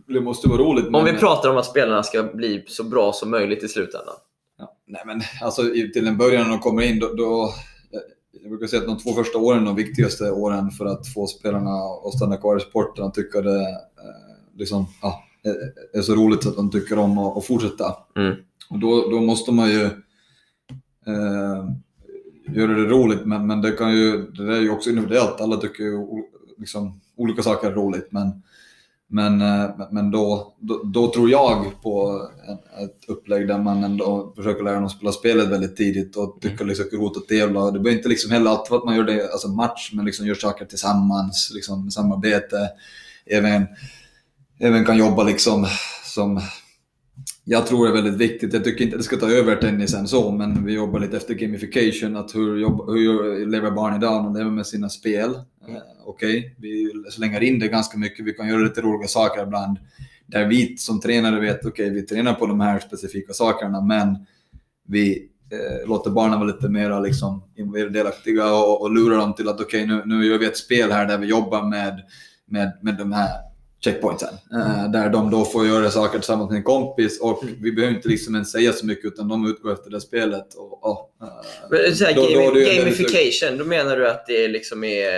det 0.08 0.20
måste 0.20 0.48
vara 0.48 0.58
roligt. 0.58 0.94
Om 0.94 1.04
vi 1.04 1.12
pratar 1.12 1.50
om 1.50 1.56
att 1.56 1.66
spelarna 1.66 2.02
ska 2.02 2.22
bli 2.22 2.64
så 2.68 2.84
bra 2.84 3.12
som 3.12 3.30
möjligt 3.30 3.64
i 3.64 3.68
slutändan. 3.68 4.14
Ja, 4.58 4.76
nej, 4.86 5.02
men 5.06 5.20
alltså 5.40 5.62
till 5.92 6.06
en 6.06 6.18
början 6.18 6.42
när 6.42 6.50
de 6.50 6.58
kommer 6.58 6.82
in, 6.82 6.98
då, 6.98 7.12
då 7.14 7.54
jag 8.40 8.50
brukar 8.50 8.66
säga 8.66 8.82
att 8.82 8.88
de 8.88 8.98
två 8.98 9.12
första 9.12 9.38
åren 9.38 9.62
är 9.62 9.66
de 9.66 9.76
viktigaste 9.76 10.30
åren 10.30 10.70
för 10.70 10.86
att 10.86 11.08
få 11.08 11.26
spelarna 11.26 11.70
att 12.06 12.14
stanna 12.16 12.36
kvar 12.36 12.56
i 12.56 12.60
sporten 12.60 13.04
och 13.04 13.14
tycka 13.14 13.40
det 13.40 13.60
eh, 13.60 14.56
liksom, 14.56 14.86
ja, 15.02 15.24
är 15.92 16.02
så 16.02 16.14
roligt 16.14 16.46
att 16.46 16.56
de 16.56 16.70
tycker 16.70 16.98
om 16.98 17.18
att, 17.18 17.46
fortsätta. 17.46 17.96
Mm. 18.16 18.34
Och 18.70 18.78
då, 18.78 19.10
då 19.10 19.20
måste 19.20 19.52
man 19.52 19.70
ju 19.70 19.84
eh, 21.06 21.64
göra 22.54 22.72
det 22.72 22.84
roligt, 22.84 23.26
men, 23.26 23.46
men 23.46 23.62
det, 23.62 23.72
kan 23.72 23.92
ju, 23.92 24.30
det 24.30 24.56
är 24.56 24.60
ju 24.60 24.70
också 24.70 24.90
individuellt. 24.90 25.40
Alla 25.40 25.56
tycker 25.56 25.84
ju 25.84 26.06
liksom, 26.58 27.00
olika 27.16 27.42
saker 27.42 27.70
är 27.70 27.74
roligt. 27.74 28.08
Men, 28.10 28.42
men, 29.12 29.40
eh, 29.40 29.70
men 29.90 30.10
då, 30.10 30.54
då, 30.60 30.82
då, 30.84 31.12
tror 31.12 31.30
jag 31.30 31.82
på 31.82 32.22
ett 32.84 33.08
upplägg 33.08 33.48
där 33.48 33.58
man 33.58 33.84
ändå 33.84 34.32
försöker 34.36 34.64
lära 34.64 34.80
dem 34.80 34.88
spela 34.88 35.12
spelet 35.12 35.48
väldigt 35.48 35.76
tidigt 35.76 36.16
och 36.16 36.38
tycker 36.40 36.64
liksom 36.64 36.86
det 36.90 36.96
är 36.96 37.00
roligt 37.00 37.16
att 37.16 37.28
tävla. 37.28 37.64
Det 37.64 37.80
behöver 37.80 37.96
inte 37.96 38.08
liksom 38.08 38.30
heller 38.30 38.50
alltid 38.50 38.76
att 38.76 38.84
man 38.84 38.96
gör 38.96 39.04
det, 39.04 39.32
alltså 39.32 39.48
match, 39.48 39.90
men 39.92 40.04
liksom 40.04 40.26
gör 40.26 40.34
saker 40.34 40.64
tillsammans, 40.64 41.50
liksom 41.54 41.90
samarbete. 41.90 42.70
Även, 43.26 43.66
även 44.58 44.84
kan 44.84 44.98
jobba 44.98 45.22
liksom 45.22 45.66
som 46.04 46.40
jag 47.44 47.66
tror 47.66 47.84
det 47.84 47.90
är 47.90 48.02
väldigt 48.02 48.30
viktigt. 48.30 48.52
Jag 48.52 48.64
tycker 48.64 48.84
inte 48.84 48.96
det 48.96 49.02
ska 49.02 49.16
ta 49.16 49.30
över 49.30 49.56
tennisen 49.56 50.08
så, 50.08 50.30
men 50.30 50.64
vi 50.64 50.72
jobbar 50.72 51.00
lite 51.00 51.16
efter 51.16 51.34
gamification. 51.34 52.16
Att 52.16 52.34
hur, 52.34 52.56
jobb, 52.56 52.90
hur 52.90 53.46
lever 53.46 53.70
barn 53.70 53.96
idag? 53.96 54.24
De 54.24 54.36
lever 54.36 54.50
med 54.50 54.66
sina 54.66 54.88
spel. 54.88 55.30
Mm. 55.68 55.80
Okej, 56.04 56.38
okay. 56.38 56.50
vi 56.58 56.92
slänger 57.10 57.42
in 57.42 57.58
det 57.58 57.68
ganska 57.68 57.98
mycket. 57.98 58.26
Vi 58.26 58.32
kan 58.32 58.48
göra 58.48 58.60
lite 58.60 58.80
roliga 58.80 59.08
saker 59.08 59.42
ibland. 59.42 59.78
Där 60.26 60.46
vi 60.46 60.76
som 60.76 61.00
tränare 61.00 61.40
vet, 61.40 61.58
okej, 61.58 61.70
okay, 61.70 61.90
vi 61.90 62.02
tränar 62.02 62.34
på 62.34 62.46
de 62.46 62.60
här 62.60 62.78
specifika 62.78 63.32
sakerna, 63.32 63.80
men 63.80 64.26
vi 64.88 65.28
eh, 65.50 65.88
låter 65.88 66.10
barnen 66.10 66.40
vara 66.40 66.52
lite 66.52 66.68
mer 66.68 67.00
liksom, 67.00 67.42
delaktiga 67.92 68.54
och, 68.54 68.82
och 68.82 68.90
lurar 68.90 69.16
dem 69.16 69.34
till 69.34 69.48
att 69.48 69.60
okej, 69.60 69.84
okay, 69.84 69.96
nu, 69.96 70.02
nu 70.06 70.26
gör 70.26 70.38
vi 70.38 70.46
ett 70.46 70.56
spel 70.56 70.92
här 70.92 71.06
där 71.06 71.18
vi 71.18 71.26
jobbar 71.26 71.62
med, 71.62 72.02
med, 72.46 72.72
med 72.82 72.96
de 72.96 73.12
här 73.12 73.51
checkpointsen. 73.84 74.34
Uh, 74.54 74.90
där 74.90 75.10
de 75.10 75.30
då 75.30 75.44
får 75.44 75.66
göra 75.66 75.90
saker 75.90 76.18
tillsammans 76.18 76.50
med 76.50 76.56
en 76.56 76.62
kompis 76.62 77.20
och 77.20 77.42
mm. 77.42 77.54
vi 77.62 77.72
behöver 77.72 77.96
inte 77.96 78.08
liksom 78.08 78.34
ens 78.34 78.50
säga 78.52 78.72
så 78.72 78.86
mycket 78.86 79.04
utan 79.04 79.28
de 79.28 79.46
utgår 79.46 79.72
efter 79.72 79.90
det 79.90 80.00
spelet. 80.00 80.54
Och, 80.54 80.84
och, 80.90 81.11
så 81.94 82.04
här, 82.04 82.14
då, 82.14 82.22
game, 82.22 82.46
då 82.46 82.52
gamification, 82.52 83.58
då 83.58 83.64
menar 83.64 83.96
du 83.96 84.08
att 84.08 84.26
det 84.26 84.48
liksom 84.48 84.84
är, 84.84 85.12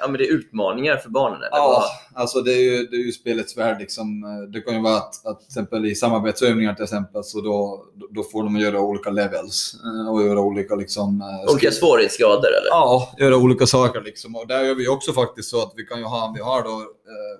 ja, 0.00 0.08
men 0.08 0.12
det 0.12 0.24
är 0.26 0.32
utmaningar 0.32 0.96
för 0.96 1.10
barnen? 1.10 1.38
Eller 1.38 1.50
ja, 1.50 1.84
alltså 2.14 2.40
det 2.40 2.52
är, 2.52 2.60
ju, 2.60 2.86
det 2.86 2.96
är 2.96 3.00
ju 3.06 3.12
spelets 3.12 3.56
värld. 3.56 3.80
Liksom. 3.80 4.22
Det 4.52 4.60
kan 4.60 4.74
ju 4.74 4.82
vara 4.82 4.96
att, 4.96 5.26
att 5.26 5.40
till 5.40 5.46
exempel 5.46 5.86
i 5.86 5.94
samarbetsövningar 5.94 6.74
till 6.74 6.84
exempel 6.84 7.24
så 7.24 7.40
då, 7.40 7.84
då 8.10 8.22
får 8.22 8.42
de 8.44 8.56
göra 8.56 8.80
olika 8.80 9.10
levels 9.10 9.76
uh, 9.84 10.12
och 10.12 10.22
göra 10.22 10.40
olika 10.40 10.74
liksom, 10.74 11.22
Olika 11.48 11.70
svårighetsgrader 11.70 12.48
eller? 12.48 12.68
Ja, 12.70 13.14
göra 13.18 13.36
olika 13.36 13.66
saker 13.66 14.00
liksom. 14.00 14.36
Och 14.36 14.46
där 14.46 14.64
gör 14.64 14.74
vi 14.74 14.88
också 14.88 15.12
faktiskt 15.12 15.50
så 15.50 15.62
att 15.62 15.72
vi 15.76 15.86
kan 15.86 15.98
ju 15.98 16.04
ha, 16.04 16.32
vi 16.36 16.42
har 16.42 16.62
då 16.62 16.82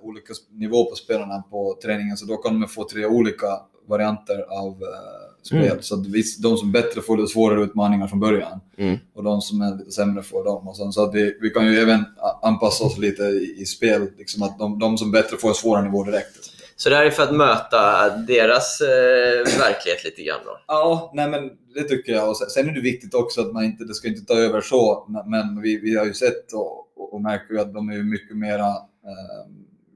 olika 0.01 0.33
nivå 0.51 0.89
på 0.89 0.95
spelarna 0.95 1.43
på 1.51 1.77
träningen, 1.83 2.17
så 2.17 2.25
då 2.25 2.37
kan 2.37 2.59
de 2.59 2.67
få 2.67 2.89
tre 2.89 3.05
olika 3.05 3.47
varianter 3.87 4.45
av 4.49 4.71
uh, 4.71 5.24
spel. 5.47 5.63
Mm. 5.63 5.81
Så 5.81 5.95
att 5.95 6.03
de 6.41 6.57
som 6.57 6.71
bättre 6.71 7.01
får 7.01 7.17
lite 7.17 7.33
svårare 7.33 7.63
utmaningar 7.63 8.07
från 8.07 8.19
början 8.19 8.59
mm. 8.77 8.97
och 9.15 9.23
de 9.23 9.41
som 9.41 9.61
är 9.61 9.77
lite 9.77 9.91
sämre 9.91 10.23
får 10.23 10.43
dem. 10.43 10.67
Och 10.67 10.77
sen, 10.77 10.93
så 10.93 11.03
att 11.03 11.15
vi, 11.15 11.37
vi 11.41 11.49
kan 11.49 11.65
ju 11.67 11.79
även 11.79 12.05
anpassa 12.41 12.83
oss 12.83 12.97
lite 12.97 13.23
i, 13.23 13.55
i 13.57 13.65
spel, 13.65 14.07
liksom 14.17 14.43
att 14.43 14.59
de, 14.59 14.79
de 14.79 14.97
som 14.97 15.11
bättre 15.11 15.37
får 15.37 15.49
en 15.49 15.55
svårare 15.55 15.83
nivå 15.83 16.03
direkt. 16.03 16.51
Så 16.77 16.89
det 16.89 16.95
här 16.95 17.05
är 17.05 17.09
för 17.09 17.23
att 17.23 17.35
möta 17.35 18.09
deras 18.09 18.81
eh, 18.81 19.59
verklighet 19.59 20.03
lite 20.05 20.23
grann 20.23 20.39
då? 20.45 20.57
Ja, 20.67 21.11
nej 21.13 21.29
men 21.29 21.49
det 21.75 21.83
tycker 21.83 22.13
jag. 22.13 22.29
Och 22.29 22.37
sen 22.37 22.69
är 22.69 22.73
det 22.73 22.81
viktigt 22.81 23.13
också 23.13 23.41
att 23.41 23.53
man 23.53 23.63
inte, 23.63 23.83
det 23.83 23.93
ska 23.93 24.07
inte 24.07 24.25
ta 24.25 24.33
över 24.33 24.61
så, 24.61 25.07
men 25.25 25.61
vi, 25.61 25.79
vi 25.79 25.97
har 25.97 26.05
ju 26.05 26.13
sett 26.13 26.53
och, 26.53 26.77
och, 26.97 27.13
och 27.13 27.21
märker 27.21 27.55
att 27.55 27.73
de 27.73 27.89
är 27.89 28.03
mycket 28.03 28.37
mera 28.37 28.67
eh, 28.67 29.45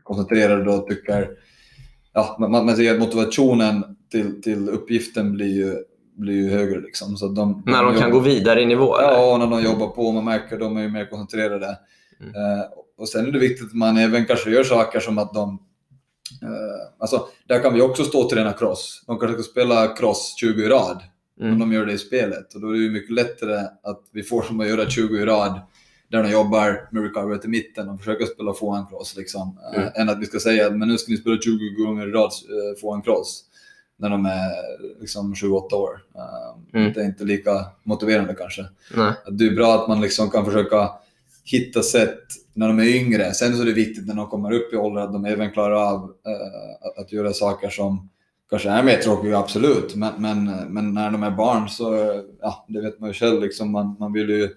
koncentrerade 0.03 0.71
och 0.71 0.87
tycker 0.87 1.29
ja, 2.13 2.37
man, 2.39 2.51
man 2.51 2.75
ser 2.75 2.93
att 2.93 2.99
motivationen 2.99 3.83
till, 4.11 4.41
till 4.41 4.69
uppgiften 4.69 5.31
blir 5.31 5.55
ju, 5.55 5.75
blir 6.17 6.33
ju 6.33 6.49
högre. 6.49 6.79
Liksom. 6.81 7.17
Så 7.17 7.27
de, 7.27 7.63
när 7.65 7.83
de, 7.83 7.93
de 7.93 7.99
kan 7.99 8.09
jobbar, 8.09 8.19
gå 8.19 8.19
vidare 8.19 8.61
i 8.61 8.65
nivå? 8.65 8.95
Ja, 9.01 9.37
när 9.39 9.47
de 9.47 9.63
jobbar 9.63 9.87
på. 9.87 10.11
Man 10.11 10.25
märker 10.25 10.55
att 10.55 10.59
de 10.59 10.77
är 10.77 10.89
mer 10.89 11.05
koncentrerade. 11.05 11.77
Mm. 12.19 12.35
Eh, 12.35 12.65
och 12.97 13.09
Sen 13.09 13.27
är 13.27 13.31
det 13.31 13.39
viktigt 13.39 13.67
att 13.67 13.73
man 13.73 13.97
även 13.97 14.25
kanske 14.25 14.51
gör 14.51 14.63
saker 14.63 14.99
som 14.99 15.17
att 15.17 15.33
de... 15.33 15.59
Eh, 16.41 16.99
alltså, 16.99 17.27
där 17.47 17.59
kan 17.59 17.73
vi 17.73 17.81
också 17.81 18.03
stå 18.03 18.19
och 18.21 18.29
träna 18.29 18.53
cross. 18.53 19.03
De 19.07 19.19
kanske 19.19 19.43
ska 19.43 19.51
spela 19.51 19.87
cross 19.87 20.35
20 20.37 20.63
i 20.63 20.67
rad, 20.67 21.03
mm. 21.39 21.53
om 21.53 21.59
de 21.59 21.73
gör 21.73 21.85
det 21.85 21.93
i 21.93 21.97
spelet. 21.97 22.53
Och 22.53 22.61
Då 22.61 22.75
är 22.75 22.79
det 22.79 22.89
mycket 22.89 23.13
lättare 23.13 23.59
att 23.83 24.01
vi 24.11 24.23
får 24.23 24.43
dem 24.47 24.59
att 24.59 24.67
göra 24.67 24.89
20 24.89 25.17
i 25.17 25.25
rad 25.25 25.61
där 26.11 26.23
de 26.23 26.31
jobbar 26.31 26.89
med 26.91 27.03
recovery 27.03 27.39
i 27.43 27.47
mitten 27.47 27.89
och 27.89 27.99
försöker 27.99 28.25
spela 28.25 28.53
få 28.53 28.75
en 28.75 28.87
cross. 28.87 29.15
Liksom. 29.17 29.59
Mm. 29.73 29.87
Äh, 29.87 30.01
än 30.01 30.09
att 30.09 30.19
vi 30.19 30.25
ska 30.25 30.39
säga 30.39 30.69
men 30.69 30.87
nu 30.87 30.97
ska 30.97 31.11
ni 31.11 31.17
spela 31.17 31.41
20 31.41 31.69
gånger 31.69 32.07
i 32.07 32.11
rad 32.11 32.31
få 32.81 32.93
en 32.93 33.01
cross 33.01 33.48
när 33.99 34.09
de 34.09 34.25
är 34.25 34.51
liksom 35.01 35.33
7-8 35.33 35.73
år. 35.73 36.01
Äh, 36.15 36.79
mm. 36.79 36.93
Det 36.93 37.01
är 37.01 37.05
inte 37.05 37.23
lika 37.23 37.65
motiverande 37.83 38.33
kanske. 38.33 38.65
Nej. 38.95 39.13
Det 39.31 39.45
är 39.45 39.55
bra 39.55 39.75
att 39.75 39.87
man 39.87 40.01
liksom 40.01 40.29
kan 40.29 40.45
försöka 40.45 40.89
hitta 41.43 41.81
sätt 41.81 42.19
när 42.53 42.67
de 42.67 42.79
är 42.79 42.95
yngre. 42.95 43.33
Sen 43.33 43.55
så 43.55 43.61
är 43.61 43.65
det 43.65 43.73
viktigt 43.73 44.07
när 44.07 44.15
de 44.15 44.27
kommer 44.27 44.51
upp 44.51 44.73
i 44.73 44.77
ålder 44.77 45.01
att 45.01 45.13
de 45.13 45.25
även 45.25 45.51
klarar 45.51 45.93
av 45.93 46.03
äh, 46.03 47.01
att 47.01 47.11
göra 47.11 47.33
saker 47.33 47.69
som 47.69 48.09
kanske 48.49 48.69
är 48.69 48.83
mer 48.83 48.97
tråkiga, 48.97 49.37
absolut. 49.37 49.95
Men, 49.95 50.13
men, 50.17 50.45
men 50.73 50.93
när 50.93 51.11
de 51.11 51.23
är 51.23 51.31
barn 51.31 51.69
så, 51.69 51.93
ja, 52.41 52.65
det 52.67 52.81
vet 52.81 52.99
man 52.99 53.09
ju 53.09 53.13
själv, 53.13 53.41
liksom, 53.41 53.71
man, 53.71 53.95
man 53.99 54.13
vill 54.13 54.29
ju 54.29 54.49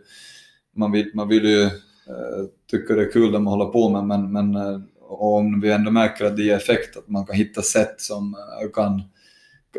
man 0.76 0.92
vill, 0.92 1.10
man 1.14 1.28
vill 1.28 1.44
ju 1.44 1.62
eh, 1.62 2.44
tycka 2.70 2.94
det 2.94 3.02
är 3.02 3.12
kul 3.12 3.32
det 3.32 3.38
man 3.38 3.52
håller 3.52 3.72
på 3.72 3.88
med, 3.88 4.04
men, 4.04 4.32
men 4.32 4.56
eh, 4.56 4.80
om 5.08 5.60
vi 5.60 5.70
ändå 5.70 5.90
märker 5.90 6.24
att 6.24 6.36
det 6.36 6.42
ger 6.42 6.56
effekt, 6.56 6.96
att 6.96 7.08
man 7.08 7.26
kan 7.26 7.36
hitta 7.36 7.62
sätt 7.62 8.00
som 8.00 8.34
eh, 8.34 8.70
kan 8.70 9.02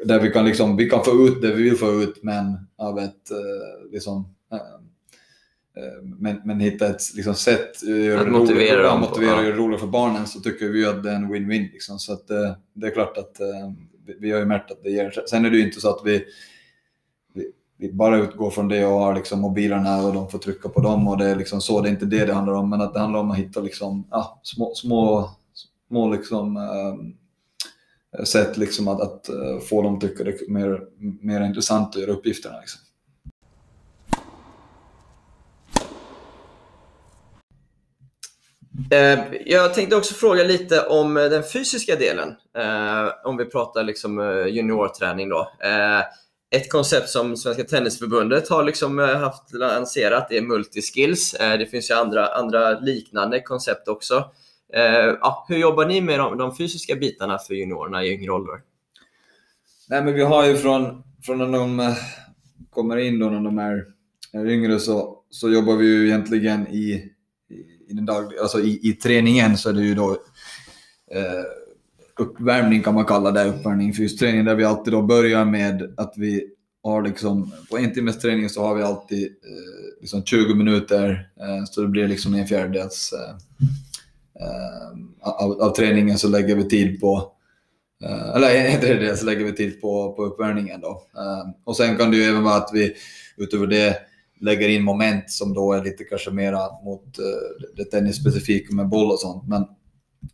där 0.05 0.19
vi 0.19 0.31
kan, 0.31 0.45
liksom, 0.45 0.75
vi 0.77 0.89
kan 0.89 1.03
få 1.03 1.11
ut 1.11 1.41
det 1.41 1.51
vi 1.51 1.63
vill 1.63 1.77
få 1.77 1.91
ut, 1.91 2.23
men 2.23 2.67
av 2.77 2.99
ett 2.99 3.31
eh, 3.31 3.91
liksom, 3.91 4.35
eh, 4.51 4.57
eh, 5.83 6.03
men, 6.03 6.41
men 6.45 6.59
hitta 6.59 6.87
ett 6.87 7.01
liksom, 7.15 7.35
sätt 7.35 7.69
att 8.19 8.31
motivera, 8.31 8.83
dem 8.83 8.99
motivera 8.99 9.37
och 9.37 9.43
göra 9.43 9.55
det 9.55 9.61
roligt 9.61 9.79
för 9.79 9.87
barnen 9.87 10.27
så 10.27 10.39
tycker 10.39 10.67
vi 10.67 10.85
att 10.85 11.03
det 11.03 11.11
är 11.11 11.15
en 11.15 11.33
win-win. 11.33 11.71
Liksom. 11.71 11.99
Så 11.99 12.13
att, 12.13 12.27
det 12.73 12.87
är 12.87 12.91
klart 12.91 13.17
att 13.17 13.37
vi 14.19 14.31
har 14.31 14.39
ju 14.39 14.45
märkt 14.45 14.71
att 14.71 14.83
det 14.83 14.89
ger. 14.89 15.23
Sen 15.29 15.45
är 15.45 15.49
det 15.49 15.57
ju 15.57 15.65
inte 15.65 15.81
så 15.81 15.89
att 15.89 16.01
vi 16.05 16.25
vi 17.77 17.93
bara 17.93 18.17
utgår 18.17 18.49
från 18.49 18.67
det 18.67 18.85
och 18.85 18.99
har 18.99 19.15
liksom 19.15 19.39
mobilerna 19.39 20.03
och 20.03 20.13
de 20.13 20.29
får 20.29 20.39
trycka 20.39 20.69
på 20.69 20.81
dem 20.81 21.07
och 21.07 21.17
det 21.17 21.25
är 21.25 21.35
liksom 21.35 21.61
så. 21.61 21.81
Det 21.81 21.89
är 21.89 21.91
inte 21.91 22.05
det 22.05 22.25
det 22.25 22.33
handlar 22.33 22.53
om, 22.53 22.69
men 22.69 22.81
att 22.81 22.93
det 22.93 22.99
handlar 22.99 23.19
om 23.19 23.31
att 23.31 23.37
hitta 23.37 23.61
liksom, 23.61 24.07
ja, 24.11 24.39
små, 24.43 24.73
små, 24.75 25.29
små 25.89 26.13
liksom, 26.13 26.57
sätt 28.23 28.57
liksom 28.57 28.87
att, 28.87 29.01
att 29.01 29.29
eh, 29.29 29.59
få 29.59 29.81
dem 29.81 29.95
att 29.95 30.01
tycka 30.01 30.23
det 30.23 30.29
är 30.29 30.51
mer, 30.51 30.81
mer 31.21 31.41
intressant 31.41 31.95
att 31.95 32.01
göra 32.01 32.11
uppgifterna. 32.11 32.59
Liksom. 32.59 32.81
Eh, 38.91 39.19
jag 39.45 39.73
tänkte 39.73 39.95
också 39.95 40.13
fråga 40.13 40.43
lite 40.43 40.81
om 40.81 41.17
eh, 41.17 41.23
den 41.23 41.43
fysiska 41.43 41.95
delen. 41.95 42.35
Om 43.23 43.37
vi 43.37 43.45
pratar 43.45 43.83
liksom 43.83 44.43
juniorträning 44.49 45.29
då. 45.29 45.51
Ett 46.55 46.71
koncept 46.71 47.09
som 47.09 47.37
Svenska 47.37 47.63
Tennisförbundet 47.63 48.49
har 48.49 48.63
liksom 48.63 48.97
haft 48.99 49.53
lanserat 49.53 50.31
är 50.31 50.41
multiskills. 50.41 51.35
Det 51.39 51.65
finns 51.71 51.91
ju 51.91 51.95
andra, 51.95 52.27
andra 52.27 52.79
liknande 52.79 53.41
koncept 53.41 53.87
också. 53.87 54.23
Eh, 54.75 55.17
ja, 55.21 55.45
hur 55.49 55.57
jobbar 55.57 55.85
ni 55.85 56.01
med 56.01 56.19
de, 56.19 56.37
de 56.37 56.55
fysiska 56.55 56.95
bitarna 56.95 57.37
för 57.37 57.53
juniorerna 57.53 58.03
i 58.03 58.13
yngre 58.13 58.31
åldrar? 58.31 58.61
Nej, 59.89 60.03
men 60.03 60.13
vi 60.13 60.23
har 60.23 60.45
ju 60.45 60.55
från, 60.55 61.03
från 61.23 61.37
när 61.37 61.59
de 61.59 61.79
eh, 61.79 61.95
kommer 62.69 62.97
in 62.97 63.19
då 63.19 63.29
när 63.29 63.41
de 63.41 63.59
är, 63.59 63.85
är 64.31 64.49
yngre 64.49 64.79
så, 64.79 65.17
så 65.29 65.49
jobbar 65.49 65.75
vi 65.75 65.85
ju 65.85 66.07
egentligen 66.07 66.67
i 66.67 67.13
i, 67.93 67.93
den 67.93 68.05
dag, 68.05 68.37
alltså 68.41 68.59
i, 68.59 68.79
i 68.83 68.93
träningen 68.93 69.57
så 69.57 69.69
är 69.69 69.73
det 69.73 69.83
ju 69.83 69.95
då 69.95 70.11
eh, 71.11 71.43
uppvärmning 72.19 72.83
kan 72.83 72.93
man 72.93 73.05
kalla 73.05 73.31
det, 73.31 73.45
uppvärmning, 73.45 73.93
fysträning, 73.93 74.45
där 74.45 74.55
vi 74.55 74.63
alltid 74.63 74.93
då 74.93 75.01
börjar 75.01 75.45
med 75.45 75.93
att 75.97 76.13
vi 76.17 76.47
har 76.83 77.01
liksom, 77.01 77.51
på 77.71 77.77
en 77.77 77.93
timmes 77.93 78.19
träning 78.19 78.49
så 78.49 78.65
har 78.65 78.75
vi 78.75 78.83
alltid 78.83 79.23
eh, 79.23 80.01
liksom 80.01 80.23
20 80.23 80.55
minuter, 80.55 81.29
eh, 81.39 81.65
så 81.65 81.81
det 81.81 81.87
blir 81.87 82.07
liksom 82.07 82.33
en 82.33 82.47
fjärdedels 82.47 83.13
eh, 83.13 83.29
eh, 83.29 83.35
av, 85.21 85.61
av, 85.61 85.75
träningen 85.75 86.17
så 86.17 86.27
lägger 86.27 86.55
vi 86.55 86.63
tid 86.69 87.01
på 87.01 87.31
eh, 88.03 88.35
eller 88.35 88.55
en 88.73 88.81
tredjedel 88.81 89.17
så 89.17 89.25
lägger 89.25 89.45
vi 89.45 89.53
tid 89.53 89.81
på, 89.81 90.13
på 90.13 90.25
uppvärmningen 90.25 90.81
då. 90.81 91.01
och 91.65 91.77
sen 91.77 91.97
kan 91.97 92.11
det 92.11 92.17
ju 92.17 92.23
även 92.23 92.43
vara 92.43 92.55
att 92.55 92.69
vi 92.73 92.93
utöver 93.37 93.67
det 93.67 93.97
lägger 94.39 94.69
in 94.69 94.83
moment 94.83 95.31
som 95.31 95.53
då 95.53 95.73
är 95.73 95.83
lite 95.83 96.03
kanske 96.03 96.31
mera 96.31 96.59
mot 96.85 97.17
det 97.75 97.85
tennisspecifika 97.85 98.75
med 98.75 98.89
boll 98.89 99.11
och 99.11 99.19
sånt. 99.19 99.47
Men 99.47 99.65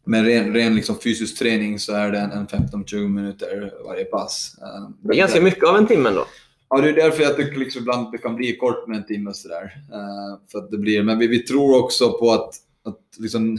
med 0.06 0.26
ren, 0.26 0.54
ren 0.54 0.76
liksom 0.76 0.96
fysisk 1.04 1.40
träning 1.40 1.80
så 1.80 1.94
är 1.94 2.12
det 2.12 2.20
en, 2.20 2.32
en 2.32 2.48
15-20 2.48 3.08
minuter 3.08 3.74
varje 3.86 4.06
pass. 4.06 4.56
Det 5.04 5.14
är 5.14 5.18
ganska 5.18 5.42
mycket 5.42 5.64
av 5.64 5.76
en 5.76 5.88
timme 5.88 6.10
då? 6.10 6.26
Ja, 6.70 6.82
det 6.82 6.90
är 6.90 6.94
därför 6.94 7.24
jag 7.24 7.36
tycker 7.36 7.60
liksom 7.60 7.82
ibland 7.82 8.12
det 8.12 8.18
kan 8.18 8.36
bli 8.36 8.58
kort 8.58 8.88
med 8.88 8.98
en 8.98 9.06
timme 9.06 9.34
sådär. 9.34 9.72
För 10.52 10.60
att 10.60 10.72
det 10.72 10.78
blir, 10.78 11.04
men 11.04 11.20
vi, 11.20 11.28
vi 11.28 11.40
tror 11.40 11.84
också 11.84 12.12
på 12.12 12.32
att, 12.32 12.50
att 12.86 13.00
liksom, 13.20 13.58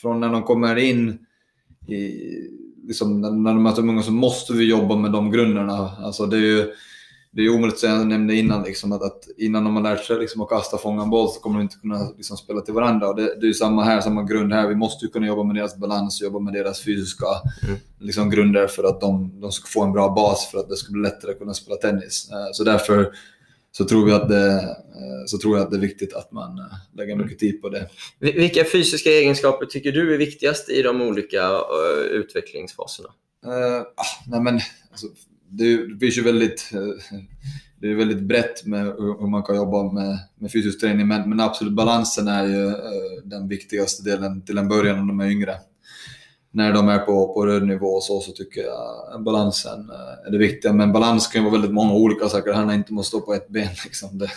från 0.00 0.20
när 0.20 0.28
de 0.28 0.42
kommer 0.42 0.76
in 0.76 1.18
i, 1.88 2.14
liksom, 2.86 3.20
när 3.20 3.54
de 3.54 3.66
är 3.66 3.72
så 3.72 3.82
många 3.82 4.02
så 4.02 4.12
måste 4.12 4.52
vi 4.52 4.70
jobba 4.70 4.96
med 4.96 5.12
de 5.12 5.30
grunderna. 5.30 5.90
Alltså 5.98 6.26
det 6.26 6.36
är 6.36 6.40
ju, 6.40 6.72
det 7.30 7.42
är 7.42 7.54
omöjligt, 7.54 7.78
som 7.78 7.90
jag 7.90 8.06
nämnde 8.06 8.34
innan, 8.34 8.62
liksom, 8.62 8.92
att, 8.92 9.02
att 9.02 9.28
innan 9.36 9.64
de 9.64 9.76
har 9.76 9.82
lärt 9.82 10.04
sig 10.04 10.18
liksom, 10.18 10.42
att 10.42 10.48
kasta 10.48 10.78
fånga 10.78 11.02
en 11.02 11.10
boll 11.10 11.28
så 11.28 11.40
kommer 11.40 11.58
de 11.58 11.62
inte 11.62 11.76
kunna 11.76 12.10
liksom, 12.16 12.36
spela 12.36 12.60
till 12.60 12.74
varandra. 12.74 13.08
Och 13.08 13.16
det, 13.16 13.40
det 13.40 13.48
är 13.48 13.52
samma 13.52 13.84
här, 13.84 14.00
samma 14.00 14.22
grund 14.22 14.52
här. 14.52 14.68
Vi 14.68 14.74
måste 14.74 15.04
ju 15.04 15.10
kunna 15.10 15.26
jobba 15.26 15.42
med 15.42 15.56
deras 15.56 15.76
balans 15.76 16.22
jobba 16.22 16.38
med 16.38 16.52
deras 16.52 16.80
fysiska 16.80 17.26
mm. 17.62 17.76
liksom, 17.98 18.30
grunder 18.30 18.66
för 18.66 18.84
att 18.84 19.00
de, 19.00 19.40
de 19.40 19.52
ska 19.52 19.66
få 19.66 19.84
en 19.84 19.92
bra 19.92 20.14
bas 20.14 20.48
för 20.50 20.58
att 20.58 20.68
det 20.68 20.76
ska 20.76 20.92
bli 20.92 21.02
lättare 21.02 21.30
att 21.30 21.38
kunna 21.38 21.54
spela 21.54 21.76
tennis. 21.76 22.30
Uh, 22.32 22.52
så 22.52 22.64
därför 22.64 23.12
så 23.72 23.84
tror, 23.84 24.06
vi 24.06 24.12
att 24.12 24.28
det, 24.28 24.54
uh, 24.54 25.24
så 25.26 25.38
tror 25.38 25.56
jag 25.56 25.64
att 25.64 25.70
det 25.70 25.76
är 25.76 25.80
viktigt 25.80 26.14
att 26.14 26.32
man 26.32 26.58
uh, 26.58 26.64
lägger 26.96 27.16
mycket 27.16 27.38
tid 27.38 27.62
på 27.62 27.68
det. 27.68 27.88
Vilka 28.18 28.64
fysiska 28.64 29.10
egenskaper 29.10 29.66
tycker 29.66 29.92
du 29.92 30.14
är 30.14 30.18
viktigast 30.18 30.70
i 30.70 30.82
de 30.82 31.02
olika 31.02 31.60
utvecklingsfaserna? 32.10 33.08
Ah, 33.46 34.04
nej 34.26 34.40
men, 34.40 34.60
alltså, 34.90 35.06
det 35.50 35.98
finns 36.00 36.18
ju 36.18 36.22
väldigt, 36.22 36.70
eh, 36.74 37.18
det 37.80 37.90
är 37.90 37.94
väldigt 37.94 38.22
brett 38.22 38.66
med 38.66 38.84
hur 38.84 39.26
man 39.26 39.42
kan 39.42 39.56
jobba 39.56 39.92
med, 39.92 40.18
med 40.38 40.52
fysisk 40.52 40.80
träning, 40.80 41.08
men, 41.08 41.28
men 41.28 41.40
absolut 41.40 41.72
balansen 41.72 42.28
är 42.28 42.46
ju 42.46 42.66
eh, 42.68 43.22
den 43.24 43.48
viktigaste 43.48 44.02
delen 44.02 44.42
till 44.44 44.58
en 44.58 44.68
början 44.68 44.98
om 44.98 45.08
de 45.08 45.20
är 45.20 45.30
yngre. 45.30 45.54
När 46.52 46.72
de 46.72 46.88
är 46.88 46.98
på, 46.98 47.34
på 47.34 47.46
röd 47.46 47.66
nivå 47.66 48.00
så, 48.00 48.20
så 48.20 48.32
tycker 48.32 48.60
jag 48.60 49.22
balansen 49.24 49.90
eh, 49.90 50.26
är 50.26 50.30
det 50.30 50.38
viktiga. 50.38 50.72
Men 50.72 50.92
balans 50.92 51.26
kan 51.26 51.42
ju 51.42 51.44
vara 51.44 51.60
väldigt 51.60 51.74
många 51.74 51.92
olika 51.92 52.28
saker. 52.28 52.50
Det 52.50 52.56
handlar 52.56 52.74
inte 52.74 52.92
om 52.92 52.98
att 52.98 53.06
stå 53.06 53.20
på 53.20 53.34
ett 53.34 53.48
ben. 53.48 53.68
Liksom. 53.84 54.18
Det, 54.18 54.30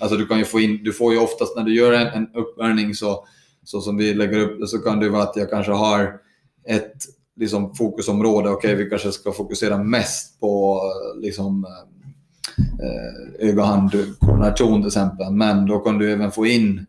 alltså 0.00 0.16
du, 0.16 0.26
kan 0.26 0.38
ju 0.38 0.44
få 0.44 0.60
in, 0.60 0.84
du 0.84 0.92
får 0.92 1.12
ju 1.12 1.18
oftast 1.18 1.56
när 1.56 1.64
du 1.64 1.74
gör 1.74 1.92
en, 1.92 2.06
en 2.06 2.34
uppvärmning 2.34 2.94
så, 2.94 3.26
så 3.64 3.80
som 3.80 3.96
vi 3.96 4.14
lägger 4.14 4.38
upp 4.38 4.60
det 4.60 4.66
så 4.66 4.78
kan 4.78 5.00
det 5.00 5.08
vara 5.08 5.22
att 5.22 5.36
jag 5.36 5.50
kanske 5.50 5.72
har 5.72 6.20
ett 6.66 6.96
liksom, 7.36 7.74
fokusområde. 7.74 8.50
Okej, 8.50 8.72
okay, 8.72 8.84
vi 8.84 8.90
kanske 8.90 9.12
ska 9.12 9.32
fokusera 9.32 9.78
mest 9.78 10.40
på 10.40 10.82
eh, 10.84 11.20
liksom, 11.20 11.64
eh, 11.64 12.86
eh, 12.86 13.48
öga-hand-koordination 13.48 14.80
till 14.80 14.86
exempel. 14.86 15.32
Men 15.32 15.66
då 15.66 15.78
kan 15.78 15.98
du 15.98 16.12
även 16.12 16.30
få 16.30 16.46
in 16.46 16.86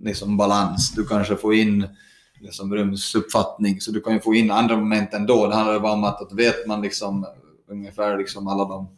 liksom, 0.00 0.36
balans. 0.36 0.92
Du 0.96 1.06
kanske 1.06 1.36
får 1.36 1.54
in 1.54 1.86
liksom, 2.44 2.74
rumsuppfattning. 2.74 3.80
Så 3.80 3.90
du 3.90 4.00
kan 4.00 4.12
ju 4.12 4.20
få 4.20 4.34
in 4.34 4.50
andra 4.50 4.76
moment 4.76 5.14
ändå. 5.14 5.46
Det 5.46 5.54
handlar 5.54 5.80
bara 5.80 5.92
om 5.92 6.04
att, 6.04 6.22
att 6.22 6.32
vet 6.32 6.66
man 6.66 6.82
liksom, 6.82 7.26
ungefär 7.70 8.18
liksom, 8.18 8.48
alla 8.48 8.64
de 8.64 8.88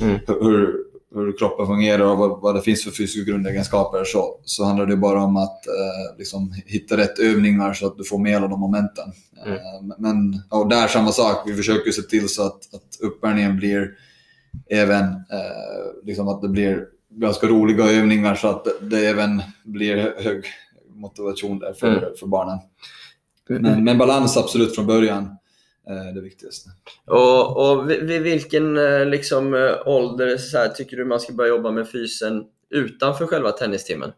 mm. 0.00 0.18
hur, 0.26 0.84
hur 1.14 1.38
kroppen 1.38 1.66
fungerar 1.66 2.04
och 2.04 2.18
vad, 2.18 2.40
vad 2.40 2.54
det 2.54 2.62
finns 2.62 2.84
för 2.84 2.90
fysiska 2.90 3.30
grundegenskaper 3.30 4.04
så, 4.04 4.40
så 4.44 4.64
handlar 4.64 4.86
det 4.86 4.96
bara 4.96 5.22
om 5.22 5.36
att 5.36 5.66
eh, 5.66 6.18
liksom, 6.18 6.54
hitta 6.66 6.96
rätt 6.96 7.18
övningar 7.18 7.72
så 7.72 7.86
att 7.86 7.96
du 7.96 8.04
får 8.04 8.18
med 8.18 8.36
alla 8.36 8.48
de 8.48 8.60
momenten. 8.60 9.12
Mm. 9.46 9.56
Eh, 9.56 9.96
men 9.98 10.42
och 10.50 10.68
där 10.68 10.88
samma 10.88 11.12
sak, 11.12 11.42
vi 11.46 11.54
försöker 11.54 11.90
se 11.90 12.02
till 12.02 12.28
så 12.28 12.46
att, 12.46 12.74
att 12.74 13.00
uppvärmningen 13.00 13.56
blir 13.56 13.90
även 14.70 15.04
eh, 15.04 16.04
liksom 16.04 16.28
att 16.28 16.42
det 16.42 16.48
blir 16.48 16.86
ganska 17.10 17.46
roliga 17.46 17.84
övningar 17.84 18.34
så 18.34 18.48
att 18.48 18.64
det, 18.64 18.72
det 18.80 19.06
även 19.06 19.42
blir 19.64 20.14
hög 20.18 20.44
motivation 21.04 21.58
där 21.58 21.72
för, 21.72 21.86
mm. 21.86 22.16
för 22.20 22.26
barnen. 22.26 22.58
Men, 23.48 23.84
men 23.84 23.98
balans 23.98 24.36
absolut 24.36 24.74
från 24.74 24.86
början. 24.86 25.36
Eh, 25.90 26.14
det 26.14 26.20
viktigaste. 26.20 26.70
Och, 27.06 27.70
och 27.70 27.90
vid, 27.90 28.22
vilken 28.22 28.76
eh, 28.76 29.06
liksom, 29.06 29.54
eh, 29.54 29.88
ålder 29.88 30.36
så 30.36 30.58
här, 30.58 30.68
tycker 30.68 30.96
du 30.96 31.04
man 31.04 31.20
ska 31.20 31.32
börja 31.32 31.48
jobba 31.48 31.70
med 31.70 31.90
fysen 31.90 32.44
utanför 32.70 33.26
själva 33.26 33.52
tennistimmen? 33.52 34.12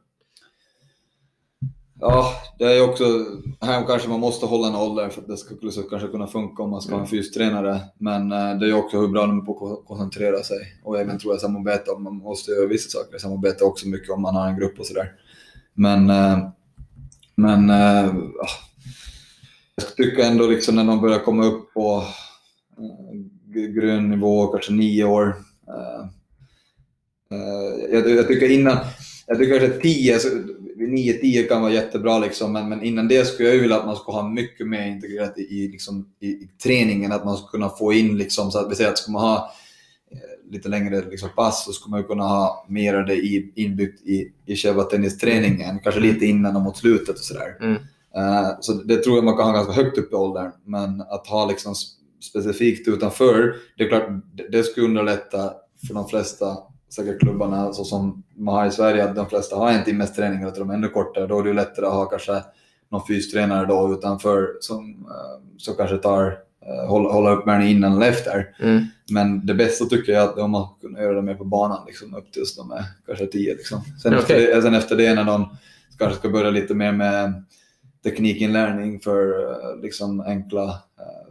Ja, 2.01 2.32
det 2.59 2.64
är 2.64 2.91
också, 2.91 3.05
här 3.61 3.87
kanske 3.87 4.09
man 4.09 4.20
måste 4.20 4.47
hålla 4.47 4.68
en 4.68 4.74
ålder 4.74 5.09
för 5.09 5.20
att 5.22 5.28
det 5.28 5.37
skulle 5.37 5.72
kanske 5.91 6.09
kunna 6.09 6.26
funka 6.26 6.62
om 6.62 6.70
man 6.70 6.80
ska 6.80 6.93
ha 6.93 7.01
en 7.01 7.07
mm. 7.07 7.11
fystränare. 7.11 7.80
Men 7.99 8.28
det 8.28 8.68
är 8.68 8.74
också 8.74 9.01
hur 9.01 9.09
bra 9.09 9.26
de 9.26 9.41
är 9.41 9.45
på 9.45 9.72
att 9.72 9.89
koncentrera 9.89 10.43
sig 10.43 10.59
och 10.84 10.99
även 10.99 11.18
tror 11.18 11.34
jag 11.34 11.41
samarbeta 11.41 11.93
om 11.93 12.03
man 12.03 12.14
måste 12.14 12.51
göra 12.51 12.66
vissa 12.66 12.99
saker. 12.99 13.18
Samarbeta 13.18 13.64
också 13.64 13.89
mycket 13.89 14.11
om 14.11 14.22
man 14.22 14.34
har 14.34 14.49
en 14.49 14.59
grupp 14.59 14.80
och 14.80 14.87
sådär. 14.87 15.12
Men, 15.74 16.11
men 17.37 17.70
eh, 17.70 18.14
jag 19.76 19.97
tycker 19.97 20.22
ändå 20.22 20.47
liksom 20.47 20.76
när 20.76 20.84
de 20.84 21.01
börjar 21.01 21.18
komma 21.18 21.45
upp 21.45 21.74
på 21.74 22.05
äh, 22.78 23.61
grön 23.61 24.11
nivå, 24.11 24.47
kanske 24.47 24.72
nio 24.72 25.05
år. 25.05 25.37
Äh, 25.68 26.09
äh, 27.39 27.93
jag, 27.93 28.11
jag, 28.11 28.28
tycker 28.28 28.51
innan, 28.51 28.78
jag 29.26 29.39
tycker 29.39 29.61
kanske 29.61 29.80
tio, 29.80 30.18
så, 30.18 30.28
nio, 30.76 31.12
tio 31.12 31.43
kan 31.43 31.62
vara 31.62 31.72
jättebra 31.72 32.18
liksom, 32.18 32.53
men, 32.53 32.68
men 32.68 32.82
innan 32.82 33.09
det 33.09 33.26
skulle 33.26 33.49
jag 33.49 33.61
vilja 33.61 33.76
att 33.76 33.87
man 33.87 33.97
skulle 33.97 34.16
ha 34.16 34.28
mycket 34.28 34.66
mer 34.66 34.87
integrerat 34.87 35.39
i, 35.39 35.43
i, 35.43 35.68
liksom, 35.68 36.09
i, 36.20 36.28
i 36.28 36.49
träningen, 36.62 37.12
att 37.12 37.24
man 37.24 37.37
skulle 37.37 37.51
kunna 37.51 37.68
få 37.68 37.93
in 37.93 38.18
liksom, 38.18 38.51
så 38.51 38.59
att 38.59 38.70
vi 38.70 38.74
säger 38.74 38.91
att 38.91 38.99
ska 38.99 39.12
man 39.12 39.22
ha 39.22 39.53
lite 40.51 40.68
längre 40.68 41.03
liksom, 41.11 41.28
pass 41.36 41.64
så 41.64 41.72
skulle 41.72 41.90
man 41.90 42.05
kunna 42.05 42.24
ha 42.24 42.66
mer 42.68 42.94
av 42.94 43.07
det 43.07 43.14
i, 43.14 43.53
inbyggt 43.55 44.07
i, 44.07 44.32
i 44.47 44.57
själva 44.57 44.82
tennisträningen, 44.82 45.78
kanske 45.78 46.01
lite 46.01 46.26
innan 46.26 46.57
och 46.57 46.62
mot 46.62 46.76
slutet 46.76 47.14
och 47.14 47.24
sådär. 47.24 47.57
Mm. 47.61 47.76
Eh, 48.16 48.49
så 48.61 48.72
det 48.72 48.97
tror 48.97 49.16
jag 49.16 49.24
man 49.24 49.36
kan 49.36 49.47
ha 49.47 49.53
ganska 49.53 49.72
högt 49.72 49.99
upp 49.99 50.12
i 50.12 50.14
åldern, 50.14 50.51
men 50.64 51.01
att 51.01 51.26
ha 51.26 51.47
liksom 51.47 51.74
specifikt 52.30 52.88
utanför, 52.88 53.57
det 53.76 53.84
är 53.84 53.88
klart, 53.88 54.09
det 54.51 54.62
skulle 54.62 54.86
underlätta 54.86 55.53
för 55.86 55.94
de 55.94 56.09
flesta 56.09 56.57
säkert 56.94 57.20
klubbarna 57.20 57.72
så 57.72 57.84
som 57.84 58.22
man 58.36 58.55
har 58.55 58.66
i 58.66 58.70
Sverige, 58.70 59.05
att 59.05 59.16
de 59.16 59.28
flesta 59.28 59.57
har 59.57 59.70
en 59.70 59.84
timmes 59.84 60.14
träning 60.14 60.42
eller 60.42 60.53
de 60.59 60.70
är 60.70 60.74
ännu 60.74 60.88
kortare. 60.88 61.26
Då 61.26 61.38
är 61.38 61.44
det 61.44 61.53
lättare 61.53 61.86
att 61.86 61.92
ha 61.92 62.05
kanske 62.05 62.42
någon 62.88 63.07
fystränare 63.07 63.66
då 63.66 63.92
utanför 63.92 64.49
som, 64.61 65.07
uh, 65.07 65.57
som 65.57 65.74
kanske 65.74 65.97
tar 65.97 66.26
uh, 66.26 66.32
hålla, 66.88 67.12
hålla 67.12 67.30
upp 67.30 67.46
med 67.46 67.70
innan 67.70 67.92
eller 67.92 68.08
efter. 68.08 68.54
Mm. 68.60 68.84
Men 69.10 69.46
det 69.46 69.54
bästa 69.54 69.84
tycker 69.84 70.12
jag 70.12 70.22
är 70.22 70.28
att 70.28 70.38
om 70.38 70.50
man 70.50 70.68
kan 70.80 71.02
göra 71.02 71.14
det 71.14 71.22
mer 71.22 71.34
på 71.34 71.44
banan 71.44 71.86
liksom, 71.86 72.14
upp 72.14 72.32
tills 72.32 72.56
de 72.56 72.72
är 72.72 72.84
kanske 73.06 73.26
tio. 73.26 73.54
Liksom. 73.54 73.80
Sen, 74.02 74.14
okay. 74.14 74.36
efter 74.44 74.56
det, 74.56 74.62
sen 74.62 74.74
efter 74.74 74.96
det 74.96 75.14
när 75.14 75.24
de 75.24 75.56
kanske 75.98 76.18
ska 76.18 76.28
börja 76.28 76.50
lite 76.50 76.74
mer 76.74 76.92
med 76.92 77.44
teknikinlärning 78.04 79.00
för 79.00 79.50
eh, 79.50 79.82
liksom 79.82 80.20
enkla 80.20 80.64
eh, 80.68 81.26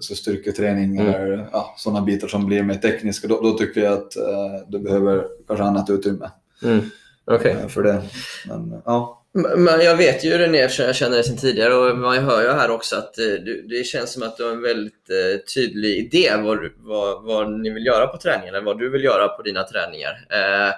så 0.00 0.14
styrketräning 0.14 0.96
mm. 0.96 1.14
eller 1.14 1.48
ja, 1.52 1.74
sådana 1.76 2.02
bitar 2.02 2.28
som 2.28 2.46
blir 2.46 2.62
mer 2.62 2.74
tekniska, 2.74 3.28
då, 3.28 3.40
då 3.40 3.58
tycker 3.58 3.80
jag 3.80 3.92
att 3.92 4.16
uh, 4.16 4.68
du 4.68 4.78
behöver 4.78 5.26
kanske 5.46 5.64
annat 5.64 5.90
utrymme 5.90 6.30
mm. 6.62 6.80
okay. 7.26 7.68
för 7.68 7.82
det. 7.82 8.02
Men, 8.48 8.82
ja. 8.84 9.19
Men 9.32 9.80
jag 9.80 9.96
vet 9.96 10.24
ju 10.24 10.38
René 10.38 10.58
eftersom 10.58 10.86
jag 10.86 10.96
känner 10.96 11.14
dig 11.14 11.24
sedan 11.24 11.36
tidigare 11.36 11.74
och 11.74 11.98
man 11.98 12.18
hör 12.18 12.42
ju 12.42 12.48
här 12.48 12.70
också 12.70 12.96
att 12.96 13.18
eh, 13.18 13.24
det 13.68 13.86
känns 13.86 14.12
som 14.12 14.22
att 14.22 14.36
du 14.36 14.44
har 14.44 14.52
en 14.52 14.62
väldigt 14.62 15.10
eh, 15.10 15.40
tydlig 15.54 15.98
idé 15.98 16.36
vad, 16.36 16.58
vad, 16.76 17.22
vad 17.22 17.60
ni 17.60 17.70
vill 17.70 17.86
göra 17.86 18.06
på 18.06 18.18
träningen 18.18 18.54
eller 18.54 18.64
vad 18.64 18.78
du 18.78 18.90
vill 18.90 19.04
göra 19.04 19.28
på 19.28 19.42
dina 19.42 19.62
träningar. 19.62 20.26
Eh, 20.30 20.74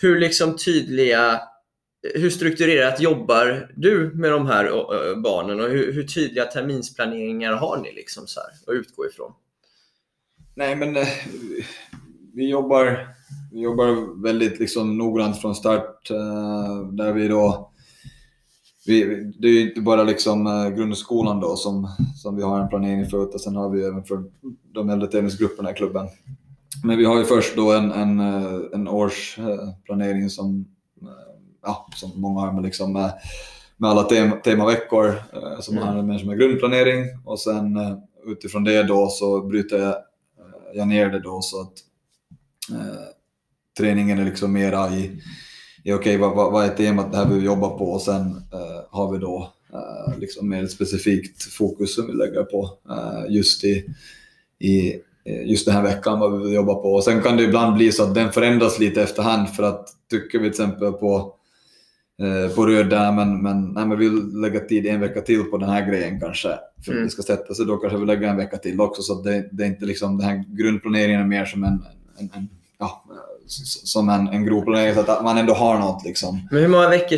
hur 0.00 0.20
liksom 0.20 0.56
tydliga, 0.56 1.40
hur 2.14 2.30
strukturerat 2.30 3.00
jobbar 3.00 3.70
du 3.76 4.10
med 4.14 4.32
de 4.32 4.46
här 4.46 4.64
eh, 4.64 4.72
eh, 4.72 5.16
barnen 5.16 5.60
och 5.60 5.68
hur, 5.68 5.92
hur 5.92 6.02
tydliga 6.02 6.44
terminsplaneringar 6.44 7.52
har 7.52 7.78
ni 7.82 7.92
liksom 7.92 8.26
så 8.26 8.40
här 8.40 8.50
att 8.66 8.80
utgå 8.80 9.06
ifrån? 9.06 9.32
Nej, 10.54 10.76
men 10.76 10.96
eh, 10.96 11.08
vi 12.34 12.48
jobbar, 12.48 13.08
vi 13.52 13.60
jobbar 13.60 14.22
väldigt 14.22 14.58
liksom 14.60 14.98
noggrant 14.98 15.40
från 15.40 15.54
start 15.54 16.08
där 16.92 17.12
vi 17.12 17.28
då 17.28 17.69
vi, 18.90 19.32
det 19.38 19.48
är 19.48 19.52
ju 19.52 19.68
inte 19.68 19.80
bara 19.80 20.02
liksom 20.02 20.46
eh, 20.46 20.68
grundskolan 20.68 21.40
då 21.40 21.56
som, 21.56 21.88
som 22.16 22.36
vi 22.36 22.42
har 22.42 22.60
en 22.60 22.68
planering 22.68 23.06
för, 23.06 23.28
utan 23.28 23.38
sen 23.38 23.56
har 23.56 23.70
vi 23.70 23.84
även 23.84 24.04
för 24.04 24.24
de 24.74 24.90
äldre 24.90 25.08
tävlingsgrupperna 25.08 25.70
i 25.70 25.74
klubben. 25.74 26.06
Men 26.84 26.98
vi 26.98 27.04
har 27.04 27.18
ju 27.18 27.24
först 27.24 27.56
då 27.56 27.72
en, 27.72 27.92
en, 27.92 28.20
eh, 28.20 28.60
en 28.72 28.88
årsplanering 28.88 30.30
som, 30.30 30.64
eh, 31.02 31.08
ja, 31.62 31.86
som 31.94 32.20
många 32.20 32.40
har 32.40 32.52
med, 32.52 32.62
liksom, 32.62 32.92
med, 32.92 33.12
med 33.76 33.90
alla 33.90 34.02
tema, 34.02 34.36
temaveckor 34.36 35.14
som 35.60 35.76
handlar 35.76 36.02
mer 36.02 36.18
som 36.18 36.30
en 36.30 36.38
grundplanering 36.38 37.04
och 37.24 37.40
sen 37.40 37.78
utifrån 38.26 38.64
det 38.64 38.82
då 38.82 39.08
så 39.08 39.40
bryter 39.40 39.78
jag, 39.78 39.94
jag 40.74 40.88
ner 40.88 41.08
det 41.10 41.20
då 41.20 41.40
så 41.42 41.60
att 41.60 41.72
eh, 42.70 43.04
träningen 43.78 44.18
är 44.18 44.24
liksom 44.24 44.52
mera 44.52 44.90
i 44.90 45.22
okej, 45.80 45.94
okay, 45.94 46.16
vad, 46.16 46.36
vad, 46.36 46.52
vad, 46.52 46.64
är 46.64 46.68
temat 46.68 47.12
det 47.12 47.18
här 47.18 47.26
vi 47.26 47.44
jobbar 47.44 47.78
på 47.78 47.90
och 47.90 48.02
sen 48.02 48.20
uh, 48.26 48.80
har 48.90 49.12
vi 49.12 49.18
då 49.18 49.52
uh, 49.74 50.18
liksom 50.18 50.48
mer 50.48 50.66
specifikt 50.66 51.42
fokus 51.42 51.94
som 51.94 52.06
vi 52.06 52.12
lägger 52.12 52.42
på 52.42 52.78
uh, 52.90 53.34
just 53.34 53.64
i, 53.64 53.84
i 54.58 54.94
just 55.44 55.66
den 55.66 55.74
här 55.74 55.82
veckan 55.82 56.20
vad 56.20 56.38
vi 56.38 56.44
vill 56.44 56.54
jobba 56.54 56.74
på. 56.74 56.92
Och 56.92 57.04
sen 57.04 57.22
kan 57.22 57.36
det 57.36 57.42
ibland 57.42 57.74
bli 57.76 57.92
så 57.92 58.02
att 58.02 58.14
den 58.14 58.32
förändras 58.32 58.78
lite 58.78 59.02
efterhand 59.02 59.48
för 59.48 59.62
att 59.62 59.88
tycker 60.10 60.38
vi 60.38 60.50
till 60.50 60.62
exempel 60.62 60.92
på 60.92 61.34
på 62.54 62.66
röd 62.66 62.90
där, 62.90 63.12
men, 63.12 63.42
men, 63.42 63.72
nej, 63.72 63.86
men 63.86 63.98
vi 63.98 64.08
vill 64.08 64.40
lägga 64.40 64.60
tid 64.60 64.86
en 64.86 65.00
vecka 65.00 65.20
till 65.20 65.44
på 65.44 65.58
den 65.58 65.68
här 65.68 65.90
grejen 65.90 66.20
kanske. 66.20 66.48
För 66.84 66.92
mm. 66.92 67.02
att 67.02 67.08
det 67.08 67.12
ska 67.12 67.22
sätta 67.22 67.54
sig, 67.54 67.66
då 67.66 67.76
kanske 67.76 67.98
vi 67.98 68.06
lägger 68.06 68.28
en 68.28 68.36
vecka 68.36 68.56
till 68.56 68.80
också. 68.80 69.02
Så 69.02 69.22
det, 69.22 69.48
det 69.52 69.64
är 69.64 69.68
inte 69.68 69.84
liksom, 69.84 70.18
den 70.18 70.26
här 70.26 70.44
grundplaneringen 70.48 71.20
är 71.20 71.26
mer 71.26 71.44
som 71.44 71.64
en, 71.64 71.84
en, 72.18 72.30
en 72.34 72.48
ja, 72.78 73.04
som 73.84 74.08
en, 74.08 74.28
en 74.28 74.64
planering 74.64 74.94
så 74.94 75.00
att 75.00 75.24
man 75.24 75.38
ändå 75.38 75.54
har 75.54 75.78
något. 75.78 76.04
Liksom. 76.04 76.48
Men 76.50 76.62
hur 76.62 76.68
många 76.68 76.88
veckor, 76.88 77.16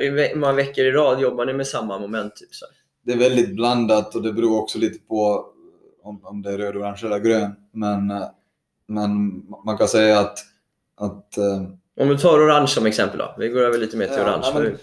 hur 0.00 0.36
många 0.36 0.52
veckor 0.52 0.84
i 0.84 0.90
rad 0.90 1.20
jobbar 1.20 1.46
ni 1.46 1.52
med 1.52 1.66
samma 1.66 1.98
moment? 1.98 2.36
Typ, 2.36 2.54
så? 2.54 2.66
Det 3.04 3.12
är 3.12 3.16
väldigt 3.16 3.56
blandat 3.56 4.14
och 4.14 4.22
det 4.22 4.32
beror 4.32 4.62
också 4.62 4.78
lite 4.78 4.98
på 4.98 5.46
om, 6.02 6.20
om 6.24 6.42
det 6.42 6.52
är 6.52 6.58
röd, 6.58 6.76
orange 6.76 7.00
eller 7.04 7.18
grön. 7.18 7.52
Men, 7.72 8.12
men 8.88 9.42
man 9.64 9.78
kan 9.78 9.88
säga 9.88 10.18
att... 10.18 10.38
att 10.96 11.38
eh, 11.38 11.62
om 12.00 12.08
du 12.08 12.18
tar 12.18 12.46
orange 12.46 12.66
som 12.66 12.86
exempel 12.86 13.18
då. 13.18 13.34
Vi 13.38 13.48
går 13.48 13.60
över 13.60 13.78
lite 13.78 13.96
mer 13.96 14.06
till 14.06 14.16
ja, 14.16 14.22
orange. 14.22 14.46
Men, 14.54 14.78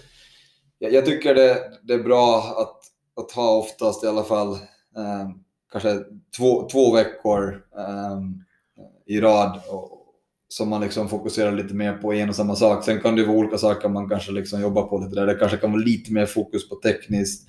jag, 0.78 0.92
jag, 0.92 1.06
tycker 1.06 1.34
det, 1.34 1.58
det 1.82 1.94
är 1.94 2.02
bra 2.02 2.38
att, 2.38 2.80
att 3.24 3.32
ha 3.32 3.56
oftast 3.56 4.04
i 4.04 4.06
alla 4.06 4.24
fall 4.24 4.52
eh, 4.96 5.30
kanske 5.72 5.98
två, 6.38 6.68
två 6.68 6.94
veckor 6.94 7.62
eh, 7.78 8.20
i 9.06 9.20
rad 9.20 9.60
och, 9.68 9.95
som 10.48 10.68
man 10.68 10.80
liksom 10.80 11.08
fokuserar 11.08 11.52
lite 11.52 11.74
mer 11.74 11.92
på 11.92 12.12
en 12.12 12.28
och 12.28 12.36
samma 12.36 12.56
sak. 12.56 12.84
Sen 12.84 13.00
kan 13.00 13.16
det 13.16 13.24
vara 13.24 13.36
olika 13.36 13.58
saker 13.58 13.88
man 13.88 14.08
kanske 14.08 14.32
liksom 14.32 14.60
jobbar 14.60 14.82
på 14.82 14.98
lite 14.98 15.14
där. 15.14 15.26
Det 15.26 15.34
kanske 15.34 15.56
kan 15.56 15.72
vara 15.72 15.82
lite 15.82 16.12
mer 16.12 16.26
fokus 16.26 16.68
på 16.68 16.74
tekniskt 16.74 17.48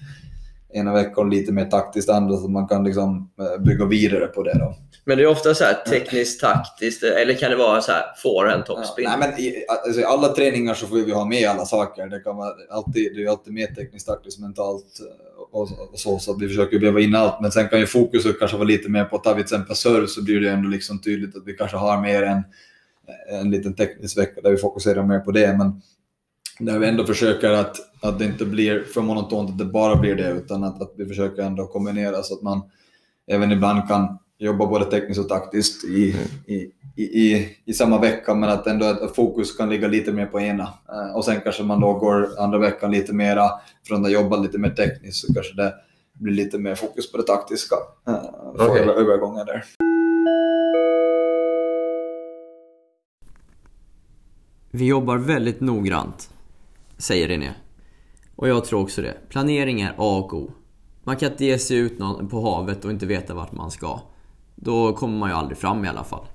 ena 0.73 0.93
veckan, 0.93 1.29
lite 1.29 1.51
mer 1.51 1.65
taktiskt 1.65 2.09
andra, 2.09 2.37
så 2.37 2.47
man 2.47 2.67
kan 2.67 2.83
liksom 2.83 3.31
eh, 3.39 3.63
bygga 3.63 3.85
vidare 3.85 4.27
på 4.27 4.43
det. 4.43 4.59
Då. 4.59 4.75
Men 5.05 5.17
det 5.17 5.23
är 5.23 5.27
ofta 5.27 5.55
så 5.55 5.63
här 5.63 5.73
tekniskt, 5.73 6.41
taktiskt, 6.41 7.03
eller 7.03 7.33
kan 7.33 7.51
det 7.51 7.57
vara 7.57 7.81
så 7.81 7.91
här 7.91 8.03
forehand, 8.17 8.65
topspin? 8.65 9.05
Ja, 9.05 9.17
nej, 9.17 9.29
men 9.29 9.39
i, 9.39 9.65
alltså, 9.85 10.01
i 10.01 10.03
alla 10.03 10.27
träningar 10.27 10.73
så 10.73 10.87
får 10.87 10.95
vi 10.95 11.11
ha 11.11 11.25
med 11.25 11.49
alla 11.49 11.65
saker. 11.65 12.07
Det, 12.07 12.19
kan 12.19 12.37
vara 12.37 12.53
alltid, 12.69 13.15
det 13.15 13.23
är 13.23 13.29
alltid 13.29 13.53
mer 13.53 13.67
tekniskt, 13.67 14.07
taktiskt, 14.07 14.39
mentalt 14.39 14.99
eh, 14.99 15.41
och, 15.51 15.61
och 15.61 15.99
så, 15.99 16.19
så 16.19 16.37
vi 16.37 16.47
försöker 16.47 16.79
väva 16.79 16.99
in 16.99 17.15
allt. 17.15 17.41
Men 17.41 17.51
sen 17.51 17.67
kan 17.67 17.79
ju 17.79 17.85
fokuset 17.85 18.39
kanske 18.39 18.57
vara 18.57 18.67
lite 18.67 18.89
mer 18.89 19.05
på, 19.05 19.17
tar 19.17 19.35
vi 19.35 19.43
till 19.43 19.55
exempel 19.55 19.75
serve 19.75 20.07
så 20.07 20.23
blir 20.23 20.39
det 20.39 20.49
ändå 20.49 20.69
liksom 20.69 21.01
tydligt 21.01 21.35
att 21.35 21.43
vi 21.45 21.53
kanske 21.53 21.77
har 21.77 22.01
mer 22.01 22.23
än 22.23 22.43
en 23.29 23.51
liten 23.51 23.73
teknisk 23.73 24.17
vecka 24.17 24.41
där 24.41 24.51
vi 24.51 24.57
fokuserar 24.57 25.03
mer 25.03 25.19
på 25.19 25.31
det. 25.31 25.57
Men 25.57 25.81
där 26.59 26.79
vi 26.79 26.87
ändå 26.87 27.03
försöker 27.03 27.51
att, 27.51 27.75
att 28.01 28.19
det 28.19 28.25
inte 28.25 28.45
blir 28.45 28.83
för 28.83 29.01
monotont, 29.01 29.49
att 29.49 29.57
det 29.57 29.65
bara 29.65 29.95
blir 29.95 30.15
det, 30.15 30.31
utan 30.31 30.63
att, 30.63 30.81
att 30.81 30.93
vi 30.97 31.05
försöker 31.05 31.41
ändå 31.41 31.67
kombinera 31.67 32.23
så 32.23 32.33
att 32.33 32.41
man 32.41 32.61
även 33.27 33.51
ibland 33.51 33.87
kan 33.87 34.17
jobba 34.37 34.65
både 34.65 34.85
tekniskt 34.85 35.19
och 35.19 35.29
taktiskt 35.29 35.83
i, 35.83 36.15
i, 36.45 36.71
i, 37.03 37.47
i, 37.65 37.73
samma 37.73 37.99
vecka, 37.99 38.35
men 38.35 38.49
att 38.49 38.67
ändå 38.67 38.85
att 38.85 39.15
fokus 39.15 39.57
kan 39.57 39.69
ligga 39.69 39.87
lite 39.87 40.11
mer 40.11 40.25
på 40.25 40.39
ena. 40.39 40.73
Eh, 40.89 41.15
och 41.15 41.25
sen 41.25 41.41
kanske 41.41 41.63
man 41.63 41.79
då 41.79 41.93
går 41.93 42.39
andra 42.39 42.59
veckan 42.59 42.91
lite 42.91 43.13
mera, 43.13 43.49
från 43.87 44.05
att 44.05 44.11
jobba 44.11 44.37
lite 44.37 44.57
mer 44.57 44.69
tekniskt, 44.69 45.27
så 45.27 45.33
kanske 45.33 45.55
det 45.55 45.73
blir 46.13 46.33
lite 46.33 46.57
mer 46.57 46.75
fokus 46.75 47.11
på 47.11 47.17
det 47.17 47.23
taktiska 47.23 47.75
eh, 48.07 48.21
för 48.57 48.69
okay. 48.69 48.81
övergången 48.81 49.45
där. 49.45 49.63
Vi 54.71 54.85
jobbar 54.85 55.17
väldigt 55.17 55.61
noggrant, 55.61 56.33
säger 56.97 57.27
René. 57.27 57.53
Och 58.35 58.47
jag 58.47 58.65
tror 58.65 58.81
också 58.81 59.01
det. 59.01 59.17
Planering 59.29 59.81
är 59.81 59.89
A 59.97 60.17
och 60.17 60.33
O. 60.33 60.51
Man 61.03 61.17
kan 61.17 61.31
inte 61.31 61.45
ge 61.45 61.59
sig 61.59 61.77
ut 61.77 61.97
på 62.29 62.41
havet 62.41 62.85
och 62.85 62.91
inte 62.91 63.05
veta 63.05 63.33
vart 63.33 63.51
man 63.51 63.71
ska. 63.71 63.99
Då 64.55 64.93
kommer 64.93 65.17
man 65.17 65.29
ju 65.29 65.35
aldrig 65.35 65.57
fram 65.57 65.85
i 65.85 65.87
alla 65.87 66.03
fall. 66.03 66.25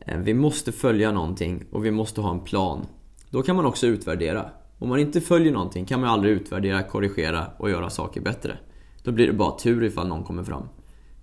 Eh, 0.00 0.18
vi 0.18 0.34
måste 0.34 0.72
följa 0.72 1.12
någonting 1.12 1.64
och 1.72 1.84
vi 1.84 1.90
måste 1.90 2.20
ha 2.20 2.30
en 2.30 2.40
plan. 2.40 2.86
Då 3.30 3.42
kan 3.42 3.56
man 3.56 3.66
också 3.66 3.86
utvärdera. 3.86 4.50
Om 4.78 4.88
man 4.88 4.98
inte 4.98 5.20
följer 5.20 5.52
någonting 5.52 5.84
kan 5.84 6.00
man 6.00 6.08
aldrig 6.08 6.34
utvärdera, 6.34 6.82
korrigera 6.82 7.46
och 7.58 7.70
göra 7.70 7.90
saker 7.90 8.20
bättre. 8.20 8.58
Då 9.02 9.12
blir 9.12 9.26
det 9.26 9.32
bara 9.32 9.58
tur 9.58 9.84
ifall 9.84 10.08
någon 10.08 10.24
kommer 10.24 10.44
fram 10.44 10.68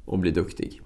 och 0.06 0.20
blir 0.20 0.32
duktig. 0.32 0.82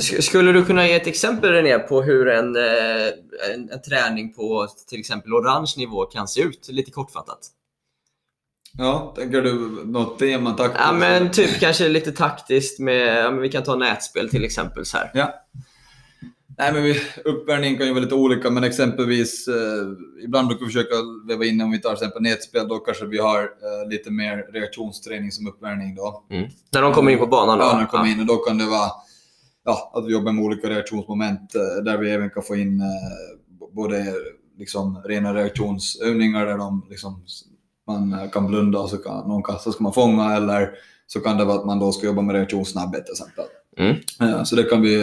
Skulle 0.00 0.52
du 0.52 0.64
kunna 0.64 0.86
ge 0.86 0.94
ett 0.94 1.06
exempel 1.06 1.52
René 1.52 1.78
på 1.78 2.02
hur 2.02 2.28
en, 2.28 2.56
eh, 2.56 3.06
en, 3.54 3.70
en, 3.70 3.82
träning 3.82 4.32
på 4.32 4.68
till 4.88 5.00
exempel 5.00 5.32
orange 5.32 5.74
nivå 5.76 6.04
kan 6.04 6.28
se 6.28 6.40
ut? 6.40 6.68
Lite 6.68 6.90
kortfattat. 6.90 7.38
Ja, 8.78 9.12
tänker 9.16 9.42
du 9.42 9.54
något 9.84 10.18
tema 10.18 10.52
taktiskt? 10.52 10.80
Ja, 10.86 10.92
men 10.92 11.30
typ 11.30 11.60
kanske 11.60 11.88
lite 11.88 12.12
taktiskt 12.12 12.78
med, 12.78 13.24
ja, 13.24 13.30
vi 13.30 13.48
kan 13.48 13.62
ta 13.62 13.76
nätspel 13.76 14.28
till 14.28 14.44
exempel. 14.44 14.84
Så 14.84 14.96
här. 14.96 15.10
Ja. 15.14 15.34
Nej, 16.58 16.72
men 16.72 16.82
vi, 16.82 17.00
uppvärmning 17.24 17.76
kan 17.76 17.86
ju 17.86 17.92
vara 17.92 18.04
lite 18.04 18.14
olika, 18.14 18.50
men 18.50 18.64
exempelvis 18.64 19.48
eh, 19.48 19.54
ibland 20.24 20.48
brukar 20.48 20.66
vi 20.66 20.72
försöka 20.72 20.94
väva 21.28 21.44
in, 21.44 21.60
om 21.60 21.70
vi 21.70 21.78
tar 21.78 21.90
till 21.90 21.94
exempel 21.94 22.22
nätspel, 22.22 22.68
då 22.68 22.78
kanske 22.78 23.06
vi 23.06 23.18
har 23.18 23.40
eh, 23.40 23.88
lite 23.90 24.10
mer 24.10 24.52
reaktionsträning 24.52 25.32
som 25.32 25.46
uppvärmning. 25.46 25.94
Då. 25.94 26.24
Mm. 26.30 26.50
När 26.72 26.82
de 26.82 26.92
kommer 26.92 27.10
in 27.10 27.18
på 27.18 27.26
banan? 27.26 27.58
Då? 27.58 27.64
Ja, 27.64 27.72
när 27.72 27.80
de 27.80 27.86
kommer 27.86 28.10
in. 28.10 28.20
Och 28.20 28.26
då 28.26 28.36
kan 28.36 28.58
det 28.58 28.66
vara 28.66 28.90
ja, 29.64 29.92
att 29.94 30.06
vi 30.06 30.12
jobbar 30.12 30.32
med 30.32 30.44
olika 30.44 30.70
reaktionsmoment 30.70 31.54
eh, 31.54 31.84
där 31.84 31.98
vi 31.98 32.10
även 32.10 32.30
kan 32.30 32.42
få 32.42 32.56
in 32.56 32.80
eh, 32.80 33.66
både 33.72 34.14
liksom 34.58 35.02
rena 35.04 35.34
reaktionsövningar 35.34 36.46
där 36.46 36.58
de 36.58 36.86
liksom, 36.90 37.24
man 37.86 38.12
eh, 38.12 38.30
kan 38.30 38.46
blunda 38.46 38.78
och 38.78 38.90
så 38.90 38.96
kan 38.96 39.28
någon 39.28 39.42
kasta 39.42 39.72
ska 39.72 39.82
man 39.82 39.92
fånga 39.92 40.36
eller 40.36 40.70
så 41.06 41.20
kan 41.20 41.38
det 41.38 41.44
vara 41.44 41.58
att 41.58 41.66
man 41.66 41.78
då 41.78 41.92
ska 41.92 42.06
jobba 42.06 42.22
med 42.22 42.34
reaktionssnabbhet 42.34 43.06
till 43.06 43.12
exempel. 43.12 43.44
Mm. 43.76 44.44
Så 44.44 44.56
det 44.56 44.62
kan 44.62 44.82
vi, 44.82 45.02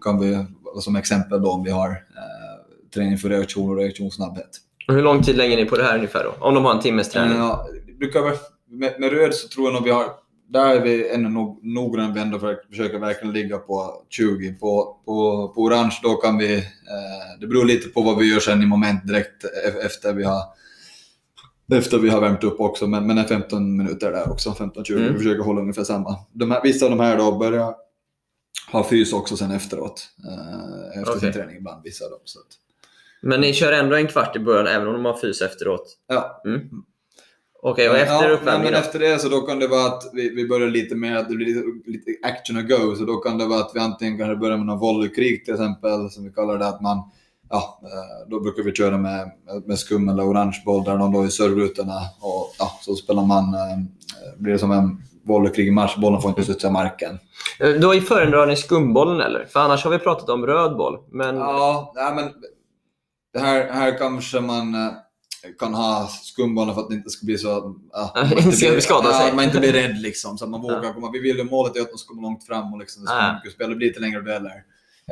kan 0.00 0.20
vi 0.20 0.44
som 0.80 0.96
exempel 0.96 1.42
då 1.42 1.50
om 1.50 1.64
vi 1.64 1.70
har 1.70 1.90
eh, 1.90 2.94
träning 2.94 3.18
för 3.18 3.28
reaktion 3.28 3.70
och 3.70 3.76
reaktionssnabbhet. 3.76 4.50
Och 4.88 4.94
hur 4.94 5.02
lång 5.02 5.22
tid 5.22 5.36
lägger 5.36 5.56
ni 5.56 5.64
på 5.64 5.76
det 5.76 5.82
här 5.82 5.94
ungefär 5.94 6.24
då? 6.24 6.46
Om 6.46 6.54
de 6.54 6.64
har 6.64 6.74
en 6.74 6.80
timmes 6.80 7.10
träning? 7.10 7.36
Ja, 7.36 7.68
brukar, 7.98 8.20
med, 8.68 9.00
med 9.00 9.12
röd 9.12 9.34
så 9.34 9.48
tror 9.48 9.66
jag 9.66 9.74
nog 9.74 9.84
vi 9.84 9.90
har 9.90 10.04
där 10.48 10.76
är 10.76 10.80
vi 10.80 11.10
ännu 11.10 11.28
nog, 11.28 11.60
noggrant 11.62 12.16
vi 12.16 12.20
ändå 12.20 12.38
för, 12.38 12.60
försöker 12.70 12.98
verkligen 12.98 13.34
ligga 13.34 13.58
på 13.58 14.04
20. 14.08 14.52
På, 14.52 15.00
på, 15.04 15.48
på 15.54 15.62
orange 15.62 16.00
då 16.02 16.14
kan 16.14 16.38
vi, 16.38 16.56
eh, 16.56 17.40
det 17.40 17.46
beror 17.46 17.64
lite 17.64 17.88
på 17.88 18.02
vad 18.02 18.18
vi 18.18 18.32
gör 18.32 18.40
sen 18.40 18.62
i 18.62 18.66
moment 18.66 19.06
direkt 19.06 19.44
e-, 19.44 19.86
efter 19.86 20.12
vi 20.12 20.24
har 20.24 20.42
efter 21.72 21.98
vi 21.98 22.08
har 22.08 22.20
värmt 22.20 22.44
upp 22.44 22.60
också, 22.60 22.86
men, 22.86 23.06
men 23.06 23.24
15 23.24 23.76
minuter 23.76 24.12
där 24.12 24.30
också, 24.30 24.50
15-20. 24.50 24.96
Mm. 24.96 25.12
Vi 25.12 25.18
försöker 25.18 25.42
hålla 25.42 25.60
ungefär 25.60 25.84
samma. 25.84 26.16
De 26.32 26.50
här, 26.50 26.62
vissa 26.62 26.84
av 26.84 26.90
de 26.90 27.00
här 27.00 27.16
då 27.16 27.38
börjar 27.38 27.74
ha 28.72 28.88
fys 28.88 29.12
också 29.12 29.36
sen 29.36 29.50
efteråt. 29.50 30.08
Eh, 30.28 30.98
efter 31.00 31.16
okay. 31.16 31.20
sin 31.20 31.32
träning 31.32 31.56
ibland, 31.56 31.82
vissa 31.84 32.04
av 32.04 32.10
dem. 32.10 32.20
Så 32.24 32.38
att... 32.38 32.46
Men 33.20 33.40
ni 33.40 33.52
kör 33.52 33.72
ändå 33.72 33.96
en 33.96 34.06
kvart 34.06 34.36
i 34.36 34.38
början 34.38 34.66
även 34.66 34.88
om 34.88 34.92
de 34.92 35.04
har 35.04 35.16
fys 35.16 35.42
efteråt? 35.42 35.98
Ja. 36.06 36.42
Mm. 36.44 36.60
Okej, 37.62 37.90
och 37.90 37.96
efter 37.96 38.28
ja, 38.28 38.30
uppvärmningen 38.30 38.72
men 38.72 38.82
efter 38.82 38.98
det 38.98 39.18
så 39.18 39.28
då 39.28 39.40
kan 39.40 39.58
det 39.58 39.68
vara 39.68 39.86
att 39.86 40.10
vi, 40.12 40.34
vi 40.34 40.48
börjar 40.48 40.68
lite 40.68 40.94
mer, 40.94 41.16
att 41.16 41.28
det 41.28 41.34
blir 41.34 41.46
lite, 41.46 41.90
lite 41.90 42.26
action 42.26 42.56
och 42.56 42.68
go. 42.68 42.94
Så 42.96 43.04
då 43.04 43.16
kan 43.16 43.38
det 43.38 43.46
vara 43.46 43.60
att 43.60 43.70
vi 43.74 43.80
antingen 43.80 44.18
kan 44.18 44.40
börja 44.40 44.56
med 44.56 44.66
någon 44.66 44.78
volleykrig 44.78 45.44
till 45.44 45.54
exempel, 45.54 46.10
som 46.10 46.24
vi 46.24 46.30
kallar 46.30 46.58
det. 46.58 46.66
Att 46.66 46.80
man, 46.80 47.10
ja, 47.50 47.80
eh, 47.82 48.30
då 48.30 48.40
brukar 48.40 48.62
vi 48.62 48.72
köra 48.72 48.98
med, 48.98 49.30
med 49.66 49.78
skum 49.78 50.08
eller 50.08 50.22
orange 50.22 50.62
boll 50.64 50.84
där 50.84 50.96
de 50.96 51.12
då 51.12 51.22
är 51.22 51.28
servrutorna. 51.28 52.00
Och 52.20 52.54
ja, 52.58 52.78
så 52.80 52.94
spelar 52.94 53.22
man, 53.22 53.54
eh, 53.54 53.78
blir 54.38 54.52
det 54.52 54.58
som 54.58 54.72
en 54.72 55.02
volleykrig 55.26 55.72
match. 55.72 55.96
Bollen 55.96 56.20
får 56.20 56.28
inte 56.28 56.44
studsa 56.44 56.70
marken. 56.70 57.18
Eh, 57.60 57.70
Då 57.70 57.92
föredrar 57.92 58.46
ni 58.46 58.56
skumbollen 58.56 59.20
eller? 59.20 59.44
För 59.44 59.60
annars 59.60 59.84
har 59.84 59.90
vi 59.90 59.98
pratat 59.98 60.28
om 60.28 60.46
röd 60.46 60.76
boll. 60.76 60.98
Men... 61.10 61.36
Ja, 61.36 61.92
nej, 61.96 62.14
men 62.14 62.24
här, 63.42 63.68
här 63.72 63.98
kanske 63.98 64.40
man 64.40 64.76
kan 65.58 65.74
ha 65.74 66.08
skumbollen 66.22 66.74
för 66.74 66.82
att 66.82 66.88
det 66.88 66.94
inte 66.94 67.10
ska 67.10 67.26
bli 67.26 67.38
så... 67.38 67.48
Ja, 67.92 68.12
Ja, 68.14 68.22
man 68.24 68.38
inte 68.38 68.56
blir- 68.58 68.80
skada 68.80 69.12
sig. 69.12 69.28
Ja, 69.28 69.34
man 69.34 69.44
inte 69.44 69.58
blir 69.60 69.72
rädd 69.72 69.98
liksom. 70.00 70.38
Så 70.38 70.44
att 70.44 70.50
man 70.50 70.60
vågar 70.62 70.84
Ja. 70.84 70.92
komma. 70.92 71.10
Vi 71.12 71.18
vill 71.18 71.36
ju 71.36 71.44
målet 71.44 71.76
är 71.76 71.80
att 71.80 71.90
de 71.90 71.98
ska 71.98 72.08
komma 72.08 72.22
långt 72.22 72.44
fram 72.46 72.72
och 72.72 72.78
liksom, 72.78 73.02
det 73.02 73.06
ska 73.08 73.16
Ja. 73.16 73.22
vara 73.22 73.34
mycket 73.34 73.52
spel. 73.52 73.70
Det 73.70 73.76
blir 73.76 73.88
lite 73.88 74.00
längre 74.00 74.20
dueller. 74.20 74.62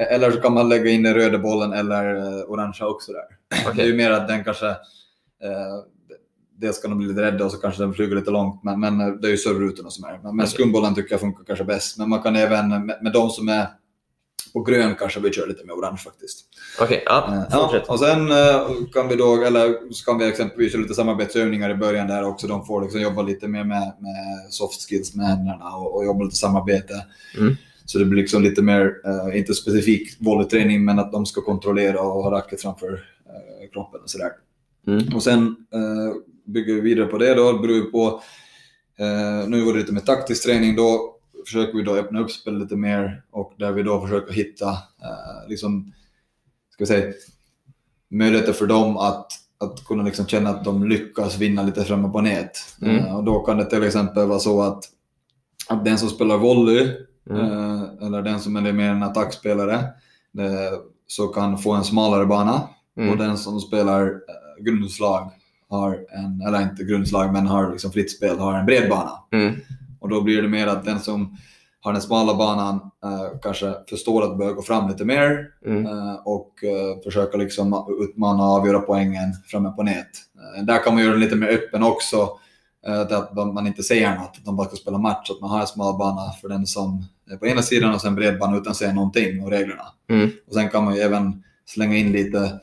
Eh, 0.01 0.15
Eller 0.15 0.31
så 0.31 0.41
kan 0.41 0.53
man 0.55 0.69
lägga 0.69 0.91
in 0.91 1.03
den 1.03 1.15
röda 1.15 1.39
bollen 1.39 1.73
eller 1.73 2.17
eh, 2.17 2.43
orangea 2.51 2.87
också 2.89 3.13
där. 3.13 3.73
Det 3.77 3.83
är 3.83 3.87
ju 3.87 3.95
mer 3.97 4.11
att 4.11 4.29
den 4.29 4.45
kanske... 4.45 4.69
Eh, 4.69 4.77
dels 6.59 6.79
kan 6.83 6.91
de 6.91 6.99
bli 6.99 7.07
lite 7.09 7.23
rädda 7.23 7.45
och 7.45 7.53
så 7.53 7.59
kanske 7.59 7.83
den 7.83 7.95
flyger 7.95 8.17
lite 8.17 8.31
långt. 8.31 8.65
Men, 8.65 8.81
men 8.81 9.01
eh, 9.01 9.09
det 9.09 9.29
är 9.29 9.31
ju 9.31 9.37
servrutorna 9.37 9.91
som 9.91 10.05
är. 10.05 10.19
Men, 10.23 10.35
Okej. 10.41 10.47
skumbollen 10.47 10.95
tycker 10.95 11.13
jag 11.13 11.21
funkar 11.21 11.45
kanske 11.45 11.65
bäst. 11.65 11.99
Men 11.99 12.09
man 12.09 12.23
kan 12.23 12.37
även, 12.37 12.69
med, 12.87 12.99
med 13.03 13.13
de 13.13 13.31
som 13.31 13.49
är 13.49 13.67
på 14.57 14.63
grön 14.63 14.95
kanske 14.95 15.21
vi 15.21 15.33
kör 15.33 15.47
lite 15.47 15.65
med 15.65 15.75
orange 15.75 15.97
faktiskt. 15.97 16.45
Okej, 16.81 17.03
ja. 17.07 17.35
Eh, 17.35 17.43
Ja, 17.51 17.69
Fortsätt. 17.69 17.89
och 17.89 17.99
sen 18.01 18.31
eh, 18.31 18.69
kan 18.93 19.09
vi 19.09 19.17
då, 19.17 19.43
eller 19.43 19.93
så 19.93 20.05
kan 20.05 20.19
vi 20.19 20.29
exempelvis 20.29 20.73
göra 20.73 20.83
lite 20.83 20.95
samarbetsövningar 20.95 21.71
i 21.71 21.75
början 21.75 22.07
där 22.07 22.25
också. 22.25 22.47
De 22.47 22.67
får 22.67 22.83
liksom 22.83 23.01
jobba 23.01 23.23
lite 23.23 23.49
mer 23.49 23.65
med, 23.65 23.93
med 24.01 24.47
soft 24.51 24.89
skills 24.89 25.15
med 25.15 25.27
händerna 25.27 25.77
och, 25.77 25.97
och 25.97 26.05
jobba 26.05 26.25
lite 26.25 26.37
samarbete. 26.37 26.95
Mm. 27.39 27.57
Så 27.85 27.99
det 27.99 28.05
blir 28.05 28.23
liksom 28.23 28.43
lite 28.43 28.63
mer, 28.63 28.95
eh, 29.05 29.39
inte 29.39 29.55
specifik 29.55 30.17
volleyträning, 30.21 30.85
men 30.85 30.99
att 30.99 31.13
de 31.13 31.27
ska 31.27 31.41
kontrollera 31.41 32.01
och 32.01 32.23
ha 32.23 32.31
racket 32.31 32.63
framför 32.63 32.93
eh, 32.93 33.71
kroppen 33.73 34.01
och 34.03 34.11
sådär. 34.11 34.31
Mm. 34.87 35.15
Och 35.15 35.23
sen 35.23 35.57
eh, 35.75 36.15
bygger 36.47 36.75
vi 36.75 36.81
vidare 36.81 37.07
på 37.07 37.19
det 37.19 37.35
då, 37.35 37.53
det 37.53 37.59
beror 37.59 37.91
på, 37.91 38.23
nu 39.47 39.61
var 39.65 39.73
det 39.73 39.79
lite 39.79 39.93
med 39.93 40.07
taktisk 40.07 40.45
träning 40.45 40.77
då, 40.77 41.16
försöker 41.47 41.79
vi 41.79 41.83
då 41.85 41.97
öppna 41.97 42.21
upp 42.21 42.31
spelet 42.31 42.61
lite 42.61 42.77
mer 42.77 43.23
och 43.31 43.53
där 43.59 43.73
vi 43.73 43.83
då 43.83 44.01
försöker 44.01 44.33
hitta 44.35 44.69
eh, 45.03 45.49
liksom, 45.49 45.93
ska 46.71 46.85
vi 46.85 46.87
säga, 46.87 47.13
möjligheter 48.11 48.53
för 48.53 48.67
dem 48.67 48.97
att, 48.97 49.27
att 49.61 49.85
kunna 49.85 50.03
liksom 50.03 50.27
känna 50.27 50.51
att 50.51 50.65
de 50.65 50.89
lyckas 50.89 51.39
vinna 51.39 51.63
lite 51.63 51.85
framme 51.85 52.09
på 52.09 52.21
nät. 52.21 52.51
Mm. 52.83 52.97
Eh, 52.97 53.17
och 53.17 53.25
då 53.25 53.41
kan 53.41 53.59
det 53.59 53.65
till 53.65 53.83
exempel 53.83 54.27
vara 54.29 54.39
så 54.39 54.63
att, 54.63 54.85
att 55.69 55.85
den 55.85 55.99
som 55.99 56.09
spelar 56.09 56.39
volley 56.39 56.97
Mm. 57.31 57.41
eh, 57.43 57.83
eller 58.07 58.23
den 58.23 58.41
som 58.41 58.57
är 58.57 58.73
mer 58.73 58.91
en 58.91 59.03
attackspelare 59.03 59.75
eh, 60.39 60.79
så 61.07 61.27
kan 61.29 61.59
få 61.59 61.73
en 61.73 61.85
smalare 61.85 62.27
bana 62.27 62.69
Mm. 62.99 63.11
och 63.11 63.17
den 63.17 63.39
som 63.39 63.61
spelar 63.61 64.07
eh, 64.07 64.65
grundslag 64.65 65.31
har 65.69 65.99
en, 66.11 66.43
eller 66.49 66.63
inte 66.63 66.85
grundslag, 66.85 67.33
men 67.33 67.47
har 67.47 67.73
liksom 67.73 67.93
fritt 67.93 68.11
spel, 68.17 68.39
har 68.39 68.59
en 68.59 68.67
bred 68.67 68.91
bana. 68.91 69.11
Och 70.07 70.11
då 70.13 70.21
blir 70.21 70.43
det 70.43 70.49
mer 70.49 70.67
att 70.67 70.85
den 70.85 71.01
som 71.01 71.37
har 71.81 71.93
den 71.93 72.03
smala 72.03 72.35
banan 72.35 72.75
eh, 73.05 73.39
kanske 73.43 73.75
förstår 73.91 74.23
att 74.25 74.39
börja 74.39 74.53
gå 74.53 74.63
fram 74.63 74.89
lite 74.89 75.05
mer 75.05 75.47
Mm. 75.67 75.87
eh, 75.87 76.15
och 76.25 76.65
eh, 76.65 77.03
försöka 77.05 77.37
liksom 77.37 77.97
utmana 78.03 78.43
och 78.45 78.51
avgöra 78.51 78.79
poängen 78.79 79.33
framme 79.47 79.71
på 79.71 79.83
nät. 79.83 80.07
Där 80.63 80.85
kan 80.85 80.95
man 80.95 81.03
göra 81.03 81.15
det 81.15 81.21
lite 81.21 81.37
mer 81.37 81.49
öppen 81.49 81.83
också, 81.83 82.29
eh, 82.87 83.01
att 83.01 83.35
man 83.35 83.67
inte 83.67 83.83
säger 83.83 84.15
något, 84.17 84.37
att 84.39 84.45
de 84.45 84.57
bara 84.57 84.67
ska 84.67 84.77
spela 84.77 84.99
match, 84.99 85.31
att 85.31 85.41
man 85.41 85.51
har 85.51 85.61
en 85.61 85.67
smal 85.67 85.99
bana 85.99 86.33
för 86.41 86.49
den 86.49 86.67
som 86.67 87.05
är 87.31 87.37
på 87.37 87.47
ena 87.47 87.63
sidan 87.63 87.95
och 87.95 88.01
sen 88.01 88.15
bred 88.15 88.39
bana 88.39 88.57
utan 88.57 88.71
att 88.71 88.77
säga 88.77 88.93
någonting 88.93 89.43
om 89.45 89.51
reglerna. 89.51 89.85
Mm. 90.11 90.31
Och 90.49 90.55
sen 90.55 90.69
kan 90.69 90.85
man 90.85 90.95
ju 90.95 91.01
även 91.01 91.43
slänga 91.67 91.97
in 91.97 92.13
lite 92.13 92.61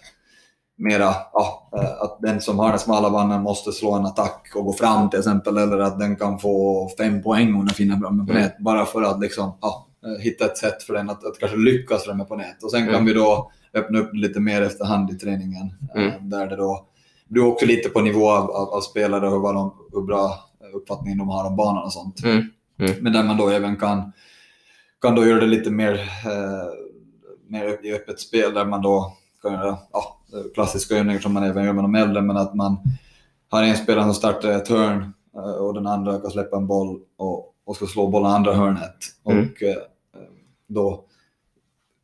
mera, 0.77 1.13
ja, 1.33 1.69
eh, 1.77 2.01
att 2.01 2.17
den 2.21 2.41
som 2.41 2.59
har 2.59 2.69
den 2.69 2.79
smala 2.79 3.09
banan 3.09 3.43
måste 3.43 3.71
slå 3.71 3.91
en 3.93 4.05
attack 4.05 4.51
och 4.55 4.65
gå 4.65 4.73
fram 4.73 5.09
till 5.09 5.19
exempel, 5.19 5.57
eller 5.57 5.79
att 5.79 5.99
den 5.99 6.15
kan 6.15 6.39
få 6.39 6.89
fem 6.97 7.23
poäng 7.23 7.53
om 7.55 7.65
den 7.65 7.75
finner 7.75 7.97
framme 7.97 8.25
på 8.25 8.31
Mm. 8.31 8.43
nät, 8.43 8.57
bara 8.59 8.85
för 8.85 9.01
att 9.01 9.19
liksom, 9.19 9.57
ja, 9.61 9.87
eh, 10.05 10.21
hitta 10.23 10.45
ett 10.45 10.57
sätt 10.57 10.83
för 10.83 10.93
den 10.93 11.09
att, 11.09 11.25
att 11.25 11.39
kanske 11.39 11.57
lyckas 11.57 12.03
framme 12.03 12.23
på 12.25 12.35
nät. 12.35 12.63
Och 12.63 12.71
sen 12.71 12.85
kan 12.85 12.89
Mm. 12.89 13.05
vi 13.05 13.13
då 13.13 13.51
öppna 13.73 13.99
upp 13.99 14.13
lite 14.13 14.39
mer 14.39 14.61
efterhand 14.61 15.11
i 15.11 15.15
träningen, 15.15 15.73
eh, 15.95 16.01
Mm. 16.03 16.29
där 16.29 16.47
det 16.47 16.55
då 16.55 16.85
beror 17.27 17.51
också 17.51 17.65
lite 17.65 17.89
på 17.89 18.01
nivå 18.01 18.29
av, 18.31 18.51
av, 18.51 18.69
av 18.69 18.81
spelare 18.81 19.27
och 19.29 19.41
vad 19.41 19.55
de, 19.55 19.73
hur 19.93 20.01
bra 20.01 20.33
uppfattning 20.73 21.17
de 21.17 21.29
har 21.29 21.45
om 21.47 21.55
banan 21.55 21.83
och 21.83 21.93
sånt. 21.93 22.23
Mm. 22.23 22.43
Mm. 22.79 22.91
Men 23.01 23.13
där 23.13 23.23
man 23.23 23.37
då 23.37 23.49
även 23.49 23.75
kan, 23.77 24.11
kan 25.01 25.15
då 25.15 25.27
göra 25.27 25.39
det 25.39 25.45
lite 25.47 25.69
mer, 25.71 25.93
eh, 26.25 26.69
mer 27.47 27.85
i 27.85 27.93
öppet 27.93 28.19
spel 28.19 28.53
där 28.53 28.65
man 28.65 28.81
då 28.81 29.13
kan 29.41 29.53
göra 29.53 29.77
ja, 29.93 30.17
klassiska 30.53 30.95
övningar 30.95 31.19
som 31.19 31.33
man 31.33 31.43
även 31.43 31.65
gör 31.65 31.73
med 31.73 31.83
de 31.83 31.95
äldre, 31.95 32.21
men 32.21 32.37
att 32.37 32.55
man 32.55 32.77
har 33.49 33.63
en 33.63 33.77
spelare 33.77 34.05
som 34.05 34.13
startar 34.13 34.49
ett 34.49 34.67
hörn 34.67 35.13
eh, 35.35 35.41
och 35.41 35.73
den 35.73 35.87
andra 35.87 36.19
kan 36.19 36.31
släppa 36.31 36.57
en 36.57 36.67
boll 36.67 36.99
och, 37.17 37.53
och 37.65 37.75
ska 37.75 37.85
slå 37.85 38.07
bollen 38.07 38.31
andra 38.31 38.53
hörnet. 38.53 38.95
Mm. 39.25 39.39
Och 39.39 39.63
eh, 39.63 39.77
då 40.67 41.05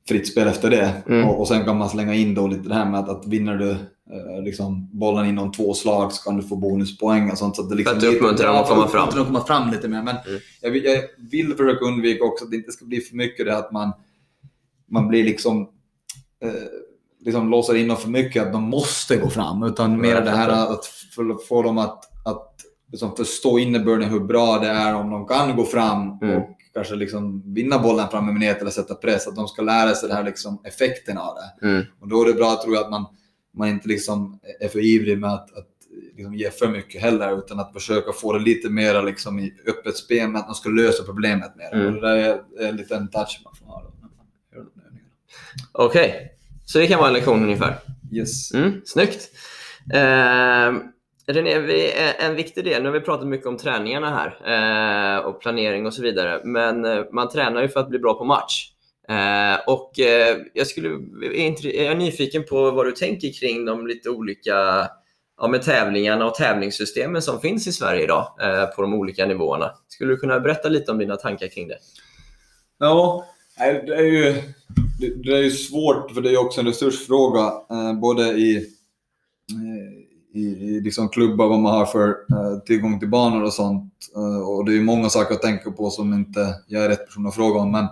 fritt 0.08 0.28
spel 0.28 0.48
efter 0.48 0.70
det. 0.70 0.94
Mm. 1.08 1.30
Och, 1.30 1.40
och 1.40 1.48
sen 1.48 1.66
kan 1.66 1.78
man 1.78 1.90
slänga 1.90 2.14
in 2.14 2.36
då 2.36 2.48
lite 2.48 2.70
det 2.70 2.76
här 2.76 2.86
med 2.86 3.00
att, 3.00 3.10
att 3.10 3.28
vinner 3.28 3.58
du 3.58 3.72
eh, 3.72 4.44
liksom 4.44 4.90
bollen 4.92 5.26
inom 5.26 5.52
två 5.52 5.74
slag 5.74 6.14
så 6.14 6.24
kan 6.24 6.38
du 6.38 6.44
få 6.44 6.56
bonuspoäng 6.56 7.32
och 7.32 7.38
sånt. 7.38 7.56
Så 7.56 7.62
att 7.62 7.70
det 7.70 7.76
liksom 7.76 8.00
För 8.00 8.08
att 8.08 8.16
uppmuntra 8.16 8.48
dem 8.48 8.56
att 8.56 8.70
komma 8.70 8.88
fram. 8.88 9.10
Att 9.10 9.16
komma 9.16 9.46
fram 9.46 9.72
lite 9.72 9.88
mer. 9.88 10.04
Men 10.04 10.16
Mm. 10.28 10.40
jag, 10.62 10.72
vill, 10.72 10.84
jag 10.84 11.02
vill 11.32 11.54
försöka 11.58 11.86
undvika 11.86 12.24
också 12.24 12.46
att 12.46 12.52
det 12.52 12.58
inte 12.58 12.72
ska 12.72 12.86
bli 12.86 13.02
för 13.02 13.16
mycket 13.16 13.46
det 13.46 13.58
att 13.58 13.72
man, 13.72 13.92
man 14.88 15.08
blir 15.08 15.24
liksom 15.24 15.62
eh, 16.44 16.52
liksom 17.20 17.50
låser 17.50 17.76
in 17.76 17.88
dem 17.88 17.98
för 17.98 18.10
mycket 18.10 18.44
att 18.44 18.54
de 18.54 18.64
måste 18.64 19.18
gå 19.18 19.30
fram. 19.30 19.64
Utan 19.64 20.02
mer 20.02 20.22
det 20.22 20.30
här 20.32 20.50
att 20.50 20.86
få, 21.48 21.62
dem 21.62 21.78
att, 21.78 22.26
att 22.26 22.56
liksom 22.92 23.16
förstå 23.16 23.60
innebörden 23.60 24.10
hur 24.10 24.20
bra 24.20 24.60
det 24.60 24.68
är 24.68 24.96
om 24.96 25.10
de 25.10 25.28
kan 25.28 25.56
gå 25.56 25.66
fram 25.66 26.20
Mm. 26.22 26.38
och 26.38 26.50
kanske 26.74 26.96
liksom 26.96 27.54
vinna 27.54 27.80
bollen 27.80 28.08
framme 28.08 28.32
med 28.32 28.40
nät 28.40 28.62
eller 28.62 28.72
sätta 28.72 28.96
press. 28.96 29.28
Att 29.28 29.36
de 29.36 29.48
ska 29.48 29.62
lära 29.62 29.96
sig 29.96 30.10
det 30.10 30.16
här 30.16 30.24
liksom 30.24 30.62
effekten 30.64 31.18
av 31.18 31.36
det. 31.36 31.68
Mm. 31.68 31.86
Och 32.00 32.08
då 32.08 32.22
är 32.22 32.26
det 32.26 32.34
bra 32.34 32.62
tror 32.64 32.76
jag 32.76 32.84
att 32.84 32.92
man, 32.92 33.06
man 33.54 33.70
inte 33.70 33.88
liksom 33.88 34.40
är 34.60 34.68
för 34.68 34.80
ivrig 34.80 35.20
med 35.20 35.34
att, 35.34 35.58
att 35.58 35.68
liksom 36.16 36.34
ge 36.34 36.52
för 36.52 36.68
mycket 36.68 37.02
heller 37.02 37.38
utan 37.38 37.60
att 37.60 37.74
försöka 37.74 38.12
få 38.12 38.34
det 38.34 38.40
lite 38.40 38.70
mer 38.70 39.04
liksom 39.04 39.40
i 39.40 39.54
öppet 39.68 39.98
spel 39.98 40.30
med 40.30 40.40
att 40.40 40.48
de 40.48 40.56
ska 40.56 40.70
lösa 40.70 41.04
problemet 41.04 41.56
mer. 41.56 41.74
Mm. 41.74 41.88
Och 41.88 41.94
det 41.94 42.02
där 42.02 42.16
är, 42.18 42.64
är 42.64 42.70
en 42.70 42.76
liten 42.76 43.08
touch 43.08 43.42
man 43.44 43.56
får 43.56 43.66
ha 43.66 43.82
då. 43.82 43.92
när 45.74 46.30
så 46.72 46.80
det 46.80 46.88
kan 46.88 47.00
vara 47.00 47.08
en 47.08 47.14
lektion 47.14 47.44
ungefär. 47.44 47.76
Yes. 48.12 48.54
Mm, 48.54 48.82
snyggt. 48.86 49.30
Eh, 49.94 50.74
René, 51.28 51.60
vi, 51.60 51.94
en 52.20 52.36
viktig 52.36 52.66
del, 52.66 52.84
nu 52.84 52.90
har 52.90 52.94
vi 52.94 53.06
pratat 53.06 53.28
mycket 53.28 53.48
om 53.48 53.58
träningarna 53.58 54.10
här 54.10 55.18
eh, 55.18 55.26
och 55.26 55.42
planering 55.42 55.86
och 55.86 55.94
så 55.94 56.02
vidare, 56.02 56.42
men 56.44 56.86
eh, 56.86 57.04
man 57.12 57.30
tränar 57.30 57.62
ju 57.62 57.70
för 57.70 57.80
att 57.80 57.90
bli 57.90 58.00
bra 58.00 58.14
på 58.14 58.26
match. 58.26 58.72
Eh, 59.10 59.60
och 59.68 60.00
eh, 60.00 60.38
jag, 60.54 60.68
skulle, 60.68 60.90
är 60.90 61.66
jag 61.66 61.92
är 61.92 61.96
nyfiken 61.96 62.44
på 62.44 62.72
vad 62.72 62.86
du 62.86 62.92
tänker 62.92 63.40
kring 63.40 63.66
de 63.66 63.88
lite 63.88 64.10
olika 64.10 64.88
ja, 65.42 65.48
med 65.48 65.62
tävlingarna 65.62 66.26
och 66.26 66.36
tävlingssystemen 66.36 67.22
som 67.22 67.42
finns 67.42 67.68
i 67.68 67.72
Sverige 67.72 68.04
idag 68.04 68.38
eh, 68.42 68.66
på 68.66 68.82
de 68.82 68.94
olika 68.94 69.26
nivåerna. 69.26 69.72
Skulle 69.88 70.14
du 70.14 70.18
kunna 70.18 70.40
berätta 70.40 70.70
lite 70.70 70.92
om 70.92 70.98
dina 70.98 71.16
tankar 71.16 71.48
kring 71.48 71.68
det? 71.68 71.78
Ja, 72.80 73.26
nej, 73.60 73.84
det 73.88 73.96
är 73.96 74.04
ju, 74.04 74.34
det, 75.00 75.24
det 75.24 75.38
är 75.38 75.44
ju 75.44 75.52
svårt 75.52 76.12
för 76.12 76.22
det 76.22 76.30
är 76.30 76.32
ju 76.32 76.38
också 76.38 76.60
en 76.62 76.68
resursfråga. 76.68 77.54
Eh, 77.72 77.94
både 77.94 78.24
i, 78.24 78.56
eh, 79.52 80.40
i, 80.40 80.42
i 80.42 80.82
liksom 80.82 81.10
klubbar, 81.10 81.48
vad 81.48 81.60
man 81.60 81.74
har 81.74 81.86
för 81.86 82.08
eh, 82.10 82.60
tillgång 82.66 83.00
till 83.00 83.10
banor 83.10 83.44
och 83.44 83.54
sånt. 83.54 83.94
Eh, 84.16 84.50
och 84.50 84.66
det 84.66 84.72
är 84.72 84.76
ju 84.76 84.84
många 84.84 85.10
saker 85.10 85.36
att 85.36 85.42
tänka 85.42 85.72
på 85.72 85.90
som 85.90 86.14
inte 86.14 86.56
jag 86.68 86.86
är 86.86 86.90
rätt 86.90 87.06
person 87.06 87.28
att 87.28 87.36
fråga 87.36 87.60
om. 87.60 87.72
Men 87.72 87.88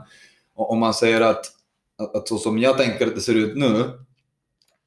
om 0.56 0.80
man 0.80 0.94
säger 0.94 1.22
att, 1.22 1.45
att, 1.98 2.15
att 2.15 2.27
så 2.27 2.38
som 2.38 2.60
jag 2.60 2.77
tänker 2.77 3.07
att 3.07 3.15
det 3.15 3.22
ser 3.22 3.35
ut 3.35 3.57
nu 3.57 3.80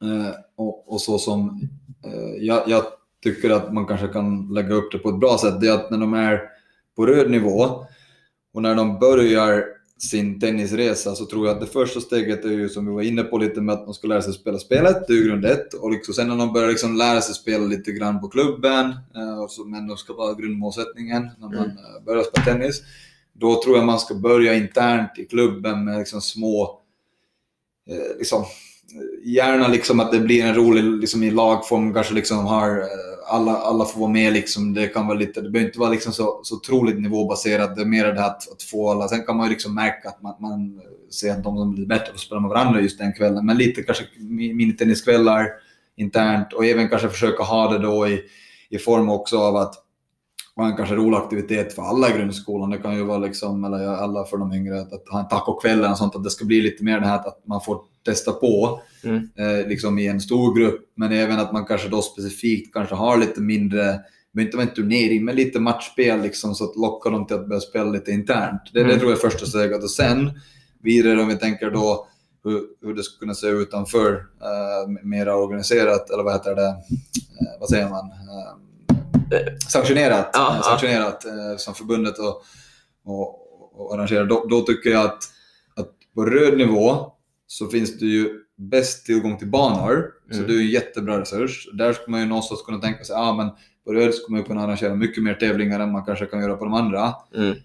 eh, 0.02 0.35
och, 0.57 0.93
och 0.93 1.01
så 1.01 1.19
som 1.19 1.69
eh, 2.05 2.44
jag, 2.44 2.62
jag 2.66 2.82
tycker 3.23 3.51
att 3.51 3.73
man 3.73 3.86
kanske 3.86 4.09
kan 4.09 4.55
lägga 4.55 4.74
upp 4.74 4.93
det 4.93 4.98
på 4.98 5.09
ett 5.09 5.20
bra 5.20 5.39
sätt, 5.39 5.61
det 5.61 5.69
är 5.69 5.73
att 5.73 5.90
när 5.90 5.98
de 5.98 6.15
är 6.15 6.43
på 6.97 7.07
röd 7.07 7.31
nivå 7.31 7.86
och 8.55 8.62
när 8.62 8.74
de 8.74 8.98
börjar 8.98 9.65
sin 10.02 10.40
tennisresa 10.40 11.14
så 11.14 11.27
tror 11.27 11.47
jag 11.47 11.55
att 11.55 11.60
det 11.60 11.66
första 11.66 12.01
steget 12.01 12.44
är 12.44 12.48
ju 12.51 12.68
som 12.68 12.86
vi 12.86 12.93
var 12.93 13.02
inne 13.02 13.22
på 13.22 13.39
lite 13.39 13.60
med 13.60 13.72
att 13.72 13.85
de 13.85 13.94
ska 13.94 14.06
lära 14.09 14.22
sig 14.22 14.32
spela 14.32 14.59
spelet, 14.59 15.06
det 15.06 15.12
är 15.12 15.16
ju 15.16 15.24
grund 15.24 15.44
ett. 15.44 15.74
Och 15.74 15.90
liksom, 15.90 16.14
sen 16.14 16.28
när 16.28 16.36
de 16.36 16.52
börjar 16.52 16.68
liksom 16.68 16.97
lära 16.97 17.20
sig 17.20 17.35
spela 17.35 17.66
lite 17.66 17.93
grann 17.93 18.20
på 18.20 18.28
klubben, 18.28 18.94
eh, 19.14 19.39
och 19.43 19.51
så, 19.51 19.64
men 19.64 19.86
de 19.89 19.97
ska 19.97 20.12
vara 20.12 20.35
grundmålsättningen 20.35 21.28
när 21.39 21.48
man 21.48 21.55
Mm. 21.55 21.70
eh, 21.70 22.05
börjar 22.06 22.22
spela 22.22 22.44
tennis. 22.44 22.82
Då 23.32 23.62
tror 23.62 23.77
jag 23.77 23.86
man 23.86 23.98
ska 24.01 24.14
börja 24.14 24.55
internt 24.55 25.18
i 25.18 25.24
klubben 25.24 25.85
med 25.85 25.98
liksom 25.98 26.20
små, 26.20 26.81
eh, 27.90 28.18
liksom, 28.18 28.44
gärna 29.24 29.68
liksom 29.68 30.01
att 30.01 30.12
det 30.12 30.20
blir 30.20 30.44
en 30.44 30.55
rolig 30.55 30.85
liksom 30.85 31.22
i 31.22 31.31
lagform, 31.31 31.94
kanske 31.94 32.14
liksom 32.14 32.47
har 32.47 32.78
eh, 32.78 33.10
alla, 33.31 33.57
alla 33.57 33.85
får 33.85 34.01
vara 34.01 34.11
med. 34.11 34.32
Liksom. 34.32 34.74
Det, 34.74 34.86
kan 34.86 35.07
vara 35.07 35.19
lite, 35.19 35.40
det 35.40 35.51
behöver 35.51 35.69
inte 35.69 35.78
vara 35.78 35.90
liksom 35.90 36.12
så, 36.12 36.40
så 36.43 36.57
otroligt 36.57 37.01
nivåbaserat. 37.01 37.77
Det 37.77 37.82
är 37.82 37.86
mer 37.86 38.07
det 38.07 38.20
här 38.20 38.28
att, 38.28 38.52
att 38.52 38.62
få 38.62 38.90
alla. 38.90 39.09
Sen 39.09 39.24
kan 39.24 39.36
man 39.36 39.47
ju 39.47 39.51
liksom 39.51 39.74
märka 39.74 40.09
att 40.09 40.23
man, 40.23 40.35
man 40.40 40.81
ser 41.11 41.31
att 41.31 41.44
de 41.44 41.57
som 41.57 41.74
blir 41.74 41.86
bättre 41.86 42.12
får 42.12 42.19
spela 42.19 42.40
med 42.40 42.51
varandra 42.51 42.81
just 42.81 42.98
den 42.98 43.12
kvällen. 43.12 43.47
Men 43.47 43.57
lite 43.57 43.82
kanske 43.82 44.05
minitenniskvällar 44.28 45.47
internt 45.97 46.52
och 46.52 46.65
även 46.65 46.89
kanske 46.89 47.09
försöka 47.09 47.43
ha 47.43 47.73
det 47.73 47.78
då 47.78 48.09
i, 48.09 48.23
i 48.70 48.78
form 48.78 49.11
också 49.11 49.39
av 49.39 49.57
att 49.57 49.74
ha 50.62 50.70
en 50.70 50.77
kanske 50.77 50.95
rolig 50.95 51.16
aktivitet 51.16 51.73
för 51.74 51.82
alla 51.82 52.11
i 52.11 52.19
grundskolan. 52.19 52.70
Det 52.70 52.78
kan 52.78 52.97
ju 52.97 53.05
vara 53.05 53.19
liksom, 53.19 53.65
eller 53.65 53.87
alla 53.87 54.24
för 54.24 54.37
de 54.37 54.53
yngre, 54.53 54.81
att, 54.81 54.93
att 54.93 55.09
ha 55.09 55.20
en 55.20 55.28
tacokväll 55.28 55.78
eller 55.78 55.95
sånt, 55.95 56.16
att 56.16 56.24
det 56.24 56.31
ska 56.31 56.45
bli 56.45 56.61
lite 56.61 56.85
mer 56.85 57.01
det 57.01 57.07
här 57.07 57.19
att 57.19 57.47
man 57.47 57.61
får 57.61 57.81
testa 58.05 58.32
på 58.32 58.81
mm. 59.05 59.28
eh, 59.39 59.69
liksom 59.69 59.99
i 59.99 60.07
en 60.07 60.20
stor 60.20 60.55
grupp, 60.59 60.81
men 60.95 61.12
även 61.12 61.39
att 61.39 61.53
man 61.53 61.65
kanske 61.65 61.89
då 61.89 62.03
specifikt 62.03 62.74
kanske 62.74 62.95
har 62.95 63.16
lite 63.16 63.41
mindre, 63.41 64.01
behöver 64.32 64.49
inte 64.49 64.57
vara 64.57 64.66
en 64.66 64.74
turnering, 64.74 65.24
men 65.24 65.37
lite 65.37 65.61
matchspel 65.61 66.23
liksom, 66.23 66.55
så 66.55 66.65
att 66.65 66.77
locka 66.77 67.11
dem 67.11 67.27
till 67.27 67.37
att 67.37 67.49
börja 67.49 67.61
spela 67.61 67.91
lite 67.91 68.11
internt. 68.11 68.62
Det, 68.73 68.81
mm. 68.81 68.93
det 68.93 68.99
tror 68.99 69.11
jag 69.11 69.19
är 69.19 69.31
första 69.31 69.47
steget. 69.47 69.82
Och 69.82 69.91
sen 69.91 70.31
vidare 70.82 71.23
om 71.23 71.28
vi 71.28 71.37
tänker 71.37 71.70
då 71.70 72.07
hur, 72.45 72.62
hur 72.81 72.95
det 72.95 73.03
skulle 73.03 73.19
kunna 73.19 73.35
se 73.35 73.47
ut 73.47 73.69
utanför, 73.69 74.12
eh, 74.43 75.03
mera 75.03 75.37
organiserat, 75.37 76.11
eller 76.11 76.23
vad 76.23 76.32
heter 76.32 76.55
det, 76.55 76.69
eh, 76.69 77.61
vad 77.61 77.69
säger 77.69 77.89
man? 77.89 78.05
Eh, 78.05 78.69
sanktionerat, 79.69 80.31
ja, 80.32 80.61
sanktionerat 80.65 81.24
ja. 81.24 81.59
som 81.59 81.74
förbundet 81.74 82.19
och, 82.19 82.43
och, 83.05 83.81
och 83.81 83.94
arrangerar. 83.94 84.27
Då, 84.27 84.47
då, 84.51 84.61
tycker 84.61 84.90
jag 84.90 85.05
att, 85.05 85.23
att 85.77 85.90
på 86.15 86.24
röd 86.24 86.59
nivå 86.59 87.12
så 87.47 87.66
finns 87.66 87.98
det 87.98 88.07
ju 88.07 88.40
bäst 88.57 89.07
tillgång 89.07 89.39
till 89.39 89.51
banor, 89.51 90.12
mm. 90.31 90.43
så 90.43 90.48
det 90.48 90.55
är 90.55 90.61
en 90.61 90.66
jättebra 90.66 91.20
resurs. 91.20 91.69
Där 91.73 91.93
skulle 91.93 92.11
man 92.11 92.20
ju 92.20 92.27
någonstans 92.27 92.62
kunna 92.62 92.78
tänka 92.78 93.05
sig, 93.05 93.16
ah, 93.16 93.35
men 93.35 93.51
på 93.85 93.93
röd 93.93 94.15
skulle 94.15 94.36
man 94.36 94.47
kunna 94.47 94.62
arrangera 94.62 94.94
mycket 94.94 95.23
mer 95.23 95.35
tävlingar 95.35 95.81
än 95.81 95.93
man 95.93 96.05
kanske 96.05 96.27
kan 96.27 96.40
göra 96.40 96.57
på 96.57 96.65
de 96.65 96.74
andra. 96.74 97.15
Mm. 97.35 97.57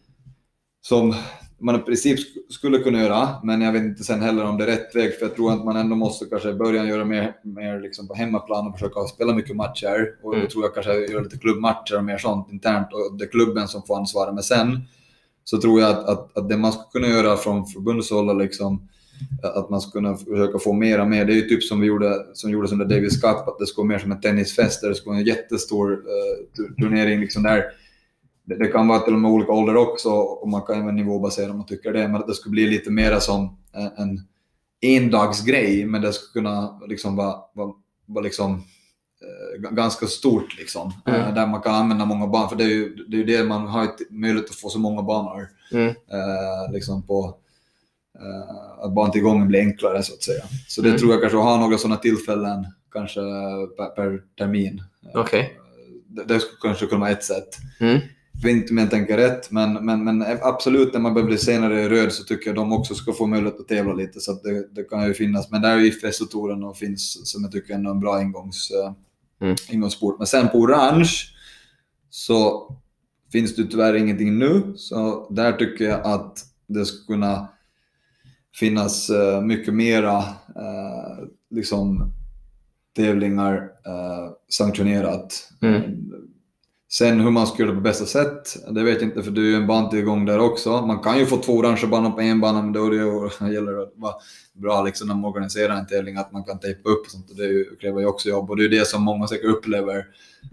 Som 0.81 1.15
man 1.59 1.75
i 1.75 1.79
princip 1.79 2.19
skulle 2.49 2.77
kunna 2.77 3.01
göra, 3.01 3.29
men 3.43 3.61
jag 3.61 3.71
vet 3.71 3.83
inte 3.83 4.03
sen 4.03 4.21
heller 4.21 4.45
om 4.45 4.57
det 4.57 4.63
är 4.63 4.67
rätt 4.67 4.95
väg, 4.95 5.13
för 5.13 5.25
jag 5.25 5.35
tror 5.35 5.53
att 5.53 5.65
man 5.65 5.75
ändå 5.75 5.95
måste 5.95 6.25
kanske 6.25 6.49
i 6.49 6.53
början 6.53 6.87
göra 6.87 7.05
mer, 7.05 7.35
mer 7.43 7.79
liksom 7.79 8.07
på 8.07 8.13
hemmaplan 8.13 8.67
och 8.67 8.73
försöka 8.73 8.99
spela 8.99 9.33
mycket 9.33 9.55
matcher. 9.55 10.15
Och 10.23 10.33
mm. 10.33 10.45
då 10.45 10.51
tror 10.51 10.63
jag 10.63 10.73
kanske 10.73 10.93
göra 10.93 11.23
lite 11.23 11.37
klubbmatcher 11.37 11.97
och 11.97 12.03
mer 12.03 12.17
sånt 12.17 12.51
internt, 12.51 12.87
och 12.93 13.17
det 13.17 13.25
är 13.25 13.29
klubben 13.29 13.67
som 13.67 13.83
får 13.83 13.97
ansvara. 13.97 14.31
Men 14.31 14.43
sen 14.43 14.81
så 15.43 15.61
tror 15.61 15.81
jag 15.81 15.89
att, 15.89 16.09
att, 16.09 16.37
att 16.37 16.49
det 16.49 16.57
man 16.57 16.71
skulle 16.71 17.05
kunna 17.05 17.07
göra 17.07 17.37
från 17.37 17.65
förbundshåll, 17.65 18.37
liksom, 18.37 18.87
att 19.41 19.69
man 19.69 19.81
skulle 19.81 20.01
kunna 20.01 20.17
försöka 20.17 20.59
få 20.59 20.73
mera 20.73 21.05
med, 21.05 21.27
det 21.27 21.33
är 21.33 21.35
ju 21.35 21.49
typ 21.49 21.63
som 21.63 21.81
vi 21.81 21.87
gjorde, 21.87 22.25
som 22.33 22.51
gjordes 22.51 22.71
under 22.71 22.85
Davis 22.85 23.21
Cup, 23.21 23.47
att 23.47 23.59
det 23.59 23.65
skulle 23.65 23.87
vara 23.87 23.95
mer 23.95 23.99
som 23.99 24.11
en 24.11 24.21
tennisfest, 24.21 24.81
där 24.81 24.89
det 24.89 24.95
skulle 24.95 25.11
vara 25.11 25.19
en 25.19 25.25
jättestor 25.25 25.91
uh, 25.91 26.75
turnering 26.81 27.19
liksom 27.19 27.43
där 27.43 27.63
det, 28.45 28.55
det, 28.55 28.67
kan 28.67 28.87
vara 28.87 28.99
till 28.99 29.13
och 29.13 29.19
med 29.19 29.31
olika 29.31 29.51
ålder 29.51 29.75
också 29.75 30.09
och 30.09 30.49
man 30.49 30.61
kan 30.61 30.81
även 30.81 30.95
nivåbasera 30.95 31.51
om 31.51 31.57
man 31.57 31.65
tycker 31.65 31.93
det. 31.93 32.07
Men 32.07 32.15
att 32.15 32.27
det 32.27 32.33
skulle 32.33 32.51
bli 32.51 32.67
lite 32.67 32.91
mer 32.91 33.19
som 33.19 33.57
en, 33.73 33.91
en 33.97 34.21
endagsgrej, 34.81 35.85
men 35.85 36.01
det 36.01 36.13
skulle 36.13 36.43
kunna 36.43 36.79
liksom 36.87 37.15
vara, 37.15 37.35
vara, 37.53 37.73
vara 38.05 38.23
liksom, 38.23 38.63
eh, 39.21 39.71
ganska 39.71 40.05
stort. 40.07 40.57
Liksom, 40.57 40.93
mm. 41.05 41.21
eh, 41.21 41.33
där 41.33 41.47
man 41.47 41.61
kan 41.61 41.75
använda 41.75 42.05
många 42.05 42.27
banor. 42.27 42.47
För 42.47 42.55
det 42.55 42.63
är 42.63 42.67
ju 42.67 42.95
det, 42.95 43.19
är 43.19 43.25
det 43.25 43.43
man 43.43 43.67
har 43.67 43.89
möjlighet 44.09 44.49
att 44.49 44.55
få 44.55 44.69
så 44.69 44.79
många 44.79 45.01
banor. 45.01 45.47
Mm. 45.71 45.87
Eh, 45.87 46.73
liksom 46.73 47.07
på, 47.07 47.37
eh, 48.19 48.83
att 48.85 48.93
bantillgången 48.93 49.47
blir 49.47 49.59
enklare 49.59 50.03
så 50.03 50.13
att 50.13 50.23
säga. 50.23 50.43
Så 50.67 50.81
det 50.81 50.89
mm. 50.89 50.99
tror 50.99 51.11
jag 51.11 51.21
kanske, 51.21 51.37
att 51.37 51.43
ha 51.43 51.57
några 51.57 51.77
sådana 51.77 51.97
tillfällen 51.97 52.67
kanske 52.91 53.19
per, 53.77 53.95
per 53.95 54.21
termin. 54.37 54.81
Okay. 55.13 55.45
Det, 56.07 56.23
det 56.23 56.39
skulle 56.39 56.57
kanske 56.61 56.85
kunna 56.85 57.01
vara 57.01 57.11
ett 57.11 57.23
sätt. 57.23 57.57
Mm. 57.79 57.99
Jag 58.41 58.49
vet 58.49 58.61
inte 58.61 58.73
om 58.73 58.77
jag 58.77 58.89
tänker 58.89 59.17
rätt, 59.17 59.51
men, 59.51 59.85
men, 59.85 60.03
men 60.03 60.25
absolut 60.41 60.93
när 60.93 60.99
man 60.99 61.13
börjar 61.13 61.27
bli 61.27 61.37
senare 61.37 61.81
i 61.81 61.89
röd 61.89 62.11
så 62.11 62.23
tycker 62.23 62.47
jag 62.47 62.55
de 62.55 62.73
också 62.73 62.95
ska 62.95 63.13
få 63.13 63.27
möjlighet 63.27 63.59
att 63.59 63.67
tävla 63.67 63.93
lite. 63.93 64.19
Så 64.19 64.33
det, 64.33 64.75
det, 64.75 64.83
kan 64.83 65.07
ju 65.07 65.13
finnas. 65.13 65.51
Men 65.51 65.61
där 65.61 65.71
är 65.71 65.79
ju 65.79 65.87
IFS-touren 65.87 66.63
och 66.63 66.77
finns 66.77 67.31
som 67.31 67.43
jag 67.43 67.51
tycker 67.51 67.73
är 67.73 67.89
en 67.89 67.99
bra 67.99 68.21
ingångs, 68.21 68.71
eh, 68.71 68.93
mm. 69.41 69.55
ingångssport. 69.69 70.17
Men 70.17 70.27
sen 70.27 70.49
på 70.49 70.57
orange 70.57 71.11
så 72.09 72.69
finns 73.31 73.55
det 73.55 73.65
tyvärr 73.65 73.93
ingenting 73.93 74.39
nu. 74.39 74.73
Så 74.75 75.27
där 75.29 75.51
tycker 75.51 75.85
jag 75.85 76.05
att 76.05 76.39
det 76.67 76.85
skulle 76.85 77.05
kunna 77.05 77.47
finnas 78.59 79.09
uh, 79.09 79.41
mycket 79.41 79.73
mera 79.73 80.17
uh, 80.17 81.27
liksom, 81.49 82.13
tävlingar 82.95 83.69
sanktionerat. 84.49 85.49
Mm. 85.61 86.11
Sen 86.89 87.19
hur 87.19 87.31
man 87.31 87.47
ska 87.47 87.59
göra 87.59 87.69
det 87.69 87.75
på 87.75 87.81
bästa 87.81 88.05
sätt, 88.05 88.71
det 88.71 88.83
vet 88.83 89.01
jag 89.01 89.09
inte 89.09 89.23
för 89.23 89.31
du 89.31 89.45
är 89.45 89.49
ju 89.49 89.55
en 89.55 89.67
bandtillgång 89.67 90.25
där 90.25 90.39
också. 90.39 90.81
Man 90.81 90.99
kan 90.99 91.19
ju 91.19 91.25
få 91.25 91.37
två 91.37 91.53
orangea 91.53 91.87
banor 91.89 92.11
på 92.11 92.21
en 92.21 92.41
bana, 92.41 92.61
men 92.61 92.73
då 92.73 92.89
det 92.89 92.95
ju, 92.95 93.29
gäller 93.53 93.71
det 93.71 93.83
att 93.83 93.93
vara 93.95 94.13
bra 94.53 94.83
liksom, 94.83 95.07
när 95.07 95.15
man 95.15 95.25
organiserar 95.25 95.75
en 95.75 95.87
tävling, 95.87 96.17
att 96.17 96.31
man 96.31 96.43
kan 96.43 96.59
tejpa 96.59 96.89
upp 96.89 97.05
och 97.05 97.11
sånt. 97.11 97.29
Och 97.29 97.37
det 97.37 97.79
kräver 97.81 97.99
ju 97.99 98.05
också 98.05 98.29
jobb 98.29 98.49
och 98.49 98.57
det 98.57 98.65
är 98.65 98.69
det 98.69 98.87
som 98.87 99.03
många 99.03 99.27
säkert 99.27 99.45
upplever, 99.45 100.05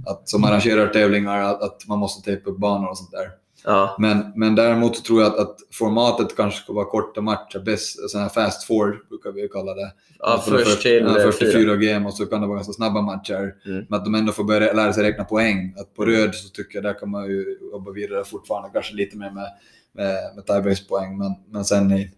att, 0.07 0.29
som 0.29 0.45
arrangerar 0.45 0.89
tävlingar, 0.89 1.43
att, 1.43 1.63
att 1.63 1.89
man 1.89 1.99
måste 1.99 2.31
tejpa 2.31 2.51
upp 2.51 2.59
banor 2.59 2.89
och 2.89 2.99
sånt 2.99 3.11
där. 3.11 3.42
Ja. 3.65 3.97
Men, 3.99 4.33
men 4.37 4.55
däremot 4.55 4.97
så 4.97 5.03
tror 5.03 5.23
jag 5.23 5.33
att, 5.33 5.39
att 5.39 5.57
formatet 5.73 6.37
kanske 6.37 6.63
ska 6.63 6.73
vara 6.73 6.85
korta 6.85 7.21
matcher, 7.21 7.59
bäst, 7.59 8.11
sån 8.11 8.21
här 8.21 8.29
fast 8.29 8.65
four 8.65 9.05
brukar 9.09 9.33
vi 9.33 9.49
kalla 9.49 9.75
det. 9.75 9.93
Ja, 10.19 10.43
först 10.47 10.69
för, 10.69 10.83
till 10.83 11.05
ja, 11.07 11.15
först 11.15 11.39
till 11.39 11.53
fyra 11.53 11.77
game 11.77 12.07
och 12.07 12.15
så 12.15 12.27
kan 12.27 12.41
det 12.41 12.47
vara 12.47 12.57
ganska 12.57 12.73
snabba 12.73 13.01
matcher. 13.03 13.55
Mm. 13.67 13.87
Men 13.89 13.99
att 13.99 14.05
de 14.05 14.15
ändå 14.15 14.33
får 14.33 14.45
börja 14.45 14.73
lära 14.73 14.93
sig 14.93 15.03
räkna 15.03 15.25
poäng. 15.25 15.75
Att 15.79 15.95
på 15.95 16.05
röd 16.05 16.35
så 16.35 16.49
tycker 16.49 16.75
jag 16.77 16.85
där 16.85 16.99
kan 16.99 17.11
man 17.11 17.27
ju 17.27 17.59
jobba 17.73 17.91
vidare 17.91 18.25
fortfarande, 18.25 18.71
kanske 18.73 18.95
lite 18.95 19.17
mer 19.17 19.31
med, 19.31 19.49
med, 19.93 20.17
med 20.37 20.47
tiebase-poäng. 20.47 21.19
Men, 21.19 21.33
men 21.51 21.65
sen 21.65 21.93
i, 21.93 22.11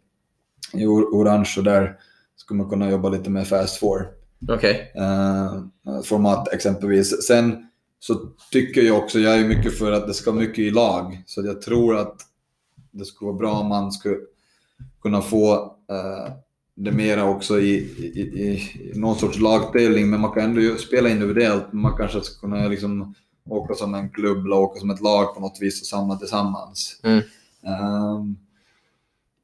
i 0.72 0.86
orange 0.86 1.54
och 1.58 1.64
där 1.64 1.96
skulle 2.36 2.58
man 2.58 2.70
kunna 2.70 2.90
jobba 2.90 3.08
lite 3.08 3.30
med 3.30 3.48
fast 3.48 3.76
four. 3.76 4.06
Okay. 4.48 4.74
Uh, 4.96 5.64
eh, 5.86 6.02
format 6.04 6.52
exempelvis. 6.52 7.26
Sen 7.26 7.66
så 8.06 8.28
tycker 8.50 8.82
jag 8.82 8.98
också, 8.98 9.18
jag 9.18 9.38
är 9.38 9.44
mycket 9.44 9.78
för 9.78 9.92
att 9.92 10.06
det 10.06 10.14
ska 10.14 10.32
mycket 10.32 10.58
i 10.58 10.70
lag. 10.70 11.22
Så 11.26 11.46
jag 11.46 11.62
tror 11.62 11.96
att 11.96 12.16
det 12.90 13.04
skulle 13.04 13.26
vara 13.26 13.38
bra 13.38 13.52
om 13.52 13.66
man 13.66 13.92
skulle 13.92 14.16
kunna 15.02 15.22
få 15.22 15.54
uh, 15.92 16.32
det 16.74 16.92
mera 16.92 17.24
också 17.24 17.60
i, 17.60 17.74
i, 17.74 18.20
i, 18.20 18.92
någon 18.94 19.16
sorts 19.16 19.38
lagtävling. 19.38 20.10
Men 20.10 20.20
man 20.20 20.32
kan 20.32 20.44
ändå 20.44 20.76
spela 20.76 21.08
individuellt. 21.08 21.72
Man 21.72 21.96
kanske 21.96 22.20
ska 22.20 22.40
kunna 22.40 22.68
liksom 22.68 23.14
åka 23.48 23.74
som 23.74 23.94
en 23.94 24.10
klubb 24.10 24.44
eller 24.44 24.56
åka 24.56 24.80
som 24.80 24.90
ett 24.90 25.00
lag 25.00 25.34
på 25.34 25.40
något 25.40 25.58
vis 25.60 25.80
och 25.80 25.86
samla 25.86 26.16
tillsammans. 26.16 27.00
Mm. 27.02 27.22
Um, 27.82 28.36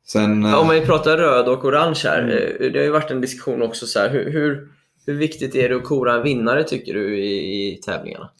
sen, 0.07 0.43
ja, 0.43 0.59
om 0.61 0.69
vi 0.69 0.81
pratar 0.81 1.17
röd 1.17 1.49
och 1.49 1.65
orange 1.65 2.01
här. 2.05 2.23
Mm. 2.23 2.33
Eh, 2.37 2.73
det 2.73 2.79
har 2.79 2.85
ju 2.85 2.91
varit 2.91 3.11
en 3.11 3.21
diskussion 3.21 3.63
också. 3.63 3.87
Så 3.87 3.99
här, 3.99 4.11
hur, 4.11 4.33
hur, 4.33 4.69
hur 5.07 5.15
viktigt 5.15 5.55
är 5.55 5.69
det 5.69 5.77
att 5.77 5.85
kora 5.85 6.15
en 6.15 6.23
vinnare 6.23 6.65
tycker 6.65 6.95
du 6.95 7.19
i, 7.19 7.73
i 7.73 7.77
tävlingarna? 7.77 8.31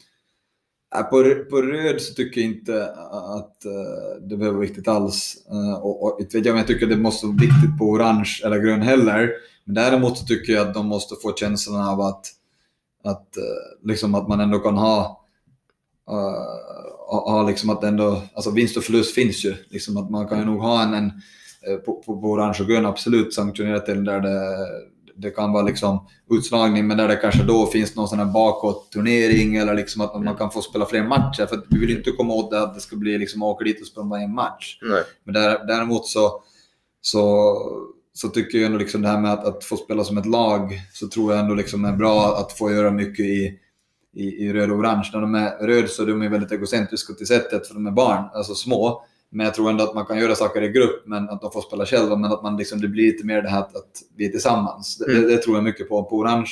Äh, 0.95 1.03
på, 1.03 1.35
på 1.49 1.61
röd 1.61 2.01
så 2.01 2.13
tycker 2.13 2.41
jag 2.41 2.49
inte 2.49 2.73
äh, 2.75 3.15
att 3.15 3.63
uh, 3.65 4.27
det 4.27 4.37
behöver 4.37 4.57
vara 4.57 4.67
viktigt 4.67 4.87
alls. 4.87 5.45
Uh, 5.51 5.73
och, 5.73 6.03
och, 6.03 6.17
vet 6.19 6.45
jag, 6.45 6.57
jag 6.57 6.67
tycker 6.67 6.87
det 6.87 6.97
måste 6.97 7.25
vara 7.25 7.37
viktigt 7.37 7.77
på 7.79 7.85
orange 7.85 8.41
eller 8.45 8.59
grön 8.59 8.81
heller. 8.81 9.31
Men 9.65 9.75
däremot 9.75 10.17
så 10.17 10.25
tycker 10.25 10.53
jag 10.53 10.67
att 10.67 10.73
de 10.73 10.87
måste 10.87 11.15
få 11.21 11.33
känslan 11.35 11.87
av 11.87 12.01
att, 12.01 12.25
att, 13.03 13.27
uh, 13.37 13.89
liksom 13.89 14.15
att 14.15 14.27
man 14.27 14.39
ändå 14.39 14.59
kan 14.59 14.77
ha, 14.77 15.17
ha 17.07 17.47
liksom 17.47 17.69
att 17.69 17.83
ändå, 17.83 18.21
alltså 18.33 18.51
vinst 18.51 18.77
och 18.77 18.83
förlust 18.83 19.15
finns 19.15 19.45
ju. 19.45 19.55
Liksom 19.69 19.97
att 19.97 20.09
man 20.09 20.27
kan 20.27 20.39
ju 20.39 20.45
nog 20.45 20.61
ha 20.61 20.83
en, 20.83 20.93
en 20.93 21.11
på, 21.85 21.95
på, 21.95 22.21
på 22.21 22.27
orange 22.27 22.57
och 22.61 22.67
grön 22.67 22.85
absolut 22.85 23.33
sanktionerat 23.33 23.85
till 23.85 24.03
där 24.03 24.19
det 24.19 24.67
det 25.21 25.29
kan 25.29 25.51
vara 25.51 25.63
liksom 25.63 26.07
utslagning, 26.31 26.87
men 26.87 26.97
där 26.97 27.07
det 27.07 27.15
kanske 27.15 27.43
då 27.43 27.65
finns 27.65 27.95
någon 27.95 28.07
sån 28.07 28.19
här 28.19 28.25
bakåt-turnering 28.25 29.55
eller 29.55 29.73
liksom 29.73 30.01
att 30.01 30.23
man 30.23 30.35
kan 30.35 30.51
få 30.51 30.61
spela 30.61 30.85
fler 30.85 31.03
matcher. 31.03 31.45
För 31.45 31.61
vi 31.69 31.79
vill 31.79 31.97
inte 31.97 32.11
komma 32.11 32.33
åt 32.33 32.51
det 32.51 32.63
att 32.63 32.73
det 32.73 32.81
ska 32.81 32.95
bli 32.95 33.17
liksom 33.17 33.43
åka 33.43 33.63
dit 33.63 33.81
och 33.81 33.87
spela 33.87 34.05
bara 34.05 34.21
en 34.21 34.33
match. 34.33 34.79
Nej. 34.81 35.03
Men 35.23 35.33
där, 35.33 35.65
däremot 35.67 36.07
så, 36.07 36.43
så, 37.01 37.55
så 38.13 38.27
tycker 38.27 38.57
jag 38.57 38.65
ändå 38.65 38.77
liksom 38.77 39.01
det 39.01 39.07
här 39.07 39.19
med 39.19 39.33
att, 39.33 39.45
att 39.45 39.63
få 39.63 39.77
spela 39.77 40.03
som 40.03 40.17
ett 40.17 40.25
lag, 40.25 40.81
så 40.93 41.07
tror 41.07 41.33
jag 41.33 41.41
ändå 41.41 41.55
liksom 41.55 41.85
är 41.85 41.93
bra 41.93 42.37
att 42.37 42.51
få 42.51 42.71
göra 42.71 42.91
mycket 42.91 43.25
i, 43.25 43.59
i, 44.15 44.23
i 44.23 44.53
röd 44.53 44.71
och 44.71 44.77
orange. 44.77 45.09
När 45.13 45.21
de 45.21 45.35
är 45.35 45.67
röd 45.67 45.89
så 45.89 46.03
är 46.03 46.07
de 46.07 46.19
väldigt 46.19 46.51
egocentriska 46.51 47.13
till 47.13 47.27
sättet, 47.27 47.67
för 47.67 47.73
de 47.73 47.87
är 47.87 47.91
barn, 47.91 48.23
alltså 48.33 48.55
små. 48.55 49.05
Men 49.31 49.45
jag 49.45 49.55
tror 49.55 49.69
ändå 49.69 49.83
att 49.83 49.95
man 49.95 50.05
kan 50.05 50.19
göra 50.19 50.35
saker 50.35 50.61
i 50.61 50.69
grupp, 50.69 51.03
men 51.05 51.29
att 51.29 51.41
de 51.41 51.51
får 51.51 51.61
spela 51.61 51.85
själva. 51.85 52.15
Men 52.15 52.31
att 52.31 52.43
man 52.43 52.57
liksom, 52.57 52.81
det 52.81 52.87
blir 52.87 53.11
lite 53.11 53.25
mer 53.25 53.41
det 53.41 53.49
här 53.49 53.59
att, 53.59 53.75
att 53.75 54.01
vi 54.15 54.25
är 54.25 54.29
tillsammans. 54.29 55.01
Mm. 55.07 55.21
Det, 55.21 55.27
det, 55.27 55.37
tror 55.37 55.55
jag 55.55 55.63
mycket 55.63 55.89
på. 55.89 56.03
På 56.03 56.17
Orange 56.17 56.49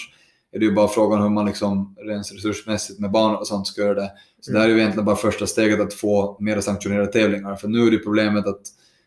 är 0.52 0.60
det 0.60 0.66
ju 0.66 0.74
bara 0.74 0.88
frågan 0.88 1.22
hur 1.22 1.30
man 1.30 1.46
liksom, 1.46 1.96
rent 1.98 2.32
resursmässigt 2.34 3.00
med 3.00 3.12
barn 3.12 3.36
och 3.36 3.48
sånt 3.48 3.68
ska 3.68 3.82
göra 3.82 3.94
det. 3.94 4.12
Så 4.40 4.52
mm. 4.52 4.54
det 4.54 4.64
här 4.64 4.70
är 4.70 4.74
ju 4.74 4.80
egentligen 4.80 5.06
bara 5.06 5.16
första 5.16 5.48
steget 5.48 5.80
att 5.80 5.94
få 5.94 6.38
mer 6.40 6.62
sanktionerade 6.62 7.12
tävlingar. 7.12 7.56
För 7.56 7.68
nu 7.68 7.88
är 7.88 7.92
det 7.92 7.98
problemet 7.98 8.48
att 8.48 8.62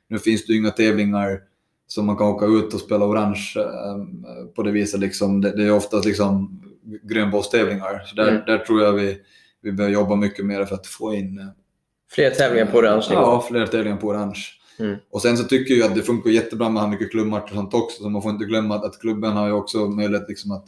nu 0.08 0.18
finns 0.18 0.46
det 0.46 0.52
ju 0.52 0.58
inga 0.58 0.70
tävlingar 0.70 1.40
som 1.86 2.06
man 2.06 2.16
kan 2.16 2.26
åka 2.26 2.46
ut 2.46 2.74
och 2.74 2.80
spela 2.80 3.04
orange 3.04 3.54
äh, 3.56 4.46
på 4.54 4.62
det 4.62 4.70
viset. 4.70 5.00
Liksom. 5.00 5.40
Det, 5.40 5.56
det 5.56 5.64
är 5.64 5.72
oftast 5.72 6.04
liksom 6.04 6.62
grönbollstävlingar. 7.02 8.02
Så 8.06 8.16
där, 8.16 8.28
Mm. 8.28 8.42
där 8.46 8.58
tror 8.58 8.82
jag 8.82 8.92
vi, 8.92 9.18
vi 9.62 9.72
bör 9.72 9.88
jobba 9.88 10.16
mycket 10.16 10.46
mer 10.46 10.64
för 10.64 10.74
att 10.74 10.86
få 10.86 11.14
in 11.14 11.38
eh, 11.38 11.46
Fler 12.14 12.30
tävlingar 12.30 12.66
på 12.66 12.78
orange 12.78 13.06
nivå. 13.10 13.20
Ja, 13.20 13.44
fler 13.48 13.66
tävlingar 13.66 13.96
på 13.96 14.06
orange. 14.06 14.40
Mm. 14.78 14.96
Och 15.10 15.22
sen 15.22 15.36
så 15.36 15.44
tycker 15.44 15.74
jag 15.74 15.88
att 15.88 15.94
det 15.94 16.02
funkar 16.02 16.30
jättebra 16.30 16.68
med 16.68 16.88
mycket 16.90 17.10
klubbmatcher 17.10 17.44
och 17.44 17.54
sånt 17.54 17.74
också, 17.74 18.02
så 18.02 18.08
man 18.10 18.22
får 18.22 18.30
inte 18.30 18.44
glömma 18.44 18.74
att, 18.74 18.84
att 18.84 19.00
klubben 19.00 19.32
har 19.32 19.46
ju 19.46 19.52
också 19.52 19.78
möjlighet 19.78 20.28
liksom 20.28 20.52
att 20.52 20.64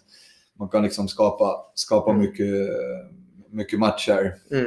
man 0.59 0.69
kan 0.69 0.83
liksom 0.83 1.09
skapa, 1.09 1.57
skapa 1.75 2.11
Mm. 2.11 2.23
mycket, 2.23 2.69
mycket 3.51 3.79
matcher. 3.79 4.35
Mm. 4.51 4.67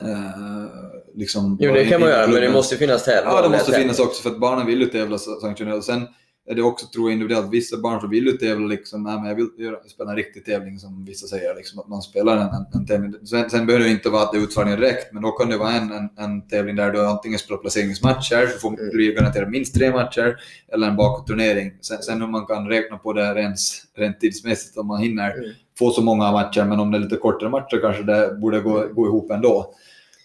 Eh, 0.00 0.66
liksom 1.14 1.56
Jo, 1.60 1.72
det 1.72 1.84
kan 1.84 2.00
man 2.00 2.10
göra, 2.10 2.26
men 2.26 2.40
det 2.40 2.50
måste 2.52 2.76
finnas 2.76 3.04
tävlingar. 3.04 3.36
Ja, 3.36 3.42
det 3.42 3.48
måste 3.48 3.72
finnas 3.72 3.98
också 3.98 4.22
för 4.22 4.30
att 4.30 4.40
barnen 4.40 4.66
vill 4.66 4.80
ju 4.80 4.86
tävla 4.86 5.18
sanktionerat. 5.18 5.84
Sen 5.84 6.06
är 6.48 6.54
det 6.54 6.62
också, 6.62 6.86
tror 6.86 7.08
jag, 7.10 7.12
individuellt. 7.12 7.52
Vissa 7.52 7.76
barn 7.76 8.00
som 8.00 8.10
vill 8.10 8.26
ju 8.26 8.32
tävla 8.32 8.66
liksom, 8.66 9.02
nej 9.02 9.16
men 9.16 9.24
jag 9.26 9.34
vill 9.34 9.48
göra, 9.58 9.76
spela 9.88 10.10
en 10.10 10.16
riktig 10.16 10.44
tävling 10.44 10.78
som 10.78 11.04
vissa 11.04 11.26
säger, 11.26 11.54
liksom, 11.54 11.78
att 11.78 11.88
man 11.88 12.02
spelar 12.02 12.36
en, 12.36 12.48
en, 12.48 12.66
en 12.74 12.86
tävling. 12.86 13.14
Sen, 13.26 13.50
sen 13.50 13.66
behöver 13.66 13.84
det 13.84 13.90
inte 13.90 14.08
vara 14.10 14.22
att 14.22 14.32
det 14.32 14.38
är 14.38 14.42
utförningen 14.42 14.80
direkt, 14.80 15.12
men 15.12 15.22
då 15.22 15.30
kan 15.30 15.48
det 15.48 15.56
vara 15.58 15.72
en, 15.72 15.92
en, 15.92 16.08
en 16.18 16.48
tävling 16.48 16.76
där 16.76 16.92
du 16.92 17.06
antingen 17.06 17.38
spelar 17.38 17.58
placeringsmatcher, 17.58 18.46
så 18.46 18.58
får 18.58 18.68
Mm. 18.68 18.90
du 18.96 19.14
garanterat 19.14 19.50
minst 19.50 19.74
tre 19.74 19.90
matcher, 19.90 20.36
eller 20.72 20.88
en 20.88 20.96
bakåtturnering. 20.96 21.72
Sen, 21.80 22.02
sen 22.02 22.20
hur 22.20 22.28
man 22.28 22.46
kan 22.46 22.68
räkna 22.68 22.98
på 22.98 23.12
det 23.12 23.34
rent, 23.34 23.58
rent 23.96 24.20
tidsmässigt, 24.20 24.78
om 24.78 24.86
man 24.86 25.00
hinner 25.02 25.30
Mm. 25.38 25.50
få 25.78 25.90
så 25.90 26.02
många 26.02 26.32
matcher, 26.32 26.64
men 26.64 26.80
om 26.80 26.90
det 26.90 26.98
är 26.98 27.02
lite 27.02 27.16
kortare 27.16 27.50
matcher 27.50 27.80
kanske 27.80 28.02
det 28.02 28.34
borde 28.40 28.60
gå, 28.60 28.86
gå 28.92 29.06
ihop 29.06 29.30
ändå. 29.30 29.74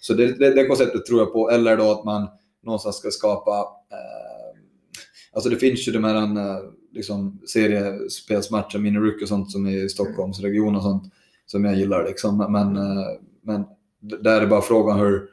Så 0.02 0.14
det, 0.14 0.40
det, 0.40 0.54
det 0.54 0.66
konceptet 0.68 1.06
tror 1.06 1.20
jag 1.20 1.34
på. 1.34 1.50
Eller 1.52 1.78
då 1.78 1.92
att 1.92 2.04
man 2.06 2.28
någonstans 2.64 2.96
ska 2.96 3.10
skapa... 3.12 3.52
Eh, 3.92 4.27
alltså 5.38 5.50
det 5.50 5.56
finns 5.56 5.88
ju 5.88 5.92
de 5.92 6.04
här 6.04 6.16
eh, 6.16 6.60
liksom, 6.94 7.42
seriespelsmatcher, 7.48 8.80
mini 8.80 9.00
rookie 9.00 9.24
och 9.24 9.28
sånt 9.28 9.52
som 9.52 9.66
är 9.66 9.86
i 9.86 9.90
Stockholmsregionen 9.90 10.76
och 10.76 10.84
sånt 10.84 11.14
som 11.46 11.66
jag 11.66 11.76
gillar. 11.76 12.06
Liksom. 12.08 12.38
Men, 12.38 12.78
eh, 12.78 13.06
men 13.44 13.66
där 14.22 14.42
är 14.42 14.48
bara 14.48 14.62
frågan 14.62 15.00
hur, 15.00 15.30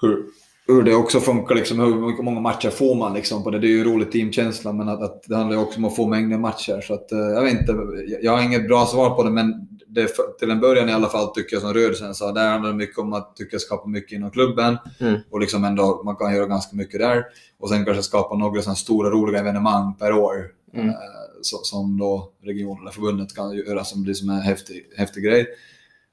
hur, 0.00 0.24
hur 0.66 0.82
det 0.82 0.94
också 0.94 1.20
funkar. 1.20 1.54
Liksom, 1.54 1.80
hur 1.80 2.22
många 2.22 2.40
matcher 2.40 2.70
får 2.70 2.94
man 2.94 3.14
liksom, 3.14 3.42
på 3.42 3.50
det? 3.50 3.58
Det 3.58 3.66
är 3.66 3.70
ju 3.70 3.80
en 3.80 3.92
rolig 3.92 4.12
teamkänsla, 4.12 4.72
men 4.72 4.88
att, 4.88 5.02
att 5.02 5.22
det 5.22 5.36
handlar 5.36 5.56
också 5.56 5.78
om 5.78 5.84
att 5.84 5.96
få 5.96 6.08
mängder 6.08 6.38
matcher. 6.38 6.80
Så 6.80 6.94
att, 6.94 7.12
eh, 7.12 7.18
jag 7.18 7.42
vet 7.42 7.60
inte, 7.60 7.76
jag 8.22 8.32
har 8.32 8.42
inget 8.42 8.68
bra 8.68 8.86
svar 8.86 9.10
på 9.10 9.22
det, 9.22 9.30
men 9.30 9.68
det, 9.96 10.38
till 10.38 10.50
en 10.50 10.60
början 10.60 10.88
i 10.88 10.92
alla 10.92 11.08
fall 11.08 11.26
tycker 11.34 11.56
jag 11.56 11.62
som 11.62 11.74
rörelsen 11.74 12.14
sa, 12.14 12.32
där 12.32 12.50
handlar 12.50 12.70
det 12.70 12.76
mycket 12.76 12.98
om 12.98 13.12
att 13.12 13.36
tycka 13.36 13.58
skapa 13.58 13.88
mycket 13.88 14.12
inom 14.12 14.30
klubben 14.30 14.76
Mm. 15.00 15.20
och 15.30 15.40
liksom 15.40 15.64
ändå, 15.64 16.02
man 16.04 16.16
kan 16.16 16.34
göra 16.34 16.46
ganska 16.46 16.76
mycket 16.76 17.00
där. 17.00 17.24
Och 17.58 17.68
sen 17.68 17.84
kanske 17.84 18.02
skapa 18.02 18.36
några 18.36 18.62
sådana 18.62 18.76
stora 18.76 19.10
roliga 19.10 19.40
evenemang 19.40 19.94
per 19.94 20.12
år 20.12 20.34
Mm. 20.74 20.88
eh, 20.88 20.94
så, 21.42 21.56
som 21.62 21.98
då 21.98 22.32
regionen 22.42 22.82
eller 22.82 22.90
förbundet 22.90 23.34
kan 23.36 23.52
göra 23.56 23.84
som 23.84 24.02
blir 24.02 24.14
som 24.14 24.30
en 24.30 24.40
häftig, 24.40 24.86
häftig 24.96 25.24
grej. 25.24 25.46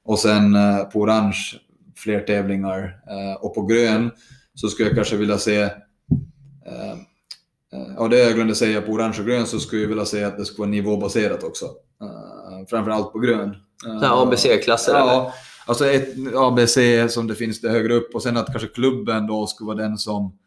Och 0.05 0.19
sen 0.19 0.55
eh, 0.55 0.83
på 0.83 0.99
orange 0.99 1.37
fler 1.95 2.19
tävlingar 2.21 2.97
eh, 3.09 3.43
och 3.43 3.55
på 3.55 3.61
grön 3.65 4.11
så 4.53 4.67
skulle 4.67 4.89
jag 4.89 4.95
kanske 4.95 5.17
vilja 5.17 5.37
se 5.37 5.61
eh, 5.61 6.91
eh, 7.73 7.87
Ja, 7.97 8.07
det 8.07 8.19
jag 8.19 8.33
glömde 8.35 8.55
säga 8.55 8.81
på 8.81 8.91
orange 8.91 9.15
och 9.19 9.25
grön 9.25 9.45
så 9.45 9.59
skulle 9.59 9.81
jag 9.81 9.89
vilja 9.89 10.05
säga 10.05 10.27
att 10.27 10.37
det 10.37 10.45
skulle 10.45 10.59
vara 10.59 10.69
nivåbaserat 10.69 11.43
också. 11.43 11.65
Framförallt 12.69 13.11
på 13.11 13.19
grön. 13.19 13.55
ABC-klasser? 14.01 14.93
Ja, 14.93 15.33
alltså 15.65 15.85
ett 15.85 16.35
ABC 16.35 16.77
som 17.09 17.27
det 17.27 17.35
finns 17.35 17.61
det 17.61 17.69
högre 17.69 17.93
upp 17.93 18.15
och 18.15 18.23
sen 18.23 18.37
att 18.37 18.47
kanske 18.47 18.67
klubben 18.67 19.27
då 19.27 19.47
skulle 19.47 19.67
vara 19.67 19.77
den 19.77 19.97
som, 19.97 20.37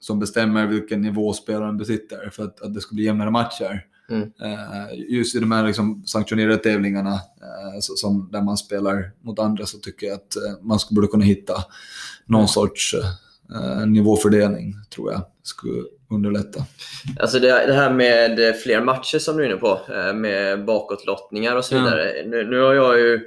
som 0.00 0.18
bestämmer 0.18 0.66
vilken 0.66 1.02
nivå 1.02 1.32
spelaren 1.32 1.76
besitter 1.76 2.30
för 2.32 2.44
att, 2.44 2.60
att 2.60 2.74
det 2.74 2.80
ska 2.80 2.94
bli 2.94 3.04
jämnare 3.04 3.30
matcher. 3.30 3.84
Mm. 4.10 4.22
Eh, 4.22 4.98
just 5.08 5.34
i 5.34 5.38
de 5.38 5.52
här 5.52 5.66
liksom 5.66 6.02
sanktionerade 6.06 6.56
tävlingarna 6.56 7.12
eh, 7.12 7.78
som, 7.80 8.28
där 8.32 8.42
man 8.42 8.56
spelar 8.56 9.12
mot 9.22 9.38
andra 9.38 9.66
så 9.66 9.78
tycker 9.78 10.06
jag 10.06 10.14
att 10.14 10.36
eh, 10.36 10.62
man 10.62 10.78
skulle 10.78 10.96
borde 10.96 11.08
kunna 11.08 11.24
hitta 11.24 11.64
någon 12.26 12.48
sorts 12.48 12.94
eh, 13.54 13.86
nivåfördelning 13.86 14.74
tror 14.94 15.12
jag 15.12 15.22
skulle 15.42 15.82
underlätta. 16.10 16.64
Alltså 17.20 17.38
det, 17.38 17.66
det 17.66 17.72
här 17.72 17.90
med 17.92 18.56
fler 18.62 18.80
matcher 18.80 19.18
som 19.18 19.36
du 19.36 19.42
är 19.44 19.46
inne 19.48 19.56
på, 19.56 19.80
eh, 19.94 20.14
med 20.14 20.64
bakåtlottningar 20.64 21.56
och 21.56 21.64
så 21.64 21.74
Ja. 21.74 21.84
vidare. 21.84 22.12
Nu, 22.26 22.44
nu 22.50 22.60
har 22.60 22.74
jag 22.74 22.98
ju 22.98 23.20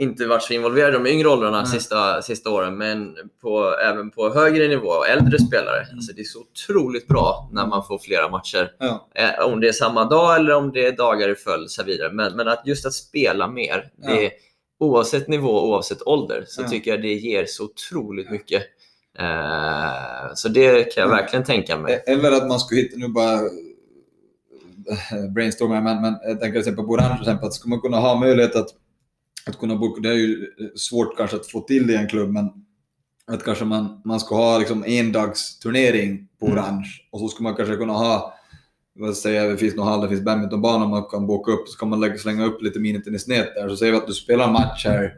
inte 0.00 0.26
varit 0.26 0.42
så 0.42 0.52
involverad 0.52 0.90
i 0.90 0.92
de 0.92 1.06
yngre 1.06 1.28
åldrarna 1.28 1.58
Nej. 1.62 1.66
sista, 1.66 2.22
sista 2.22 2.50
åren, 2.50 2.78
men 2.78 3.14
på, 3.42 3.74
även 3.78 4.10
på 4.10 4.34
högre 4.34 4.68
nivå 4.68 4.88
och 4.88 5.08
äldre 5.08 5.38
spelare. 5.38 5.82
Mm. 5.82 5.94
Alltså 5.96 6.12
det 6.12 6.20
är 6.20 6.24
så 6.24 6.38
otroligt 6.40 7.06
bra 7.08 7.48
när 7.52 7.66
man 7.66 7.84
får 7.86 7.98
flera 7.98 8.28
matcher. 8.28 8.70
Ja. 8.78 9.08
Eh, 9.14 9.46
om 9.46 9.60
det 9.60 9.68
är 9.68 9.72
samma 9.72 10.04
dag 10.04 10.36
eller 10.36 10.54
om 10.54 10.72
det 10.72 10.86
är 10.86 10.92
dagar 10.92 11.28
i 11.28 11.34
följd. 11.34 11.70
Så 11.70 11.82
vidare. 11.82 12.12
Men, 12.12 12.36
men 12.36 12.48
att 12.48 12.62
just 12.66 12.86
att 12.86 12.94
spela 12.94 13.48
mer, 13.48 13.90
Ja. 14.02 14.10
det, 14.14 14.30
oavsett 14.80 15.28
nivå 15.28 15.68
oavsett 15.70 16.02
ålder, 16.02 16.44
så 16.46 16.62
Ja. 16.62 16.68
tycker 16.68 16.90
jag 16.90 17.02
det 17.02 17.12
ger 17.14 17.44
så 17.48 17.64
otroligt 17.64 18.30
mycket. 18.30 18.62
Eh, 19.18 20.34
så 20.34 20.48
det 20.48 20.94
kan 20.94 21.00
jag 21.02 21.10
Ja. 21.10 21.16
verkligen 21.16 21.44
tänka 21.44 21.78
mig. 21.78 22.02
Eller 22.06 22.32
att 22.32 22.48
man 22.48 22.60
skulle 22.60 22.80
hitta, 22.80 22.96
nu 22.96 23.08
bara 23.08 23.34
eh, 23.34 25.30
brainstormar, 25.34 25.80
men, 25.82 26.02
men 26.02 26.12
jag 26.22 26.40
tänker 26.40 26.50
till 26.50 26.58
exempel 26.58 26.84
på 26.84 26.92
orange, 26.92 27.14
till 27.14 27.22
exempel, 27.22 27.46
att 27.46 27.54
skulle 27.54 27.70
man 27.70 27.80
kunna 27.80 27.96
ha 27.96 28.20
möjlighet 28.20 28.56
att, 28.56 28.68
att 29.46 29.58
kunna 29.58 29.76
boka, 29.76 30.00
det 30.00 30.08
är 30.08 30.14
ju 30.14 30.46
svårt 30.76 31.16
kanske 31.16 31.36
att 31.36 31.46
få 31.46 31.60
till 31.60 31.86
det 31.86 31.92
i 31.92 31.96
en 31.96 32.08
klubb, 32.08 32.30
men 32.30 32.48
att 33.26 33.44
kanske 33.44 33.64
man, 33.64 34.00
man 34.04 34.20
ska 34.20 34.34
ha 34.34 34.58
liksom 34.58 34.84
en 34.86 35.12
dags 35.12 35.58
turnering 35.58 36.28
på 36.40 36.46
Mm. 36.46 36.58
orange 36.58 36.88
och 37.10 37.20
så 37.20 37.28
skulle 37.28 37.44
man 37.48 37.56
kanske 37.56 37.76
kunna 37.76 37.92
ha 37.92 38.34
vad 39.00 39.16
säger 39.16 39.42
jag, 39.44 39.52
det 39.52 39.56
finns 39.58 39.76
någon 39.76 39.86
hall, 39.88 40.00
det 40.00 40.08
finns 40.08 40.22
badmintonbana 40.24 40.86
man 40.86 41.02
kan 41.02 41.26
boka 41.26 41.52
upp, 41.52 41.68
så 41.68 41.78
kan 41.78 41.88
man 41.88 42.00
lägga, 42.00 42.18
slänga 42.18 42.44
upp 42.44 42.62
lite 42.62 42.78
minitennisnät 42.78 43.54
där, 43.54 43.68
så 43.68 43.76
säger 43.76 43.92
vi 43.92 43.98
att 43.98 44.06
du 44.06 44.12
spelar 44.12 44.46
en 44.46 44.52
match 44.52 44.86
här 44.86 45.12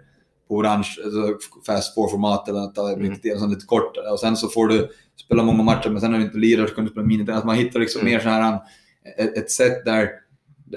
orange, 0.51 0.89
alltså 1.05 1.36
fast 1.66 1.94
four-format 1.94 2.48
eller 2.48 2.60
något, 2.60 2.78
Mm. 2.78 3.10
riktigt, 3.10 3.36
mm. 3.36 3.51
lite 3.51 3.66
kortare. 3.66 4.10
Och 4.10 4.20
sen 4.20 4.36
så 4.36 4.48
får 4.48 4.68
du 4.68 4.89
spela 5.24 5.43
många 5.43 5.62
matcher, 5.62 5.89
men 5.90 6.01
sen 6.01 6.10
när 6.10 6.18
du 6.18 6.24
inte 6.24 6.39
lirar 6.39 6.66
så 6.66 6.74
kan 6.74 6.85
du 6.85 6.90
spela 6.90 7.06
minitennis. 7.06 7.39
Att 7.39 7.47
man 7.47 7.56
hittar 7.56 7.81
liksom 7.81 8.01
Mm. 8.01 8.12
mer 8.12 8.20
så 8.20 8.28
här, 8.28 8.59
ett, 9.18 9.36
ett 9.36 9.51
sätt 9.51 9.85
där, 9.85 10.09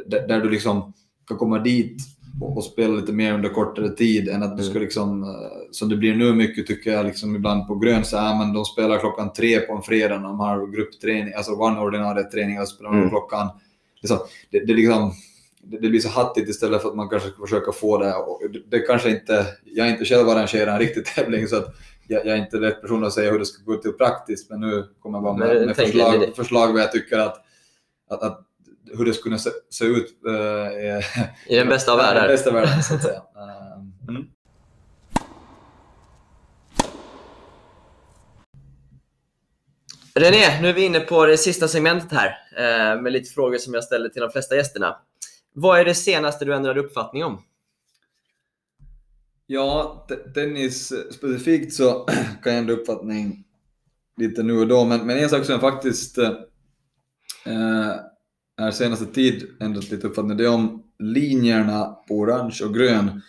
där, 0.07 0.27
där 0.27 0.39
du 0.41 0.49
liksom 0.49 0.93
kan 1.27 1.37
komma 1.37 1.59
dit 1.59 1.97
och, 2.41 2.57
och 2.57 2.63
spela 2.63 2.93
lite 2.95 3.11
mer 3.11 3.33
under 3.33 3.49
kortare 3.49 3.89
tid 3.89 4.29
än 4.29 4.43
att 4.43 4.57
du 4.57 4.63
ska 4.63 4.71
Mm. 4.71 4.83
liksom, 4.83 5.23
eh, 5.23 5.29
som 5.71 5.89
det 5.89 5.95
blir 5.95 6.15
nu 6.15 6.33
mycket 6.33 6.67
tycker 6.67 6.91
jag, 6.91 7.05
liksom 7.05 7.35
ibland 7.35 7.67
på 7.67 7.75
grön 7.75 8.05
så 8.05 8.17
här, 8.17 8.37
men 8.37 8.53
de 8.53 8.65
spelar 8.65 8.97
klockan 8.99 9.33
tre 9.33 9.59
på 9.59 9.73
en 9.73 9.81
fredag 9.81 10.17
när 10.19 10.27
de 10.27 10.39
har 10.39 10.67
gruppträning, 10.67 11.33
alltså 11.33 11.51
one 11.53 11.79
ordinarie 11.79 12.23
träning 12.23 12.59
och 12.61 12.67
spelar 12.67 12.91
Mm. 12.93 13.09
klockan, 13.09 13.47
liksom, 14.01 14.17
det, 14.51 14.59
det, 14.59 14.73
liksom, 14.73 15.11
det, 15.64 15.90
blir 15.90 15.99
så 15.99 16.10
hattigt 16.10 16.49
istället 16.49 16.81
för 16.81 16.90
att 16.90 16.95
man 16.95 17.10
kanske 17.10 17.30
ska 17.30 17.41
försöka 17.41 17.72
få 17.72 17.98
det. 17.98 18.14
Och 18.15 18.41
det, 18.68 18.80
kanske 18.80 19.10
inte, 19.10 19.45
jag 19.64 19.88
är 19.88 19.91
inte 19.91 20.06
själv 20.06 20.30
arrangerar 20.30 20.73
en 20.73 20.80
riktig 20.80 21.06
tävling 21.15 21.48
så 21.48 21.57
att 21.57 21.76
jag, 22.07 22.26
jag 22.26 22.34
är 22.38 22.41
inte 22.41 22.57
rätt 22.57 22.81
person 22.81 23.03
att 23.06 23.14
säga 23.14 23.31
hur 23.31 23.40
det 23.40 23.45
ska 23.45 23.64
gå 23.64 23.76
till 23.77 23.91
praktiskt, 23.94 24.49
men 24.49 24.60
nu 24.60 24.84
kommer 24.99 25.18
jag 25.18 25.23
bara 25.23 25.34
med, 25.38 25.65
med 25.65 25.76
förslag, 25.76 26.19
det- 26.22 26.35
förslag 26.35 26.73
vad 26.73 26.81
jag 26.81 26.91
tycker 26.91 27.18
att, 27.19 27.38
att, 28.10 28.23
att 28.23 28.40
hur 28.98 29.06
det 29.06 29.14
skulle 29.14 29.40
se, 29.40 29.49
se 29.69 29.85
ut 29.85 30.26
är- 30.26 31.06
I 31.48 31.56
den 31.56 31.68
bästa 31.69 31.91
av 31.94 31.99
Ja, 31.99 32.06
den 32.06 32.14
världar. 32.15 32.27
bästa 32.27 32.52
världen, 32.52 32.84
så 32.84 32.95
att 32.95 33.02
säga. 33.03 33.22
Eh, 33.35 34.10
mm. 34.10 34.23
René, 40.15 40.61
nu 40.61 40.69
är 40.69 40.73
vi 40.73 40.85
inne 40.85 40.99
på 40.99 41.26
det 41.26 41.38
sista 41.38 41.68
segmentet 41.68 42.11
här 42.11 42.27
eh, 42.57 43.02
med 43.02 43.11
lite 43.14 43.30
frågor 43.34 43.57
som 43.57 43.73
jag 43.73 43.84
ställer 43.84 44.10
till 44.10 44.22
de 44.22 44.31
flesta 44.31 44.56
gästerna. 44.56 44.98
Vad 45.53 45.80
är 45.80 45.85
det 45.85 45.95
senaste 45.95 46.45
du 46.45 46.55
ändrade 46.55 46.80
uppfattning 46.80 47.23
om? 47.23 47.41
Ja, 49.47 50.05
te- 50.09 50.15
tennis 50.15 50.93
specifikt 51.11 51.73
så 51.73 52.03
kan 52.43 52.53
jag 52.53 52.57
ändra 52.57 52.73
uppfattning 52.73 53.43
lite 54.17 54.43
nu 54.43 54.59
och 54.59 54.67
då, 54.67 54.85
men, 54.85 55.07
men 55.07 55.17
en 55.17 55.30
sak 55.30 55.45
som 55.45 55.53
jag 55.53 55.61
faktiskt 55.61 56.17
eh, 56.17 56.31
eh 57.45 57.95
är 58.57 58.71
senaste 58.71 59.05
tid 59.05 59.47
ändrat 59.59 59.91
lite 59.91 60.07
uppfattning, 60.07 60.38
det 60.38 60.43
är 60.43 60.53
om 60.53 60.84
linjerna 60.99 61.85
på 62.07 62.15
orange 62.15 62.59
och 62.65 62.73
grön. 62.73 63.21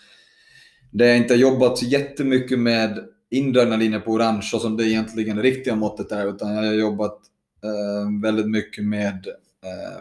Det 0.90 1.06
jag 1.06 1.16
inte 1.16 1.34
har 1.34 1.38
jobbat 1.38 1.78
så 1.78 1.86
jättemycket 1.86 2.58
med 2.58 3.08
indragna 3.30 3.76
linjer 3.76 4.00
på 4.00 4.12
orange, 4.12 4.42
så 4.42 4.58
som 4.58 4.76
det 4.76 4.84
egentligen 4.84 5.36
det 5.36 5.42
riktiga 5.42 5.76
måttet 5.76 6.12
är, 6.12 6.34
utan 6.34 6.54
jag 6.54 6.62
har 6.62 6.72
jobbat 6.72 7.18
eh, 7.64 8.22
väldigt 8.22 8.50
mycket 8.50 8.84
med 8.84 9.26
eh, 9.64 10.00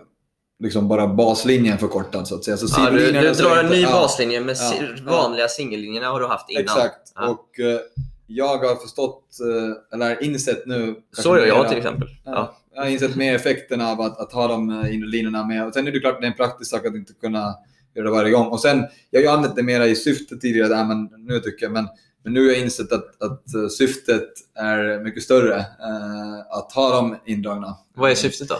liksom 0.63 0.87
bara 0.87 1.07
baslinjen 1.07 1.77
förkortad 1.77 2.27
så 2.27 2.35
att 2.35 2.43
säga. 2.43 2.57
Så 2.57 2.81
Ja, 2.81 2.89
du, 2.89 3.11
du 3.11 3.31
drar 3.31 3.57
en 3.57 3.69
ny 3.71 3.85
baslinje, 3.85 4.39
men 4.39 4.49
Ja, 4.49 4.55
si- 4.55 4.85
ja. 5.05 5.11
vanliga 5.11 5.47
singellinjerna 5.47 6.07
har 6.07 6.19
du 6.19 6.27
haft 6.27 6.49
innan. 6.49 6.63
Exakt. 6.63 7.11
Ja. 7.15 7.27
Och 7.29 7.59
eh, 7.59 7.79
jag 8.27 8.57
har 8.57 8.75
förstått, 8.75 9.23
eh, 9.41 9.95
eller 9.99 10.23
insett 10.23 10.65
nu... 10.65 10.95
Så 11.17 11.37
gör 11.37 11.45
jag 11.45 11.69
till 11.69 11.77
exempel. 11.77 12.07
Ja, 12.25 12.31
Ja. 12.31 12.55
Jag 12.75 12.81
har 12.83 12.89
insett 12.89 13.15
mer 13.15 13.35
effekten 13.35 13.81
av 13.81 14.01
att, 14.01 14.19
att 14.19 14.33
ha 14.33 14.47
de 14.47 14.69
eh, 14.69 14.93
inre 14.95 15.07
linjerna 15.07 15.45
med. 15.45 15.67
Och 15.67 15.73
sen 15.73 15.87
är 15.87 15.91
det 15.91 15.99
klart 15.99 16.15
att 16.15 16.21
det 16.21 16.27
är 16.27 16.31
en 16.31 16.37
praktisk 16.37 16.71
sak 16.71 16.85
att 16.85 16.95
inte 16.95 17.13
kunna 17.13 17.55
göra 17.95 18.05
det 18.05 18.11
varje 18.11 18.31
gång. 18.31 18.47
Och 18.47 18.59
sen, 18.59 18.85
jag 19.09 19.19
har 19.19 19.23
ju 19.23 19.29
använt 19.29 19.55
det 19.55 19.63
mera 19.63 19.87
i 19.87 19.95
syfte 19.95 20.37
tidigare, 20.37 20.67
där, 20.67 20.85
men 20.85 21.09
nu 21.17 21.39
tycker 21.39 21.65
jag, 21.65 21.71
men, 21.73 21.87
men 22.23 22.33
nu 22.33 22.45
har 22.45 22.53
jag 22.53 22.61
insett 22.61 22.91
att, 22.91 23.21
att 23.23 23.55
eh, 23.55 23.67
syftet 23.77 24.29
är 24.59 25.03
mycket 25.03 25.23
större. 25.23 25.55
Eh, 25.59 26.39
att 26.57 26.71
ha 26.71 26.95
dem 26.95 27.15
indragna. 27.25 27.75
Vad 27.95 28.11
är 28.11 28.15
syftet 28.15 28.49
då? 28.49 28.55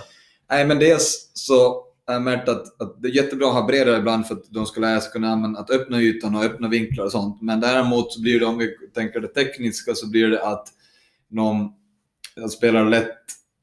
Nej, 0.49 0.65
men 0.65 0.79
dels 0.79 1.31
så 1.33 1.83
har 2.05 2.13
jag 2.13 2.23
märkt 2.23 2.49
att, 2.49 2.81
att 2.81 3.01
det 3.01 3.07
är 3.07 3.11
jättebra 3.11 3.47
att 3.47 3.53
ha 3.53 3.67
bredare 3.67 3.97
ibland 3.97 4.27
för 4.27 4.35
att 4.35 4.43
de 4.49 4.65
ska 4.65 4.81
lära 4.81 5.01
sig 5.01 5.11
kunna 5.11 5.29
använda, 5.29 5.59
att 5.59 5.69
öppna 5.69 6.01
ytan 6.01 6.35
och 6.35 6.43
öppna 6.43 6.67
vinklar 6.67 7.05
och 7.05 7.11
sånt. 7.11 7.41
Men 7.41 7.59
däremot 7.59 8.13
så 8.13 8.21
blir 8.21 8.39
det, 8.39 8.45
om 8.45 8.57
vi 8.57 8.75
tänker 8.93 9.19
det 9.19 9.27
tekniska, 9.27 9.95
så 9.95 10.09
blir 10.09 10.27
det 10.27 10.43
att 10.47 10.67
de 11.29 11.73
spelare 12.49 12.89
lätt 12.89 13.17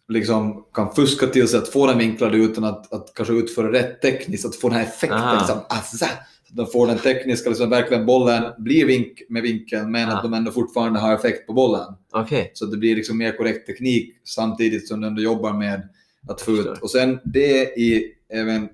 liksom 0.08 0.64
kan 0.74 0.94
fuska 0.94 1.26
till 1.26 1.48
sig 1.48 1.58
att 1.58 1.68
få 1.68 1.86
den 1.86 1.98
vinklad 1.98 2.34
utan 2.34 2.64
att, 2.64 2.92
att 2.92 3.14
kanske 3.14 3.34
utföra 3.34 3.72
rätt 3.72 4.02
tekniskt, 4.02 4.46
att 4.46 4.56
få 4.56 4.68
den 4.68 4.78
här 4.78 4.84
effekten. 4.84 5.18
Aha. 5.18 5.38
Liksom, 5.38 5.58
azza, 5.68 6.06
att 6.06 6.56
de 6.56 6.66
får 6.66 6.86
den 6.86 6.98
tekniska, 6.98 7.48
liksom, 7.48 7.70
verkligen 7.70 8.06
bollen 8.06 8.52
blir 8.58 8.86
vink 8.86 9.22
med 9.28 9.42
vinkeln 9.42 9.90
men 9.90 10.08
Ja. 10.08 10.16
att 10.16 10.22
de 10.22 10.34
ändå 10.34 10.50
fortfarande 10.52 11.00
har 11.00 11.14
effekt 11.14 11.46
på 11.46 11.52
bollen. 11.52 11.94
Okej. 12.12 12.50
Så 12.54 12.66
det 12.66 12.76
blir 12.76 12.96
liksom 12.96 13.18
mer 13.18 13.36
korrekt 13.36 13.66
teknik 13.66 14.14
samtidigt 14.24 14.88
som 14.88 15.00
du 15.00 15.06
ändå 15.06 15.22
jobbar 15.22 15.52
med 15.52 15.88
att 16.28 16.40
få 16.40 16.52
ut. 16.52 16.78
Och 16.82 16.90
sen 16.90 17.18
det 17.24 17.62
i 17.78 18.14
även 18.32 18.68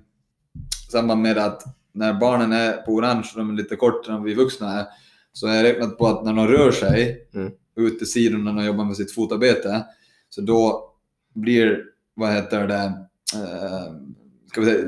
samband 0.91 1.21
med 1.21 1.37
att 1.37 1.63
när 1.93 2.13
barnen 2.13 2.51
är 2.51 2.73
på 2.73 2.91
orange 2.91 3.29
och 3.33 3.39
de 3.39 3.49
är 3.49 3.53
lite 3.53 3.75
kortare 3.75 4.15
än 4.15 4.23
vi 4.23 4.33
vuxna 4.33 4.79
är, 4.79 4.85
så 5.33 5.47
har 5.47 5.55
jag 5.55 5.63
räknat 5.63 5.97
på 5.97 6.07
att 6.07 6.25
när 6.25 6.33
de 6.33 6.47
rör 6.47 6.71
sig 6.71 7.27
Mm. 7.33 7.51
ut 7.75 7.97
till 7.97 8.11
sidorna 8.11 8.51
när 8.51 8.61
de 8.61 8.67
jobbar 8.67 8.85
med 8.85 8.95
sitt 8.97 9.11
fotarbete, 9.11 9.85
så 10.29 10.41
då 10.41 10.91
blir, 11.35 11.83
vad 12.15 12.33
heter 12.33 12.67
det, 12.67 12.93
eh, 13.35 13.93
ska 14.51 14.61
vi 14.61 14.67
säga, 14.67 14.87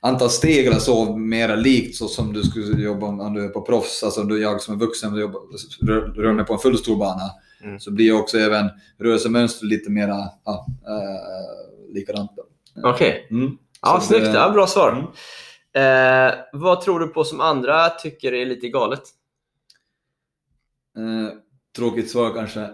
antal 0.00 0.30
steg 0.30 0.66
eller 0.66 0.78
så 0.78 1.16
mera 1.16 1.56
likt 1.56 1.96
så 1.96 2.08
som 2.08 2.32
du 2.32 2.42
skulle 2.42 2.82
jobba 2.82 3.06
om, 3.06 3.34
du 3.34 3.44
är 3.44 3.48
på 3.48 3.62
proffs, 3.62 4.02
alltså 4.02 4.22
du 4.22 4.40
jag 4.40 4.60
som 4.62 4.74
är 4.74 4.78
vuxen 4.78 5.12
och 5.12 5.20
jobbar, 5.20 5.40
rör, 5.86 6.00
rör 6.00 6.32
mig 6.32 6.44
på 6.44 6.52
en 6.52 6.58
full 6.58 6.78
stor 6.78 6.96
bana, 6.96 7.30
Mm. 7.62 7.80
så 7.80 7.90
blir 7.90 8.12
också 8.12 8.38
även 8.38 8.68
rörelsemönstret 8.98 9.70
lite 9.70 9.90
mera 9.90 10.16
ja, 10.44 10.66
eh, 10.86 11.94
likadant. 11.94 12.30
Okej. 12.82 13.28
Mm. 13.30 13.58
Ja, 13.82 14.00
Så 14.00 14.06
snyggt. 14.06 14.24
det- 14.24 14.32
Ja, 14.32 14.50
bra 14.50 14.66
svar. 14.66 14.90
Mm. 14.92 15.06
Eh, 16.28 16.34
vad 16.52 16.80
tror 16.80 17.00
du 17.00 17.06
på 17.06 17.24
som 17.24 17.40
andra 17.40 17.88
tycker 17.90 18.32
är 18.34 18.46
lite 18.46 18.68
galet? 18.68 19.02
Eh, 20.98 21.32
tråkigt 21.76 22.10
svar 22.10 22.32
kanske, 22.34 22.68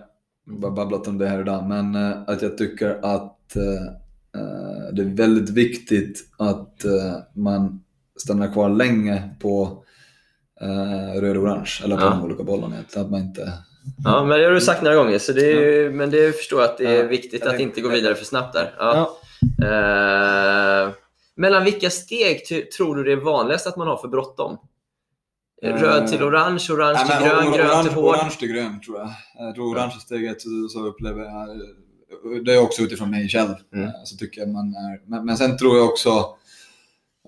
bara 0.46 0.70
babblat 0.70 1.06
om 1.06 1.18
det 1.18 1.26
här 1.28 1.40
idag, 1.40 1.64
men 1.68 1.94
eh, 1.94 2.22
att 2.26 2.42
jag 2.42 2.58
tycker 2.58 2.90
att 3.02 3.56
eh, 3.56 3.62
eh, 4.42 4.92
det 4.92 5.02
är 5.02 5.16
väldigt 5.16 5.50
viktigt 5.50 6.18
att 6.38 6.84
eh, 6.84 7.16
man 7.34 7.84
stannar 8.16 8.52
kvar 8.52 8.68
länge 8.68 9.30
på 9.40 9.84
eh, 10.60 11.20
röd 11.20 11.36
och 11.36 11.42
orange, 11.42 11.80
eller 11.84 11.96
på 11.96 12.02
Ja. 12.02 12.10
de 12.10 12.22
olika 12.24 12.42
bollarna. 12.42 12.76
Att 12.96 13.10
man 13.10 13.20
inte... 13.20 13.52
Ja, 14.04 14.24
men 14.24 14.38
det 14.38 14.44
har 14.44 14.52
du 14.52 14.60
sagt 14.60 14.82
några 14.82 14.96
gånger, 14.96 15.18
så 15.18 15.32
det 15.32 15.52
är, 15.52 15.60
ju- 15.82 15.90
men 15.92 16.10
det 16.10 16.36
förstår 16.36 16.60
jag 16.60 16.70
att 16.70 16.78
det 16.78 16.86
är 16.86 17.02
Ja, 17.02 17.08
viktigt 17.08 17.46
att 17.46 17.60
inte 17.60 17.80
gå 17.80 17.88
vidare 17.88 18.14
för 18.14 18.24
snabbt 18.24 18.52
där. 18.54 18.74
Ja. 18.78 19.16
Eh, 19.62 20.92
mellan 21.34 21.64
vilka 21.64 21.90
steg 21.90 22.42
tror 22.76 22.96
du 22.96 23.04
det 23.04 23.12
är 23.12 23.16
vanligast 23.16 23.66
att 23.66 23.76
man 23.76 23.86
har 23.86 23.96
för 23.96 24.08
bråttom? 24.08 24.56
Eh, 25.62 25.74
Röd 25.74 26.08
till 26.08 26.22
orange, 26.22 26.66
orange 26.70 26.98
Nej, 27.08 27.18
till 27.18 27.28
grön, 27.28 27.52
grön 27.52 27.66
orange, 27.70 27.82
till 27.88 27.92
hård? 27.92 28.14
Orange 28.14 28.34
till 28.38 28.48
grön 28.52 28.80
tror 28.80 28.98
jag. 28.98 29.10
Jag 29.38 29.54
tror 29.54 29.74
orange 29.74 29.92
steget 30.00 30.36
så, 30.70 30.86
upplever 30.86 31.22
jag, 31.24 31.48
det 32.44 32.54
är 32.54 32.62
också 32.62 32.82
utifrån 32.82 33.10
mig 33.10 33.28
själv, 33.28 33.54
Mm. 33.74 33.84
eh, 33.86 33.92
så 34.04 34.16
tycker 34.16 34.46
man 34.46 34.74
är. 34.74 35.08
Men, 35.10 35.26
men 35.26 35.36
sen 35.36 35.58
tror 35.58 35.76
jag 35.76 35.86
också, 35.88 36.08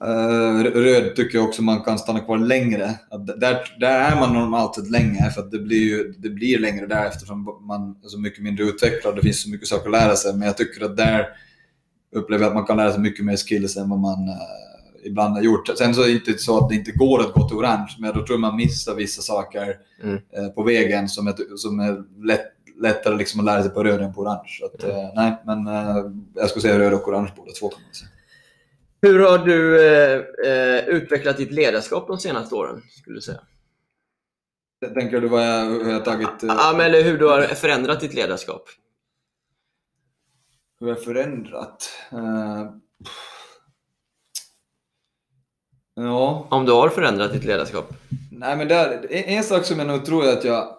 eh, 0.04 0.62
röd 0.62 1.16
tycker 1.16 1.38
jag 1.38 1.48
också 1.48 1.62
man 1.62 1.82
kan 1.82 1.98
stanna 1.98 2.20
kvar 2.20 2.38
längre. 2.38 2.94
Där, 3.36 3.76
där 3.80 4.00
är 4.12 4.20
man 4.20 4.32
normalt 4.32 4.74
sett 4.74 4.90
länge, 4.90 5.30
för 5.30 5.42
det 5.42 5.58
blir 5.58 5.82
ju 5.82 6.12
det 6.18 6.30
blir 6.30 6.58
längre 6.58 6.86
där 6.86 7.06
eftersom 7.06 7.44
man 7.68 7.96
är 8.04 8.08
så 8.08 8.18
mycket 8.20 8.42
mindre 8.42 8.64
utvecklad. 8.64 9.16
Det 9.16 9.22
finns 9.22 9.42
så 9.42 9.50
mycket 9.50 9.68
saker 9.68 9.86
att 9.86 9.92
lära 9.92 10.16
sig, 10.16 10.32
men 10.32 10.42
jag 10.46 10.56
tycker 10.56 10.84
att 10.84 10.96
där 10.96 11.28
upplever 12.14 12.46
att 12.46 12.54
man 12.54 12.64
kan 12.66 12.76
lära 12.76 12.92
sig 12.92 13.00
mycket 13.00 13.24
mer 13.24 13.36
skills 13.36 13.76
än 13.76 13.90
vad 13.90 13.98
man 13.98 14.28
eh, 14.28 15.06
ibland 15.06 15.34
har 15.34 15.42
gjort. 15.42 15.78
Sen 15.78 15.94
så 15.94 16.02
är 16.02 16.06
det 16.06 16.12
inte 16.12 16.38
så 16.38 16.58
att 16.58 16.68
det 16.68 16.74
inte 16.74 16.90
går 16.92 17.20
att 17.20 17.32
gå 17.32 17.48
till 17.48 17.56
orange, 17.56 17.96
men 17.98 18.14
då 18.14 18.26
tror 18.26 18.38
man 18.38 18.56
missar 18.56 18.94
vissa 18.94 19.22
saker 19.22 19.76
Mm. 20.02 20.14
eh, 20.36 20.48
på 20.48 20.62
vägen 20.62 21.08
som 21.08 21.26
är, 21.26 21.56
som 21.56 21.80
är 21.80 22.04
lätt, 22.26 22.52
lättare 22.80 23.16
liksom 23.16 23.40
att 23.40 23.46
lära 23.46 23.62
sig 23.62 23.70
på 23.70 23.84
röd 23.84 24.00
än 24.02 24.14
på 24.14 24.20
orange. 24.20 24.58
Att, 24.64 24.84
eh, 24.84 25.10
nej, 25.14 25.42
men 25.46 25.66
jag 26.34 26.48
skulle 26.50 26.62
säga 26.62 26.78
röd 26.78 26.92
och 26.94 27.08
orange 27.08 27.32
båda 27.36 27.52
två 27.52 27.68
kan 27.68 27.82
man 27.82 27.94
säga. 27.94 28.08
Hur 29.02 29.18
har 29.20 29.38
du 29.38 29.86
eh, 30.46 30.88
utvecklat 30.88 31.36
ditt 31.36 31.52
ledarskap 31.52 32.06
de 32.06 32.18
senaste 32.18 32.54
åren? 32.54 32.82
Skulle 32.90 33.16
du 33.16 33.20
säga? 33.20 33.40
Tänker 34.94 35.20
du 35.20 35.28
vad 35.28 35.46
jag, 35.46 35.64
hur 35.64 35.90
jag 35.92 36.04
tagit... 36.04 36.42
eh, 36.42 36.48
Ja, 36.58 36.74
men 36.76 36.86
eller 36.86 37.02
hur 37.02 37.18
du 37.18 37.26
har 37.28 37.42
förändrat 37.42 38.00
ditt 38.00 38.14
ledarskap? 38.14 38.62
Hur 40.80 40.88
jag 40.88 41.04
förändrat? 41.04 41.90
Eh, 42.12 42.70
ja, 45.94 46.46
Om 46.50 46.66
du 46.66 46.72
har 46.72 46.88
förändrat 46.88 47.32
ditt 47.32 47.44
ledarskap? 47.44 47.94
nej 48.30 48.56
men 48.56 48.68
där, 48.68 49.06
en, 49.10 49.24
en 49.24 49.44
sak 49.44 49.64
som 49.64 49.78
jag 49.78 49.88
nog 49.88 50.04
tror 50.04 50.24
är 50.24 50.32
att 50.32 50.44
jag 50.44 50.76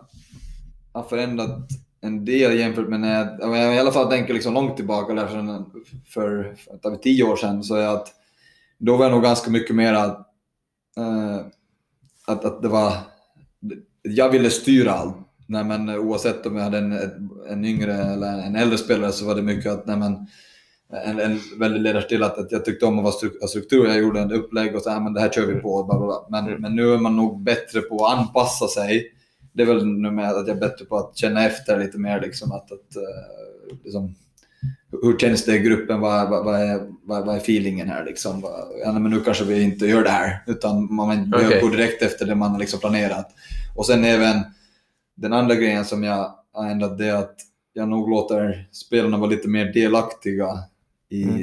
har 0.92 1.04
förändrat 1.04 1.70
en 2.02 2.26
del 2.26 2.60
jämfört 2.60 2.88
med 2.90 3.00
när 3.00 3.40
jag, 3.40 3.58
jag 3.58 3.76
i 3.76 3.80
alla 3.80 3.92
fall 3.92 4.10
tänker 4.10 4.34
liksom 4.34 4.54
långt 4.54 4.76
tillbaka, 4.78 5.14
där 5.14 5.28
för, 5.28 5.64
för, 6.08 6.56
för 6.82 6.96
tio 6.96 7.24
år 7.24 7.36
sedan, 7.36 7.64
så 7.64 7.76
är 7.76 7.88
att 7.88 8.14
då 8.78 8.98
var 8.98 9.06
jag 9.06 9.12
nog 9.12 9.24
ganska 9.24 9.52
mycket 9.52 9.76
mer 9.76 9.94
att, 9.94 10.28
eh, 10.98 11.36
att, 12.28 12.46
att 12.46 12.62
det 12.62 12.68
var, 12.68 12.94
jag 14.02 14.30
ville 14.30 14.50
styra 14.50 14.92
allt. 14.92 15.18
Nej, 15.48 15.64
men 15.64 15.90
oavsett 15.90 16.46
om 16.46 16.56
jag 16.56 16.64
hade 16.64 16.78
en, 16.78 17.00
en 17.50 17.66
yngre 17.66 17.94
eller 17.94 18.40
en 18.40 18.56
äldre 18.56 18.78
spelare 18.78 19.12
så 19.12 19.26
var 19.26 19.36
det 19.36 19.42
mycket 19.42 19.72
att 19.72 19.86
nej, 19.86 19.98
men, 19.98 20.28
en, 21.06 21.20
en 21.20 21.40
väldigt 21.60 21.82
ledarstil 21.82 22.24
att, 22.24 22.38
att 22.38 22.52
jag 22.52 22.66
tyckte 22.66 22.86
om 22.86 23.00
att 23.00 23.04
vara 23.04 23.32
ha 23.42 23.48
struktur. 23.48 23.88
Jag 23.88 23.98
gjorde 23.98 24.20
en 24.20 24.32
upplägg 24.32 24.76
och 24.76 24.82
så 24.82 24.90
här, 24.90 25.00
men 25.00 25.14
det 25.14 25.22
här 25.22 25.30
kör 25.30 25.46
vi 25.46 25.56
på. 25.56 25.84
Bla, 25.84 25.98
bla, 25.98 26.06
bla. 26.08 26.26
Men, 26.30 26.48
Mm. 26.48 26.62
men 26.62 26.76
nu 26.76 26.94
är 26.94 26.98
man 26.98 27.16
nog 27.16 27.44
bättre 27.44 27.82
på 27.82 28.06
att 28.06 28.18
anpassa 28.18 28.68
sig. 28.68 29.12
Det 29.54 29.62
är 29.62 29.68
väl 29.68 29.86
nu 29.86 30.12
med 30.12 30.30
att 30.30 30.48
jag 30.48 30.58
är 30.58 30.62
bättre 30.62 30.86
på 30.86 30.98
att 30.98 31.18
känna 31.18 31.46
efter 31.46 31.80
lite 31.80 31.98
mer. 31.98 32.22
Liksom, 32.22 32.52
att, 32.52 32.72
att, 32.72 32.96
eh, 32.96 33.78
liksom, 33.84 34.16
hur 35.02 35.18
känns 35.18 35.46
det 35.46 35.56
i 35.56 35.60
gruppen? 35.60 36.00
Vad, 36.00 36.30
vad, 36.30 36.46
vad, 36.46 36.62
är, 36.62 36.80
vad, 37.04 37.26
vad 37.26 37.36
är 37.36 37.40
feelingen 37.40 37.90
här? 37.90 38.06
Liksom? 38.06 38.44
Ja, 38.84 38.92
men 38.92 39.12
nu 39.12 39.20
kanske 39.20 39.44
vi 39.44 39.62
inte 39.62 39.86
gör 39.86 40.04
det 40.04 40.10
här. 40.10 40.44
Utan 40.48 40.94
man 40.94 41.34
okay. 41.36 41.70
direkt 41.70 42.02
efter 42.02 42.26
det 42.26 42.36
man 42.36 42.60
liksom 42.60 42.80
planerat. 42.80 43.32
Och 43.76 43.86
sen 43.86 44.04
även 44.04 44.42
den 45.16 45.34
andra 45.34 45.56
grejen 45.56 45.86
som 45.86 46.04
jag 46.04 46.36
har 46.54 46.70
ändrat 46.70 46.98
det 46.98 47.06
är 47.06 47.16
att 47.16 47.36
jag 47.74 47.88
nog 47.88 48.10
låter 48.10 48.68
spelarna 48.72 49.18
vara 49.18 49.30
lite 49.30 49.50
mer 49.50 49.66
delaktiga 49.74 50.48
i, 51.10 51.24
Mm. 51.24 51.42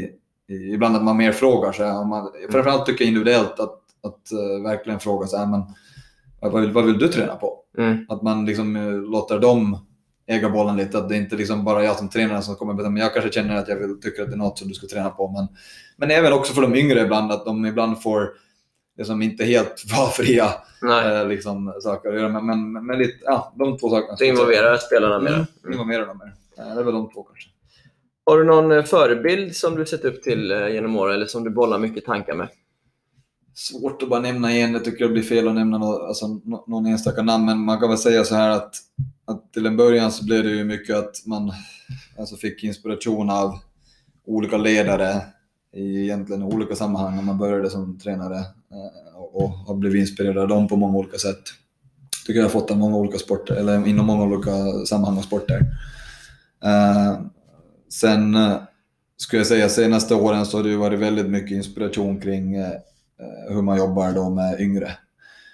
i 0.49 0.73
ibland 0.74 0.97
att 0.97 1.05
man 1.05 1.16
mer 1.16 1.32
frågar 1.32 1.73
sig. 1.73 1.90
Om 1.90 2.09
man, 2.09 2.31
framförallt 2.51 2.86
tycker 2.86 3.05
jag 3.05 3.09
individuellt 3.09 3.61
att, 3.61 3.81
att 4.03 4.32
uh, 4.32 4.62
verkligen 4.62 5.01
fråga 5.01 5.27
sig, 5.27 5.47
men, 5.47 5.62
vad, 6.40 6.61
vill, 6.61 6.70
vad 6.70 6.85
vill 6.85 6.99
du 6.99 7.09
träna 7.09 7.35
på? 7.35 7.59
Mm. 7.78 8.07
Att 8.09 8.23
man 8.23 8.47
liksom 8.47 8.77
eh, 8.77 8.93
låter 8.93 9.39
dem 9.39 9.78
äga 10.27 10.51
bollen 10.51 10.77
lite. 10.77 10.99
Att 10.99 11.09
det 11.09 11.16
inte 11.16 11.36
liksom 11.36 11.65
bara 11.65 11.85
jag 11.85 11.97
som 11.97 12.09
tränare 12.09 12.43
som 12.43 12.55
kommer 12.55 12.74
bestämma. 12.74 12.99
Jag 12.99 13.15
kanske 13.15 13.32
känner 13.32 13.57
att 13.57 13.69
jag 13.69 13.77
vill, 13.77 14.01
tycker 14.01 14.23
att 14.23 14.28
det 14.28 14.35
är 14.35 14.39
något 14.39 14.59
som 14.59 14.69
du 14.69 14.74
ska 14.74 14.86
träna 14.86 15.11
på. 15.11 15.28
Men, 15.28 15.49
men 15.97 16.11
även 16.11 16.32
också 16.32 16.55
för 16.55 16.62
de 16.62 16.74
yngre 16.77 17.01
ibland, 17.01 17.32
att 17.32 17.44
de 17.44 17.66
ibland 17.66 18.03
får 18.03 18.28
liksom 18.98 19.23
inte 19.23 19.44
helt 19.44 19.85
valfria 19.97 20.47
eh, 21.05 21.28
liksom, 21.28 21.74
saker 21.82 22.09
att 22.09 22.20
göra. 22.20 22.40
Men, 22.40 22.73
men, 22.73 22.86
men 22.86 22.98
lite, 22.98 23.19
ja, 23.24 23.52
de 23.59 23.78
två 23.78 23.90
sakerna. 23.90 24.16
du 24.19 24.27
involverar 24.27 24.77
spelarna 24.77 25.19
mer. 25.20 25.32
Mm, 25.32 25.47
Mm. 25.64 25.73
involvera 25.73 26.06
dem 26.06 26.19
mer. 26.19 26.35
Eh, 26.64 26.74
Det 26.74 26.81
är 26.81 26.85
väl 26.85 26.94
de 26.94 27.10
två 27.12 27.23
kanske. 27.23 27.48
Har 28.27 28.39
du 28.39 28.44
någon 28.44 28.73
eh, 28.73 28.82
förebild 28.85 29.56
som 29.56 29.74
du 29.74 29.86
sett 29.86 30.05
upp 30.05 30.23
till 30.23 30.51
eh, 30.52 30.69
genom 30.69 30.97
åren 30.97 31.14
eller 31.14 31.27
som 31.27 31.44
du 31.44 31.51
bollar 31.51 31.78
mycket 31.78 32.05
tankar 32.05 32.35
med? 32.35 32.48
Svårt 33.55 34.02
att 34.02 34.09
bara 34.09 34.20
nämna 34.20 34.52
en. 34.52 34.73
Jag 34.73 34.85
tycker 34.85 35.05
det 35.06 35.12
blir 35.12 35.23
fel 35.23 35.48
att 35.48 35.55
nämna 35.55 35.78
nå- 35.78 36.06
alltså, 36.06 36.27
nå- 36.44 36.64
någon 36.66 36.86
enstaka 36.86 37.23
namn. 37.23 37.44
Men 37.47 37.59
man 37.59 37.81
kan 37.81 37.89
väl 37.89 37.98
säga 37.98 38.24
så 38.24 38.35
här 38.35 38.51
att, 38.51 38.74
att 39.27 39.52
till 39.52 39.66
en 39.66 39.77
början 39.77 40.12
så 40.12 40.24
blev 40.24 40.43
det 40.44 40.51
ju 40.51 40.64
mycket 40.64 40.97
att 40.97 41.14
man 41.27 41.52
alltså, 42.19 42.36
fick 42.36 42.64
inspiration 42.64 43.31
av 43.31 43.59
olika 44.27 44.56
ledare 44.56 45.23
i 45.74 46.02
egentligen 46.02 46.43
olika 46.43 46.74
sammanhang 46.74 47.16
när 47.16 47.23
man 47.23 47.39
började 47.39 47.70
som 47.70 47.98
tränare 47.98 48.39
och, 49.15 49.43
och 49.43 49.51
har 49.51 49.74
blivit 49.74 50.01
inspirerad 50.01 50.39
av 50.39 50.49
dem 50.49 50.69
på 50.69 50.77
många 50.77 50.99
olika 50.99 51.19
sätt. 51.19 51.43
Tycker 52.27 52.40
jag 52.40 52.44
har 52.44 52.51
fått 52.51 52.70
av 52.70 52.78
många 52.78 52.97
olika 52.97 53.19
sporter, 53.19 53.55
eller 53.55 53.86
inom 53.86 54.07
många 54.07 54.24
olika 54.24 54.86
sammanhang 54.86 55.19
och 55.19 55.24
sporter. 55.24 55.61
Eh, 56.65 57.20
sen 57.89 58.35
eh, 58.35 58.57
skulle 59.16 59.40
jag 59.40 59.47
säga 59.47 59.69
senaste 59.69 60.15
åren 60.15 60.47
så 60.47 60.57
har 60.57 60.65
det 60.65 60.77
varit 60.77 61.01
väldigt 61.01 61.31
mycket 61.31 61.51
inspiration 61.51 62.20
kring 62.20 62.55
eh, 62.55 62.73
eh, 63.20 63.55
hur 63.55 63.62
man 63.62 63.78
jobbar 63.78 64.12
då 64.12 64.31
med 64.31 64.61
yngre. 64.61 64.90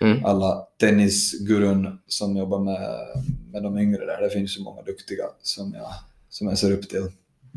Mm. 0.00 0.24
Alla 0.24 0.66
tennisgurun 0.80 1.98
som 2.06 2.36
jobbar 2.36 2.58
med, 2.58 2.80
med 3.52 3.62
de 3.62 3.78
yngre 3.78 4.06
där, 4.06 4.22
det 4.22 4.30
finns 4.30 4.58
ju 4.58 4.62
många 4.62 4.82
duktiga 4.82 5.24
som 5.42 5.74
jag, 5.74 5.90
som 6.28 6.48
jag 6.48 6.58
ser 6.58 6.72
upp 6.72 6.88
till. 6.88 7.08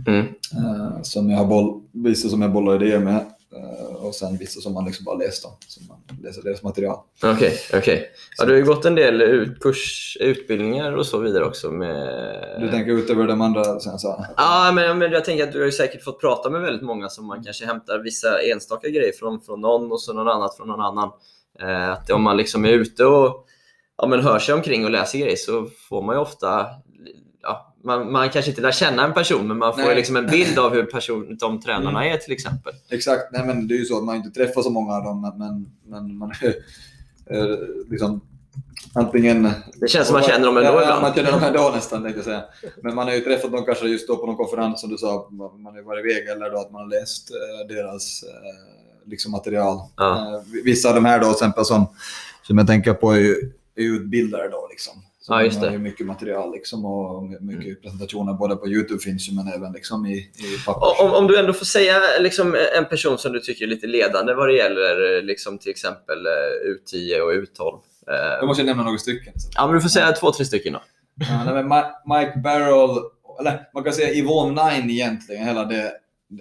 Mm. 0.07 0.25
Eh, 0.57 1.01
som 1.01 1.29
jag 1.29 1.37
har 1.37 1.45
boll, 1.45 1.81
vissa 1.91 2.29
som 2.29 2.41
jag 2.41 2.51
bollar 2.51 2.83
idéer 2.83 2.99
med. 2.99 3.25
Eh, 3.55 4.05
och 4.05 4.15
sen 4.15 4.37
vissa 4.37 4.61
som 4.61 4.73
man 4.73 4.85
liksom 4.85 5.05
bara 5.05 5.15
läst 5.15 5.45
om, 5.45 5.51
som 5.67 5.87
man 5.87 5.97
läser 6.23 6.41
deras 6.41 6.63
material. 6.63 6.99
Okej, 7.23 7.59
okej. 7.73 8.09
Ja, 8.37 8.45
du 8.45 8.51
har 8.51 8.57
ju 8.57 8.65
gått 8.65 8.85
en 8.85 8.95
del 8.95 9.21
ut, 9.21 9.59
kurs, 9.59 10.17
utbildningar 10.19 10.91
och 10.91 11.05
så 11.05 11.17
vidare 11.17 11.45
också 11.45 11.71
med... 11.71 12.57
Du 12.59 12.71
tänker 12.71 12.91
utöver 12.91 13.27
de 13.27 13.41
andra 13.41 13.79
sen 13.79 13.99
så? 13.99 14.25
Ja, 14.37 14.71
men, 14.75 14.97
men 14.97 15.11
jag 15.11 15.25
tänker 15.25 15.43
att 15.43 15.51
du 15.51 15.59
har 15.59 15.65
ju 15.65 15.71
säkert 15.71 16.03
fått 16.03 16.21
prata 16.21 16.49
med 16.49 16.61
väldigt 16.61 16.83
många 16.85 17.09
som 17.09 17.27
man 17.27 17.43
kanske 17.43 17.65
hämtar 17.65 17.99
vissa 17.99 18.41
enstaka 18.41 18.89
grejer 18.89 19.11
från, 19.11 19.41
från 19.41 19.61
någon 19.61 19.91
och 19.91 20.01
så 20.01 20.13
någon 20.13 20.27
annat 20.27 20.57
från 20.57 20.67
någon 20.67 20.81
annan. 20.81 21.11
Eh, 21.59 21.89
att 21.89 22.11
om 22.11 22.23
man 22.23 22.37
liksom 22.37 22.65
är 22.65 22.71
ute 22.73 23.05
och 23.05 23.45
ja, 23.97 24.07
men 24.07 24.19
hör 24.19 24.39
sig 24.39 24.55
omkring 24.55 24.85
och 24.85 24.91
läser 24.91 25.19
grejer 25.19 25.35
så 25.35 25.67
får 25.89 26.01
man 26.01 26.15
ju 26.15 26.21
ofta 26.21 26.65
man, 27.83 28.11
man 28.11 28.29
kanske 28.29 28.51
inte 28.51 28.61
lär 28.61 28.71
känna 28.71 29.05
en 29.05 29.13
person, 29.13 29.47
men 29.47 29.57
man 29.57 29.73
får 29.73 29.81
Nej. 29.81 29.95
liksom 29.95 30.15
en 30.15 30.27
bild 30.27 30.59
av 30.59 30.73
hur 30.73 30.83
person, 30.83 31.37
de 31.39 31.61
tränarna 31.61 32.05
är 32.05 32.17
till 32.17 32.33
exempel. 32.33 32.73
Exakt, 32.89 33.23
nej 33.31 33.45
men 33.45 33.67
det 33.67 33.73
är 33.75 33.77
ju 33.77 33.85
så 33.85 33.97
att 33.97 34.03
man 34.03 34.15
inte 34.15 34.29
träffar 34.29 34.61
så 34.61 34.69
många 34.69 34.93
av 34.93 35.03
dem, 35.03 35.35
men, 35.37 35.65
men, 35.85 36.17
man 36.17 36.31
är 36.41 37.57
liksom 37.89 38.21
antingen... 38.93 39.49
Det 39.75 39.87
känns 39.87 40.07
som 40.07 40.13
man 40.13 40.23
känner 40.23 40.45
dem 40.45 40.57
ändå 40.57 40.69
ja, 40.69 40.81
ibland. 40.81 41.01
man 41.01 41.13
känner 41.13 41.31
dem 41.31 41.43
ändå 41.43 41.71
nästan, 41.75 42.03
tänkte 42.03 42.19
jag 42.19 42.25
säga. 42.25 42.43
Men 42.83 42.95
man 42.95 43.07
har 43.07 43.13
ju 43.13 43.21
träffat 43.21 43.51
dem 43.51 43.65
kanske 43.65 43.87
just 43.87 44.07
då 44.07 44.17
på 44.17 44.25
någon 44.25 44.35
konferens, 44.35 44.81
som 44.81 44.89
du 44.89 44.97
sa, 44.97 45.27
man 45.31 45.75
har 45.75 45.81
varit 45.81 46.05
iväg, 46.05 46.27
eller 46.27 46.49
då 46.49 46.57
att 46.57 46.71
man 46.71 46.81
har 46.81 46.89
läst 46.89 47.31
eh, 47.31 47.75
deras 47.75 48.23
eh, 48.23 49.09
liksom 49.09 49.31
material. 49.31 49.79
Ja. 49.97 50.35
Eh, 50.35 50.63
vissa 50.63 50.89
av 50.89 50.95
de 50.95 51.05
här 51.05 51.19
då, 51.19 51.25
till 51.25 51.31
exempel, 51.31 51.65
som, 51.65 51.87
som 52.43 52.57
jag 52.57 52.67
tänker 52.67 52.93
på, 52.93 53.11
är 53.11 53.19
ju 53.19 53.51
är 53.75 53.83
ju 53.83 53.95
utbildare 53.95 54.47
då. 54.47 54.67
Liksom. 54.71 54.93
Så 55.23 55.33
Ja, 55.33 55.43
just 55.43 55.55
de 55.59 55.65
har 55.65 55.67
det. 55.67 55.73
ju 55.73 55.79
mycket 55.79 56.05
material 56.07 56.51
liksom, 56.51 56.85
och 56.85 57.23
mycket 57.41 57.81
presentationer, 57.81 58.33
både 58.33 58.55
på 58.55 58.67
Youtube 58.67 58.99
finns 58.99 59.29
ju, 59.29 59.35
men 59.35 59.47
även 59.47 59.71
liksom 59.71 60.05
i, 60.05 60.13
i 60.17 60.57
papper. 60.65 61.03
Om, 61.05 61.11
om 61.13 61.27
du 61.27 61.39
ändå 61.39 61.53
får 61.53 61.65
säga 61.65 61.95
liksom, 62.19 62.55
en 62.77 62.85
person 62.85 63.17
som 63.17 63.31
du 63.33 63.39
tycker 63.39 63.65
är 63.65 63.69
lite 63.69 63.87
ledande 63.87 64.33
vad 64.33 64.47
det 64.47 64.55
gäller 64.55 65.21
liksom, 65.21 65.57
till 65.57 65.71
exempel 65.71 66.25
eh, 66.25 66.69
U10 66.93 67.19
och 67.19 67.31
U12. 67.33 67.79
Jag 68.05 68.41
Eh, 68.41 68.47
måste 68.47 68.63
nämna 68.63 68.83
några 68.83 68.97
stycken. 68.97 69.33
ja, 69.55 69.65
men 69.67 69.75
du 69.75 69.81
får 69.81 69.89
säga 69.89 70.11
två, 70.11 70.31
tre 70.31 70.45
stycken 70.45 70.73
då. 70.73 70.81
Ja, 71.15 72.01
Mike 72.05 72.39
Barrel, 72.43 72.89
eller 73.39 73.69
man 73.73 73.83
kan 73.83 73.93
säga 73.93 74.13
Yvonne 74.13 74.69
Nine 74.69 74.89
egentligen, 74.89 75.45
hela 75.45 75.65
det. 75.65 75.91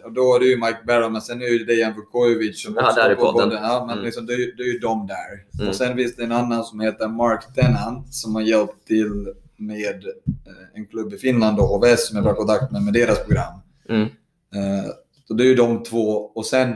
Och 0.04 0.12
Då 0.12 0.34
är 0.34 0.40
det 0.40 0.46
ju 0.46 0.56
Mike 0.56 0.78
Barrel, 0.86 1.10
men 1.12 1.20
sen 1.20 1.42
är 1.42 1.46
det 1.46 1.52
ju 1.52 1.64
Dejan 1.64 1.94
Vukovic. 1.94 2.62
som 2.62 2.74
Ja, 2.76 2.82
också 2.88 3.00
står 3.00 3.14
på 3.14 3.32
podden. 3.32 3.58
Ja, 3.62 3.84
men 3.86 3.92
Mm. 3.92 4.04
liksom, 4.04 4.26
det, 4.26 4.32
är, 4.34 4.38
ju- 4.38 4.52
det 4.56 4.62
är 4.62 4.72
ju 4.72 4.78
de 4.78 5.06
där. 5.06 5.44
Mm. 5.58 5.68
Och 5.68 5.74
sen 5.74 5.96
finns 5.96 6.16
det 6.16 6.22
en 6.24 6.32
annan 6.32 6.64
som 6.64 6.80
heter 6.80 7.08
Mark 7.08 7.54
Tennant 7.54 8.14
som 8.14 8.34
har 8.34 8.42
hjälpt 8.42 8.86
till 8.86 9.34
med 9.56 10.04
eh, 10.04 10.64
en 10.74 10.86
klubb 10.86 11.12
i 11.14 11.16
Finland, 11.16 11.56
då, 11.56 11.62
HVS, 11.66 12.08
som 12.08 12.16
jag 12.16 12.24
var 12.24 12.32
i 12.32 12.36
kontakt 12.36 12.72
med, 12.72 12.82
med 12.82 12.92
deras 12.94 13.24
program. 13.24 13.54
Mm. 13.88 14.02
Eh, 14.54 14.90
så 15.28 15.34
det 15.34 15.44
är 15.44 15.46
ju 15.46 15.54
de 15.54 15.82
två. 15.82 16.08
Och 16.34 16.46
sen 16.46 16.68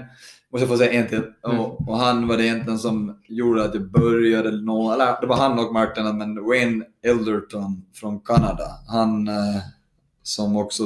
måste 0.53 0.63
jag 0.63 0.69
få 0.69 0.77
säga 0.77 0.93
en 0.93 1.09
till. 1.09 1.23
Mm. 1.47 1.61
Och, 1.61 1.89
och 1.89 1.99
han 1.99 2.29
var 2.29 2.37
det 2.37 2.45
egentligen 2.45 2.79
som 2.79 3.19
gjorde 3.29 3.65
att 3.65 3.75
jag 3.75 3.91
började 3.91 4.51
nå, 4.61 4.93
eller 4.93 5.21
det 5.21 5.27
var 5.27 5.37
han 5.37 5.59
och 5.59 5.73
Martin, 5.73 6.19
men 6.19 6.45
Wayne 6.45 6.85
Elderton 7.05 7.85
från 7.95 8.21
Kanada. 8.21 8.67
Han 8.89 9.29
eh, 9.29 9.35
som 10.23 10.57
också 10.57 10.83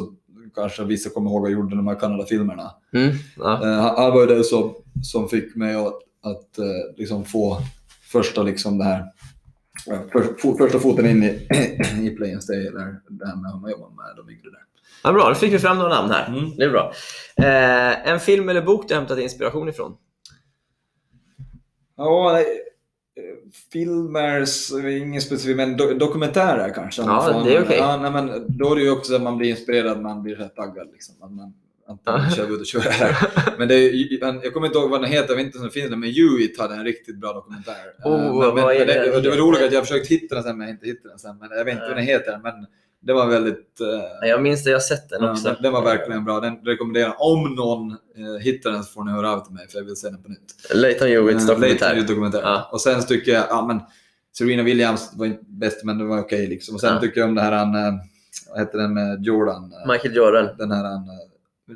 kanske 0.55 0.85
vissa 0.85 1.11
kommer 1.11 1.31
ihåg 1.31 1.43
och 1.43 1.51
gjorde 1.51 1.77
de 1.77 1.89
här 1.89 1.95
Kanada-filmerna. 1.95 2.71
Mm. 2.93 3.15
Ja. 3.37 3.65
Eh, 3.65 3.97
han, 3.97 4.13
var 4.13 4.21
ju 4.21 4.27
det 4.27 4.45
som, 4.45 4.75
som 5.03 5.29
fick 5.29 5.57
mig 5.57 5.75
att, 5.75 5.99
att 6.23 6.59
eh, 6.59 6.97
liksom 6.97 7.25
få 7.25 7.59
första 8.13 8.43
liksom 8.43 8.79
det 8.79 8.85
här 8.85 9.05
för, 10.13 10.57
första 10.59 10.79
foten 10.79 11.07
in 11.07 11.23
i, 11.23 11.49
i 12.07 12.11
Play 12.11 12.33
and 12.33 12.43
Stay, 12.43 12.67
eller 12.67 13.01
det 13.09 13.27
här 13.27 13.37
med 13.37 13.53
hur 13.53 13.61
man 13.61 13.71
jobbar 13.71 13.89
med 13.89 14.17
de 14.17 14.31
yngre 14.31 14.51
där. 14.51 14.61
Ja, 15.03 15.13
bra, 15.13 15.29
då 15.29 15.35
fick 15.35 15.53
vi 15.53 15.59
fram 15.59 15.79
några 15.79 15.95
namn 15.95 16.11
här. 16.11 16.27
Mm. 16.27 16.57
Det 16.57 16.65
är 16.65 16.71
bra. 16.71 16.93
Eh, 17.37 18.09
en 18.09 18.21
film 18.21 18.49
eller 18.49 18.63
bok 18.63 18.89
du 18.89 18.95
hämtat 18.95 19.19
inspiration 19.19 19.69
ifrån? 19.69 19.97
Ja, 21.97 22.31
nej, 22.33 22.47
filmer, 23.73 24.45
ingen 24.89 25.21
specifik, 25.21 25.57
men 25.57 25.77
do, 25.77 25.95
dokumentärer 25.95 26.75
kanske. 26.75 27.03
Ja, 27.03 27.21
Fan, 27.33 27.45
det 27.45 27.57
är 27.57 27.63
okej. 27.63 27.77
Ja, 27.79 27.97
nej, 27.97 28.11
men 28.11 28.47
då 28.49 28.73
är 28.73 28.77
det 28.77 28.83
ju 28.83 28.91
också 28.91 29.15
att 29.15 29.23
man 29.23 29.39
blir 29.39 29.51
inspirerad, 29.51 30.03
man 30.03 30.23
blir 30.23 30.37
rätt 30.37 30.57
taggad. 30.57 30.89
Liksom. 30.93 31.15
Man, 31.21 31.53
antingen 31.89 32.31
kör 32.31 32.47
vi 32.47 32.55
ut 32.55 32.61
och 32.61 32.67
kör 32.67 32.81
det 32.81 32.91
här. 32.91 33.17
Men 33.59 33.69
det 33.69 33.75
är, 33.75 34.45
jag 34.45 34.53
kommer 34.53 34.67
inte 34.67 34.79
ihåg 34.79 34.91
vad 34.91 35.01
den 35.03 35.11
heter, 35.11 35.29
jag 35.29 35.37
vet 35.37 35.47
inte 35.47 35.59
om 35.59 35.63
den 35.63 35.73
finns, 35.73 35.91
men 35.91 36.03
Hewitt 36.03 36.59
hade 36.59 36.75
en 36.75 36.85
riktigt 36.85 37.17
bra 37.17 37.33
dokumentär. 37.33 37.75
Oh, 38.05 38.47
Eh, 38.47 38.55
men, 38.55 38.65
men, 38.65 38.87
det 38.87 39.21
det, 39.21 39.31
var 39.31 39.37
roligt 39.37 39.63
att 39.63 39.73
jag 39.73 39.87
försökt 39.87 40.07
hitta 40.07 40.35
den 40.35 40.45
sen, 40.45 40.59
men 40.59 40.67
jag 40.67 40.75
inte 40.75 40.87
hittade 40.87 41.09
den 41.09 41.19
sen. 41.19 41.39
Men 41.39 41.49
jag 41.51 41.65
vet 41.65 41.75
inte 41.75 41.87
vad 41.89 41.97
den 41.97 42.05
heter, 42.05 42.41
men 42.43 42.67
det 43.01 43.13
var 43.13 43.27
väldigt... 43.27 43.81
eh, 43.81 43.87
Ja, 44.21 44.27
Jag 44.27 44.43
minns 44.43 44.65
det, 44.65 44.71
jag 44.71 44.77
har 44.77 44.81
sett 44.81 45.09
den 45.09 45.25
också. 45.31 45.45
den, 45.49 45.57
den 45.63 45.73
var 45.73 45.85
verkligen 45.85 46.25
bra. 46.25 46.41
Den 46.41 46.57
rekommenderar 46.57 47.15
Om 47.19 47.55
någon 47.55 47.91
eh, 47.91 48.41
hittar 48.41 48.71
den 48.71 48.85
så 48.85 48.93
får 48.93 49.05
ni 49.05 49.13
höra 49.13 49.33
av 49.33 49.45
till 49.45 49.55
mig 49.55 49.69
för 49.69 49.79
jag 49.79 49.85
vill 49.85 49.97
se 49.97 50.09
den 50.09 50.23
på 50.23 50.29
nytt. 50.29 50.55
Leighton 50.75 51.09
Hewitts 51.09 51.43
Eh, 51.43 51.49
dokumentär. 51.55 51.95
Late 51.97 52.07
dokumentär. 52.09 52.41
Ja. 52.43 52.69
Och 52.73 52.81
sen 52.81 53.03
tycker 53.07 53.33
jag, 53.33 53.45
ja 53.51 53.67
men 53.67 53.81
Serena 54.39 54.63
Williams 54.63 55.11
var 55.15 55.27
inte 55.27 55.45
bäst 55.47 55.85
men 55.85 55.99
det 55.99 56.05
var 56.05 56.19
okej 56.21 56.47
liksom. 56.47 56.75
Och 56.75 56.81
sen 56.81 56.95
Ja. 56.95 57.01
tycker 57.01 57.21
jag 57.21 57.29
om 57.29 57.35
det 57.35 57.43
här, 57.43 57.53
han, 57.53 57.75
eh, 57.75 57.93
vad 58.51 58.59
heter 58.61 58.79
den 58.79 58.95
med 58.95 59.25
Jordan? 59.25 59.73
eh, 59.85 59.93
Michael 59.93 60.17
Jordan. 60.17 60.49
Den 60.59 60.71
här 60.71 60.85
han, 60.85 61.09
eh, 61.09 61.75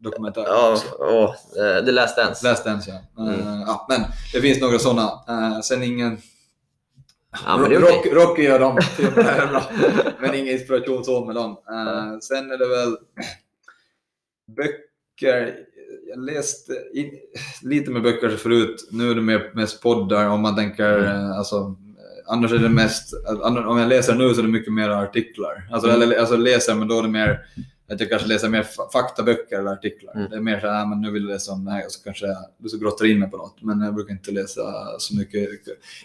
dokumentären. 0.00 0.46
Ja, 0.48 0.76
åh, 0.98 1.34
eh, 1.64 1.84
The 1.84 1.92
Last 1.92 2.16
Dance. 2.16 2.62
Den 2.64 2.82
så 2.82 2.90
ja. 2.90 3.22
Mm. 3.22 3.34
Eh, 3.40 3.62
ja. 3.66 3.86
Men 3.88 4.00
det 4.32 4.40
finns 4.40 4.60
några 4.60 4.78
sådana. 4.78 5.02
Uh, 5.28 5.60
sen 5.60 5.82
ingen... 5.82 6.18
Ja, 7.46 7.56
men 7.58 7.70
Rock. 7.70 8.06
Rocky 8.12 8.42
gör 8.42 8.58
dem. 8.58 8.78
Men 10.20 10.34
ingen 10.34 10.54
inspiration 10.54 11.04
så 11.04 11.24
med 11.24 11.34
dem. 11.34 11.50
Eh, 11.50 12.18
sen 12.20 12.50
är 12.50 12.58
det 12.58 12.68
väl 12.68 12.96
böcker. 14.56 15.54
Jag 16.08 16.18
läste 16.24 16.72
in, 16.94 17.10
lite 17.62 17.90
med 17.90 18.02
böcker 18.02 18.28
förut. 18.28 18.88
Nu 18.90 19.10
är 19.10 19.14
det 19.14 19.20
mer 19.20 19.50
mest 19.54 19.82
poddar 19.82 20.28
om 20.28 20.40
man 20.40 20.56
tänker, 20.56 20.98
Mm. 20.98 21.06
eh, 21.30 21.38
alltså, 21.38 21.74
annars 22.26 22.52
är 22.52 22.58
det 22.58 22.68
mest, 22.68 23.12
eh, 23.28 23.66
om 23.68 23.78
jag 23.78 23.88
läser 23.88 24.14
nu 24.14 24.34
så 24.34 24.40
är 24.40 24.42
det 24.44 24.48
mycket 24.52 24.72
mer 24.72 24.88
artiklar. 24.90 25.68
Alltså, 25.72 25.88
Mm. 25.90 26.02
eller, 26.02 26.18
alltså 26.18 26.36
läser, 26.36 26.74
men 26.74 26.88
då 26.88 26.98
är 26.98 27.02
det 27.02 27.08
mer 27.08 27.40
att 27.94 28.00
jag 28.00 28.08
kanske 28.08 28.28
läser 28.28 28.48
mer 28.48 28.62
fa- 28.62 28.90
faktaböcker 28.92 29.58
eller 29.58 29.70
artiklar. 29.70 30.14
Mm. 30.14 30.30
Det 30.30 30.36
är 30.36 30.40
mer 30.40 30.60
så 30.60 30.66
här, 30.66 30.86
men 30.86 31.00
nu 31.00 31.10
vill 31.10 31.22
jag 31.22 31.30
läsa 31.32 31.52
om 31.52 31.64
det 31.64 31.70
här 31.70 31.84
och 31.86 31.92
så 31.92 32.02
kanske 32.04 32.26
jag 32.26 32.70
så 32.70 32.78
grottar 32.78 33.04
in 33.06 33.18
mig 33.18 33.30
på 33.30 33.36
något. 33.36 33.62
Men 33.62 33.80
jag 33.80 33.94
brukar 33.94 34.12
inte 34.12 34.30
läsa 34.30 34.62
så 34.98 35.16
mycket. 35.16 35.48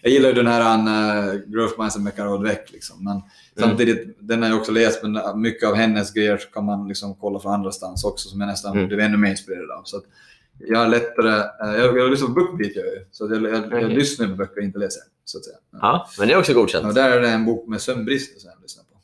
Jag 0.01 0.11
gillar 0.11 0.29
ju 0.29 0.35
den 0.35 0.47
här 0.47 0.77
uh, 0.77 1.41
Growth 1.47 1.79
Mindset 1.79 2.01
med 2.01 2.15
Carol 2.15 2.41
Dweck. 2.43 2.71
Liksom. 2.71 3.03
Men 3.03 3.21
samtidigt, 3.59 4.17
den 4.19 4.41
har 4.43 4.49
jag 4.49 4.57
också 4.59 4.71
läst, 4.71 5.03
men 5.03 5.41
mycket 5.41 5.69
av 5.69 5.75
hennes 5.75 6.13
grejer 6.13 6.41
kan 6.53 6.65
man 6.65 6.87
liksom 6.87 7.15
kolla 7.15 7.39
från 7.39 7.53
andra 7.53 7.71
stans 7.71 8.03
också 8.05 8.29
som 8.29 8.39
jag 8.41 8.47
nästan 8.47 8.73
Mm. 8.77 8.87
blev 8.87 8.99
ännu 8.99 9.17
mer 9.17 9.29
inspirerad 9.31 9.71
av. 9.71 9.81
Så 9.83 10.01
jag 10.59 10.79
har 10.79 10.87
lättare, 10.87 11.29
eh, 11.39 11.75
jag, 11.79 11.97
jag 11.97 12.09
lyssnar 12.11 12.27
på 12.27 12.33
BookBeat 12.33 12.75
gör 12.75 12.85
jag 12.85 12.93
ju. 12.93 13.05
Så 13.11 13.25
att 13.25 13.31
jag, 13.31 13.43
jag, 13.43 13.53
jag 13.53 13.65
Okej. 13.65 13.95
lyssnar 13.95 14.27
på 14.27 14.35
böcker 14.35 14.57
och 14.57 14.63
inte 14.63 14.79
läser. 14.79 15.01
Så 15.25 15.37
att 15.37 15.45
säga. 15.45 15.57
Ja, 15.71 16.07
men 16.19 16.27
det 16.27 16.33
är 16.33 16.37
också 16.39 16.51
Och 16.51 16.55
godkänt. 16.61 16.95
där 16.95 17.11
är 17.11 17.21
det 17.21 17.29
en 17.29 17.45
bok 17.45 17.67
med 17.67 17.81
sömnbrist 17.81 18.41
som 18.41 18.49
jag 18.53 18.61
lyssnar 18.61 18.83
på. 18.83 18.95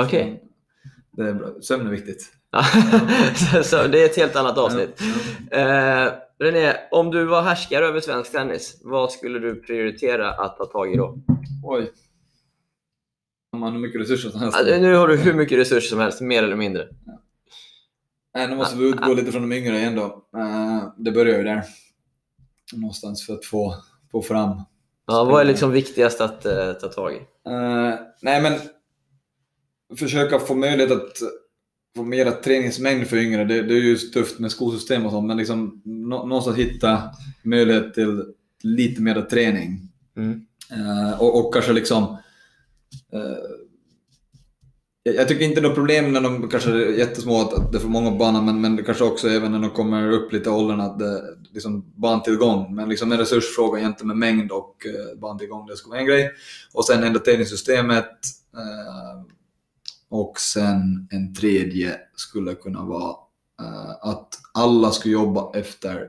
Eh, 0.00 0.04
Okej. 0.06 0.42
Det 1.18 1.28
är 1.28 1.34
bra. 1.34 1.48
Sömn 1.60 1.86
är 1.86 1.90
viktigt. 1.90 2.32
så 3.64 3.86
det 3.86 4.02
är 4.02 4.06
ett 4.06 4.16
helt 4.16 4.36
annat 4.36 4.58
avsnitt. 4.58 5.02
Ja. 5.50 5.58
Eh, 5.58 6.12
René, 6.38 6.76
om 6.90 7.10
du 7.10 7.24
var 7.24 7.42
härskare 7.42 7.86
över 7.86 8.00
svensk 8.00 8.32
tennis, 8.32 8.80
vad 8.84 9.12
skulle 9.12 9.38
du 9.38 9.62
prioritera 9.62 10.30
att 10.30 10.56
ta 10.56 10.64
tag 10.64 10.92
i 10.94 10.96
då? 10.96 11.18
Oj. 11.64 11.90
Om 13.52 13.60
man 13.60 13.72
har 13.72 13.78
mycket 13.78 14.00
resurser 14.00 14.30
som 14.30 14.40
helst. 14.40 14.58
Alltså, 14.58 14.76
nu 14.76 14.94
har 14.94 15.08
du 15.08 15.16
hur 15.16 15.34
mycket 15.34 15.58
resurser 15.58 15.88
som 15.88 15.98
helst, 15.98 16.20
mer 16.20 16.42
eller 16.42 16.56
mindre. 16.56 16.88
Nej, 18.34 18.48
nu 18.48 18.56
måste 18.56 18.76
vi 18.76 18.88
utgå 18.88 19.14
lite 19.14 19.32
från 19.32 19.50
de 19.50 19.56
yngre 19.56 19.78
igen 19.78 19.96
då. 19.96 20.24
Eh, 20.38 20.92
det 20.96 21.10
börjar 21.10 21.38
ju 21.38 21.44
där. 21.44 21.64
Någonstans 22.74 23.26
för 23.26 23.34
att 23.34 23.44
få, 23.44 23.74
få 24.12 24.22
fram. 24.22 24.62
Ja, 25.06 25.24
vad 25.24 25.40
är 25.40 25.44
liksom 25.44 25.72
viktigast 25.72 26.20
att 26.20 26.46
eh, 26.46 26.72
ta 26.72 26.88
tag 26.88 27.12
i? 27.12 27.16
Eh, 27.46 27.94
nej, 28.22 28.42
men 28.42 28.52
försöka 29.96 30.38
få 30.38 30.54
möjlighet 30.54 30.92
att 30.92 31.16
få 31.96 32.02
mera 32.02 32.32
träningsmängd 32.32 33.06
för 33.06 33.16
yngre. 33.16 33.44
Det, 33.44 33.62
det 33.62 33.74
är 33.74 33.80
ju 33.80 33.96
tufft 33.96 34.38
med 34.38 34.50
skolsystem 34.50 35.06
och 35.06 35.12
sånt, 35.12 35.26
men 35.26 35.36
liksom 35.36 35.82
nå, 35.84 36.26
någonstans 36.26 36.56
hitta 36.56 37.02
möjlighet 37.42 37.94
till 37.94 38.24
lite 38.62 39.02
mera 39.02 39.22
träning. 39.22 39.80
Mm. 40.16 40.46
Eh, 40.70 41.22
och, 41.22 41.46
och 41.46 41.54
kanske 41.54 41.72
liksom... 41.72 42.02
eh, 43.12 43.20
jag, 45.02 45.14
jag 45.14 45.28
tycker 45.28 45.44
inte 45.44 45.60
det 45.60 45.66
är 45.66 45.68
något 45.68 45.74
problem 45.74 46.12
när 46.12 46.20
de 46.20 46.48
kanske 46.48 46.70
är 46.70 46.98
jättesmå 46.98 47.40
att, 47.40 47.54
att 47.54 47.72
det 47.72 47.78
är 47.78 47.80
för 47.80 47.88
många 47.88 48.10
banan, 48.10 48.44
men, 48.44 48.60
men 48.60 48.84
kanske 48.84 49.04
också 49.04 49.28
även 49.28 49.52
när 49.52 49.58
de 49.58 49.70
kommer 49.70 50.10
upp 50.10 50.32
lite 50.32 50.48
i 50.48 50.52
åldern 50.52 50.80
att 50.80 50.98
det 50.98 51.22
liksom 51.52 51.92
bantillgång. 51.96 52.74
Men 52.74 52.88
liksom 52.88 53.12
en 53.12 53.18
resursfråga 53.18 53.80
jämte 53.80 54.06
med 54.06 54.16
mängd 54.16 54.50
och 54.52 54.86
eh, 54.86 55.18
bantillgång, 55.18 55.66
det 55.66 55.76
ska 55.76 55.90
vara 55.90 56.00
en 56.00 56.06
grej. 56.06 56.30
Och 56.72 56.84
sen 56.84 57.04
entertainingsystemet. 57.04 58.10
Eh, 58.54 59.37
och 60.10 60.40
sen 60.40 61.08
en 61.10 61.34
tredje 61.34 61.96
skulle 62.14 62.54
kunna 62.54 62.84
vara 62.84 63.16
eh, 63.62 63.90
att 64.00 64.28
alla 64.52 64.90
skulle 64.90 65.14
jobba 65.14 65.52
efter 65.54 66.08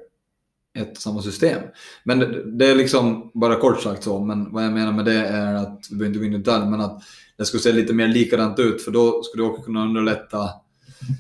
ett 0.77 0.91
och 0.91 0.97
samma 0.97 1.21
system. 1.21 1.61
Men 2.03 2.19
det, 2.19 2.51
det 2.57 2.65
är 2.65 2.75
liksom 2.75 3.31
bara 3.33 3.55
kort 3.55 3.81
sagt 3.81 4.03
så, 4.03 4.19
men 4.19 4.53
vad 4.53 4.65
jag 4.65 4.73
menar 4.73 4.91
med 4.91 5.05
det 5.05 5.27
är 5.27 5.53
att, 5.53 5.87
vi 5.89 5.95
behöver 5.95 6.07
inte 6.07 6.19
gå 6.19 6.25
in 6.25 6.33
i 6.33 6.37
detalj, 6.37 6.69
men 6.69 6.81
att 6.81 7.01
det 7.37 7.45
skulle 7.45 7.63
se 7.63 7.71
lite 7.71 7.93
mer 7.93 8.07
likadant 8.07 8.59
ut 8.59 8.81
för 8.83 8.91
då 8.91 9.23
skulle 9.23 9.43
det 9.43 9.49
också 9.49 9.63
kunna 9.63 9.83
underlätta 9.83 10.49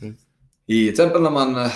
Mm. 0.01 0.15
i 0.65 0.79
till 0.85 0.89
exempel 0.89 1.21
när 1.21 1.31
man, 1.31 1.55
eh, 1.55 1.71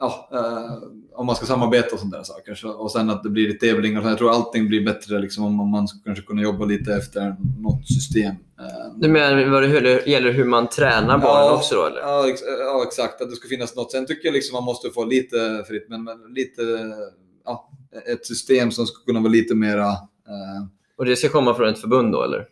ja, 0.00 0.28
eh, 0.32 0.88
om 1.14 1.26
man 1.26 1.36
ska 1.36 1.46
samarbeta 1.46 1.94
och 1.94 1.98
sådana 1.98 2.16
där 2.16 2.24
saker. 2.24 2.54
Så, 2.54 2.70
och 2.70 2.92
sen 2.92 3.10
att 3.10 3.22
det 3.22 3.28
blir 3.28 3.48
lite 3.48 3.66
tävlingar. 3.66 4.08
Jag 4.08 4.18
tror 4.18 4.30
allting 4.30 4.68
blir 4.68 4.84
bättre 4.84 5.18
liksom, 5.18 5.60
om, 5.60 5.70
man 5.70 5.88
ska 5.88 5.98
kanske 6.04 6.24
kunna 6.24 6.42
jobba 6.42 6.64
lite 6.64 6.94
efter 6.94 7.36
något 7.58 7.86
system. 7.86 8.30
Eh, 8.60 8.94
Du 8.96 9.08
menar 9.08 9.50
vad 9.50 9.62
det 9.62 10.06
gäller 10.06 10.32
hur 10.32 10.44
man 10.44 10.68
tränar 10.68 11.18
barnen 11.18 11.52
också 11.52 11.74
då 11.74 11.86
eller? 11.86 12.00
Ja, 12.00 12.28
ex 12.28 12.40
ja, 12.58 12.84
exakt. 12.86 13.20
Att 13.20 13.30
det 13.30 13.36
ska 13.36 13.48
finnas 13.48 13.76
något. 13.76 13.92
Sen 13.92 14.06
tycker 14.06 14.28
jag 14.28 14.32
liksom 14.32 14.54
man 14.54 14.64
måste 14.64 14.90
få 14.90 15.04
lite 15.04 15.64
fritt, 15.68 15.86
men, 15.88 16.04
men 16.04 16.18
lite, 16.34 16.62
ja, 17.44 17.70
ett 18.06 18.26
system 18.26 18.70
som 18.70 18.86
ska 18.86 19.04
kunna 19.04 19.20
vara 19.20 19.32
lite 19.32 19.54
mera 19.54 19.88
eh, 19.88 20.66
Och 20.98 21.04
det 21.04 21.16
ska 21.16 21.28
komma 21.28 21.54
från 21.54 21.68
ett 21.68 21.78
förbund 21.78 22.12
då 22.12 22.22
eller? 22.22 22.44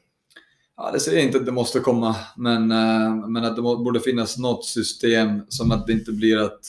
Ja, 0.77 0.91
det 0.93 1.01
säger 1.01 1.19
jag 1.19 1.27
inte 1.27 1.39
att 1.39 1.47
det 1.47 1.53
måste 1.53 1.81
komma, 1.81 2.17
men, 2.37 2.71
eh, 2.71 3.27
men 3.29 3.45
att 3.45 3.57
det 3.57 3.63
borde 3.63 4.01
finnas 4.01 4.39
något 4.39 4.65
system 4.65 5.41
som 5.49 5.73
att 5.73 5.87
det 5.87 5.93
inte 5.93 6.13
blir 6.13 6.39
att, 6.39 6.61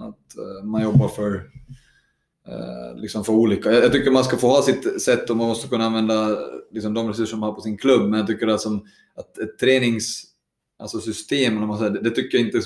att 0.00 0.38
eh, 0.38 0.64
man 0.64 0.82
jobbar 0.82 1.08
för, 1.08 1.34
eh, 2.48 2.96
liksom 2.96 3.24
för 3.24 3.32
olika. 3.32 3.72
Jag, 3.72 3.92
tycker 3.92 4.10
man 4.10 4.24
ska 4.24 4.36
få 4.36 4.48
ha 4.48 4.62
sitt 4.62 5.02
sätt 5.02 5.30
och 5.30 5.36
man 5.36 5.48
måste 5.48 5.68
kunna 5.68 5.84
använda 5.84 6.38
liksom, 6.70 6.94
de 6.94 7.08
resurser 7.08 7.36
man 7.36 7.48
har 7.48 7.54
på 7.54 7.60
sin 7.60 7.78
klubb, 7.78 8.08
men 8.10 8.18
jag 8.18 8.26
tycker 8.26 8.46
att, 8.46 8.60
som, 8.60 8.86
att 9.16 9.38
ett 9.38 9.58
tränings, 9.58 10.22
alltså 10.78 11.00
system, 11.00 11.54
man 11.66 11.78
säger, 11.78 11.90
det, 11.90 12.00
det 12.00 12.10
tycker 12.10 12.38
jag 12.38 12.46
inte 12.46 12.60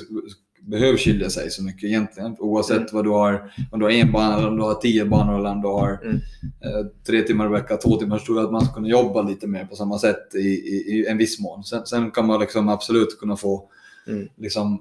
behöver 0.60 0.98
skilja 0.98 1.30
sig 1.30 1.50
så 1.50 1.62
mycket 1.62 1.84
egentligen. 1.84 2.36
Oavsett 2.38 2.76
Mm. 2.78 2.88
vad 2.92 3.04
du 3.04 3.10
har, 3.10 3.52
om 3.72 3.78
du 3.78 3.84
har 3.86 3.92
en 3.92 4.12
bana, 4.12 4.36
eller 4.38 4.48
om 4.48 4.56
du 4.56 4.62
har 4.62 4.74
tio 4.74 5.04
banor 5.04 5.38
eller 5.38 5.50
om 5.50 5.62
du 5.62 5.68
har 5.68 6.00
Mm. 6.04 6.16
eh, 6.60 6.86
tre 7.06 7.22
timmar 7.22 7.46
i 7.46 7.48
veckan, 7.48 7.78
två 7.78 7.96
timmar, 7.96 8.18
så 8.18 8.24
tror 8.24 8.38
jag 8.38 8.46
att 8.46 8.52
man 8.52 8.64
ska 8.64 8.74
kunna 8.74 8.88
jobba 8.88 9.22
lite 9.22 9.46
mer 9.46 9.64
på 9.64 9.76
samma 9.76 9.98
sätt 9.98 10.34
i, 10.34 10.38
i, 10.38 10.74
i 10.92 11.06
en 11.06 11.18
viss 11.18 11.40
mån. 11.40 11.64
Sen, 11.64 11.86
sen 11.86 12.10
kan 12.10 12.26
man 12.26 12.40
liksom 12.40 12.68
absolut 12.68 13.18
kunna 13.20 13.36
få 13.36 13.68
Mm. 14.06 14.28
liksom, 14.36 14.80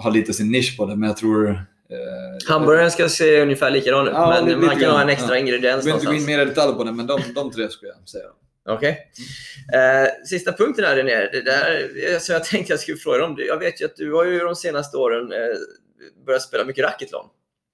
eh, 0.00 0.04
ha 0.04 0.10
lite 0.10 0.32
sin 0.32 0.50
nisch 0.50 0.76
på 0.76 0.86
det, 0.86 0.96
men 0.96 1.08
jag 1.08 1.16
tror... 1.16 1.50
Eh, 1.50 2.48
Hamburgaren 2.48 2.90
ska 2.90 3.08
se 3.08 3.40
ungefär 3.42 3.70
likadan 3.70 4.06
ut, 4.08 4.12
Ja, 4.14 4.42
men 4.44 4.60
man 4.60 4.70
kan 4.70 4.78
grann, 4.78 4.92
ha 4.92 5.02
en 5.02 5.08
extra 5.08 5.34
ja. 5.34 5.40
ingrediens 5.40 5.86
jag 5.86 5.94
vill 5.94 5.94
inte 5.94 6.06
gå 6.06 6.14
in 6.14 6.26
mer 6.26 6.42
i 6.42 6.44
detalj 6.44 6.74
på 6.74 6.84
det, 6.84 6.92
men 6.92 7.06
de, 7.06 7.20
de 7.34 7.50
tre 7.52 7.68
skulle 7.68 7.92
jag 7.98 8.08
säga. 8.08 8.24
Okej. 8.68 8.98
Eh, 9.74 10.26
sista 10.26 10.52
punkten 10.52 10.84
här 10.84 10.96
René, 10.96 11.16
det 11.32 11.42
där, 11.42 11.90
alltså 12.14 12.32
jag 12.32 12.44
tänkte 12.44 12.72
jag 12.72 12.80
skulle 12.80 12.96
fråga 12.96 13.24
om. 13.24 13.36
Jag 13.38 13.58
vet 13.58 13.80
ju 13.80 13.84
att 13.84 13.96
du 13.96 14.12
har 14.12 14.24
ju 14.24 14.38
de 14.38 14.56
senaste 14.56 14.96
åren 14.96 15.32
eh, 15.32 15.38
börjat 16.26 16.42
spela 16.42 16.64
mycket 16.64 16.84
racketlon 16.84 17.26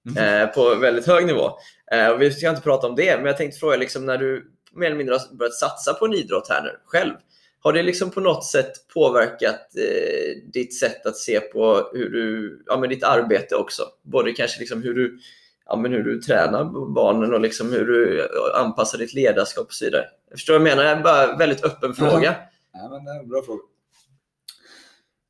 Mhm. 0.05 0.17
eh, 0.17 0.47
på 0.47 0.75
väldigt 0.75 1.07
hög 1.07 1.25
nivå. 1.25 1.51
Eh, 1.91 2.07
och 2.07 2.21
vi 2.21 2.31
ska 2.31 2.49
inte 2.49 2.61
prata 2.61 2.87
om 2.87 2.95
det, 2.95 3.17
men 3.17 3.25
jag 3.25 3.37
tänkte 3.37 3.59
fråga 3.59 3.77
liksom, 3.77 4.05
när 4.05 4.17
du 4.17 4.51
mer 4.75 4.85
eller 4.87 4.97
mindre 4.97 5.15
har 5.15 5.35
börjat 5.35 5.53
satsa 5.53 5.93
på 5.93 6.05
en 6.05 6.13
idrott 6.13 6.49
här 6.49 6.63
nu 6.63 6.69
själv. 6.85 7.13
Har 7.59 7.73
det 7.73 7.83
liksom 7.83 8.11
på 8.11 8.21
något 8.21 8.45
sätt 8.45 8.71
påverkat 8.93 9.75
eh, 9.77 10.51
ditt 10.53 10.79
sätt 10.79 11.05
att 11.05 11.17
se 11.17 11.39
på 11.39 11.89
hur 11.93 12.09
du, 12.09 12.63
ja, 12.65 12.77
men 12.77 12.89
ditt 12.89 13.03
arbete 13.03 13.55
också? 13.55 13.83
Både 14.03 14.31
kanske 14.31 14.59
liksom 14.59 14.83
hur 14.83 14.93
du, 14.93 15.19
ja, 15.65 15.75
men 15.75 15.91
hur 15.91 16.03
du 16.03 16.21
tränar 16.21 16.93
barnen 16.93 17.33
och 17.33 17.41
liksom 17.41 17.71
hur 17.71 17.85
du 17.85 18.29
anpassar 18.55 18.97
ditt 18.97 19.13
ledarskap 19.13 19.65
och 19.65 19.73
så 19.73 19.85
vidare. 19.85 20.05
Jag 20.29 20.37
förstår 20.37 20.59
vad 20.59 20.67
jag 20.67 20.75
menar? 20.75 20.83
Det 20.83 20.99
är 20.99 21.03
bara 21.03 21.31
en 21.31 21.37
väldigt 21.37 21.63
öppen 21.63 21.93
fråga. 21.93 22.35
Ja, 22.73 22.89
men 22.89 23.05
det 23.05 23.11
är 23.11 23.19
en 23.19 23.29
bra 23.29 23.41
fråga. 23.45 23.61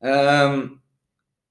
Ehm, 0.04 0.68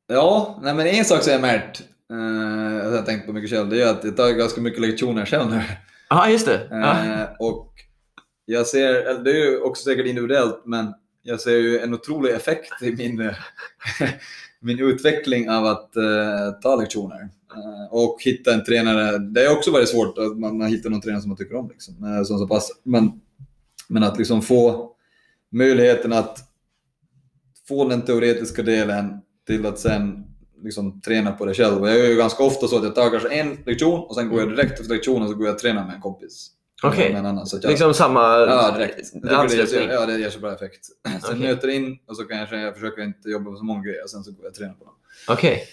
ja, 0.07 0.59
nej, 0.61 0.73
men 0.73 0.87
en 0.87 1.05
sak 1.05 1.23
som 1.23 1.31
jag 1.31 1.39
har 1.39 1.47
märkt, 1.47 1.83
uh, 2.13 2.77
jag 2.77 2.91
har 2.91 3.01
tänkt 3.01 3.25
på 3.25 3.33
mycket 3.33 3.49
själv, 3.49 3.69
det 3.69 3.81
är 3.81 3.87
att 3.87 4.03
jag 4.03 4.17
tar 4.17 4.31
ganska 4.31 4.61
mycket 4.61 4.81
lektioner 4.81 5.25
själv 5.25 5.49
nu. 5.49 5.61
Ja, 6.09 6.29
just 6.29 6.45
det. 6.45 6.67
Ja. 6.69 7.05
Eh, 7.05 7.27
och 7.39 7.73
jag 8.49 8.67
ser, 8.67 8.93
eller 8.93 9.23
det 9.23 9.31
är 9.31 9.51
ju 9.51 9.61
också 9.61 9.83
säkert 9.83 10.05
individuellt, 10.05 10.61
men 10.65 10.93
jag 11.23 11.41
ser 11.41 11.57
ju 11.57 11.79
en 11.79 11.93
otrolig 11.93 12.33
effekt 12.33 12.81
i 12.81 12.91
min, 12.95 13.33
min 14.59 14.79
utveckling 14.79 15.49
av 15.49 15.65
att 15.65 15.95
eh, 15.95 16.51
ta 16.61 16.75
lektioner. 16.75 17.29
Eh, 17.55 17.93
och 17.93 18.17
hitta 18.19 18.53
en 18.53 18.63
tränare, 18.63 19.17
det 19.17 19.45
är 19.45 19.57
också 19.57 19.71
väldigt 19.71 19.89
svårt 19.89 20.17
att 20.17 20.37
man, 20.37 20.57
man 20.57 20.67
hittar 20.67 20.89
någon 20.89 21.01
tränare 21.01 21.21
som 21.21 21.29
man 21.29 21.37
tycker 21.37 21.55
om. 21.55 21.69
Liksom, 21.69 22.03
eh, 22.03 22.23
som 22.23 22.39
så 22.39 22.47
pass, 22.47 22.71
men, 22.83 23.21
men 23.87 24.03
att 24.03 24.17
liksom 24.17 24.41
få 24.41 24.91
möjligheten 25.49 26.13
att 26.13 26.39
få 27.67 27.89
den 27.89 28.01
teoretiska 28.01 28.63
delen 28.63 29.21
till 29.47 29.65
att 29.65 29.79
sen 29.79 30.23
liksom 30.63 31.01
träna 31.01 31.31
på 31.31 31.45
det 31.45 31.53
själv. 31.53 31.81
Och 31.81 31.89
jag 31.89 31.97
gör 31.97 32.07
ju 32.07 32.15
ganska 32.15 32.43
ofta 32.43 32.67
så 32.67 32.77
att 32.77 32.83
jag 32.83 32.95
tar 32.95 33.09
kanske 33.09 33.29
en 33.29 33.57
lektion 33.65 33.99
och 33.99 34.15
sen 34.15 34.29
går 34.29 34.39
jag 34.39 34.49
direkt 34.49 34.79
efter 34.79 34.93
lektionen 34.93 35.29
så 35.29 35.35
går 35.35 35.45
jag 35.45 35.53
och 35.53 35.59
tränar 35.59 35.85
med 35.85 35.95
en 35.95 36.01
kompis. 36.01 36.51
Okej. 36.83 37.15
Annan, 37.15 37.45
jag, 37.61 37.69
Liksom 37.69 37.93
samma 37.93 38.21
Ja, 38.21 38.71
direkt. 38.71 39.11
Jag 39.13 39.49
det, 39.49 39.93
ja, 39.93 40.05
det 40.05 40.19
ger 40.19 40.29
så 40.29 40.39
bra 40.39 40.53
effekt. 40.53 40.85
Så 41.21 41.31
jag 41.31 41.39
nöter 41.39 41.67
in 41.67 41.97
och 42.07 42.17
så 42.17 42.23
kanske 42.23 42.57
jag 42.57 42.73
försöker 42.73 43.03
inte 43.03 43.29
jobba 43.29 43.49
med 43.49 43.57
så 43.57 43.65
många 43.65 43.83
grejer, 43.83 44.07
sen 44.07 44.23
så 44.23 44.31
går 44.31 44.39
jag 44.43 44.49
och 44.49 44.55
tränar 44.55 44.73
på 44.73 44.85
dem. 44.85 44.93
Okej, 45.27 45.63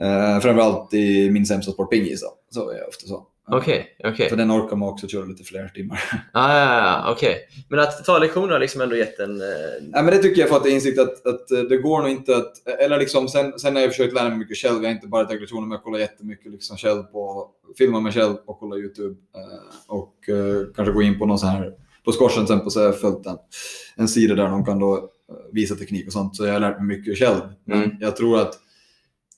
Uh, 0.00 0.40
framförallt 0.40 0.94
i 0.94 1.30
min 1.30 1.46
sämsta 1.46 1.72
sport, 1.72 1.90
pingis. 1.90 2.24
Så 2.50 2.70
är 2.70 2.78
jag 2.78 2.88
ofta 2.88 3.06
så. 3.06 3.26
Okej, 3.48 3.96
okej. 4.04 4.28
För 4.28 4.36
den 4.36 4.50
orkar 4.52 4.76
man 4.76 4.88
också 4.88 5.06
köra 5.08 5.24
lite 5.24 5.44
fler 5.44 5.68
timmar. 5.68 6.00
Ah, 6.32 6.58
ja, 6.58 6.76
ja, 7.06 7.12
okej. 7.12 7.38
Men 7.68 7.78
att 7.78 8.04
ta 8.04 8.18
lektioner 8.18 8.52
har 8.52 8.58
liksom 8.60 8.80
ändå 8.80 8.96
gett 8.96 9.18
en... 9.18 9.40
Eh, 9.40 9.46
Ja, 9.92 10.02
men 10.02 10.06
det 10.06 10.18
tycker 10.18 10.40
jag 10.40 10.50
för 10.50 10.56
att 10.56 10.66
insikt 10.66 10.98
att, 10.98 11.26
att 11.26 11.50
eh, 11.50 11.58
det 11.60 11.76
går 11.76 12.00
nog 12.02 12.10
inte 12.10 12.36
att... 12.36 12.68
Eller 12.80 12.98
liksom, 12.98 13.28
sen, 13.28 13.58
sen 13.58 13.74
har 13.74 13.82
jag 13.82 13.90
försökt 13.90 14.14
lära 14.14 14.28
mig 14.28 14.38
mycket 14.38 14.56
själv. 14.58 14.76
Jag 14.82 14.88
har 14.90 14.94
inte 14.94 15.06
bara 15.08 15.24
tagit 15.24 15.40
lektioner, 15.40 15.62
men 15.62 15.70
jag 15.70 15.82
kollar 15.82 15.98
jättemycket 15.98 16.52
liksom 16.52 16.76
själv 16.76 17.02
på... 17.02 17.48
Filmar 17.78 18.00
mig 18.00 18.12
själv 18.12 18.34
och 18.46 18.58
kollar 18.60 18.76
YouTube. 18.76 19.14
eh, 19.36 19.76
Och 19.88 20.28
eh, 20.28 20.66
kanske 20.76 20.92
gå 20.92 21.02
in 21.02 21.18
på 21.18 21.26
någon 21.26 21.38
sån 21.38 21.48
här... 21.48 21.72
På 22.04 22.12
Skorsen 22.12 22.36
till 22.46 22.54
exempel 22.54 22.70
så 22.70 22.80
har 22.80 22.86
jag 22.86 23.00
följt 23.00 23.26
en, 23.26 23.36
en 23.96 24.08
sida 24.08 24.34
där 24.34 24.48
de 24.48 24.64
kan 24.64 24.78
då 24.78 25.10
visa 25.52 25.74
teknik 25.74 26.06
och 26.06 26.12
sånt. 26.12 26.36
Så 26.36 26.46
jag 26.46 26.52
har 26.52 26.60
lärt 26.60 26.78
mig 26.78 26.96
mycket 26.96 27.18
själv. 27.18 27.40
Men 27.64 27.82
Mm. 27.82 27.96
jag 28.00 28.16
tror 28.16 28.40
att 28.40 28.54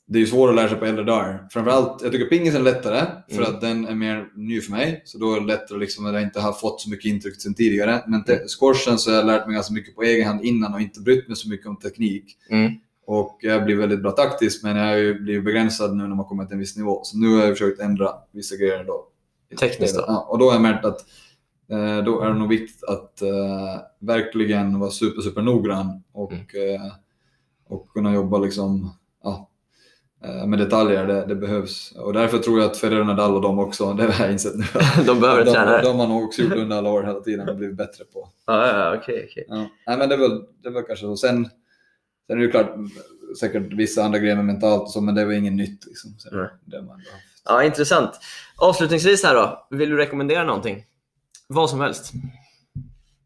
det 0.08 0.18
är 0.18 0.20
ju 0.20 0.26
svårt 0.26 0.48
att 0.50 0.56
lära 0.56 0.68
sig 0.68 0.78
på 0.78 0.84
äldre 0.84 1.04
dagar. 1.04 1.46
Framförallt, 1.50 2.02
jag 2.02 2.12
tycker 2.12 2.26
pingisen 2.26 2.60
är 2.60 2.64
lättare 2.64 3.06
för 3.28 3.42
Mm. 3.42 3.54
att 3.54 3.60
den 3.60 3.86
är 3.86 3.94
mer 3.94 4.28
ny 4.34 4.60
för 4.60 4.70
mig. 4.70 5.02
Så 5.04 5.18
då 5.18 5.34
är 5.34 5.40
det 5.40 5.46
lättare 5.46 5.78
liksom 5.78 6.06
att 6.06 6.12
jag 6.14 6.22
inte 6.22 6.40
har 6.40 6.52
fått 6.52 6.80
så 6.80 6.90
mycket 6.90 7.04
intryck 7.04 7.40
sen 7.42 7.54
tidigare. 7.54 8.04
Men 8.06 8.24
te- 8.24 8.40
squashen 8.60 8.98
så 8.98 9.10
har 9.10 9.16
jag 9.16 9.26
lärt 9.26 9.46
mig 9.46 9.54
ganska 9.54 9.74
mycket 9.74 9.94
på 9.96 10.02
egen 10.02 10.26
hand 10.26 10.44
innan 10.44 10.74
och 10.74 10.80
inte 10.80 11.00
brytt 11.00 11.28
mig 11.28 11.36
så 11.36 11.48
mycket 11.48 11.66
om 11.66 11.76
teknik. 11.76 12.36
mm. 12.50 12.72
Och 13.08 13.38
jag 13.40 13.64
blir 13.64 13.76
väldigt 13.76 14.02
bra 14.02 14.10
taktiskt 14.10 14.62
men 14.62 14.76
jag 14.76 14.84
har 14.86 14.96
ju 14.96 15.20
blivit 15.20 15.44
begränsad 15.44 15.96
nu 15.96 16.06
när 16.06 16.16
man 16.16 16.24
kommer 16.24 16.44
till 16.44 16.52
en 16.52 16.58
viss 16.58 16.76
nivå. 16.76 17.00
Så 17.04 17.18
nu 17.18 17.34
har 17.36 17.42
jag 17.44 17.50
försökt 17.58 17.80
ändra 17.80 18.10
vissa 18.32 18.56
grejer 18.56 18.84
då. 18.84 19.06
Tekniskt 19.60 19.96
då? 19.96 20.04
Ja, 20.06 20.26
och 20.30 20.38
då 20.38 20.44
har 20.46 20.52
jag 20.52 20.62
märkt 20.62 20.84
att 20.84 21.00
eh, 21.70 22.04
då 22.04 22.20
är 22.20 22.28
det 22.28 22.34
nog 22.38 22.48
viktigt 22.48 22.84
att 22.84 23.22
eh, 23.22 23.80
verkligen 24.00 24.78
vara 24.78 24.90
super, 24.90 25.22
super 25.22 25.42
noggrann 25.42 26.02
och, 26.12 26.32
eh, 26.32 26.92
och 27.68 27.88
kunna 27.88 28.14
jobba 28.14 28.38
liksom, 28.38 28.90
ja, 29.24 29.48
med 30.47 30.59
detaljer. 30.59 31.06
Det, 31.06 31.26
det 31.26 31.34
behövs. 31.34 31.93
Och 31.97 32.12
därför 32.12 32.38
tror 32.38 32.60
jag 32.60 32.70
att 32.70 32.76
Federer, 32.76 33.05
Nadal 33.05 33.34
och 33.34 33.43
de 33.43 33.59
också, 33.59 33.93
det 33.98 34.12
har 34.12 34.24
jag 34.24 34.32
insett 34.32 34.56
nu. 34.56 34.64
De 35.06 35.20
behöver 35.20 35.44
de, 35.44 35.52
tränare. 35.52 35.82
de 35.82 35.98
har 35.98 36.09
nog 36.09 36.24
också 36.24 36.43
gjort 36.43 36.52
under 36.56 36.76
alla 36.76 36.90
år 36.90 37.02
hela 37.02 37.20
tiden 37.20 37.48
och 37.48 37.56
blivit 37.56 37.76
bättre 37.76 38.05
på. 38.05 38.28
Ja, 38.47 38.66
ja, 38.66 38.97
okej, 38.97 39.26
okej. 39.30 39.44
Ja. 39.48 39.68
Nej, 39.86 39.98
men 39.98 40.09
det 40.09 40.14
är 40.14 40.18
väl, 40.18 40.44
det 40.62 40.68
är 40.68 40.72
väl 40.72 40.82
kanske 40.82 41.06
så. 41.06 41.16
Sen, 41.16 41.44
sen 41.44 41.51
är 42.28 42.36
det 42.36 42.43
ju 42.43 42.51
klart 42.51 42.74
säkert 43.40 43.72
vissa 43.72 44.05
andra 44.05 44.18
grejer 44.18 44.43
mentalt 44.43 44.82
och 44.82 44.90
så, 44.90 45.01
men 45.01 45.14
det 45.14 45.24
väl 45.24 45.36
inget 45.36 45.52
nytt. 45.52 45.86
Liksom. 45.86 46.14
Så 46.18 46.36
Nej. 46.36 46.48
det 46.64 46.82
man. 46.82 47.02
Ja, 47.44 47.64
intressant. 47.64 48.10
Avslutningsvis 48.56 49.24
här 49.24 49.34
då, 49.34 49.66
vill 49.70 49.90
du 49.90 49.97
rekommendera 49.97 50.44
någonting? 50.44 50.84
Vad 51.48 51.70
som 51.70 51.80
helst. 51.80 52.12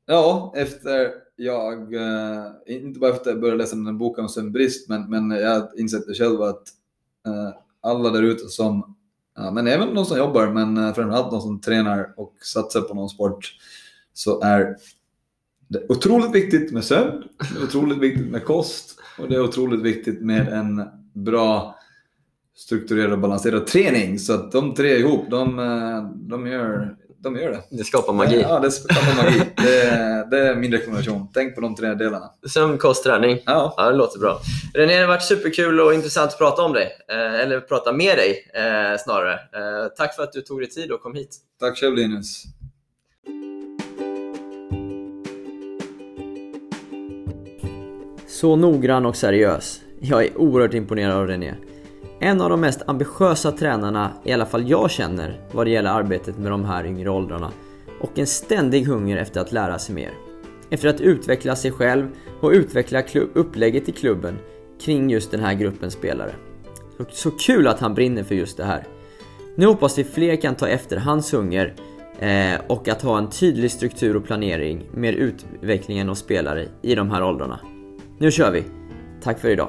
Ja, 0.06 0.52
efter 0.56 1.10
jag, 1.36 1.94
eh, 1.94 2.46
inte 2.66 3.00
bara 3.00 3.10
efter 3.10 3.30
att 3.30 3.34
jag 3.34 3.40
började 3.40 3.58
läsa 3.58 3.76
den 3.76 3.86
här 3.86 3.92
boken 3.92 4.24
om 4.24 4.28
sömnbrist, 4.28 4.88
men, 4.88 5.10
men 5.10 5.30
jag 5.30 5.68
insett 5.76 6.06
det 6.06 6.14
själv 6.14 6.42
att 6.42 6.56
eh, 6.56 6.62
Eh, 7.26 7.54
alla 7.80 8.10
där 8.10 8.22
ute 8.22 8.48
som, 8.48 8.96
ja, 9.36 9.50
men 9.50 9.66
även 9.66 9.94
de 9.94 10.04
som 10.04 10.18
jobbar, 10.18 10.46
men 10.46 10.76
eh, 10.76 10.94
framförallt 10.94 11.30
de 11.30 11.40
som 11.40 11.60
tränar 11.60 12.14
och 12.16 12.34
satsar 12.42 12.80
på 12.80 12.94
någon 12.94 13.08
sport, 13.08 13.54
så 14.12 14.42
är 14.42 14.76
det 15.68 15.86
otroligt 15.88 16.34
viktigt 16.34 16.72
med 16.72 16.84
sömn, 16.84 17.22
det 17.54 17.60
är 17.60 17.64
otroligt 17.64 17.98
viktigt 17.98 18.30
med 18.30 18.44
kost 18.44 19.00
och 19.18 19.28
det 19.28 19.34
är 19.34 19.44
otroligt 19.44 19.82
viktigt 19.82 20.20
med 20.20 20.48
en 20.48 20.82
bra 21.12 21.76
strukturerad 22.56 23.12
och 23.12 23.18
balanserad 23.18 23.66
träning. 23.66 24.18
Så 24.18 24.32
att 24.32 24.52
de 24.52 24.74
tre 24.74 24.98
ihop, 24.98 25.30
de, 25.30 25.58
eh, 25.58 26.10
de, 26.28 26.46
gör, 26.46 26.96
de 27.22 27.36
gör 27.36 27.50
det. 27.50 27.62
Det 27.70 27.84
skapar 27.84 28.12
magi. 28.12 28.40
Ja, 28.40 28.58
det 28.60 28.70
skapar 28.70 29.24
magi. 29.24 29.42
Det, 29.56 29.80
är- 29.82 30.30
det 30.30 30.38
är 30.48 30.54
min 30.54 30.72
rekommendation. 30.72 31.28
Tänk 31.34 31.54
på 31.54 31.60
de 31.60 31.74
tre 31.76 31.94
delarna. 31.94 32.30
Sömn, 32.48 32.78
kost, 32.78 33.04
träning. 33.04 33.38
Ja, 33.46 33.74
Ja, 33.76 33.90
det 33.90 33.96
låter 33.96 34.18
bra. 34.18 34.40
René, 34.74 34.94
det 34.94 35.00
har 35.00 35.08
varit 35.08 35.22
superkul 35.22 35.80
och 35.80 35.94
intressant 35.94 36.32
att 36.32 36.38
prata 36.38 36.62
om 36.62 36.72
dig. 36.72 36.88
Eh, 37.10 37.40
eller 37.40 37.60
prata 37.60 37.92
med 37.92 38.18
dig 38.18 38.50
eh, 38.54 38.98
snarare. 39.04 39.32
Eh, 39.34 39.88
tack 39.96 40.16
för 40.16 40.22
att 40.22 40.32
du 40.32 40.40
tog 40.40 40.60
dig 40.60 40.68
tid 40.70 40.92
och 40.92 41.02
kom 41.02 41.14
hit. 41.14 41.36
tack 41.60 41.78
själv 41.78 41.94
Linus. 41.96 42.44
Så 48.28 48.56
noggrann 48.56 49.06
och 49.06 49.16
seriös. 49.16 49.80
Jag 50.00 50.24
är 50.24 50.38
oerhört 50.38 50.74
imponerad 50.74 51.16
av 51.16 51.26
René. 51.26 51.54
En 52.22 52.40
av 52.40 52.50
de 52.50 52.60
mest 52.60 52.82
ambitiösa 52.86 53.52
tränarna, 53.52 54.12
i 54.24 54.32
alla 54.32 54.46
fall 54.46 54.70
jag 54.70 54.90
känner, 54.90 55.40
vad 55.52 55.66
det 55.66 55.70
gäller 55.70 55.90
arbetet 55.90 56.38
med 56.38 56.50
de 56.50 56.64
här 56.64 56.86
yngre 56.86 57.10
åldrarna. 57.10 57.50
Och 58.00 58.18
en 58.18 58.26
ständig 58.26 58.84
hunger 58.84 59.16
efter 59.16 59.40
att 59.40 59.52
lära 59.52 59.78
sig 59.78 59.94
mer. 59.94 60.10
Efter 60.70 60.88
att 60.88 61.00
utveckla 61.00 61.56
sig 61.56 61.72
själv 61.72 62.08
och 62.40 62.50
utveckla 62.50 63.02
upplägget 63.34 63.88
i 63.88 63.92
klubben 63.92 64.38
kring 64.80 65.10
just 65.10 65.30
den 65.30 65.40
här 65.40 65.54
gruppen 65.54 65.90
spelare. 65.90 66.32
Så 67.10 67.30
kul 67.30 67.68
att 67.68 67.80
han 67.80 67.94
brinner 67.94 68.22
för 68.22 68.34
just 68.34 68.56
det 68.56 68.64
här. 68.64 68.84
Nu 69.56 69.66
hoppas 69.66 69.98
vi 69.98 70.04
fler 70.04 70.36
kan 70.36 70.54
ta 70.54 70.68
efter 70.68 70.96
hans 70.96 71.34
hunger 71.34 71.74
eh, 72.18 72.60
och 72.66 72.88
att 72.88 73.02
ha 73.02 73.18
en 73.18 73.30
tydlig 73.30 73.70
struktur 73.70 74.16
och 74.16 74.24
planering 74.24 74.90
med 74.94 75.14
utvecklingen 75.14 76.08
av 76.08 76.14
spelare 76.14 76.66
i 76.82 76.94
de 76.94 77.10
här 77.10 77.22
åldrarna. 77.22 77.60
Nu 78.18 78.30
kör 78.30 78.50
vi! 78.50 78.64
Tack 79.22 79.40
för 79.40 79.48
idag! 79.48 79.68